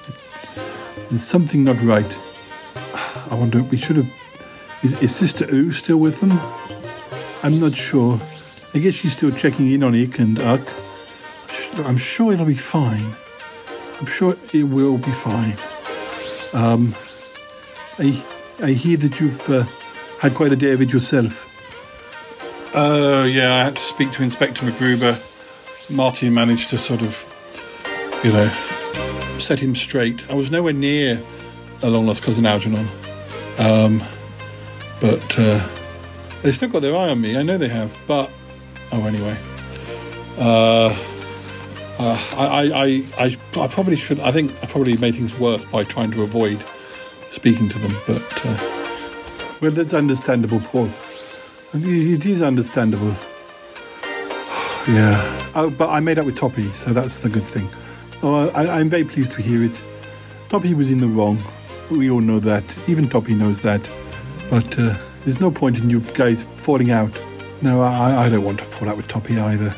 There's 1.09 1.23
something 1.23 1.63
not 1.63 1.81
right. 1.81 2.17
I 3.31 3.35
wonder. 3.35 3.63
We 3.63 3.77
should 3.77 3.97
have. 3.97 4.11
Is, 4.83 5.01
is 5.01 5.15
Sister 5.15 5.47
Oo 5.51 5.71
still 5.71 5.97
with 5.97 6.19
them? 6.19 6.31
I'm 7.43 7.57
not 7.57 7.75
sure. 7.75 8.19
I 8.73 8.79
guess 8.79 8.93
she's 8.93 9.13
still 9.13 9.31
checking 9.31 9.71
in 9.71 9.83
on 9.83 9.93
Ikk 9.93 10.19
and 10.19 10.39
Uck. 10.39 10.61
I'm 11.85 11.97
sure 11.97 12.33
it'll 12.33 12.45
be 12.45 12.55
fine. 12.55 13.13
I'm 13.99 14.05
sure 14.05 14.35
it 14.53 14.63
will 14.63 14.97
be 14.97 15.11
fine. 15.11 15.55
Um, 16.53 16.93
I 17.97 18.23
I 18.61 18.71
hear 18.71 18.97
that 18.97 19.19
you've 19.19 19.49
uh, 19.49 19.63
had 20.19 20.35
quite 20.35 20.51
a 20.51 20.55
day 20.55 20.71
of 20.71 20.81
it 20.81 20.93
yourself. 20.93 21.42
Oh 22.75 23.23
yeah, 23.23 23.53
I 23.53 23.63
had 23.65 23.75
to 23.75 23.81
speak 23.81 24.11
to 24.13 24.23
Inspector 24.23 24.59
McGruber. 24.65 25.21
Martin 25.91 26.33
managed 26.33 26.71
to 26.71 26.79
sort 26.79 27.03
of, 27.03 28.21
you 28.23 28.31
know, 28.31 28.47
set 29.37 29.59
him 29.59 29.75
straight. 29.75 30.27
I 30.31 30.33
was 30.33 30.49
nowhere 30.49 30.73
near 30.73 31.21
a 31.83 31.89
long 31.89 32.07
lost 32.07 32.23
cousin 32.23 32.47
Algernon, 32.47 32.87
um, 33.59 34.01
but 34.99 35.37
uh, 35.37 35.67
they 36.41 36.51
still 36.51 36.69
got 36.69 36.81
their 36.81 36.95
eye 36.95 37.09
on 37.09 37.21
me. 37.21 37.37
I 37.37 37.43
know 37.43 37.59
they 37.59 37.67
have, 37.67 37.95
but 38.07 38.31
oh 38.91 39.05
anyway. 39.05 39.37
Uh, 40.39 40.97
uh, 41.99 42.27
I, 42.35 42.71
I, 42.73 43.03
I, 43.23 43.37
I 43.61 43.67
probably 43.67 43.97
should. 43.97 44.19
I 44.19 44.31
think 44.31 44.51
I 44.63 44.65
probably 44.65 44.97
made 44.97 45.13
things 45.13 45.37
worse 45.37 45.63
by 45.65 45.83
trying 45.83 46.09
to 46.11 46.23
avoid 46.23 46.63
speaking 47.29 47.69
to 47.69 47.77
them. 47.77 47.91
But 48.07 48.41
uh, 48.45 49.57
well, 49.61 49.71
that's 49.71 49.93
understandable, 49.93 50.59
Paul. 50.61 50.89
It 51.75 52.25
is 52.25 52.43
understandable. 52.43 53.15
yeah. 54.87 55.49
Oh, 55.55 55.73
but 55.75 55.89
I 55.89 55.99
made 55.99 56.19
up 56.19 56.25
with 56.25 56.37
Toppie, 56.37 56.71
so 56.73 56.93
that's 56.93 57.19
the 57.19 57.29
good 57.29 57.43
thing. 57.43 57.67
Oh, 58.21 58.49
I, 58.49 58.79
I'm 58.79 58.89
very 58.89 59.03
pleased 59.03 59.31
to 59.31 59.41
hear 59.41 59.63
it. 59.63 59.71
Toppie 60.49 60.75
was 60.75 60.91
in 60.91 60.99
the 60.99 61.07
wrong. 61.07 61.37
We 61.89 62.11
all 62.11 62.21
know 62.21 62.39
that. 62.41 62.63
Even 62.87 63.05
Toppie 63.05 63.35
knows 63.35 63.61
that. 63.63 63.81
But 64.51 64.77
uh, 64.77 64.95
there's 65.25 65.39
no 65.39 65.49
point 65.49 65.79
in 65.79 65.89
you 65.89 66.01
guys 66.01 66.43
falling 66.57 66.91
out. 66.91 67.11
No, 67.63 67.81
I, 67.81 68.25
I 68.25 68.29
don't 68.29 68.43
want 68.43 68.59
to 68.59 68.65
fall 68.65 68.87
out 68.87 68.97
with 68.97 69.07
Toppie 69.07 69.41
either. 69.41 69.75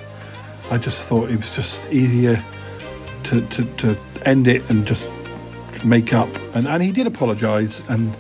I 0.72 0.78
just 0.78 1.08
thought 1.08 1.30
it 1.30 1.38
was 1.38 1.50
just 1.56 1.90
easier 1.94 2.44
to, 3.26 3.42
to, 3.42 3.64
to 3.78 3.98
end 4.26 4.48
it 4.48 4.70
and 4.70 4.86
just 4.86 5.08
make 5.86 6.14
up. 6.14 6.30
And, 6.56 6.68
and 6.68 6.84
he 6.84 6.92
did 6.92 7.08
apologise. 7.08 7.88
And 7.90 8.14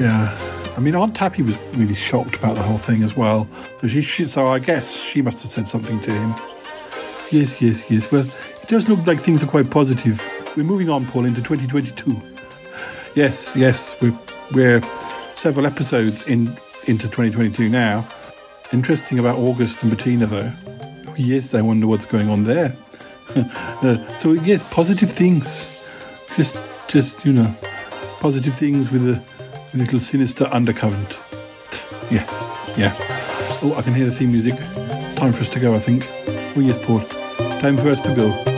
yeah, 0.00 0.36
I 0.78 0.80
mean, 0.80 0.94
Aunt 0.94 1.16
Tappy 1.16 1.42
was 1.42 1.56
really 1.74 1.96
shocked 1.96 2.36
about 2.36 2.54
the 2.54 2.62
whole 2.62 2.78
thing 2.78 3.02
as 3.02 3.16
well. 3.16 3.48
So 3.80 3.88
she, 3.88 4.00
she, 4.00 4.28
so 4.28 4.46
I 4.46 4.60
guess 4.60 4.94
she 4.96 5.20
must 5.20 5.42
have 5.42 5.50
said 5.50 5.66
something 5.66 6.00
to 6.02 6.12
him. 6.12 6.36
Yes, 7.32 7.60
yes, 7.60 7.90
yes. 7.90 8.12
Well, 8.12 8.24
it 8.62 8.68
does 8.68 8.88
look 8.88 9.04
like 9.04 9.20
things 9.20 9.42
are 9.42 9.48
quite 9.48 9.70
positive. 9.70 10.22
We're 10.56 10.62
moving 10.62 10.88
on, 10.88 11.04
Paul, 11.06 11.24
into 11.24 11.42
2022. 11.42 12.16
Yes, 13.16 13.56
yes, 13.56 14.00
we're 14.00 14.16
we're 14.54 14.80
several 15.34 15.66
episodes 15.66 16.22
in 16.28 16.46
into 16.86 17.08
2022 17.08 17.68
now. 17.68 18.06
Interesting 18.72 19.18
about 19.18 19.36
August 19.36 19.82
and 19.82 19.90
Bettina, 19.90 20.26
though. 20.26 20.52
Yes, 21.16 21.54
I 21.54 21.60
wonder 21.60 21.88
what's 21.88 22.04
going 22.04 22.28
on 22.30 22.44
there. 22.44 22.72
uh, 23.34 24.18
so 24.18 24.30
yes, 24.30 24.62
positive 24.70 25.10
things. 25.10 25.68
Just, 26.36 26.56
just 26.86 27.24
you 27.24 27.32
know, 27.32 27.52
positive 28.20 28.54
things 28.54 28.92
with 28.92 29.08
a 29.08 29.37
little 29.74 30.00
sinister 30.00 30.48
undercurrent. 30.50 31.16
Yes, 32.10 32.28
yeah. 32.76 32.94
Oh, 33.62 33.74
I 33.76 33.82
can 33.82 33.94
hear 33.94 34.06
the 34.06 34.12
theme 34.12 34.32
music. 34.32 34.54
Time 35.16 35.32
for 35.32 35.42
us 35.42 35.48
to 35.50 35.60
go, 35.60 35.74
I 35.74 35.78
think. 35.78 36.04
Oh 36.56 36.60
yes, 36.60 36.84
Paul. 36.84 37.00
Time 37.60 37.76
for 37.76 37.88
us 37.90 38.00
to 38.02 38.14
go. 38.14 38.57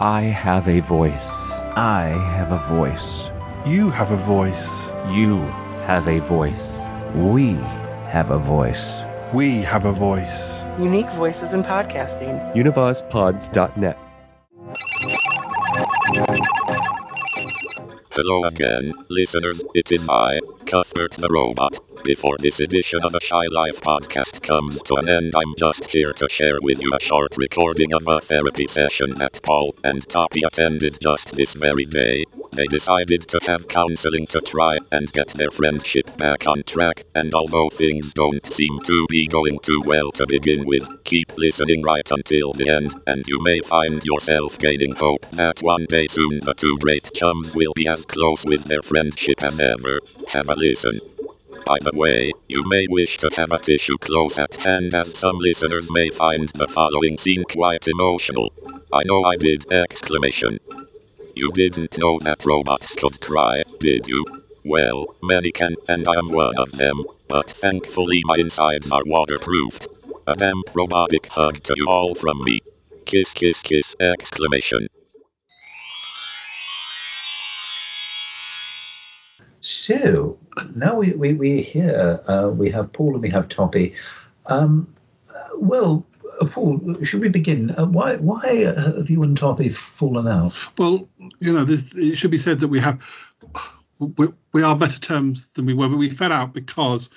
I 0.00 0.22
have 0.22 0.68
a 0.68 0.78
voice. 0.78 1.28
I 1.74 2.10
have 2.36 2.52
a 2.52 2.58
voice. 2.68 3.28
You 3.66 3.90
have 3.90 4.12
a 4.12 4.16
voice. 4.16 4.68
You 5.10 5.40
have 5.88 6.06
a 6.06 6.20
voice. 6.20 6.78
We 7.16 7.54
have 8.06 8.30
a 8.30 8.38
voice. 8.38 8.94
We 9.34 9.62
have 9.62 9.86
a 9.86 9.92
voice. 9.92 10.54
Unique 10.78 11.10
voices 11.10 11.52
in 11.52 11.64
podcasting. 11.64 12.54
UnivazPods.net. 12.54 13.98
Hello 18.12 18.44
again, 18.44 18.92
listeners. 19.10 19.64
It 19.74 19.90
is 19.90 20.08
I, 20.08 20.38
Cuthbert 20.64 21.14
the 21.14 21.28
Robot. 21.28 21.87
Before 22.04 22.36
this 22.38 22.60
edition 22.60 23.00
of 23.02 23.12
the 23.12 23.20
Shy 23.20 23.46
Life 23.50 23.80
podcast 23.80 24.42
comes 24.42 24.82
to 24.84 24.94
an 24.94 25.08
end, 25.08 25.32
I'm 25.36 25.54
just 25.58 25.90
here 25.90 26.12
to 26.14 26.28
share 26.28 26.58
with 26.62 26.80
you 26.80 26.92
a 26.94 27.00
short 27.00 27.36
recording 27.36 27.92
of 27.92 28.06
a 28.06 28.20
therapy 28.20 28.66
session 28.66 29.14
that 29.16 29.40
Paul 29.42 29.74
and 29.84 30.06
Toppie 30.08 30.46
attended 30.46 30.98
just 31.02 31.34
this 31.36 31.54
very 31.54 31.84
day. 31.84 32.24
They 32.52 32.66
decided 32.66 33.28
to 33.28 33.40
have 33.46 33.68
counseling 33.68 34.26
to 34.28 34.40
try 34.40 34.78
and 34.90 35.12
get 35.12 35.28
their 35.28 35.50
friendship 35.50 36.16
back 36.16 36.46
on 36.46 36.62
track, 36.62 37.04
and 37.14 37.34
although 37.34 37.68
things 37.68 38.14
don't 38.14 38.44
seem 38.46 38.80
to 38.84 39.06
be 39.10 39.26
going 39.26 39.58
too 39.60 39.82
well 39.84 40.10
to 40.12 40.26
begin 40.26 40.66
with, 40.66 40.88
keep 41.04 41.32
listening 41.36 41.82
right 41.82 42.10
until 42.10 42.52
the 42.54 42.70
end, 42.70 42.94
and 43.06 43.24
you 43.28 43.38
may 43.42 43.60
find 43.60 44.02
yourself 44.04 44.58
gaining 44.58 44.94
hope 44.94 45.26
that 45.32 45.60
one 45.62 45.84
day 45.88 46.06
soon 46.06 46.40
the 46.40 46.54
two 46.54 46.78
great 46.78 47.10
chums 47.12 47.54
will 47.54 47.72
be 47.74 47.86
as 47.86 48.06
close 48.06 48.44
with 48.46 48.64
their 48.64 48.82
friendship 48.82 49.42
as 49.42 49.60
ever. 49.60 50.00
Have 50.28 50.48
a 50.48 50.54
listen. 50.54 51.00
By 51.66 51.78
the 51.80 51.92
way, 51.94 52.32
you 52.48 52.64
may 52.66 52.86
wish 52.88 53.18
to 53.18 53.30
have 53.36 53.52
a 53.52 53.58
tissue 53.58 53.98
close 53.98 54.38
at 54.38 54.54
hand 54.56 54.94
as 54.94 55.16
some 55.16 55.38
listeners 55.38 55.90
may 55.90 56.10
find 56.10 56.48
the 56.50 56.68
following 56.68 57.16
scene 57.16 57.44
quite 57.44 57.86
emotional. 57.86 58.52
I 58.92 59.02
know 59.04 59.24
I 59.24 59.36
did! 59.36 59.70
Exclamation. 59.70 60.58
You 61.34 61.52
didn't 61.52 61.98
know 61.98 62.18
that 62.20 62.44
robots 62.44 62.94
could 62.96 63.20
cry, 63.20 63.62
did 63.78 64.08
you? 64.08 64.24
Well, 64.64 65.14
many 65.22 65.52
can, 65.52 65.76
and 65.88 66.06
I'm 66.08 66.30
one 66.30 66.56
of 66.58 66.72
them, 66.72 67.04
but 67.28 67.50
thankfully 67.50 68.22
my 68.24 68.36
insides 68.38 68.90
are 68.90 69.02
waterproofed. 69.06 69.88
A 70.26 70.34
damp 70.34 70.74
robotic 70.74 71.26
hug 71.28 71.62
to 71.64 71.74
you 71.76 71.86
all 71.88 72.14
from 72.14 72.42
me. 72.44 72.60
Kiss 73.04 73.32
kiss 73.34 73.62
kiss! 73.62 73.96
Exclamation. 74.00 74.88
So 79.60 80.38
now 80.74 80.96
we, 80.96 81.12
we, 81.12 81.32
we're 81.34 81.62
here. 81.62 82.20
Uh, 82.26 82.50
we 82.54 82.70
have 82.70 82.92
Paul 82.92 83.14
and 83.14 83.22
we 83.22 83.30
have 83.30 83.48
Toppie. 83.48 83.94
Um, 84.46 84.92
well, 85.56 86.06
uh, 86.40 86.46
Paul, 86.46 86.96
should 87.02 87.20
we 87.20 87.28
begin? 87.28 87.74
Uh, 87.76 87.86
why 87.86 88.16
why 88.16 88.46
have 88.46 89.10
you 89.10 89.22
and 89.22 89.38
Toppie 89.38 89.72
fallen 89.72 90.28
out? 90.28 90.52
Well, 90.78 91.08
you 91.40 91.52
know, 91.52 91.64
this, 91.64 91.94
it 91.94 92.16
should 92.16 92.30
be 92.30 92.38
said 92.38 92.60
that 92.60 92.68
we 92.68 92.80
have 92.80 93.00
we, 93.98 94.28
we 94.52 94.62
are 94.62 94.76
better 94.76 94.98
terms 94.98 95.48
than 95.50 95.66
we 95.66 95.74
were, 95.74 95.88
but 95.88 95.98
we 95.98 96.10
fell 96.10 96.32
out 96.32 96.52
because 96.52 97.10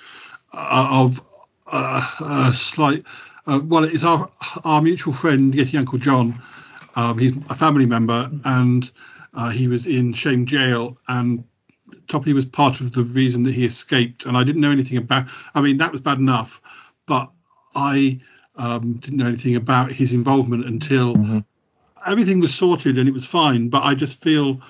uh, 0.52 0.88
of 0.90 1.20
uh, 1.72 2.48
a 2.48 2.52
slight. 2.52 3.04
Uh, 3.46 3.60
well, 3.64 3.84
it's 3.84 4.04
our 4.04 4.28
our 4.64 4.82
mutual 4.82 5.12
friend, 5.12 5.54
Yeti 5.54 5.78
Uncle 5.78 5.98
John. 5.98 6.40
Um, 6.94 7.18
he's 7.18 7.32
a 7.48 7.54
family 7.54 7.86
member, 7.86 8.30
and 8.44 8.90
he 9.52 9.66
was 9.66 9.86
in 9.86 10.12
Shame 10.12 10.46
Jail, 10.46 10.98
and 11.08 11.44
Toppie 12.08 12.34
was 12.34 12.44
part 12.44 12.80
of 12.80 12.92
the 12.92 13.04
reason 13.04 13.42
that 13.44 13.54
he 13.54 13.64
escaped. 13.64 14.26
And 14.26 14.36
I 14.36 14.44
didn't 14.44 14.60
know 14.60 14.70
anything 14.70 14.98
about. 14.98 15.28
I 15.54 15.60
mean, 15.60 15.76
that 15.78 15.92
was 15.92 16.00
bad 16.00 16.18
enough, 16.18 16.60
but 17.06 17.30
I 17.74 18.20
um, 18.56 18.94
didn't 18.94 19.18
know 19.18 19.26
anything 19.28 19.56
about 19.56 19.92
his 19.92 20.12
involvement 20.12 20.66
until 20.66 21.14
Mm-hmm. 21.16 21.38
everything 22.06 22.40
was 22.40 22.54
sorted 22.54 22.98
and 22.98 23.08
it 23.08 23.12
was 23.12 23.26
fine. 23.26 23.68
But 23.68 23.82
I 23.84 23.94
just 23.94 24.20
feel 24.22 24.60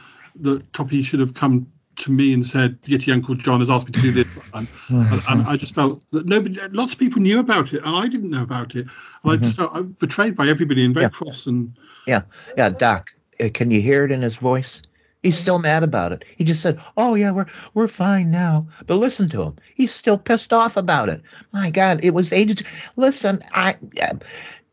that 0.41 0.71
Toppie 0.73 1.05
should 1.05 1.21
have 1.21 1.35
come 1.35 1.67
to 1.97 2.11
me 2.11 2.33
and 2.33 2.45
said, 2.47 2.81
"Yeti 2.83 3.13
Uncle 3.13 3.35
John 3.35 3.61
has 3.61 3.69
asked 3.71 3.87
me 3.87 3.93
to 3.93 4.01
do 4.01 4.13
this," 4.13 4.39
and, 4.55 4.69
and, 4.91 5.21
and 5.29 5.43
I 5.43 5.57
just 5.57 5.75
felt 5.75 6.05
that 6.13 6.27
nobody, 6.27 6.59
lots 6.71 6.93
of 6.95 6.99
people 6.99 7.21
knew 7.21 7.39
about 7.39 7.73
it, 7.73 7.83
and 7.85 7.95
I 7.95 8.09
didn't 8.09 8.31
know 8.31 8.43
about 8.43 8.75
it, 8.75 8.87
and 9.25 9.33
I 9.33 9.37
just 9.37 9.57
felt 9.57 9.75
I 9.75 9.81
was 9.81 9.93
betrayed 9.99 10.37
by 10.37 10.49
everybody 10.49 10.85
and 10.85 10.95
very 10.95 11.11
cross. 11.11 11.47
And 11.47 11.73
Yeah, 12.07 12.23
yeah, 12.57 12.71
Doc. 12.71 13.15
uh, 13.41 13.49
Can 13.53 13.71
you 13.71 13.81
hear 13.81 14.05
it 14.05 14.13
in 14.13 14.23
his 14.23 14.37
voice? 14.37 14.83
He's 15.23 15.39
still 15.39 15.61
mad 15.61 15.85
about 15.85 16.12
it. 16.12 16.24
He 16.36 16.43
just 16.43 16.61
said, 16.62 16.81
"Oh 16.97 17.15
yeah, 17.15 17.31
we're 17.31 17.47
we're 17.74 17.89
fine 17.89 18.31
now." 18.31 18.66
But 18.86 18.97
listen 18.97 19.28
to 19.31 19.43
him. 19.43 19.57
He's 19.74 19.94
still 19.94 20.19
pissed 20.19 20.53
off 20.53 20.77
about 20.77 21.09
it. 21.09 21.23
My 21.53 21.70
God, 21.70 22.01
it 22.03 22.11
was 22.11 22.32
ages. 22.32 22.62
Listen, 22.97 23.40
I, 23.53 23.77
uh, 24.01 24.16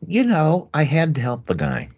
you 0.06 0.24
know, 0.24 0.68
I 0.74 0.82
had 0.82 1.14
to 1.14 1.20
help 1.20 1.44
the 1.44 1.54
guy. 1.54 1.88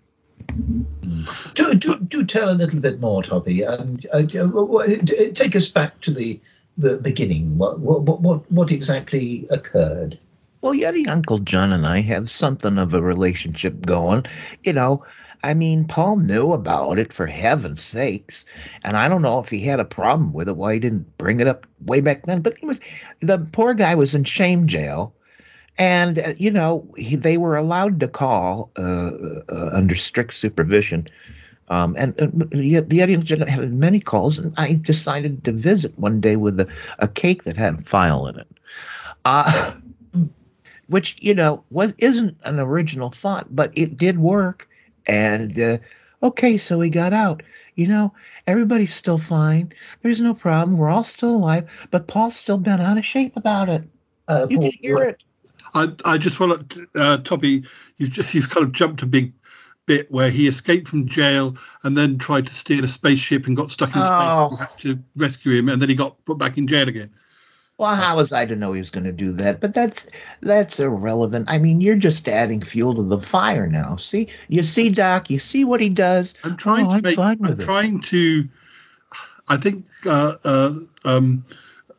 Do, 1.54 1.74
do, 1.74 1.98
do 2.00 2.24
tell 2.24 2.50
a 2.50 2.52
little 2.52 2.80
bit 2.80 3.00
more, 3.00 3.22
Toppie, 3.22 3.66
and 3.66 4.04
uh, 4.12 4.18
uh, 4.18 4.86
d- 5.02 5.32
take 5.32 5.56
us 5.56 5.68
back 5.68 6.00
to 6.02 6.10
the 6.10 6.38
the 6.76 6.96
beginning. 6.98 7.56
What 7.58 7.80
what 7.80 8.02
what 8.02 8.20
what, 8.20 8.52
what 8.52 8.72
exactly 8.72 9.46
occurred? 9.50 10.18
Well, 10.60 10.74
Yeti 10.74 11.08
Uncle 11.08 11.38
John 11.38 11.72
and 11.72 11.86
I 11.86 12.02
have 12.02 12.30
something 12.30 12.78
of 12.78 12.94
a 12.94 13.02
relationship 13.02 13.84
going. 13.84 14.26
You 14.62 14.74
know, 14.74 15.04
I 15.44 15.54
mean, 15.54 15.84
Paul 15.84 16.16
knew 16.18 16.52
about 16.52 16.98
it 16.98 17.12
for 17.12 17.26
heaven's 17.26 17.82
sakes, 17.82 18.46
and 18.84 18.96
I 18.96 19.08
don't 19.08 19.22
know 19.22 19.40
if 19.40 19.48
he 19.48 19.60
had 19.60 19.80
a 19.80 19.84
problem 19.84 20.32
with 20.32 20.48
it. 20.48 20.56
Why 20.56 20.74
he 20.74 20.80
didn't 20.80 21.18
bring 21.18 21.40
it 21.40 21.48
up 21.48 21.66
way 21.84 22.00
back 22.00 22.26
then? 22.26 22.42
But 22.42 22.56
he 22.58 22.66
was 22.66 22.78
the 23.20 23.38
poor 23.52 23.74
guy 23.74 23.94
was 23.94 24.14
in 24.14 24.24
shame 24.24 24.68
jail, 24.68 25.14
and 25.78 26.18
uh, 26.18 26.34
you 26.36 26.50
know 26.50 26.86
he, 26.96 27.16
they 27.16 27.38
were 27.38 27.56
allowed 27.56 27.98
to 28.00 28.08
call 28.08 28.70
uh, 28.78 29.10
uh, 29.48 29.70
under 29.72 29.94
strict 29.94 30.34
supervision. 30.34 31.08
Um, 31.68 31.96
and 31.98 32.20
uh, 32.20 32.26
the 32.52 33.16
John 33.22 33.40
had 33.40 33.72
many 33.72 33.98
calls, 33.98 34.38
and 34.38 34.52
I 34.58 34.74
decided 34.74 35.42
to 35.44 35.52
visit 35.52 35.98
one 35.98 36.20
day 36.20 36.36
with 36.36 36.60
a, 36.60 36.68
a 36.98 37.08
cake 37.08 37.44
that 37.44 37.56
had 37.56 37.78
a 37.78 37.82
file 37.82 38.26
in 38.26 38.38
it. 38.38 38.48
Uh, 39.24 39.72
which 40.88 41.16
you 41.20 41.34
know 41.34 41.64
was 41.70 41.94
isn't 41.98 42.36
an 42.44 42.60
original 42.60 43.10
thought, 43.10 43.46
but 43.50 43.76
it 43.76 43.96
did 43.96 44.18
work. 44.18 44.68
And 45.06 45.58
uh, 45.58 45.78
okay, 46.22 46.58
so 46.58 46.78
we 46.78 46.90
got 46.90 47.12
out. 47.12 47.42
You 47.74 47.86
know, 47.86 48.12
everybody's 48.46 48.94
still 48.94 49.18
fine. 49.18 49.72
There's 50.02 50.20
no 50.20 50.34
problem. 50.34 50.76
We're 50.76 50.90
all 50.90 51.04
still 51.04 51.34
alive. 51.36 51.68
But 51.90 52.06
Paul's 52.06 52.36
still 52.36 52.58
been 52.58 52.80
out 52.80 52.98
of 52.98 53.06
shape 53.06 53.36
about 53.36 53.68
it. 53.68 53.82
Uh, 54.28 54.46
you 54.50 54.58
can 54.58 54.70
hear 54.80 55.02
it. 55.02 55.24
I, 55.74 55.88
I 56.04 56.18
just 56.18 56.38
want 56.38 56.70
to, 56.70 56.82
uh, 56.96 57.16
Toppie, 57.18 57.66
you've 57.96 58.10
ju- 58.10 58.24
you've 58.32 58.50
kind 58.50 58.66
of 58.66 58.72
jumped 58.72 59.02
a 59.02 59.06
big 59.06 59.32
bit 59.86 60.10
where 60.12 60.30
he 60.30 60.46
escaped 60.46 60.86
from 60.86 61.06
jail 61.06 61.56
and 61.82 61.96
then 61.96 62.18
tried 62.18 62.46
to 62.46 62.54
steal 62.54 62.84
a 62.84 62.88
spaceship 62.88 63.46
and 63.46 63.56
got 63.56 63.70
stuck 63.70 63.96
in 63.96 64.02
space. 64.02 64.10
Oh. 64.12 64.48
We 64.50 64.56
had 64.58 64.78
to 64.80 64.98
rescue 65.16 65.58
him, 65.58 65.68
and 65.68 65.80
then 65.80 65.88
he 65.88 65.94
got 65.94 66.22
put 66.24 66.38
back 66.38 66.58
in 66.58 66.66
jail 66.66 66.88
again. 66.88 67.10
Well, 67.78 67.94
how 67.96 68.16
was 68.16 68.32
I 68.32 68.46
to 68.46 68.54
know 68.54 68.72
he 68.74 68.80
was 68.80 68.90
going 68.90 69.04
to 69.04 69.12
do 69.12 69.32
that? 69.32 69.60
But 69.60 69.74
that's 69.74 70.08
that's 70.40 70.78
irrelevant. 70.78 71.46
I 71.48 71.58
mean, 71.58 71.80
you're 71.80 71.96
just 71.96 72.28
adding 72.28 72.60
fuel 72.60 72.94
to 72.94 73.02
the 73.02 73.18
fire 73.20 73.66
now. 73.66 73.96
See, 73.96 74.28
you 74.48 74.62
see, 74.62 74.88
Doc. 74.90 75.30
You 75.30 75.38
see 75.38 75.64
what 75.64 75.80
he 75.80 75.88
does. 75.88 76.34
I'm 76.44 76.56
trying 76.56 76.86
Oh, 76.86 76.90
to 76.90 76.94
I'm 76.96 77.02
make. 77.02 77.16
fine 77.16 77.38
I'm 77.42 77.50
with 77.50 77.60
it. 77.60 77.64
trying 77.64 78.00
to. 78.02 78.48
I 79.48 79.56
think. 79.56 79.84
Uh, 80.06 80.34
uh, 80.44 80.74
um, 81.04 81.44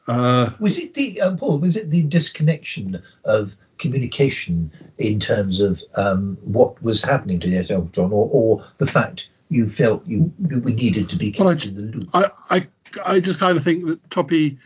uh, 0.08 0.52
Was 0.60 0.78
it 0.78 0.94
the 0.94 1.20
uh, 1.20 1.36
Paul? 1.36 1.60
Was 1.60 1.76
it 1.76 1.90
the 1.90 2.04
disconnection 2.04 3.02
of 3.26 3.56
communication 3.78 4.72
in 5.00 5.20
terms 5.20 5.60
of 5.60 5.82
um, 5.96 6.38
what 6.44 6.82
was 6.84 7.02
happening 7.04 7.40
to 7.42 7.48
Yeti 7.48 7.72
Uncle 7.72 7.90
John, 7.92 8.12
or, 8.14 8.30
or 8.32 8.66
the 8.78 8.86
fact 8.86 9.30
you 9.50 9.68
felt 9.68 10.06
you 10.08 10.32
we 10.40 10.74
needed 10.76 11.10
to 11.10 11.18
be 11.18 11.32
kept 11.32 11.66
in 11.66 11.76
the 11.76 11.82
loop? 11.82 12.10
I, 12.14 12.26
I, 12.50 12.68
I 13.06 13.20
just 13.20 13.40
kind 13.40 13.58
of 13.58 13.64
think 13.64 13.86
that 13.86 14.10
Toppie. 14.12 14.58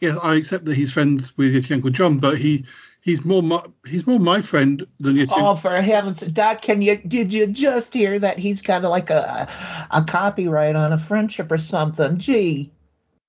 Yes, 0.00 0.18
I 0.22 0.34
accept 0.34 0.64
that 0.66 0.74
he's 0.74 0.92
friends 0.92 1.36
with 1.36 1.54
Yeti 1.54 1.74
Uncle 1.74 1.90
John, 1.90 2.18
but 2.18 2.38
he 2.38 2.64
he's 3.00 3.24
more 3.24 3.42
my, 3.42 3.62
he's 3.86 4.06
more 4.06 4.18
my 4.18 4.40
friend 4.40 4.86
than 4.98 5.16
Yeti. 5.16 5.32
Oh, 5.32 5.54
for 5.54 5.80
heaven's 5.80 6.20
Doc, 6.20 6.62
can 6.62 6.82
you 6.82 6.96
did 6.96 7.32
you 7.32 7.46
just 7.46 7.94
hear 7.94 8.18
that 8.18 8.38
he's 8.38 8.62
got 8.62 8.82
like 8.82 9.10
a 9.10 9.48
a 9.90 10.02
copyright 10.04 10.76
on 10.76 10.92
a 10.92 10.98
friendship 10.98 11.50
or 11.50 11.58
something? 11.58 12.18
Gee. 12.18 12.70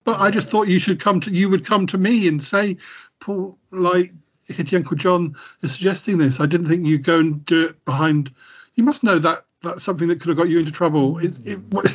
But 0.03 0.19
I 0.19 0.31
just 0.31 0.49
thought 0.49 0.67
you 0.67 0.79
should 0.79 0.99
come 0.99 1.19
to 1.21 1.31
you 1.31 1.49
would 1.49 1.65
come 1.65 1.87
to 1.87 1.97
me 1.97 2.27
and 2.27 2.41
say, 2.43 2.77
Paul, 3.19 3.57
like 3.71 4.11
Hitty 4.47 4.75
Uncle 4.75 4.97
John 4.97 5.35
is 5.61 5.73
suggesting 5.73 6.17
this. 6.17 6.39
I 6.39 6.45
didn't 6.45 6.67
think 6.67 6.85
you'd 6.85 7.03
go 7.03 7.19
and 7.19 7.45
do 7.45 7.65
it 7.67 7.85
behind. 7.85 8.33
You 8.75 8.83
must 8.83 9.03
know 9.03 9.19
that 9.19 9.45
that's 9.61 9.83
something 9.83 10.07
that 10.07 10.19
could 10.19 10.29
have 10.29 10.37
got 10.37 10.49
you 10.49 10.59
into 10.59 10.71
trouble. 10.71 11.19
It, 11.19 11.37
it, 11.45 11.59
what, 11.69 11.85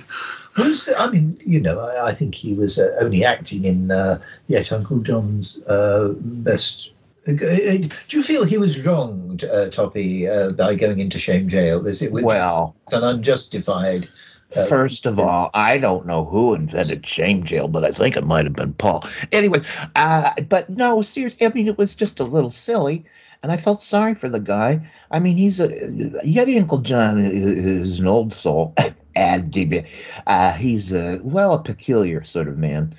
Who's? 0.57 0.89
I 0.99 1.11
mean, 1.11 1.39
you 1.45 1.61
know, 1.61 1.79
I, 1.81 2.09
I 2.09 2.13
think 2.13 2.35
he 2.35 2.55
was 2.55 2.79
uh, 2.79 2.97
only 3.01 3.25
acting 3.25 3.65
in 3.65 3.91
uh, 3.91 4.19
Yeti 4.49 4.73
Uncle 4.73 4.99
John's 5.01 5.63
uh, 5.67 6.15
best. 6.19 6.91
uh, 7.29 7.33
Do 7.35 7.89
you 8.11 8.23
feel 8.23 8.45
he 8.45 8.57
was 8.59 8.85
wronged, 8.87 9.45
uh, 9.45 9.69
Toppie, 9.69 10.27
uh, 10.29 10.53
by 10.55 10.75
going 10.75 10.99
into 10.99 11.19
shame 11.19 11.47
jail? 11.49 11.87
Is 11.87 12.01
it? 12.03 12.11
Well- 12.13 12.75
it's 12.85 12.93
an 12.95 13.05
unjustified. 13.05 14.09
uh, 14.57 14.65
First 14.67 15.05
of 15.07 15.19
all, 15.19 15.51
I 15.53 15.77
don't 15.77 16.07
know 16.07 16.25
who 16.25 16.55
invented 16.55 17.07
shame 17.07 17.45
jail, 17.45 17.69
but 17.69 17.85
I 17.85 17.91
think 17.91 18.17
it 18.17 18.25
might 18.25 18.45
have 18.47 18.55
been 18.55 18.73
Paul. 18.75 19.05
Anyway, 19.33 19.61
uh, 19.97 20.31
but 20.49 20.71
no, 20.71 21.03
seriously, 21.03 21.47
I 21.47 21.51
mean, 21.53 21.67
it 21.69 21.77
was 21.77 21.95
just 21.95 22.19
a 22.21 22.25
little 22.25 22.51
silly, 22.53 23.05
and 23.43 23.53
I 23.53 23.57
felt 23.59 23.83
sorry 23.83 24.15
for 24.15 24.29
the 24.31 24.41
guy. 24.41 24.89
I 25.11 25.19
mean, 25.19 25.37
he's 25.37 25.61
a 25.61 25.69
Yeti 25.69 26.59
Uncle 26.59 26.79
John 26.79 27.19
is, 27.19 27.45
is 27.45 28.01
an 28.01 28.07
old 28.07 28.33
soul, 28.35 28.73
and 29.17 29.85
uh, 30.27 30.53
he's 30.53 30.93
a 30.93 31.19
well, 31.25 31.55
a 31.55 31.63
peculiar 31.63 32.23
sort 32.23 32.47
of 32.47 32.59
man, 32.59 32.95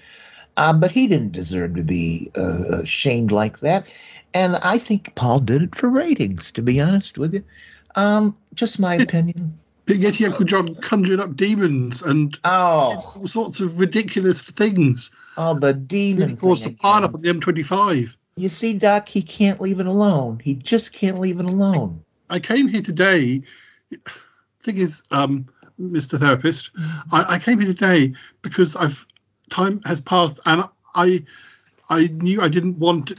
uh, 0.57 0.73
but 0.73 0.91
he 0.91 1.07
didn't 1.07 1.31
deserve 1.31 1.75
to 1.75 1.83
be 1.83 2.31
uh, 2.35 2.83
shamed 2.83 3.31
like 3.31 3.59
that. 3.59 3.85
And 4.33 4.57
I 4.57 4.77
think 4.77 5.15
Paul 5.15 5.39
did 5.39 5.61
it 5.61 5.75
for 5.75 5.89
ratings, 5.89 6.51
to 6.53 6.61
be 6.61 6.81
honest 6.81 7.17
with 7.17 7.33
you. 7.33 7.43
Um, 7.95 8.35
just 8.55 8.79
my 8.79 8.95
opinion. 8.95 9.57
But 9.85 9.97
Yeti 9.97 10.25
Uncle 10.25 10.43
John 10.43 10.73
conjured 10.75 11.21
up 11.21 11.37
demons 11.37 12.01
and 12.01 12.37
oh. 12.43 13.13
all 13.15 13.27
sorts 13.27 13.61
of 13.61 13.79
ridiculous 13.79 14.41
things. 14.41 15.09
Oh, 15.37 15.57
the 15.57 15.73
demons! 15.73 16.31
Really 16.31 16.35
caused 16.35 16.63
a 16.63 16.69
thing 16.69 16.75
pile 16.77 17.05
up 17.05 17.15
on 17.15 17.21
the 17.21 17.29
M25. 17.29 18.13
You 18.35 18.49
see, 18.49 18.73
Doc, 18.73 19.07
he 19.07 19.21
can't 19.21 19.61
leave 19.61 19.79
it 19.79 19.87
alone. 19.87 20.41
He 20.43 20.55
just 20.55 20.91
can't 20.91 21.19
leave 21.19 21.39
it 21.39 21.45
alone. 21.45 22.03
I 22.29 22.39
came 22.39 22.67
here 22.67 22.81
today. 22.81 23.41
Thing 24.59 24.77
is, 24.77 25.01
um, 25.11 25.45
Mr. 25.79 26.19
Therapist, 26.19 26.71
I, 27.11 27.35
I 27.35 27.39
came 27.39 27.59
here 27.59 27.73
today 27.73 28.13
because 28.41 28.75
I've 28.75 29.05
time 29.49 29.81
has 29.85 30.01
passed 30.01 30.39
and 30.45 30.63
I 30.95 31.23
I 31.89 32.07
knew 32.07 32.41
I 32.41 32.49
didn't 32.49 32.77
want 32.79 33.13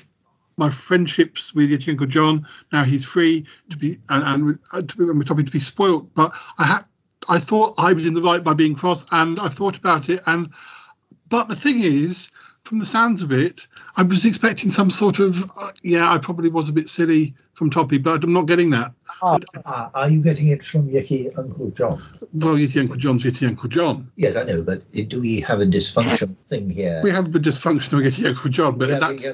my 0.57 0.69
friendships 0.69 1.55
with 1.55 1.71
Yeti 1.71 1.91
Uncle 1.91 2.07
John. 2.07 2.47
Now 2.73 2.85
he's 2.85 3.05
free 3.05 3.47
to 3.71 3.77
be 3.77 3.99
and, 4.09 4.25
and 4.25 4.59
uh, 4.73 4.83
to 4.83 4.97
be, 4.97 5.05
and 5.05 5.17
we're 5.17 5.25
talking 5.25 5.47
to 5.47 5.53
be 5.53 5.61
spoilt. 5.61 6.13
But 6.15 6.33
I 6.59 6.65
had 6.65 6.85
I 7.29 7.39
thought 7.39 7.75
I 7.79 7.93
was 7.93 8.07
in 8.07 8.15
the 8.15 8.23
right 8.23 8.43
by 8.43 8.55
being 8.55 8.75
cross, 8.75 9.07
and 9.13 9.39
I 9.41 9.49
thought 9.49 9.77
about 9.77 10.09
it. 10.09 10.21
And 10.27 10.51
but 11.29 11.49
the 11.49 11.57
thing 11.57 11.81
is, 11.81 12.29
from 12.69 12.79
the 12.79 12.87
sounds 12.87 13.23
of 13.23 13.33
it, 13.33 13.67
I 13.97 14.03
was 14.03 14.27
expecting 14.27 14.69
some 14.69 14.91
sort 14.91 15.21
of 15.21 15.43
uh, 15.57 15.73
yeah. 15.83 16.13
I 16.13 16.19
probably 16.19 16.51
was 16.51 16.69
a 16.69 16.73
bit 16.73 16.91
silly 16.91 17.35
from 17.55 17.71
Toppy, 17.71 17.97
but 17.97 18.23
I'm 18.23 18.33
not 18.35 18.47
getting 18.47 18.69
that. 18.71 18.93
Ah, 19.23 19.91
are 19.95 20.11
you 20.11 20.21
getting 20.21 20.49
it 20.49 20.63
from 20.63 20.87
Yeti 20.91 21.37
Uncle 21.39 21.71
John? 21.71 22.03
Well, 22.35 22.57
Yeti 22.57 22.79
Uncle 22.79 22.97
John's 22.97 23.25
Yeti 23.25 23.49
Uncle 23.49 23.71
John. 23.71 24.13
Yes, 24.17 24.37
I 24.37 24.45
know, 24.45 24.61
but 24.61 24.83
do 25.09 25.19
we 25.19 25.41
have 25.41 25.61
a 25.61 25.65
dysfunctional 25.65 26.37
thing 26.51 26.69
here? 26.69 27.01
We 27.03 27.11
have 27.11 27.33
the 27.33 27.41
dysfunctional 27.41 28.05
Yeti 28.07 28.27
Uncle 28.27 28.51
John, 28.51 28.77
but 28.77 28.91
Yeah, 28.91 28.99
that's 28.99 29.25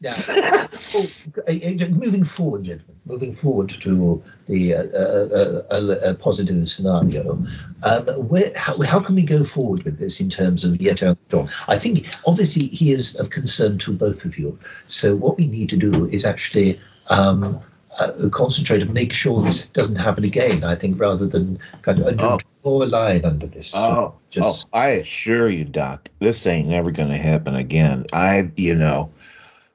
we- 0.00 0.08
yes, 0.08 0.28
I 0.28 0.34
forgot 0.34 0.48
about- 0.48 0.56
Now, 0.56 0.68
oh, 0.94 1.06
uh, 1.48 1.84
uh, 1.84 1.88
moving 1.90 2.24
forward, 2.24 2.64
gentlemen, 2.64 2.96
moving 3.06 3.32
forward 3.32 3.68
to 3.70 4.22
the 4.46 4.74
uh, 4.74 4.82
uh, 4.82 5.74
uh, 5.74 6.14
positive 6.14 6.68
scenario, 6.68 7.38
um, 7.82 8.06
where, 8.28 8.52
how, 8.56 8.76
how 8.86 9.00
can 9.00 9.14
we 9.14 9.22
go 9.22 9.44
forward 9.44 9.82
with 9.84 9.98
this 9.98 10.20
in 10.20 10.28
terms 10.28 10.64
of 10.64 10.80
yet 10.80 10.98
John? 11.28 11.48
I 11.68 11.78
think 11.78 12.06
obviously 12.26 12.66
he 12.68 12.92
is 12.92 13.14
of 13.16 13.30
concern 13.30 13.78
to 13.78 13.92
both 13.92 14.24
of 14.24 14.38
you. 14.38 14.58
So 14.86 15.16
what 15.16 15.36
we 15.38 15.46
need 15.46 15.68
to 15.70 15.76
do 15.76 16.06
is 16.08 16.24
actually 16.24 16.78
um, 17.08 17.58
uh, 17.98 18.28
concentrate 18.30 18.82
and 18.82 18.92
make 18.92 19.12
sure 19.12 19.42
this 19.42 19.66
doesn't 19.68 19.96
happen 19.96 20.24
again. 20.24 20.64
I 20.64 20.74
think 20.74 21.00
rather 21.00 21.26
than 21.26 21.58
kind 21.82 22.00
of 22.00 22.18
uh, 22.20 22.38
draw 22.62 22.82
a 22.82 22.84
line 22.84 23.24
under 23.24 23.46
this. 23.46 23.72
Oh, 23.74 24.14
just 24.30 24.68
oh, 24.72 24.78
I 24.78 24.88
assure 24.88 25.48
you, 25.48 25.64
Doc, 25.64 26.08
this 26.18 26.46
ain't 26.46 26.68
never 26.68 26.90
going 26.90 27.08
to 27.10 27.16
happen 27.16 27.54
again. 27.56 28.04
I, 28.12 28.50
you 28.56 28.74
know, 28.74 29.10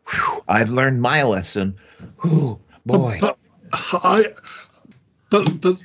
whew, 0.08 0.44
I've 0.48 0.70
learned 0.70 1.02
my 1.02 1.24
lesson. 1.24 1.76
Whew, 2.22 2.60
boy. 2.86 3.18
But, 3.20 3.38
I, 3.74 4.26
but 5.30 5.62
but 5.62 5.78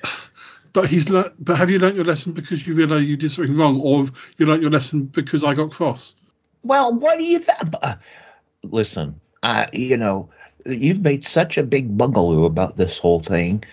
but 0.72 0.88
he's 0.88 1.09
learnt, 1.09 1.32
but 1.43 1.56
have 1.56 1.70
you 1.70 1.78
learnt 1.78 1.97
your 1.97 2.05
lesson 2.05 2.32
because 2.32 2.66
you 2.66 2.74
realise 2.74 3.06
you 3.06 3.16
did 3.16 3.30
something 3.30 3.56
wrong, 3.56 3.80
or 3.80 4.09
you 4.36 4.47
learnt 4.47 4.62
your 4.62 4.70
lesson 4.70 5.05
because 5.05 5.44
I 5.44 5.55
got 5.55 5.70
cross? 5.70 6.14
Well, 6.62 6.93
what 6.93 7.18
do 7.18 7.24
you 7.24 7.38
think? 7.38 7.74
Listen, 8.64 9.20
I, 9.43 9.68
you 9.72 9.97
know, 9.97 10.28
you've 10.66 11.01
made 11.01 11.26
such 11.26 11.56
a 11.56 11.62
big 11.62 11.97
bungalow 11.97 12.44
about 12.44 12.76
this 12.76 12.98
whole 12.98 13.20
thing. 13.20 13.64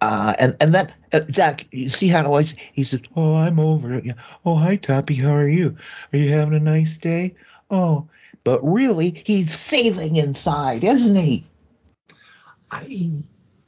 Uh, 0.00 0.34
and 0.38 0.56
and 0.60 0.74
that 0.74 0.92
uh, 1.12 1.20
Jack, 1.20 1.66
you 1.72 1.88
see 1.90 2.08
how 2.08 2.24
always 2.24 2.54
he 2.72 2.84
says, 2.84 3.00
"Oh, 3.16 3.36
I'm 3.36 3.60
over 3.60 3.94
it." 3.94 4.04
Yeah. 4.04 4.14
Oh, 4.44 4.56
hi, 4.56 4.76
Toppie. 4.76 5.22
How 5.22 5.34
are 5.34 5.48
you? 5.48 5.76
Are 6.12 6.18
you 6.18 6.30
having 6.30 6.54
a 6.54 6.60
nice 6.60 6.96
day? 6.96 7.34
Oh, 7.70 8.08
but 8.44 8.60
really, 8.62 9.22
he's 9.24 9.52
seething 9.52 10.16
inside, 10.16 10.84
isn't 10.84 11.16
he? 11.16 11.44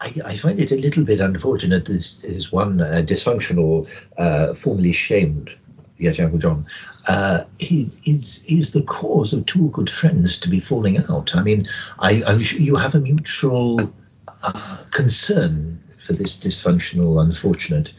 I, 0.02 0.22
I, 0.24 0.36
find 0.36 0.58
it 0.58 0.72
a 0.72 0.76
little 0.76 1.04
bit 1.04 1.20
unfortunate. 1.20 1.86
This 1.86 2.22
is 2.24 2.52
one 2.52 2.80
uh, 2.80 3.02
dysfunctional, 3.04 3.88
uh, 4.18 4.54
formerly 4.54 4.92
shamed, 4.92 5.56
yet 5.98 6.20
Uncle 6.20 6.38
John. 6.38 6.66
Uh, 7.08 7.44
he's, 7.58 8.00
he's 8.42 8.72
the 8.72 8.82
cause 8.82 9.32
of 9.32 9.46
two 9.46 9.68
good 9.70 9.90
friends 9.90 10.38
to 10.38 10.48
be 10.48 10.60
falling 10.60 10.98
out. 11.08 11.34
I 11.34 11.42
mean, 11.42 11.68
I, 11.98 12.22
I'm 12.26 12.42
sure 12.42 12.60
you 12.60 12.76
have 12.76 12.94
a 12.94 13.00
mutual 13.00 13.92
uh, 14.42 14.78
concern 14.90 15.80
for 16.00 16.12
this 16.12 16.36
dysfunctional, 16.36 17.20
unfortunate. 17.22 17.92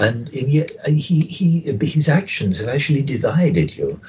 And, 0.00 0.28
and 0.34 0.50
yet 0.50 0.72
uh, 0.86 0.90
he, 0.90 1.20
he, 1.20 1.60
his 1.82 2.08
actions 2.08 2.58
have 2.60 2.68
actually 2.68 3.02
divided 3.02 3.76
you. 3.76 4.00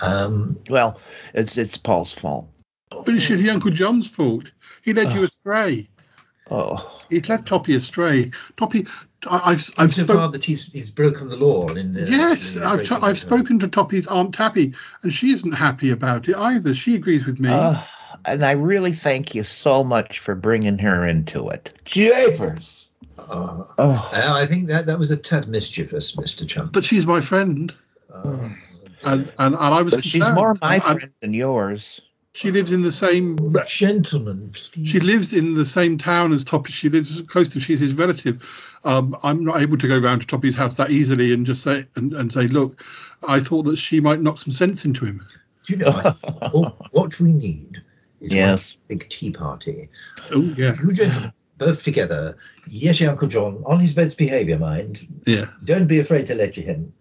Um, 0.00 0.58
well, 0.70 1.00
it's 1.34 1.56
it's 1.58 1.76
Paul's 1.76 2.12
fault. 2.12 2.48
But 2.90 3.08
it's 3.14 3.28
your 3.28 3.50
Uncle 3.50 3.70
John's 3.70 4.08
fault. 4.08 4.50
He 4.82 4.92
led 4.92 5.12
you 5.12 5.22
astray. 5.24 5.88
Oh, 6.50 6.96
he's 7.10 7.28
led 7.28 7.44
Toppie 7.44 7.74
astray. 7.74 8.30
Toppie, 8.56 8.88
I, 9.28 9.52
I've 9.52 9.70
I've 9.78 9.92
so 9.92 10.04
spoken. 10.04 10.16
far 10.16 10.30
that 10.30 10.44
he's, 10.44 10.70
he's 10.72 10.90
broken 10.90 11.28
the 11.28 11.36
law. 11.36 11.68
In, 11.70 11.88
uh, 11.96 12.06
Yes, 12.06 12.54
in 12.54 12.62
I've, 12.62 12.84
t- 12.84 12.94
I've 13.02 13.18
spoken 13.18 13.58
to 13.58 13.68
Toppie's 13.68 14.06
Aunt 14.06 14.32
Tappy, 14.32 14.72
and 15.02 15.12
she 15.12 15.32
isn't 15.32 15.52
happy 15.52 15.90
about 15.90 16.28
it 16.28 16.36
either. 16.36 16.72
She 16.72 16.94
agrees 16.94 17.26
with 17.26 17.40
me. 17.40 17.48
Uh, 17.50 17.80
and 18.26 18.44
I 18.44 18.52
really 18.52 18.92
thank 18.92 19.34
you 19.34 19.42
so 19.42 19.82
much 19.82 20.20
for 20.20 20.36
bringing 20.36 20.78
her 20.78 21.04
into 21.06 21.48
it. 21.48 21.72
Japers. 21.84 22.86
Uh, 23.18 23.64
Oh. 23.78 24.10
I 24.14 24.46
think 24.46 24.68
that 24.68 24.86
that 24.86 24.98
was 25.00 25.10
a 25.10 25.16
tad 25.16 25.48
mischievous, 25.48 26.14
Mr. 26.14 26.46
Chum. 26.48 26.70
but 26.72 26.84
she's 26.84 27.06
my 27.06 27.20
friend, 27.20 27.74
and, 29.04 29.26
and 29.38 29.54
and 29.54 29.56
I 29.56 29.82
was 29.82 29.94
But 29.94 30.04
she's 30.04 30.14
concerned. 30.14 30.34
more 30.36 30.56
my 30.60 30.74
And- 30.76 30.84
and 30.84 30.98
friend 31.00 31.12
than 31.20 31.34
yours. 31.34 32.00
She 32.34 32.50
lives 32.50 32.70
in 32.70 32.82
the 32.82 32.92
same 32.92 33.38
gentleman. 33.66 34.52
She 34.54 35.00
lives 35.00 35.32
in 35.32 35.54
the 35.54 35.64
same 35.64 35.96
town 35.96 36.34
as 36.34 36.44
Toppie. 36.44 36.68
She 36.68 36.90
lives 36.90 37.22
close 37.22 37.48
to. 37.48 37.60
She's 37.60 37.80
his 37.80 37.94
relative. 37.94 38.42
Um, 38.84 39.16
I'm 39.22 39.42
not 39.42 39.62
able 39.62 39.78
to 39.78 39.88
go 39.88 39.96
round 39.98 40.20
to 40.20 40.26
Toppie's 40.26 40.54
house 40.54 40.74
that 40.74 40.90
easily 40.90 41.32
and 41.32 41.46
just 41.46 41.62
say 41.62 41.86
and, 41.96 42.12
and 42.12 42.30
say, 42.30 42.46
look, 42.48 42.84
I 43.26 43.40
thought 43.40 43.62
that 43.62 43.76
she 43.78 44.00
might 44.00 44.20
knock 44.20 44.38
some 44.38 44.52
sense 44.52 44.84
into 44.84 45.06
him. 45.06 45.24
You 45.66 45.76
know, 45.76 45.88
I, 45.88 46.10
what 46.92 47.18
we 47.18 47.32
need 47.32 47.80
is 48.20 48.34
Yes. 48.34 48.76
one 48.86 48.98
big 48.98 49.08
tea 49.08 49.30
party. 49.30 49.88
Oh 50.30 50.42
yeah, 50.58 50.74
You 50.84 50.92
gentlemen, 50.92 51.32
both 51.56 51.82
together. 51.84 52.36
Yes, 52.68 53.00
your 53.00 53.12
Uncle 53.12 53.28
John, 53.28 53.62
on 53.64 53.80
his 53.80 53.94
best 53.94 54.18
behaviour, 54.18 54.58
mind. 54.58 55.08
Yeah. 55.26 55.46
Don't 55.64 55.86
be 55.86 56.00
afraid 56.00 56.26
to 56.26 56.34
lecture 56.34 56.60
him. 56.60 56.92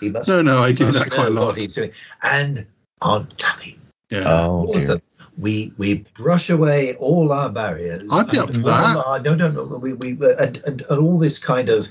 He 0.00 0.10
must. 0.10 0.28
No, 0.28 0.42
no, 0.42 0.58
I 0.62 0.68
he 0.68 0.74
do 0.74 0.90
that 0.90 1.10
quite 1.10 1.28
a 1.28 1.30
know 1.30 1.46
lot. 1.46 1.56
He's 1.56 1.74
doing. 1.74 1.92
And 2.22 2.66
Aunt 3.02 3.36
Tappy. 3.38 3.78
Yeah. 4.10 4.24
Oh, 4.26 4.66
all. 4.66 5.00
We 5.36 5.72
we 5.78 6.04
brush 6.14 6.48
away 6.50 6.94
all 6.96 7.32
our 7.32 7.50
barriers. 7.50 8.08
I'd 8.12 8.30
be 8.30 8.38
up 8.38 8.46
and 8.50 8.56
for 8.56 8.62
that. 8.62 8.96
all 8.96 9.02
our- 9.02 9.20
no, 9.20 9.34
no, 9.34 9.50
no. 9.50 9.62
We 9.78 9.92
we 9.94 10.10
and, 10.38 10.58
and, 10.64 10.82
and 10.88 10.98
all 11.00 11.18
this 11.18 11.38
kind 11.38 11.68
of 11.68 11.88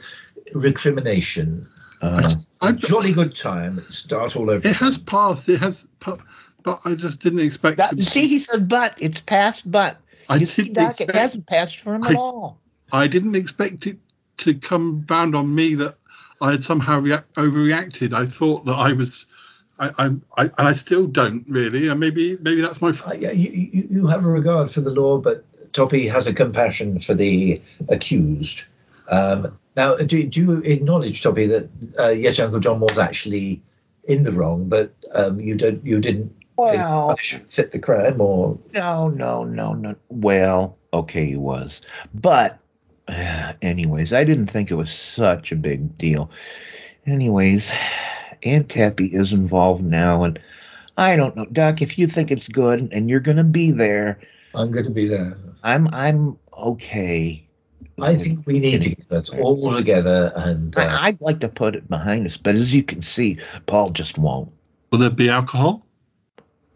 recrimination. 0.56 1.68
Uh, 2.02 2.36
a 2.62 2.74
jolly 2.74 3.14
good 3.14 3.36
time. 3.36 3.80
Start 3.90 4.36
all 4.36 4.50
over. 4.50 4.68
It 4.68 4.76
has 4.76 4.98
passed. 4.98 5.48
It 5.48 5.60
has, 5.62 5.90
pa- 6.02 6.18
but 6.64 6.80
I 6.86 6.96
just 6.96 7.20
didn't 7.22 7.40
expect. 7.40 7.78
That, 7.78 7.98
to- 7.98 8.04
see, 8.04 8.28
he 8.28 8.40
said, 8.40 8.68
but 8.68 8.96
it's 8.98 9.22
passed, 9.22 9.70
but 9.72 10.00
I 10.30 10.36
you 10.38 10.46
see, 10.46 10.64
didn't 10.64 10.76
Doc, 10.76 11.02
it 11.02 11.16
hasn't 11.16 11.48
passed 11.48 11.80
for 11.80 11.96
him 11.96 12.04
at 12.04 12.12
I- 12.12 12.16
all. 12.16 12.60
I 12.92 13.08
didn't 13.08 13.36
expect 13.36 13.88
it 13.88 13.98
to 14.38 14.54
come 14.54 15.00
bound 15.00 15.36
on 15.36 15.54
me 15.54 15.76
that 15.76 15.96
I 16.42 16.52
had 16.52 16.64
somehow 16.64 17.00
react, 17.00 17.34
overreacted. 17.36 18.14
I 18.14 18.26
thought 18.26 18.66
that 18.66 18.76
I 18.76 18.94
was, 18.94 19.26
I, 19.80 19.90
I, 19.98 20.06
I, 20.38 20.44
and 20.44 20.68
I 20.68 20.74
still 20.74 21.08
don't 21.08 21.46
really. 21.48 21.88
And 21.88 22.00
maybe, 22.00 22.38
maybe 22.42 22.62
that's 22.62 22.82
my. 22.82 22.90
Uh, 22.90 23.14
yeah, 23.14 23.32
you, 23.32 23.50
you, 23.52 23.84
you 23.90 24.08
have 24.08 24.26
a 24.26 24.30
regard 24.30 24.72
for 24.72 24.82
the 24.82 24.92
law, 24.92 25.18
but 25.18 25.44
Toppie 25.72 26.12
has 26.12 26.28
a 26.28 26.34
compassion 26.34 27.00
for 27.00 27.14
the 27.14 27.62
accused. 27.90 28.64
Um, 29.10 29.58
now, 29.76 29.96
do, 29.96 30.24
do 30.26 30.42
you 30.42 30.62
acknowledge, 30.64 31.22
Toppie, 31.24 31.48
that 31.48 31.70
uh, 32.00 32.10
yes, 32.10 32.40
Uncle 32.40 32.60
John 32.60 32.80
was 32.80 32.98
actually 32.98 33.62
in 34.06 34.24
the 34.24 34.32
wrong, 34.32 34.70
but 34.70 34.94
um, 35.16 35.40
you 35.40 35.56
don't, 35.56 35.84
you 35.86 36.00
didn't, 36.00 36.28
didn't 36.58 36.80
Well- 36.80 37.08
punish 37.08 37.40
fit 37.50 37.72
the 37.72 37.80
crime, 37.80 38.22
or 38.22 38.58
No, 38.74 39.10
no, 39.10 39.44
no, 39.44 39.74
no. 39.74 39.96
Well, 40.10 40.78
okay, 40.94 41.26
he 41.26 41.36
was. 41.36 41.82
But, 42.14 42.52
uh, 42.54 42.58
anyways, 43.62 44.14
I 44.14 44.24
didn't 44.24 44.48
think 44.48 44.72
it 44.72 44.76
was 44.76 44.92
such 44.92 45.52
a 45.52 45.56
big 45.56 45.98
deal. 45.98 46.30
Anyways, 47.06 47.72
Aunt 48.44 48.70
Tappy 48.70 49.08
is 49.08 49.32
involved 49.34 49.84
now, 49.84 50.24
and 50.24 50.40
I 50.98 51.16
don't 51.16 51.36
know, 51.36 51.46
Doc. 51.46 51.82
If 51.82 51.98
you 51.98 52.08
think 52.08 52.32
it's 52.32 52.48
good 52.48 52.90
and 52.92 53.10
you're 53.10 53.20
going 53.20 53.38
to 53.38 53.44
be 53.44 53.72
there, 53.72 54.20
I'm 54.54 54.72
going 54.72 54.86
to 54.86 54.92
be 54.92 55.08
there. 55.08 55.38
I'm 55.64 55.88
I'm 55.94 56.38
okay. 56.58 57.46
I 58.02 58.16
think 58.16 58.46
we 58.48 58.60
need 58.60 58.82
to 58.82 58.90
get 58.90 59.10
that 59.10 59.30
all 59.40 59.72
together. 59.72 60.32
And 60.36 60.76
uh, 60.76 60.82
I, 60.82 61.08
I'd 61.08 61.22
like 61.22 61.40
to 61.42 61.50
put 61.50 61.76
it 61.76 61.88
behind 61.90 62.26
us, 62.26 62.38
but 62.38 62.56
as 62.56 62.74
you 62.74 62.82
can 62.82 63.02
see, 63.04 63.38
Paul 63.68 63.92
just 63.92 64.18
won't. 64.18 64.52
Will 64.92 65.00
there 65.00 65.10
be 65.12 65.30
alcohol 65.30 65.86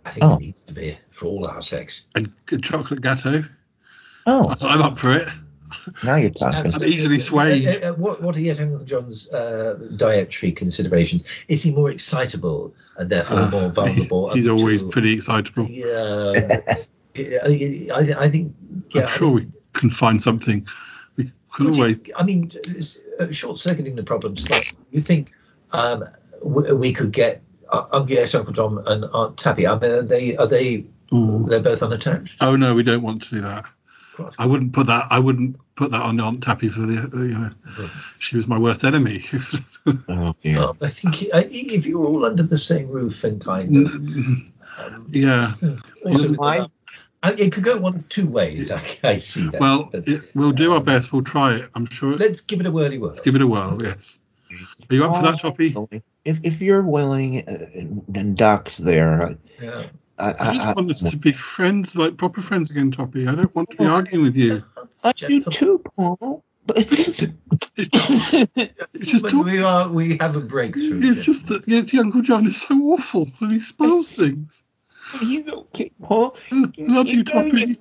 I 0.05 0.11
think 0.11 0.23
Oh. 0.23 0.35
it 0.35 0.39
needs 0.41 0.63
to 0.63 0.73
be 0.73 0.97
for 1.09 1.25
all 1.25 1.47
our 1.47 1.61
sex. 1.61 2.03
and 2.15 2.31
a 2.51 2.57
chocolate 2.59 3.01
gatto? 3.01 3.43
Oh, 4.25 4.53
I'm 4.61 4.81
up 4.81 4.97
for 4.99 5.13
it. 5.13 5.27
Now 6.03 6.15
you're 6.15 6.29
talking. 6.31 6.73
I'm 6.73 6.83
easily 6.83 7.19
swayed. 7.19 7.67
Uh, 7.67 7.89
uh, 7.89 7.93
what, 7.93 8.21
what 8.21 8.35
are 8.37 8.39
Yeti 8.39 8.61
Uncle 8.61 8.85
John's 8.85 9.29
uh, 9.33 9.75
dietary 9.95 10.51
considerations? 10.51 11.23
Is 11.47 11.63
he 11.63 11.71
more 11.71 11.89
excitable 11.89 12.73
and 12.97 13.09
therefore 13.09 13.39
Uh, 13.39 13.49
more 13.51 13.69
vulnerable? 13.69 14.29
He's 14.33 14.47
always 14.47 14.81
to- 14.81 14.89
pretty 14.89 15.13
excitable. 15.13 15.65
Yeah. 15.65 16.61
I, 17.17 18.15
I 18.19 18.29
think. 18.29 18.53
Yeah, 18.91 19.01
I'm 19.01 19.07
sure 19.07 19.31
we 19.31 19.47
can 19.73 19.89
find 19.89 20.21
something. 20.21 20.67
We 21.15 21.31
could 21.51 21.75
always. 21.75 21.99
I 22.15 22.23
mean, 22.23 22.51
uh, 23.19 23.31
short 23.31 23.57
circuiting 23.57 23.95
the 23.95 24.03
problem 24.03 24.37
slightly. 24.37 24.77
You 24.91 25.01
think 25.01 25.31
um, 25.73 26.03
we, 26.45 26.71
we 26.73 26.93
could 26.93 27.11
get 27.11 27.41
uh, 27.71 27.87
Uncle 27.91 28.15
yes, 28.15 28.35
Uncle 28.35 28.53
John 28.53 28.83
and 28.85 29.05
Aunt 29.13 29.35
Tappy? 29.37 29.65
I 29.65 29.79
mean, 29.79 29.91
are 29.91 30.01
they 30.03 30.37
are 30.37 30.47
they? 30.47 30.85
Ooh. 31.13 31.45
They're 31.47 31.61
both 31.61 31.81
unattached. 31.81 32.43
Oh 32.43 32.55
no, 32.55 32.75
we 32.75 32.83
don't 32.83 33.01
want 33.01 33.21
to 33.23 33.29
do 33.35 33.41
that. 33.41 33.65
I 34.39 34.45
wouldn't 34.45 34.73
put 34.73 34.87
that. 34.87 35.05
I 35.09 35.19
wouldn't 35.19 35.55
put 35.75 35.91
that 35.91 36.01
on 36.03 36.19
Aunt 36.19 36.41
Tappy 36.43 36.67
for 36.69 36.81
the. 36.81 36.97
uh, 37.13 37.21
You 37.23 37.37
know, 37.39 37.89
she 38.19 38.35
was 38.35 38.47
my 38.47 38.57
worst 38.57 38.83
enemy. 38.83 39.23
Oh, 40.09 40.35
yeah. 40.41 40.57
Well, 40.59 40.77
I 40.81 40.89
think 40.89 41.23
uh, 41.33 41.43
if 41.49 41.85
you're 41.85 42.03
all 42.05 42.25
under 42.25 42.43
the 42.43 42.57
same 42.57 42.89
roof 42.89 43.23
and 43.23 43.39
kind 43.43 43.77
of. 43.87 43.95
yeah. 45.15 45.53
Also, 46.05 46.35
I- 46.41 46.67
uh, 47.23 47.31
it 47.37 47.51
could 47.51 47.63
go 47.63 47.77
one 47.77 47.95
of 47.95 48.07
two 48.09 48.27
ways. 48.27 48.71
I, 48.71 48.81
I 49.03 49.17
see 49.17 49.47
that. 49.49 49.59
Well, 49.61 49.89
But 49.91 50.07
it, 50.07 50.21
we'll 50.35 50.51
do 50.51 50.73
our 50.73 50.81
best. 50.81 51.11
We'll 51.13 51.23
try 51.23 51.55
it. 51.55 51.69
I'm 51.73 51.87
sure. 51.87 52.15
let's 52.15 52.41
give 52.41 52.59
it 52.59 52.65
a 52.67 52.71
whirly 52.71 52.97
whirl. 52.99 53.09
Let's 53.09 53.21
give 53.21 53.35
it 53.35 53.41
a 53.41 53.47
whirl. 53.47 53.81
Yes. 53.81 54.19
Are 54.89 54.95
you 54.95 55.03
up 55.05 55.15
for 55.15 55.23
that, 55.23 55.39
Toppie? 55.41 56.01
if 56.25 56.39
if 56.43 56.61
you're 56.61 56.83
willing 56.83 57.47
uh, 57.47 57.65
and, 57.73 58.03
and 58.15 58.37
Doc's 58.37 58.77
there, 58.77 59.35
Yeah. 59.61 59.85
I, 60.19 60.31
I 60.31 60.49
I, 60.49 60.53
just 60.53 60.75
want 60.75 60.91
us 60.91 60.99
to 61.11 61.17
be 61.17 61.31
friends, 61.31 61.95
like 61.95 62.17
proper 62.17 62.41
friends 62.41 62.71
again, 62.71 62.91
Toppie. 62.91 63.27
I 63.27 63.35
don't 63.35 63.53
want 63.55 63.69
to 63.69 63.77
be 63.77 63.85
arguing 63.85 64.23
with 64.23 64.35
you. 64.35 64.63
I 65.03 65.11
do 65.11 65.41
too, 65.41 65.83
Paul. 65.95 66.43
It's 67.77 69.11
just 69.11 69.23
When 69.23 69.45
we 69.45 69.59
are 69.59 69.87
we 69.89 70.17
have 70.17 70.35
a 70.35 70.41
breakthrough. 70.41 70.99
It's 71.01 71.23
just 71.23 71.47
that 71.47 71.67
yeah, 71.67 71.81
the 71.81 71.99
Uncle 71.99 72.21
John 72.21 72.45
is 72.45 72.61
so 72.61 72.75
awful 72.91 73.29
and 73.39 73.51
he 73.51 73.59
spoils 73.59 74.11
things. 74.11 74.63
You 75.21 75.45
okay, 75.45 75.91
Paul? 76.01 76.35
Mm, 76.49 76.89
love 76.89 77.07
you, 77.07 77.23
Toppie. 77.23 77.77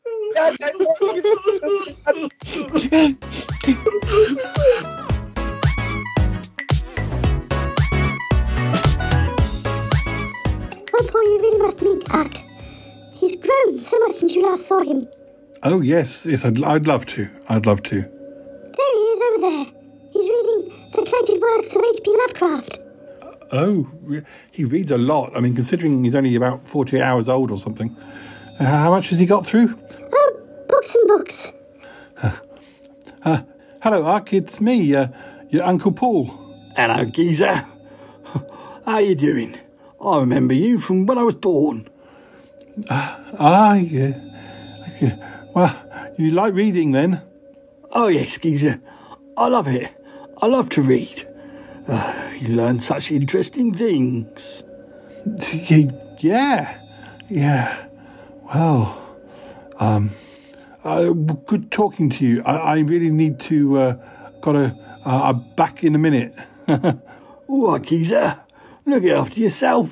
Oh, 10.95 11.09
Paul, 11.11 11.23
you 11.25 11.39
really 11.41 11.59
must 11.59 11.83
meet 11.83 12.05
Doc. 12.05 12.33
He's 13.15 13.37
grown 13.37 13.81
so 13.81 13.99
much 14.01 14.17
since 14.17 14.33
you 14.35 14.43
last 14.49 14.69
saw 14.69 14.81
him. 14.81 15.09
Oh 15.65 15.81
yes, 15.81 16.25
yes, 16.25 16.45
I'd, 16.45 16.63
I'd 16.63 16.87
love 16.87 17.07
to. 17.07 17.29
I'd 17.49 17.67
love 17.67 17.83
to. 17.85 18.01
There 18.01 18.93
he 18.93 18.99
is 18.99 19.21
over 19.21 19.41
there. 19.41 19.67
He's 20.13 20.29
reading 20.31 20.73
the 20.93 21.03
collected 21.03 21.41
works 21.41 21.75
of 21.75 21.83
H.P. 21.83 22.17
Lovecraft. 22.17 22.88
Oh, 23.51 23.89
he 24.53 24.65
reads 24.65 24.91
a 24.91 24.99
lot. 24.99 25.33
I 25.35 25.41
mean, 25.41 25.55
considering 25.55 26.05
he's 26.05 26.15
only 26.15 26.35
about 26.35 26.67
48 26.69 27.01
hours 27.01 27.29
old 27.29 27.51
or 27.51 27.59
something. 27.59 27.97
Uh, 28.61 28.65
how 28.65 28.91
much 28.91 29.09
has 29.09 29.19
he 29.19 29.27
got 29.27 29.47
through? 29.47 29.79
Oh, 30.13 30.41
books 30.69 30.95
and 30.95 31.09
books. 31.09 31.53
Uh, 33.25 33.43
hello, 33.83 34.05
Ark. 34.05 34.33
It's 34.33 34.61
me, 34.61 34.95
uh, 34.95 35.09
your 35.51 35.65
Uncle 35.65 35.91
Paul. 35.91 36.27
Hello, 36.77 37.05
geezer. 37.05 37.57
How 38.25 38.45
are 38.87 39.01
you 39.01 39.17
doing? 39.17 39.59
I 40.01 40.21
remember 40.21 40.55
you 40.55 40.79
from 40.79 41.05
when 41.07 41.19
I 41.19 41.25
was 41.25 41.35
born. 41.35 41.91
Ah, 42.89 43.75
yeah. 43.75 44.15
yeah. 45.01 45.43
Well, 45.53 46.13
you 46.17 46.31
like 46.31 46.55
reading 46.55 46.93
then? 46.93 47.21
Oh, 47.91 48.07
yes, 48.07 48.39
geezer. 48.39 48.81
I 49.37 49.49
love 49.49 49.67
it. 49.67 49.91
I 50.41 50.47
love 50.47 50.69
to 50.71 50.83
read. 50.83 51.28
Uh, 51.89 52.31
you 52.39 52.55
learn 52.55 52.81
such 52.81 53.11
interesting 53.11 53.75
things. 53.75 54.63
Yeah, 56.21 56.81
yeah. 57.31 57.87
Well, 58.53 59.01
um, 59.79 60.11
uh, 60.83 61.11
good 61.11 61.71
talking 61.71 62.11
to 62.11 62.27
you. 62.27 62.43
I, 62.43 62.57
I 62.57 62.79
really 62.79 63.11
need 63.11 63.39
to. 63.43 63.79
Uh, 63.79 63.97
gotta. 64.41 64.77
Uh, 65.07 65.31
I'm 65.31 65.45
back 65.55 65.85
in 65.85 65.95
a 65.95 65.99
minute. 65.99 66.35
What, 67.47 67.83
geezer? 67.83 68.41
Look 68.85 69.05
after 69.05 69.41
yourself. 69.41 69.91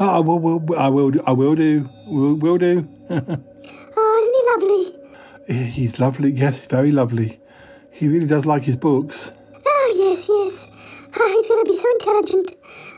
Oh, 0.00 0.08
I 0.08 0.18
will, 0.18 0.40
will, 0.40 0.78
I 0.78 0.88
will 0.88 1.10
do. 1.12 1.22
I 1.24 1.30
will 1.30 1.54
do. 1.54 1.88
Will, 2.06 2.34
will 2.34 2.58
do. 2.58 2.88
Oh, 3.96 4.18
isn't 4.20 4.34
he 4.34 5.54
lovely? 5.54 5.70
He's 5.70 5.98
lovely. 6.00 6.32
Yes, 6.32 6.64
very 6.66 6.90
lovely. 6.90 7.38
He 7.92 8.08
really 8.08 8.26
does 8.26 8.44
like 8.44 8.64
his 8.64 8.76
books. 8.76 9.30
Oh, 9.64 9.94
yes, 9.94 10.26
yes. 10.28 10.63
Ah, 11.16 11.26
he's 11.28 11.48
going 11.48 11.64
to 11.64 11.70
be 11.70 11.76
so 11.76 11.90
intelligent. 11.92 12.56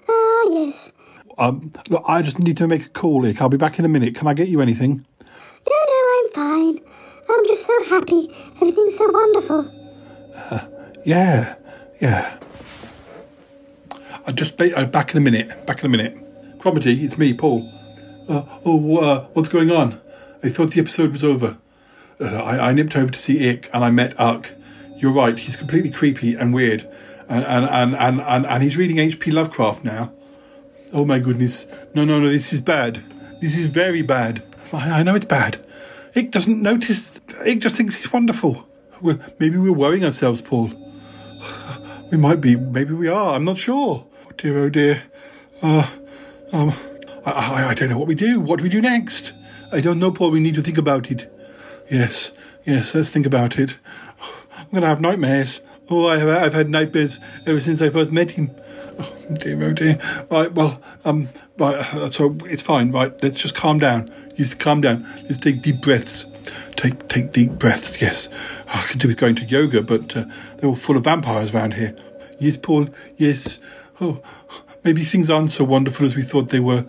Ah, 0.08 0.44
yes. 0.50 0.92
Um, 1.38 1.72
look, 1.90 2.02
I 2.06 2.22
just 2.22 2.38
need 2.38 2.56
to 2.56 2.66
make 2.66 2.86
a 2.86 2.88
call, 2.88 3.22
Ikk. 3.24 3.40
I'll 3.40 3.48
be 3.48 3.56
back 3.56 3.78
in 3.78 3.84
a 3.84 3.88
minute. 3.88 4.14
Can 4.14 4.26
I 4.26 4.34
get 4.34 4.48
you 4.48 4.60
anything? 4.60 5.04
No, 5.20 5.76
no, 5.88 6.18
I'm 6.18 6.30
fine. 6.32 6.84
I'm 7.28 7.46
just 7.46 7.66
so 7.66 7.84
happy. 7.84 8.28
Everything's 8.56 8.96
so 8.96 9.10
wonderful. 9.10 9.72
Yeah, 11.04 11.54
yeah. 12.00 12.36
I'll 14.26 14.34
just 14.34 14.56
be 14.56 14.74
uh, 14.74 14.86
back 14.86 15.12
in 15.12 15.18
a 15.18 15.20
minute. 15.20 15.64
Back 15.64 15.78
in 15.78 15.86
a 15.86 15.88
minute. 15.88 16.58
Cromitty, 16.58 17.00
it's 17.04 17.16
me, 17.16 17.32
Paul. 17.32 17.70
Uh, 18.28 18.42
oh, 18.64 18.96
uh, 18.98 19.26
what's 19.34 19.48
going 19.48 19.70
on? 19.70 20.00
I 20.42 20.48
thought 20.48 20.72
the 20.72 20.80
episode 20.80 21.12
was 21.12 21.22
over. 21.22 21.58
Uh, 22.20 22.24
I, 22.24 22.70
I 22.70 22.72
nipped 22.72 22.96
over 22.96 23.12
to 23.12 23.18
see 23.20 23.38
Ikk 23.38 23.68
and 23.72 23.84
I 23.84 23.90
met 23.90 24.18
Uck. 24.18 24.52
You're 24.96 25.12
right, 25.12 25.38
he's 25.38 25.54
completely 25.54 25.90
creepy 25.90 26.34
and 26.34 26.52
weird. 26.52 26.88
And, 27.28 27.44
and, 27.44 27.94
and, 27.94 28.20
and, 28.20 28.46
and, 28.46 28.62
he's 28.62 28.76
reading 28.76 28.98
H.P. 28.98 29.32
Lovecraft 29.32 29.84
now. 29.84 30.12
Oh 30.92 31.04
my 31.04 31.18
goodness. 31.18 31.66
No, 31.94 32.04
no, 32.04 32.20
no, 32.20 32.30
this 32.30 32.52
is 32.52 32.60
bad. 32.60 33.02
This 33.40 33.56
is 33.56 33.66
very 33.66 34.02
bad. 34.02 34.44
I, 34.72 35.00
I 35.00 35.02
know 35.02 35.14
it's 35.14 35.24
bad. 35.24 35.64
Ikk 36.14 36.30
doesn't 36.30 36.62
notice. 36.62 37.10
Ikk 37.44 37.60
just 37.60 37.76
thinks 37.76 37.96
he's 37.96 38.12
wonderful. 38.12 38.66
Well, 39.02 39.18
maybe 39.38 39.58
we're 39.58 39.72
worrying 39.72 40.04
ourselves, 40.04 40.40
Paul. 40.40 40.70
We 42.08 42.16
might 42.16 42.40
be. 42.40 42.54
Maybe 42.54 42.94
we 42.94 43.08
are. 43.08 43.34
I'm 43.34 43.44
not 43.44 43.58
sure. 43.58 44.06
Oh 44.24 44.30
dear, 44.38 44.58
oh 44.58 44.70
dear. 44.70 45.02
Uh, 45.60 45.90
um, 46.52 46.72
I, 47.24 47.30
I, 47.30 47.68
I 47.70 47.74
don't 47.74 47.90
know 47.90 47.98
what 47.98 48.06
we 48.06 48.14
do. 48.14 48.38
What 48.38 48.58
do 48.58 48.62
we 48.62 48.68
do 48.68 48.80
next? 48.80 49.32
I 49.72 49.80
don't 49.80 49.98
know, 49.98 50.12
Paul. 50.12 50.30
We 50.30 50.38
need 50.38 50.54
to 50.54 50.62
think 50.62 50.78
about 50.78 51.10
it. 51.10 51.28
Yes, 51.90 52.30
yes, 52.64 52.94
let's 52.94 53.10
think 53.10 53.26
about 53.26 53.58
it. 53.58 53.76
I'm 54.56 54.70
going 54.70 54.82
to 54.82 54.88
have 54.88 55.00
nightmares. 55.00 55.60
Oh, 55.88 56.06
I 56.06 56.18
have, 56.18 56.28
I've 56.28 56.52
had 56.52 56.68
nightmares 56.68 57.20
ever 57.46 57.60
since 57.60 57.80
I 57.80 57.90
first 57.90 58.10
met 58.10 58.30
him. 58.30 58.50
Oh 58.98 59.16
dear, 59.34 59.62
oh 59.62 59.72
dear. 59.72 60.26
Right, 60.30 60.52
well, 60.52 60.82
um, 61.04 61.28
right, 61.58 61.76
uh, 61.76 62.10
so 62.10 62.36
it's 62.44 62.62
fine. 62.62 62.90
Right, 62.90 63.12
let's 63.22 63.38
just 63.38 63.54
calm 63.54 63.78
down. 63.78 64.10
Just 64.36 64.58
calm 64.58 64.80
down. 64.80 65.06
Let's 65.24 65.38
take 65.38 65.62
deep 65.62 65.80
breaths. 65.80 66.26
Take, 66.76 67.08
take 67.08 67.32
deep 67.32 67.52
breaths. 67.52 68.00
Yes, 68.00 68.28
I 68.66 68.82
could 68.84 69.00
do 69.00 69.08
with 69.08 69.16
going 69.16 69.36
to 69.36 69.44
yoga, 69.44 69.82
but 69.82 70.16
uh, 70.16 70.24
they're 70.56 70.68
all 70.68 70.76
full 70.76 70.96
of 70.96 71.04
vampires 71.04 71.54
around 71.54 71.74
here. 71.74 71.94
Yes, 72.40 72.56
Paul. 72.56 72.88
Yes. 73.16 73.58
Oh, 74.00 74.20
maybe 74.82 75.04
things 75.04 75.30
aren't 75.30 75.52
so 75.52 75.64
wonderful 75.64 76.04
as 76.04 76.16
we 76.16 76.22
thought 76.22 76.48
they 76.50 76.60
were. 76.60 76.84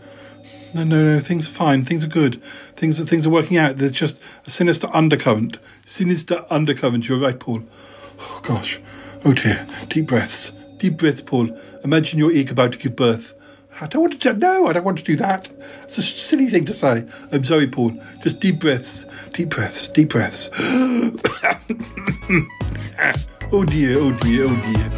No, 0.74 0.84
no, 0.84 1.16
no. 1.16 1.20
Things 1.20 1.48
are 1.48 1.52
fine. 1.52 1.86
Things 1.86 2.04
are 2.04 2.10
good. 2.10 2.42
Things 2.76 3.00
are 3.00 3.06
things 3.06 3.26
are 3.26 3.30
working 3.30 3.58
out. 3.58 3.78
There's 3.78 3.92
just 3.92 4.20
a 4.46 4.50
sinister 4.50 4.90
undercurrent. 4.92 5.58
Sinister 5.86 6.46
undercurrent. 6.50 7.08
You're 7.08 7.20
right, 7.20 7.40
Paul. 7.40 7.64
Oh 8.20 8.40
gosh. 8.44 8.80
Oh 9.26 9.34
dear. 9.34 9.68
Deep 9.90 10.08
breaths. 10.08 10.52
Deep 10.78 10.98
breaths, 10.98 11.22
Paul. 11.22 11.50
Imagine 11.84 12.20
your 12.20 12.32
egg 12.32 12.52
about 12.52 12.72
to 12.74 12.78
give 12.78 12.96
birth. 12.96 13.34
I 13.80 13.88
don't 13.88 14.02
want 14.02 14.20
to. 14.20 14.34
Do 14.34 14.40
no, 14.40 14.68
I 14.68 14.74
don't 14.74 14.84
want 14.84 14.98
to 14.98 15.04
do 15.04 15.16
that. 15.18 15.50
It's 15.84 15.98
a 15.98 16.02
silly 16.02 16.50
thing 16.50 16.66
to 16.66 16.74
say. 16.74 17.06
I'm 17.32 17.44
sorry, 17.44 17.68
Paul. 17.68 17.94
Just 18.24 18.40
deep 18.40 18.60
breaths. 18.60 19.06
Deep 19.34 19.50
breaths. 19.50 19.88
Deep 19.90 20.10
breaths. 20.10 20.50
oh 23.52 23.64
dear. 23.66 24.00
Oh 24.00 24.12
dear. 24.14 24.46
Oh 24.46 24.56
dear. 24.56 24.92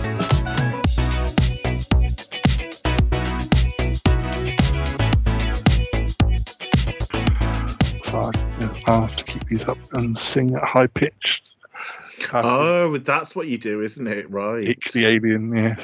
I, 8.88 9.02
have 9.02 9.16
to 9.18 9.24
keep 9.24 9.46
these 9.48 9.64
up 9.64 9.78
and 9.94 10.18
sing 10.18 10.56
at 10.56 10.64
high 10.64 10.88
Oh, 12.34 12.98
that's 12.98 13.36
what 13.36 13.48
you 13.48 13.58
do, 13.58 13.82
isn't 13.84 14.08
it? 14.08 14.30
Right. 14.30 14.68
Ikk 14.68 14.92
the 14.92 15.06
alien, 15.06 15.56
yes. 15.56 15.80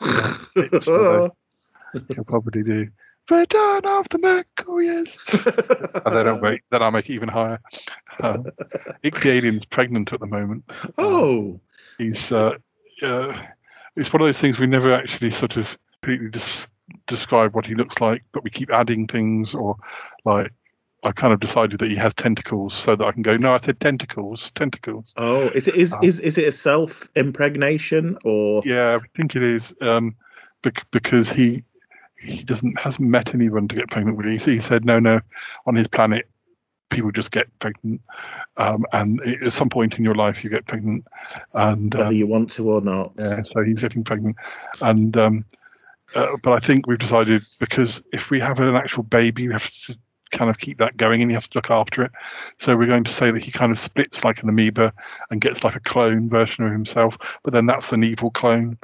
Yeah, 0.00 0.38
so 0.84 1.34
I'll 1.94 2.24
probably 2.24 2.62
do. 2.62 2.88
Return 3.30 3.84
of 3.84 4.08
the 4.08 4.18
Mack, 4.18 4.46
oh 4.66 4.78
yes. 4.78 5.16
and 5.32 6.16
then 6.16 6.28
I'll 6.28 6.40
make 6.40 6.62
then 6.70 6.82
I'll 6.82 6.90
make 6.90 7.10
it 7.10 7.14
even 7.14 7.28
higher. 7.28 7.60
Um, 8.22 8.46
Ikk 9.04 9.22
the 9.22 9.30
alien's 9.30 9.66
pregnant 9.66 10.12
at 10.12 10.20
the 10.20 10.26
moment. 10.26 10.64
Oh. 10.96 11.60
He's 11.98 12.32
uh, 12.32 12.54
uh, 13.02 13.38
it's 13.96 14.12
one 14.12 14.22
of 14.22 14.26
those 14.28 14.38
things 14.38 14.58
we 14.58 14.66
never 14.66 14.92
actually 14.94 15.30
sort 15.30 15.56
of 15.56 15.76
completely 16.00 16.30
dis- 16.30 16.68
describe 17.06 17.54
what 17.54 17.66
he 17.66 17.74
looks 17.74 18.00
like, 18.00 18.22
but 18.32 18.44
we 18.44 18.50
keep 18.50 18.70
adding 18.70 19.06
things 19.06 19.54
or 19.54 19.76
like 20.24 20.52
I 21.04 21.12
kind 21.12 21.32
of 21.32 21.40
decided 21.40 21.78
that 21.80 21.90
he 21.90 21.96
has 21.96 22.12
tentacles 22.14 22.74
so 22.74 22.96
that 22.96 23.04
I 23.04 23.12
can 23.12 23.22
go, 23.22 23.36
no, 23.36 23.52
I 23.52 23.58
said 23.58 23.80
tentacles, 23.80 24.50
tentacles. 24.56 25.12
Oh, 25.16 25.48
is 25.50 25.68
it 25.68 25.76
is 25.76 25.92
Um, 25.92 26.00
is 26.02 26.18
is 26.20 26.38
it 26.38 26.48
a 26.48 26.52
self 26.52 27.08
impregnation 27.14 28.18
or? 28.24 28.62
Yeah, 28.64 28.98
I 29.00 29.06
think 29.16 29.36
it 29.36 29.42
is 29.42 29.72
um, 29.80 30.16
bec- 30.62 30.86
because 30.90 31.30
he 31.30 31.62
he 32.20 32.42
doesn't 32.42 32.80
hasn't 32.80 33.08
met 33.08 33.32
anyone 33.34 33.68
to 33.68 33.76
get 33.76 33.90
pregnant 33.90 34.16
with. 34.16 34.26
He, 34.26 34.38
he 34.54 34.58
said 34.60 34.84
no, 34.84 34.98
no, 34.98 35.20
on 35.66 35.76
his 35.76 35.86
planet 35.88 36.28
people 36.90 37.12
just 37.12 37.30
get 37.30 37.46
pregnant, 37.58 38.00
um, 38.56 38.84
and 38.92 39.20
at 39.20 39.52
some 39.52 39.68
point 39.68 39.98
in 39.98 40.04
your 40.04 40.14
life 40.14 40.42
you 40.42 40.50
get 40.50 40.66
pregnant, 40.66 41.04
and 41.54 41.94
Whether 41.94 42.06
um, 42.08 42.14
you 42.14 42.26
want 42.26 42.50
to 42.52 42.68
or 42.70 42.80
not. 42.80 43.12
yeah, 43.18 43.42
so 43.52 43.62
he's 43.62 43.78
getting 43.78 44.02
pregnant, 44.02 44.34
and 44.80 45.16
um, 45.16 45.44
uh, 46.14 46.28
but 46.42 46.60
I 46.62 46.66
think 46.66 46.86
we've 46.86 46.98
decided 46.98 47.42
because 47.60 48.02
if 48.12 48.30
we 48.30 48.40
have 48.40 48.58
an 48.58 48.74
actual 48.74 49.04
baby, 49.04 49.46
we 49.46 49.52
have 49.52 49.70
to 49.86 49.96
kind 50.30 50.50
of 50.50 50.58
keep 50.58 50.78
that 50.78 50.96
going, 50.96 51.22
and 51.22 51.30
you 51.30 51.36
have 51.36 51.48
to 51.48 51.58
look 51.58 51.70
after 51.70 52.02
it. 52.02 52.12
So 52.58 52.76
we're 52.76 52.86
going 52.86 53.04
to 53.04 53.12
say 53.12 53.30
that 53.30 53.42
he 53.42 53.50
kind 53.50 53.72
of 53.72 53.78
splits 53.78 54.24
like 54.24 54.42
an 54.42 54.48
amoeba 54.48 54.92
and 55.30 55.40
gets 55.40 55.64
like 55.64 55.76
a 55.76 55.80
clone 55.80 56.28
version 56.28 56.64
of 56.64 56.72
himself, 56.72 57.16
but 57.42 57.52
then 57.52 57.66
that's 57.66 57.92
an 57.92 58.04
evil 58.04 58.30
clone, 58.30 58.78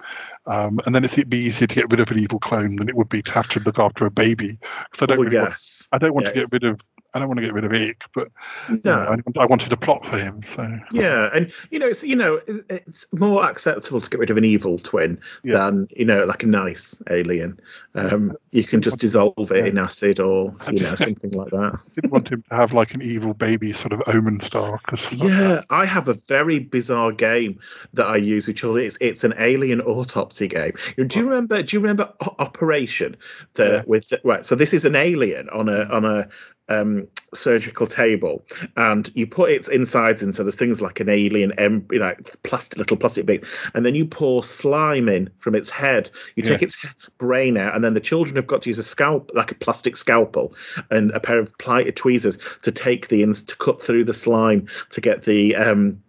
um, 0.47 0.81
and 0.87 0.95
then 0.95 1.05
it'd 1.05 1.31
be 1.31 1.39
easier 1.39 1.67
to 1.67 1.75
get 1.75 1.91
rid 1.91 2.01
of 2.01 2.11
an 2.11 2.19
evil 2.19 2.39
clone 2.39 2.77
than 2.77 2.89
it 2.89 2.97
would 2.97 3.09
be 3.09 3.23
to 3.23 3.33
have 3.33 3.49
to 3.49 3.61
look 3.61 3.79
after 3.79 4.05
a 4.05 4.11
baby. 4.11 4.59
Because 4.91 5.03
I 5.03 5.07
don't 5.07 5.19
Oh, 5.19 5.23
really 5.23 5.37
want, 5.37 5.51
yes. 5.51 5.89
I 5.93 5.99
don't 5.99 6.15
want 6.15 6.27
Yeah. 6.27 6.33
to 6.33 6.39
get 6.41 6.53
rid 6.53 6.65
of 6.65 6.81
I 7.15 7.21
don't 7.21 7.29
want 7.29 7.39
to 7.39 7.45
get 7.45 7.55
rid 7.55 7.65
of 7.65 7.71
Ikk, 7.73 8.03
but 8.15 8.29
you 8.69 8.81
No. 8.85 9.05
know, 9.05 9.17
I, 9.37 9.41
I 9.43 9.47
wanted 9.47 9.73
a 9.73 9.77
plot 9.77 10.05
for 10.05 10.19
him. 10.19 10.41
So 10.57 10.79
Yeah, 10.93 11.31
and 11.33 11.53
you 11.71 11.79
know, 11.79 11.87
it's 11.87 12.03
you 12.03 12.17
know, 12.17 12.41
it's 12.69 13.07
more 13.13 13.49
acceptable 13.49 14.01
to 14.01 14.11
get 14.11 14.19
rid 14.19 14.31
of 14.31 14.37
an 14.37 14.45
evil 14.45 14.79
twin 14.79 15.19
than 15.45 15.87
you 15.91 16.05
know, 16.05 16.25
like 16.25 16.43
a 16.43 16.47
nice 16.47 17.01
alien. 17.11 17.59
Um, 17.95 18.37
you 18.51 18.65
can 18.65 18.83
just 18.83 18.99
dissolve 18.99 19.53
it 19.53 19.67
in 19.67 19.79
acid 19.79 20.19
or 20.19 20.55
you 20.73 20.81
know 20.81 20.97
something 20.97 21.31
like 21.31 21.51
that. 21.51 21.73
I 21.75 21.79
didn't 21.95 22.11
want 22.11 22.29
him 22.29 22.43
to 22.51 22.55
have 22.57 22.73
like 22.73 22.95
an 22.95 23.03
evil 23.03 23.33
baby 23.35 23.73
sort 23.73 23.93
of 23.93 24.03
omen 24.09 24.41
star. 24.41 24.81
Yeah, 25.13 25.63
I 25.71 25.85
have 25.87 26.09
a 26.09 26.15
very 26.27 26.59
bizarre 26.59 27.13
game 27.13 27.61
that 27.93 28.07
I 28.07 28.17
use 28.17 28.47
with 28.49 28.57
children. 28.57 28.85
It's 28.87 28.99
it's 29.01 29.23
an 29.23 29.35
alien 29.39 29.81
autopsy 29.81 30.49
game. 30.49 30.73
Do 30.97 31.19
you 31.19 31.25
remember? 31.25 31.63
Do 31.63 31.77
you 31.77 31.81
remember 31.81 32.13
Operation? 32.39 33.17
The, 33.55 33.85
With 33.87 34.09
the, 34.09 34.21
right, 34.25 34.45
so 34.45 34.55
this 34.55 34.73
is 34.73 34.85
an 34.85 34.97
alien 34.97 35.49
on 35.51 35.69
a 35.69 35.85
on 35.85 36.05
a 36.05 36.29
um, 36.69 37.07
surgical 37.35 37.87
table, 37.87 38.43
and 38.77 39.11
you 39.15 39.27
put 39.27 39.51
its 39.51 39.69
insides 39.69 40.23
in. 40.23 40.33
So 40.33 40.43
there's 40.43 40.57
things 40.57 40.81
like 40.81 41.01
an 41.01 41.09
alien, 41.09 41.53
em- 41.59 41.87
you 41.91 41.99
know, 41.99 42.15
plastic 42.43 42.79
little 42.79 42.97
plastic 42.97 43.27
bits, 43.27 43.47
and 43.75 43.85
then 43.85 43.95
you 43.95 44.07
pour 44.07 44.43
slime 44.43 45.09
in 45.09 45.29
from 45.39 45.55
its 45.55 45.71
head. 45.71 46.11
You 46.37 46.43
take 46.43 46.61
Yeah. 46.61 46.67
its 46.67 46.77
brain 47.19 47.57
out, 47.57 47.75
and 47.75 47.85
then 47.85 47.95
the 47.95 48.01
children 48.01 48.37
have 48.37 48.47
got 48.47 48.63
to 48.63 48.71
use 48.71 48.79
a 48.79 48.83
scalp, 48.83 49.31
like 49.35 49.51
a 49.51 49.55
plastic 49.57 49.97
scalpel, 49.97 50.55
and 50.91 51.11
a 51.11 51.21
pair 51.21 51.39
of 51.39 51.57
plier 51.59 51.95
tweezers 51.95 52.39
to 52.63 52.73
take 52.73 53.09
the 53.09 53.23
ins 53.23 53.43
to 53.45 53.57
cut 53.57 53.83
through 53.83 54.05
the 54.05 54.15
slime 54.15 54.67
to 54.91 55.01
get 55.01 55.25
the 55.25 55.55
um 55.57 56.01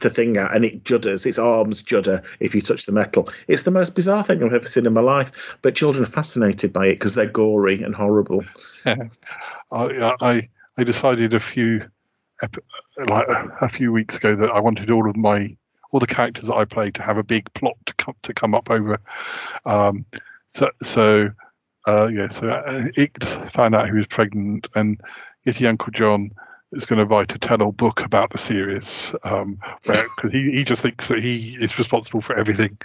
the 0.00 0.10
thing 0.10 0.36
out, 0.36 0.54
and 0.54 0.64
it 0.64 0.82
judders. 0.84 1.24
Its 1.24 1.38
arms 1.38 1.80
judder 1.80 2.20
if 2.40 2.52
you 2.54 2.60
touch 2.60 2.84
the 2.84 2.90
metal. 2.92 3.28
It's 3.46 3.62
the 3.62 3.70
most 3.70 3.94
bizarre 3.94 4.24
thing 4.24 4.42
I've 4.42 4.52
ever 4.52 4.68
seen 4.68 4.86
in 4.86 4.92
my 4.92 5.00
life. 5.00 5.30
But 5.62 5.76
children 5.76 6.02
are 6.02 6.08
fascinated 6.08 6.72
by 6.72 6.86
it 6.86 6.94
because 6.94 7.14
they're 7.14 7.26
gory 7.26 7.80
and 7.82 7.94
horrible. 7.94 8.44
I, 9.74 10.48
I 10.78 10.84
decided 10.84 11.34
a 11.34 11.40
few 11.40 11.86
like 13.06 13.26
a 13.60 13.68
few 13.68 13.92
weeks 13.92 14.16
ago 14.16 14.34
that 14.36 14.50
I 14.50 14.60
wanted 14.60 14.90
all 14.90 15.08
of 15.08 15.16
my 15.16 15.56
all 15.92 16.00
the 16.00 16.06
characters 16.06 16.46
that 16.46 16.54
I 16.54 16.64
played 16.64 16.94
to 16.96 17.02
have 17.02 17.18
a 17.18 17.22
big 17.22 17.52
plot 17.54 17.76
to 17.86 17.94
come 17.94 18.14
to 18.22 18.34
come 18.34 18.54
up 18.54 18.70
over. 18.70 18.98
Um, 19.64 20.04
so 20.50 20.70
so 20.82 21.30
uh, 21.86 22.06
yeah, 22.06 22.28
so 22.30 22.48
uh, 22.48 22.88
Icked 22.96 23.52
found 23.52 23.74
out 23.74 23.86
he 23.86 23.92
was 23.92 24.06
pregnant, 24.06 24.66
and 24.74 25.00
Yeti 25.46 25.68
Uncle 25.68 25.92
John 25.92 26.30
is 26.72 26.86
going 26.86 26.98
to 26.98 27.04
write 27.04 27.32
a 27.34 27.38
tell-all 27.38 27.72
book 27.72 28.00
about 28.00 28.30
the 28.30 28.38
series, 28.38 29.12
um, 29.22 29.58
because 29.82 30.32
he, 30.32 30.50
he 30.50 30.64
just 30.64 30.82
thinks 30.82 31.06
that 31.08 31.22
he 31.22 31.56
is 31.60 31.78
responsible 31.78 32.20
for 32.20 32.34
everything 32.36 32.76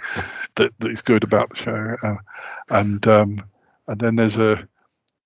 that, 0.56 0.72
that 0.78 0.90
is 0.90 1.02
good 1.02 1.24
about 1.24 1.50
the 1.50 1.56
show, 1.56 1.96
uh, 2.02 2.16
and 2.68 3.06
um, 3.08 3.42
and 3.88 4.00
then 4.00 4.16
there's 4.16 4.36
a 4.36 4.68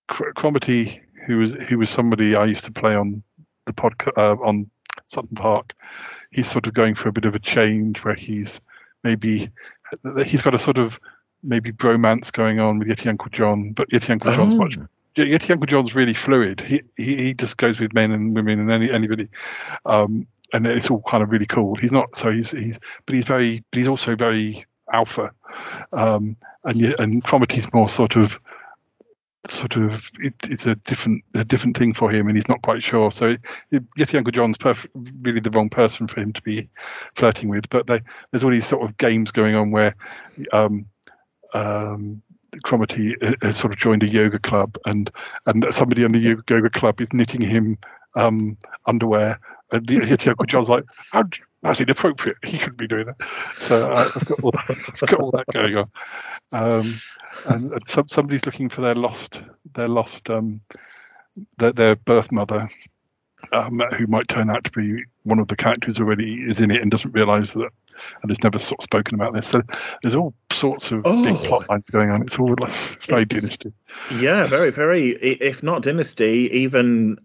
Cr- 0.08 0.30
Cromitty 0.36 1.00
who 1.26 1.38
was 1.38 1.52
who 1.68 1.78
was 1.78 1.90
somebody 1.90 2.34
I 2.34 2.44
used 2.46 2.64
to 2.64 2.72
play 2.72 2.94
on 2.94 3.22
the 3.66 3.72
podcast 3.72 4.16
uh, 4.16 4.36
on 4.42 4.70
Sutton 5.08 5.36
Park. 5.36 5.72
He's 6.30 6.50
sort 6.50 6.66
of 6.66 6.74
going 6.74 6.94
for 6.94 7.08
a 7.08 7.12
bit 7.12 7.24
of 7.24 7.34
a 7.34 7.38
change 7.38 8.04
where 8.04 8.14
he's 8.14 8.60
maybe 9.02 9.50
he's 10.24 10.42
got 10.42 10.54
a 10.54 10.58
sort 10.58 10.78
of 10.78 10.98
maybe 11.42 11.70
bromance 11.70 12.32
going 12.32 12.60
on 12.60 12.78
with 12.78 12.88
Yeti 12.88 13.06
Uncle 13.06 13.28
John, 13.30 13.72
but 13.72 13.88
Yeti 13.90 14.10
Uncle 14.10 14.34
John's 14.34 14.54
much. 14.54 14.76
Yeti 15.16 15.50
Uncle 15.50 15.66
John's 15.66 15.94
really 15.94 16.14
fluid. 16.14 16.60
He, 16.60 16.82
he 16.96 17.16
he 17.16 17.34
just 17.34 17.56
goes 17.56 17.78
with 17.78 17.92
men 17.92 18.10
and 18.12 18.34
women 18.34 18.58
and 18.58 18.70
any 18.70 18.90
anybody, 18.90 19.28
um, 19.86 20.26
and 20.52 20.66
it's 20.66 20.90
all 20.90 21.02
kind 21.02 21.22
of 21.22 21.30
really 21.30 21.46
cool. 21.46 21.76
He's 21.76 21.92
not 21.92 22.16
so 22.16 22.30
he's 22.30 22.50
he's 22.50 22.78
but 23.06 23.14
he's 23.14 23.24
very 23.24 23.62
but 23.70 23.78
he's 23.78 23.88
also 23.88 24.16
very 24.16 24.66
alpha, 24.92 25.30
um, 25.92 26.36
and 26.64 26.82
and 26.98 27.24
Cromitty's 27.24 27.72
more 27.72 27.88
sort 27.88 28.16
of 28.16 28.40
sort 29.48 29.76
of 29.76 30.10
it, 30.20 30.34
it's 30.44 30.66
a 30.66 30.74
different 30.86 31.22
a 31.34 31.44
different 31.44 31.76
thing 31.76 31.92
for 31.94 32.10
him, 32.10 32.28
and 32.28 32.36
he's 32.36 32.48
not 32.48 32.62
quite 32.62 32.82
sure. 32.82 33.10
So 33.10 33.36
it, 33.70 33.82
Yeti 33.98 34.16
Uncle 34.16 34.32
John's 34.32 34.58
perf- 34.58 34.86
really 35.22 35.40
the 35.40 35.50
wrong 35.50 35.68
person 35.68 36.08
for 36.08 36.20
him 36.20 36.32
to 36.32 36.42
be 36.42 36.68
flirting 37.14 37.48
with. 37.48 37.68
But 37.70 37.86
they, 37.86 38.00
there's 38.30 38.44
all 38.44 38.50
these 38.50 38.68
sort 38.68 38.88
of 38.88 38.96
games 38.98 39.30
going 39.30 39.54
on 39.54 39.70
where 39.70 39.94
um, 40.52 40.86
um, 41.52 42.22
Cromitty 42.64 43.14
uh, 43.22 43.34
has 43.46 43.56
sort 43.56 43.72
of 43.72 43.78
joined 43.78 44.02
a 44.02 44.08
yoga 44.08 44.38
club, 44.38 44.76
and 44.86 45.10
and 45.46 45.66
somebody 45.70 46.04
in 46.04 46.12
the 46.12 46.42
yoga 46.48 46.70
club 46.70 47.00
is 47.00 47.12
knitting 47.12 47.40
him 47.42 47.78
um, 48.16 48.56
underwear, 48.86 49.38
and 49.72 49.86
Yeti 49.86 50.28
Uncle 50.28 50.46
John's 50.46 50.68
like, 50.68 50.84
How 51.12 51.22
do 51.22 51.30
you- 51.38 51.44
that's 51.64 51.80
inappropriate. 51.80 52.36
He 52.44 52.58
shouldn't 52.58 52.76
be 52.78 52.86
doing 52.86 53.06
that. 53.06 53.16
So 53.60 53.90
uh, 53.90 54.10
I've 54.14 54.24
got 54.26 54.40
all 54.44 54.50
that, 54.52 54.76
I've 55.02 55.08
got 55.08 55.20
all 55.20 55.30
that 55.32 55.46
going 55.52 55.76
on. 55.76 55.90
Um, 56.52 57.00
and, 57.46 57.72
and 57.72 57.82
some, 57.94 58.06
somebody's 58.08 58.46
looking 58.46 58.68
for 58.68 58.80
their 58.80 58.94
lost, 58.94 59.40
their 59.74 59.88
lost, 59.88 60.30
um, 60.30 60.60
their, 61.58 61.72
their 61.72 61.96
birth 61.96 62.30
mother, 62.30 62.70
um, 63.52 63.80
who 63.96 64.06
might 64.06 64.28
turn 64.28 64.50
out 64.50 64.64
to 64.64 64.70
be 64.70 65.02
one 65.24 65.38
of 65.38 65.48
the 65.48 65.56
characters 65.56 65.98
already 65.98 66.42
is 66.42 66.60
in 66.60 66.70
it 66.70 66.80
and 66.80 66.90
doesn't 66.90 67.12
realise 67.12 67.52
that, 67.52 67.70
and 68.22 68.30
has 68.30 68.38
never 68.42 68.58
sort 68.58 68.80
of 68.80 68.84
spoken 68.84 69.14
about 69.14 69.34
this. 69.34 69.48
So 69.48 69.62
there's 70.02 70.14
all 70.14 70.34
sorts 70.52 70.90
of 70.92 71.02
big 71.02 71.36
Oh. 71.36 71.42
plot 71.44 71.68
lines 71.68 71.84
going 71.90 72.10
on. 72.10 72.22
It's 72.22 72.38
all 72.38 72.54
it's 72.64 73.06
very 73.06 73.24
dynasty. 73.24 73.72
Yeah, 74.12 74.46
very, 74.46 74.70
very. 74.70 75.10
If 75.22 75.62
not 75.62 75.82
Dynasty, 75.82 76.48
even 76.52 77.18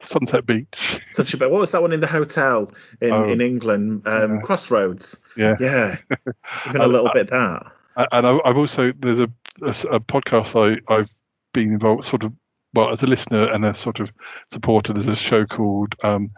Sunset 0.04 0.46
Beach. 0.46 1.00
Such 1.14 1.34
a. 1.34 1.38
What 1.38 1.52
was 1.60 1.70
that 1.72 1.82
one 1.82 1.92
in 1.92 2.00
the 2.00 2.06
hotel 2.06 2.70
in 3.00 3.12
Oh. 3.12 3.24
in 3.28 3.40
England? 3.40 4.06
Um, 4.06 4.40
Crossroads. 4.42 5.16
Yeah. 5.36 5.56
Yeah. 5.60 5.96
Even 6.68 6.80
a 6.80 6.86
little 6.86 7.08
I- 7.08 7.12
bit 7.14 7.30
that. 7.30 7.72
And 8.12 8.26
I, 8.26 8.38
I've 8.44 8.58
also 8.58 8.92
there's 8.98 9.18
a 9.18 9.30
a 9.62 9.98
podcast 10.00 10.54
I, 10.54 10.80
I've 10.94 11.08
been 11.54 11.72
involved 11.72 12.04
sort 12.04 12.24
of 12.24 12.32
well 12.74 12.90
as 12.90 13.02
a 13.02 13.06
listener 13.06 13.50
and 13.50 13.64
a 13.64 13.74
sort 13.74 14.00
of 14.00 14.12
supporter. 14.52 14.92
There's 14.92 15.06
a 15.06 15.16
show 15.16 15.46
called 15.46 15.94
um, 16.02 16.28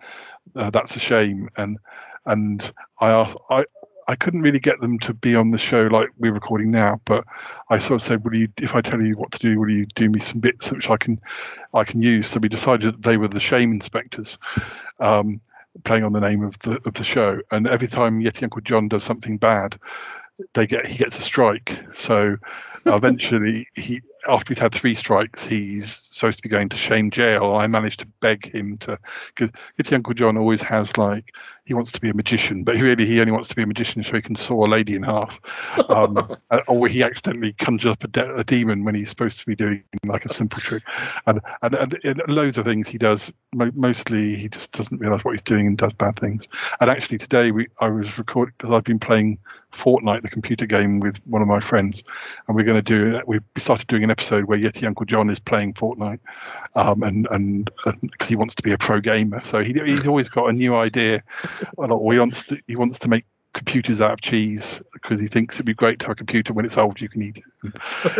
uh, 0.55 0.71
That's 0.71 0.95
a 0.95 1.01
Shame, 1.01 1.49
and 1.57 1.79
and 2.27 2.73
I 3.01 3.11
asked 3.11 3.37
I. 3.51 3.65
I 4.09 4.17
couldn't 4.17 4.41
really 4.41 4.59
get 4.59 4.81
them 4.81 4.99
to 5.01 5.13
be 5.13 5.37
on 5.37 5.51
the 5.51 5.59
show 5.59 5.83
like 5.83 6.09
we're 6.19 6.33
recording 6.33 6.71
now, 6.71 6.99
but 7.05 7.25
I 7.69 7.79
sort 7.79 8.01
of 8.01 8.03
said, 8.03 8.25
"Will 8.25 8.35
you? 8.35 8.49
If 8.57 8.75
I 8.75 8.81
tell 8.81 9.03
you 9.03 9.17
what 9.17 9.31
to 9.33 9.39
do, 9.39 9.61
will 9.61 9.69
you 9.71 9.85
do 9.95 10.09
me 10.09 10.19
some 10.21 10.41
bits 10.41 10.73
which 10.73 10.89
I 10.89 10.97
can, 10.97 11.21
I 11.75 11.85
can 11.85 12.01
use?" 12.01 12.31
So 12.31 12.41
we 12.41 12.49
decided 12.49 12.95
that 12.95 13.03
they 13.03 13.19
were 13.19 13.29
the 13.29 13.39
shame 13.39 13.71
inspectors, 13.71 14.39
um, 14.99 15.43
playing 15.85 16.05
on 16.05 16.15
the 16.15 16.21
name 16.21 16.43
of 16.43 16.59
the 16.61 16.81
of 16.87 16.95
the 16.95 17.05
show. 17.05 17.41
And 17.51 17.69
every 17.69 17.87
time 17.87 18.21
Yeti 18.21 18.45
Uncle 18.45 18.63
John 18.63 18.89
does 18.89 19.05
something 19.05 19.37
bad, 19.37 19.79
they 20.55 20.67
get 20.67 20.87
he 20.87 20.97
gets 20.97 21.19
a 21.19 21.23
strike. 21.23 21.79
So 21.95 22.39
eventually, 22.97 23.69
he 23.75 24.01
after 24.27 24.53
he's 24.53 24.61
had 24.61 24.75
three 24.75 24.95
strikes, 24.95 25.43
he's 25.43 26.01
supposed 26.13 26.39
to 26.39 26.43
be 26.43 26.49
going 26.49 26.69
to 26.69 26.77
shame 26.77 27.11
jail. 27.11 27.55
I 27.55 27.67
managed 27.67 28.01
to 28.01 28.07
beg 28.21 28.53
him 28.53 28.77
to 28.79 28.99
because 29.35 29.51
Uncle 29.93 30.15
John 30.15 30.37
always 30.37 30.61
has 30.63 30.97
like 30.97 31.33
he 31.65 31.75
wants 31.75 31.93
to 31.93 32.01
be 32.01 32.09
a 32.09 32.15
magician, 32.15 32.65
but 32.65 32.77
really 32.77 33.05
he 33.05 33.21
only 33.21 33.33
wants 33.33 33.49
to 33.49 33.55
be 33.55 33.63
a 33.63 33.67
magician 33.67 34.03
so 34.03 34.13
he 34.13 34.23
can 34.23 34.35
saw 34.35 34.67
a 34.67 34.69
lady 34.69 34.95
in 34.95 35.03
half, 35.03 35.39
um, 35.91 36.37
or 36.67 36.89
he 36.89 37.03
accidentally 37.03 37.53
conjures 37.55 37.93
up 37.93 38.05
a, 38.05 38.09
de- 38.09 38.35
a 38.37 38.45
demon 38.45 38.85
when 38.85 38.95
he's 38.95 39.11
supposed 39.11 39.39
to 39.39 39.47
be 39.47 39.55
doing 39.55 39.83
like 40.05 40.25
a 40.25 40.33
simple 40.33 40.61
trick, 40.61 40.83
and 41.27 41.41
and, 41.63 41.75
and, 41.75 41.99
and 42.05 42.23
loads 42.27 42.59
of 42.59 42.65
things 42.65 42.89
he 42.89 42.99
does. 42.99 43.31
Mo- 43.55 43.73
mostly 43.75 44.35
he 44.37 44.49
just 44.49 44.73
doesn't 44.73 44.99
realize 44.99 45.25
what 45.25 45.33
he's 45.33 45.43
doing 45.43 45.67
and 45.67 45.79
does 45.79 45.93
bad 45.93 46.19
things. 46.19 46.49
And 46.81 46.91
actually 46.91 47.19
today 47.19 47.51
we 47.51 47.69
I 47.81 47.89
was 47.89 48.19
recording 48.19 48.55
because 48.57 48.75
I've 48.75 48.85
been 48.85 48.99
playing 48.99 49.39
Fortnite, 49.73 50.23
the 50.23 50.31
computer 50.31 50.67
game, 50.67 51.01
with 51.01 51.19
one 51.27 51.43
of 51.43 51.49
my 51.49 51.61
friends, 51.61 52.03
and 52.47 52.57
we're 52.57 52.65
going 52.65 52.77
to 52.77 52.78
do 52.81 53.21
we 53.27 53.41
started 53.59 53.87
doing 53.87 54.05
an 54.05 54.11
episode 54.11 54.45
where 54.45 54.59
Yeti 54.59 54.85
Uncle 54.87 55.07
John 55.07 55.31
is 55.31 55.39
playing 55.39 55.75
Fortnite, 55.75 56.21
um, 56.75 57.03
and 57.03 57.27
and 57.31 57.71
because 58.03 58.29
he 58.29 58.37
wants 58.37 58.55
to 58.57 58.63
be 58.63 58.73
a 58.73 58.79
pro 58.79 59.01
gamer, 59.01 59.43
so 59.51 59.63
he 59.63 59.73
he's 59.87 60.07
always 60.07 60.29
got 60.29 60.49
a 60.49 60.53
new 60.53 60.77
idea. 60.77 61.23
Or 61.77 62.13
he 62.13 62.19
wants 62.19 62.43
to 62.45 62.59
he 62.67 62.77
wants 62.77 62.99
to 63.01 63.09
make 63.09 63.25
computers 63.55 64.01
out 64.01 64.13
of 64.13 64.21
cheese 64.21 64.81
because 64.93 65.21
he 65.21 65.27
thinks 65.27 65.57
it'd 65.57 65.67
be 65.67 65.75
great 65.75 65.99
to 66.01 66.07
have 66.07 66.13
a 66.13 66.17
computer 66.17 66.53
when 66.53 66.65
it's 66.65 66.77
old 66.77 67.01
you 67.01 67.09
can 67.09 67.23
eat 67.23 67.39
it. 67.39 67.75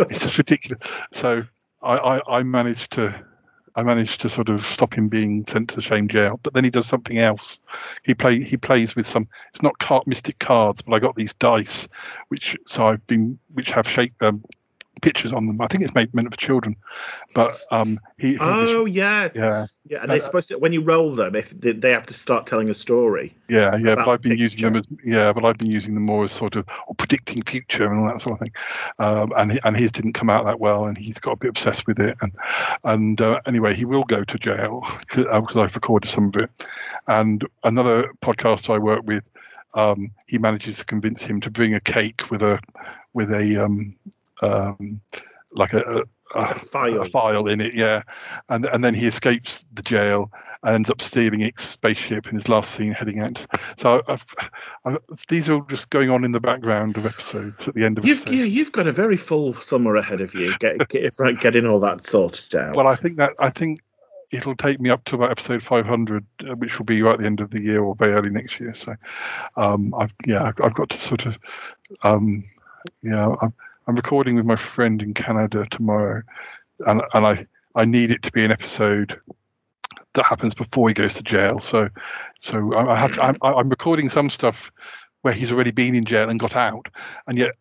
It's 0.09 0.19
just 0.19 0.37
ridiculous. 0.37 0.81
So 1.13 1.43
I, 1.81 1.97
I 1.97 2.39
I 2.39 2.43
managed 2.43 2.91
to. 2.91 3.25
I 3.79 3.83
managed 3.83 4.19
to 4.21 4.29
sort 4.29 4.49
of 4.49 4.65
stop 4.65 4.93
him 4.93 5.07
being 5.07 5.45
sent 5.47 5.69
to 5.69 5.75
the 5.77 5.81
shame 5.81 6.09
jail, 6.09 6.37
but 6.43 6.53
then 6.53 6.65
he 6.65 6.69
does 6.69 6.85
something 6.85 7.17
else. 7.17 7.59
He 8.03 8.13
play 8.13 8.43
he 8.43 8.57
plays 8.57 8.93
with 8.93 9.07
some. 9.07 9.29
It's 9.53 9.63
not 9.63 9.79
card, 9.79 10.05
mystic 10.05 10.37
cards, 10.39 10.81
but 10.81 10.93
I 10.93 10.99
got 10.99 11.15
these 11.15 11.33
dice, 11.35 11.87
which 12.27 12.57
so 12.67 12.87
I've 12.87 13.07
been 13.07 13.39
which 13.53 13.69
have 13.71 13.87
shape 13.87 14.13
um, 14.21 14.43
pictures 14.99 15.31
on 15.33 15.45
them. 15.45 15.59
I 15.61 15.67
think 15.67 15.83
it's 15.83 15.93
made 15.93 16.13
meant 16.13 16.31
for 16.31 16.37
children, 16.37 16.75
but 17.33 17.59
um, 17.71 17.99
he, 18.17 18.31
he 18.31 18.37
Oh 18.39 18.85
yes. 18.85 19.33
yeah. 19.35 19.67
Yeah, 19.89 20.03
and 20.03 20.11
they're 20.11 20.21
supposed 20.21 20.49
to 20.49 20.59
when 20.59 20.71
you 20.71 20.81
roll 20.81 21.15
them, 21.15 21.35
if 21.35 21.49
they, 21.59 21.71
they 21.71 21.89
have 21.89 22.05
to 22.07 22.13
start 22.13 22.45
telling 22.45 22.69
a 22.69 22.75
story. 22.75 23.33
Yeah, 23.47 23.75
yeah, 23.75 23.95
but 23.95 24.07
I've 24.07 24.21
been 24.21 24.37
using 24.37 24.61
them 24.61 24.75
as 24.75 24.83
yeah, 25.03 25.33
but 25.33 25.43
I've 25.43 25.57
been 25.57 25.71
using 25.71 25.95
them 25.95 26.03
more 26.03 26.25
as 26.25 26.31
sort 26.31 26.55
of 26.55 26.67
or 26.87 26.93
predicting 26.93 27.41
future 27.41 27.89
and 27.89 27.99
all 27.99 28.05
that 28.07 28.21
sort 28.21 28.33
of 28.33 28.39
thing. 28.39 28.51
Um, 28.99 29.33
and 29.35 29.53
he- 29.53 29.59
and 29.63 29.75
his 29.75 29.91
didn't 29.91 30.13
come 30.13 30.29
out 30.29 30.45
that 30.45 30.59
well, 30.59 30.85
and 30.85 30.95
he's 30.95 31.17
got 31.17 31.31
a 31.31 31.35
bit 31.37 31.49
obsessed 31.49 31.87
with 31.87 31.99
it. 31.99 32.15
And 32.21 32.31
and 32.83 33.19
uh, 33.19 33.41
anyway, 33.47 33.73
he 33.73 33.85
will 33.85 34.03
go 34.03 34.23
to 34.23 34.37
jail 34.37 34.85
because 34.99 35.25
I've 35.57 35.73
recorded 35.73 36.07
some 36.09 36.27
of 36.27 36.35
it. 36.35 36.51
And 37.07 37.43
another 37.63 38.11
podcast 38.21 38.71
I 38.71 38.77
work 38.77 39.01
with, 39.07 39.23
um, 39.73 40.11
he 40.27 40.37
manages 40.37 40.77
to 40.77 40.85
convince 40.85 41.23
him 41.23 41.41
to 41.41 41.49
bring 41.49 41.73
a 41.73 41.79
cake 41.79 42.29
with 42.29 42.43
a 42.43 42.59
with 43.13 43.33
a 43.33 43.57
um, 43.65 43.95
um, 44.41 45.01
like 45.53 45.73
a, 45.73 46.03
a, 46.35 46.39
a 46.39 46.59
file. 46.59 47.01
a 47.01 47.09
file 47.09 47.47
in 47.47 47.61
it, 47.61 47.73
yeah. 47.73 48.03
And 48.49 48.65
and 48.65 48.83
then 48.83 48.93
he 48.93 49.07
escapes 49.07 49.65
the 49.73 49.81
jail 49.81 50.31
and 50.63 50.75
ends 50.75 50.89
up 50.89 51.01
stealing 51.01 51.41
its 51.41 51.65
spaceship 51.65 52.27
in 52.27 52.35
his 52.35 52.47
last 52.47 52.75
scene, 52.75 52.91
heading 52.91 53.19
out. 53.19 53.39
So 53.77 54.01
I've, 54.07 54.25
I've, 54.85 54.97
these 55.29 55.47
are 55.47 55.53
all 55.53 55.65
just 55.69 55.89
going 55.89 56.09
on 56.09 56.25
in 56.25 56.31
the 56.31 56.39
background 56.39 56.97
of 56.97 57.05
episodes 57.05 57.55
at 57.65 57.73
the 57.73 57.85
end 57.85 57.97
of 57.97 58.05
You've, 58.05 58.27
you, 58.27 58.43
you've 58.43 58.71
got 58.71 58.85
a 58.85 58.91
very 58.91 59.17
full 59.17 59.53
summer 59.61 59.95
ahead 59.95 60.21
of 60.21 60.33
you. 60.33 60.53
Get, 60.59 60.87
get 60.89 61.13
right, 61.17 61.39
getting 61.39 61.65
all 61.65 61.79
that 61.79 62.05
sorted 62.05 62.55
out. 62.55 62.75
Well, 62.75 62.87
I 62.87 62.95
think 62.95 63.17
that 63.17 63.31
I 63.39 63.49
think 63.49 63.79
it'll 64.31 64.55
take 64.55 64.79
me 64.79 64.89
up 64.89 65.03
to 65.05 65.15
about 65.15 65.31
episode 65.31 65.63
500, 65.63 66.25
uh, 66.41 66.55
which 66.55 66.77
will 66.77 66.85
be 66.85 67.01
right 67.01 67.13
at 67.13 67.19
the 67.19 67.25
end 67.25 67.39
of 67.39 67.49
the 67.51 67.61
year 67.61 67.81
or 67.81 67.95
very 67.95 68.11
early 68.11 68.29
next 68.29 68.59
year. 68.59 68.73
So, 68.73 68.95
um, 69.55 69.93
I've 69.95 70.13
yeah, 70.25 70.43
I've, 70.43 70.55
I've 70.63 70.75
got 70.75 70.89
to 70.89 70.97
sort 70.97 71.25
of, 71.25 71.39
um, 72.03 72.43
yeah, 73.01 73.35
I'm, 73.41 73.53
I'm 73.89 73.95
recording 73.95 74.35
with 74.35 74.45
my 74.45 74.55
friend 74.55 75.01
in 75.01 75.15
Canada 75.15 75.65
tomorrow, 75.71 76.21
and 76.85 77.01
and 77.15 77.25
I 77.25 77.47
I 77.73 77.85
need 77.85 78.11
it 78.11 78.21
to 78.21 78.31
be 78.31 78.45
an 78.45 78.51
episode 78.51 79.19
that 80.13 80.25
happens 80.27 80.53
before 80.53 80.89
he 80.89 80.93
goes 80.93 81.15
to 81.15 81.23
jail. 81.23 81.59
So, 81.59 81.89
so 82.39 82.71
I 82.75 82.93
I 82.93 82.95
have 82.95 83.15
to, 83.15 83.23
I'm, 83.23 83.37
I'm 83.41 83.67
recording 83.67 84.07
some 84.07 84.29
stuff 84.29 84.71
where 85.23 85.33
he's 85.33 85.51
already 85.51 85.71
been 85.71 85.95
in 85.95 86.05
jail 86.05 86.29
and 86.29 86.39
got 86.39 86.55
out, 86.55 86.87
and 87.25 87.39
yet 87.39 87.55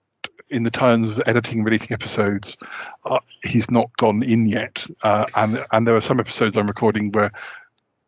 in 0.51 0.65
the 0.65 0.71
terms 0.71 1.09
of 1.09 1.23
editing 1.25 1.61
and 1.61 1.65
releasing 1.65 1.93
episodes, 1.93 2.59
uh, 3.07 3.21
he's 3.43 3.71
not 3.71 3.91
gone 3.97 4.23
in 4.23 4.45
yet. 4.45 4.85
Uh, 5.03 5.25
and 5.35 5.65
and 5.73 5.87
there 5.87 5.97
are 5.97 6.03
some 6.03 6.21
episodes 6.21 6.59
I'm 6.59 6.67
recording 6.67 7.11
where 7.11 7.33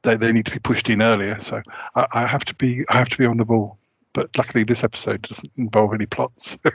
they, 0.02 0.16
they 0.16 0.30
need 0.30 0.44
to 0.44 0.52
be 0.52 0.58
pushed 0.58 0.90
in 0.90 1.00
earlier. 1.00 1.40
So 1.40 1.62
I, 1.94 2.06
I 2.12 2.26
have 2.26 2.44
to 2.44 2.54
be 2.56 2.84
I 2.90 2.98
have 2.98 3.08
to 3.08 3.16
be 3.16 3.24
on 3.24 3.38
the 3.38 3.46
ball. 3.46 3.78
But 4.12 4.28
luckily, 4.36 4.64
this 4.64 4.80
episode 4.82 5.22
doesn't 5.22 5.52
involve 5.56 5.94
any 5.94 6.04
plots. 6.04 6.58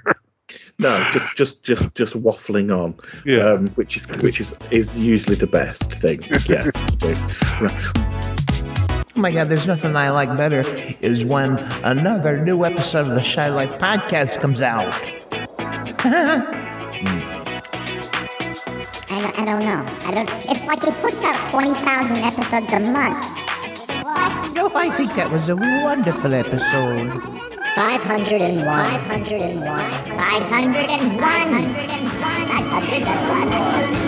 No, 0.80 1.10
just 1.14 1.36
just 1.36 1.64
just 1.64 1.94
just 1.96 2.14
waffling 2.14 2.76
on. 2.76 2.96
Yeah. 3.26 3.54
Um, 3.54 3.68
which 3.70 3.98
is 3.98 4.08
which 4.22 4.40
is 4.40 4.56
is 4.72 4.98
usually 4.98 5.36
the 5.36 5.48
best 5.48 5.84
thing. 5.94 6.22
Yeah. 6.48 6.62
to 6.62 6.72
do. 6.98 7.14
Oh 9.18 9.22
my 9.22 9.32
god, 9.32 9.48
there's 9.50 9.66
nothing 9.66 9.96
I 9.96 10.10
like 10.10 10.36
better 10.38 10.60
is 11.02 11.24
when 11.24 11.58
another 11.84 12.44
new 12.44 12.66
episode 12.66 13.08
of 13.08 13.16
the 13.16 13.24
Shy 13.24 13.48
Life 13.50 13.72
podcast 13.82 14.42
comes 14.42 14.62
out. 14.62 14.94
I 19.08 19.18
don't, 19.18 19.40
I 19.40 19.46
don't 19.46 19.60
know. 19.62 19.86
I 20.08 20.12
don't. 20.14 20.30
It's 20.50 20.64
like 20.66 20.84
it 20.84 20.94
puts 20.96 21.16
out 21.16 21.50
twenty 21.50 21.74
thousand 21.80 22.18
episodes 22.18 22.74
a 22.74 22.80
month. 22.92 23.26
No, 24.56 24.70
I 24.76 24.94
think 24.98 25.16
that 25.16 25.32
was 25.32 25.48
a 25.50 25.56
wonderful 25.56 26.34
episode. 26.34 27.55
501. 27.76 28.64
501. 28.64 29.66
501. 30.16 30.96
501. 32.96 34.06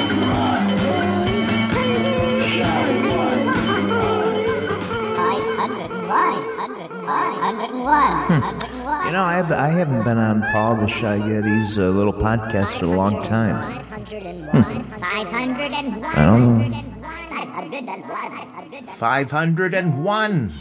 You 9.06 9.12
know, 9.12 9.24
I, 9.24 9.36
have, 9.36 9.52
I 9.52 9.68
haven't 9.68 10.04
been 10.06 10.18
on 10.18 10.42
Paul 10.54 10.78
the 10.78 10.88
Shy 10.88 11.18
Yeti's 11.18 11.78
uh, 11.78 11.90
little 11.90 12.14
podcast 12.14 12.82
in 12.82 12.88
a 12.88 12.96
long 12.96 13.22
time. 13.24 13.58
Hmm. 14.52 14.62
501. 14.98 16.06
I 16.06 16.26
don't 16.26 16.44
know. 16.58 16.82
501. 18.96 20.54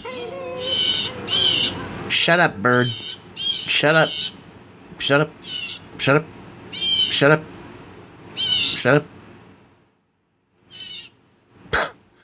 Shut 2.16 2.40
up, 2.40 2.56
bird. 2.56 2.88
Shut 3.36 3.94
up. 3.94 4.08
Shut 4.98 5.20
up. 5.20 5.30
Shut 5.98 6.16
up. 6.16 6.24
Shut 6.72 7.30
up. 7.30 7.42
Shut 8.34 8.94
up. 8.96 9.04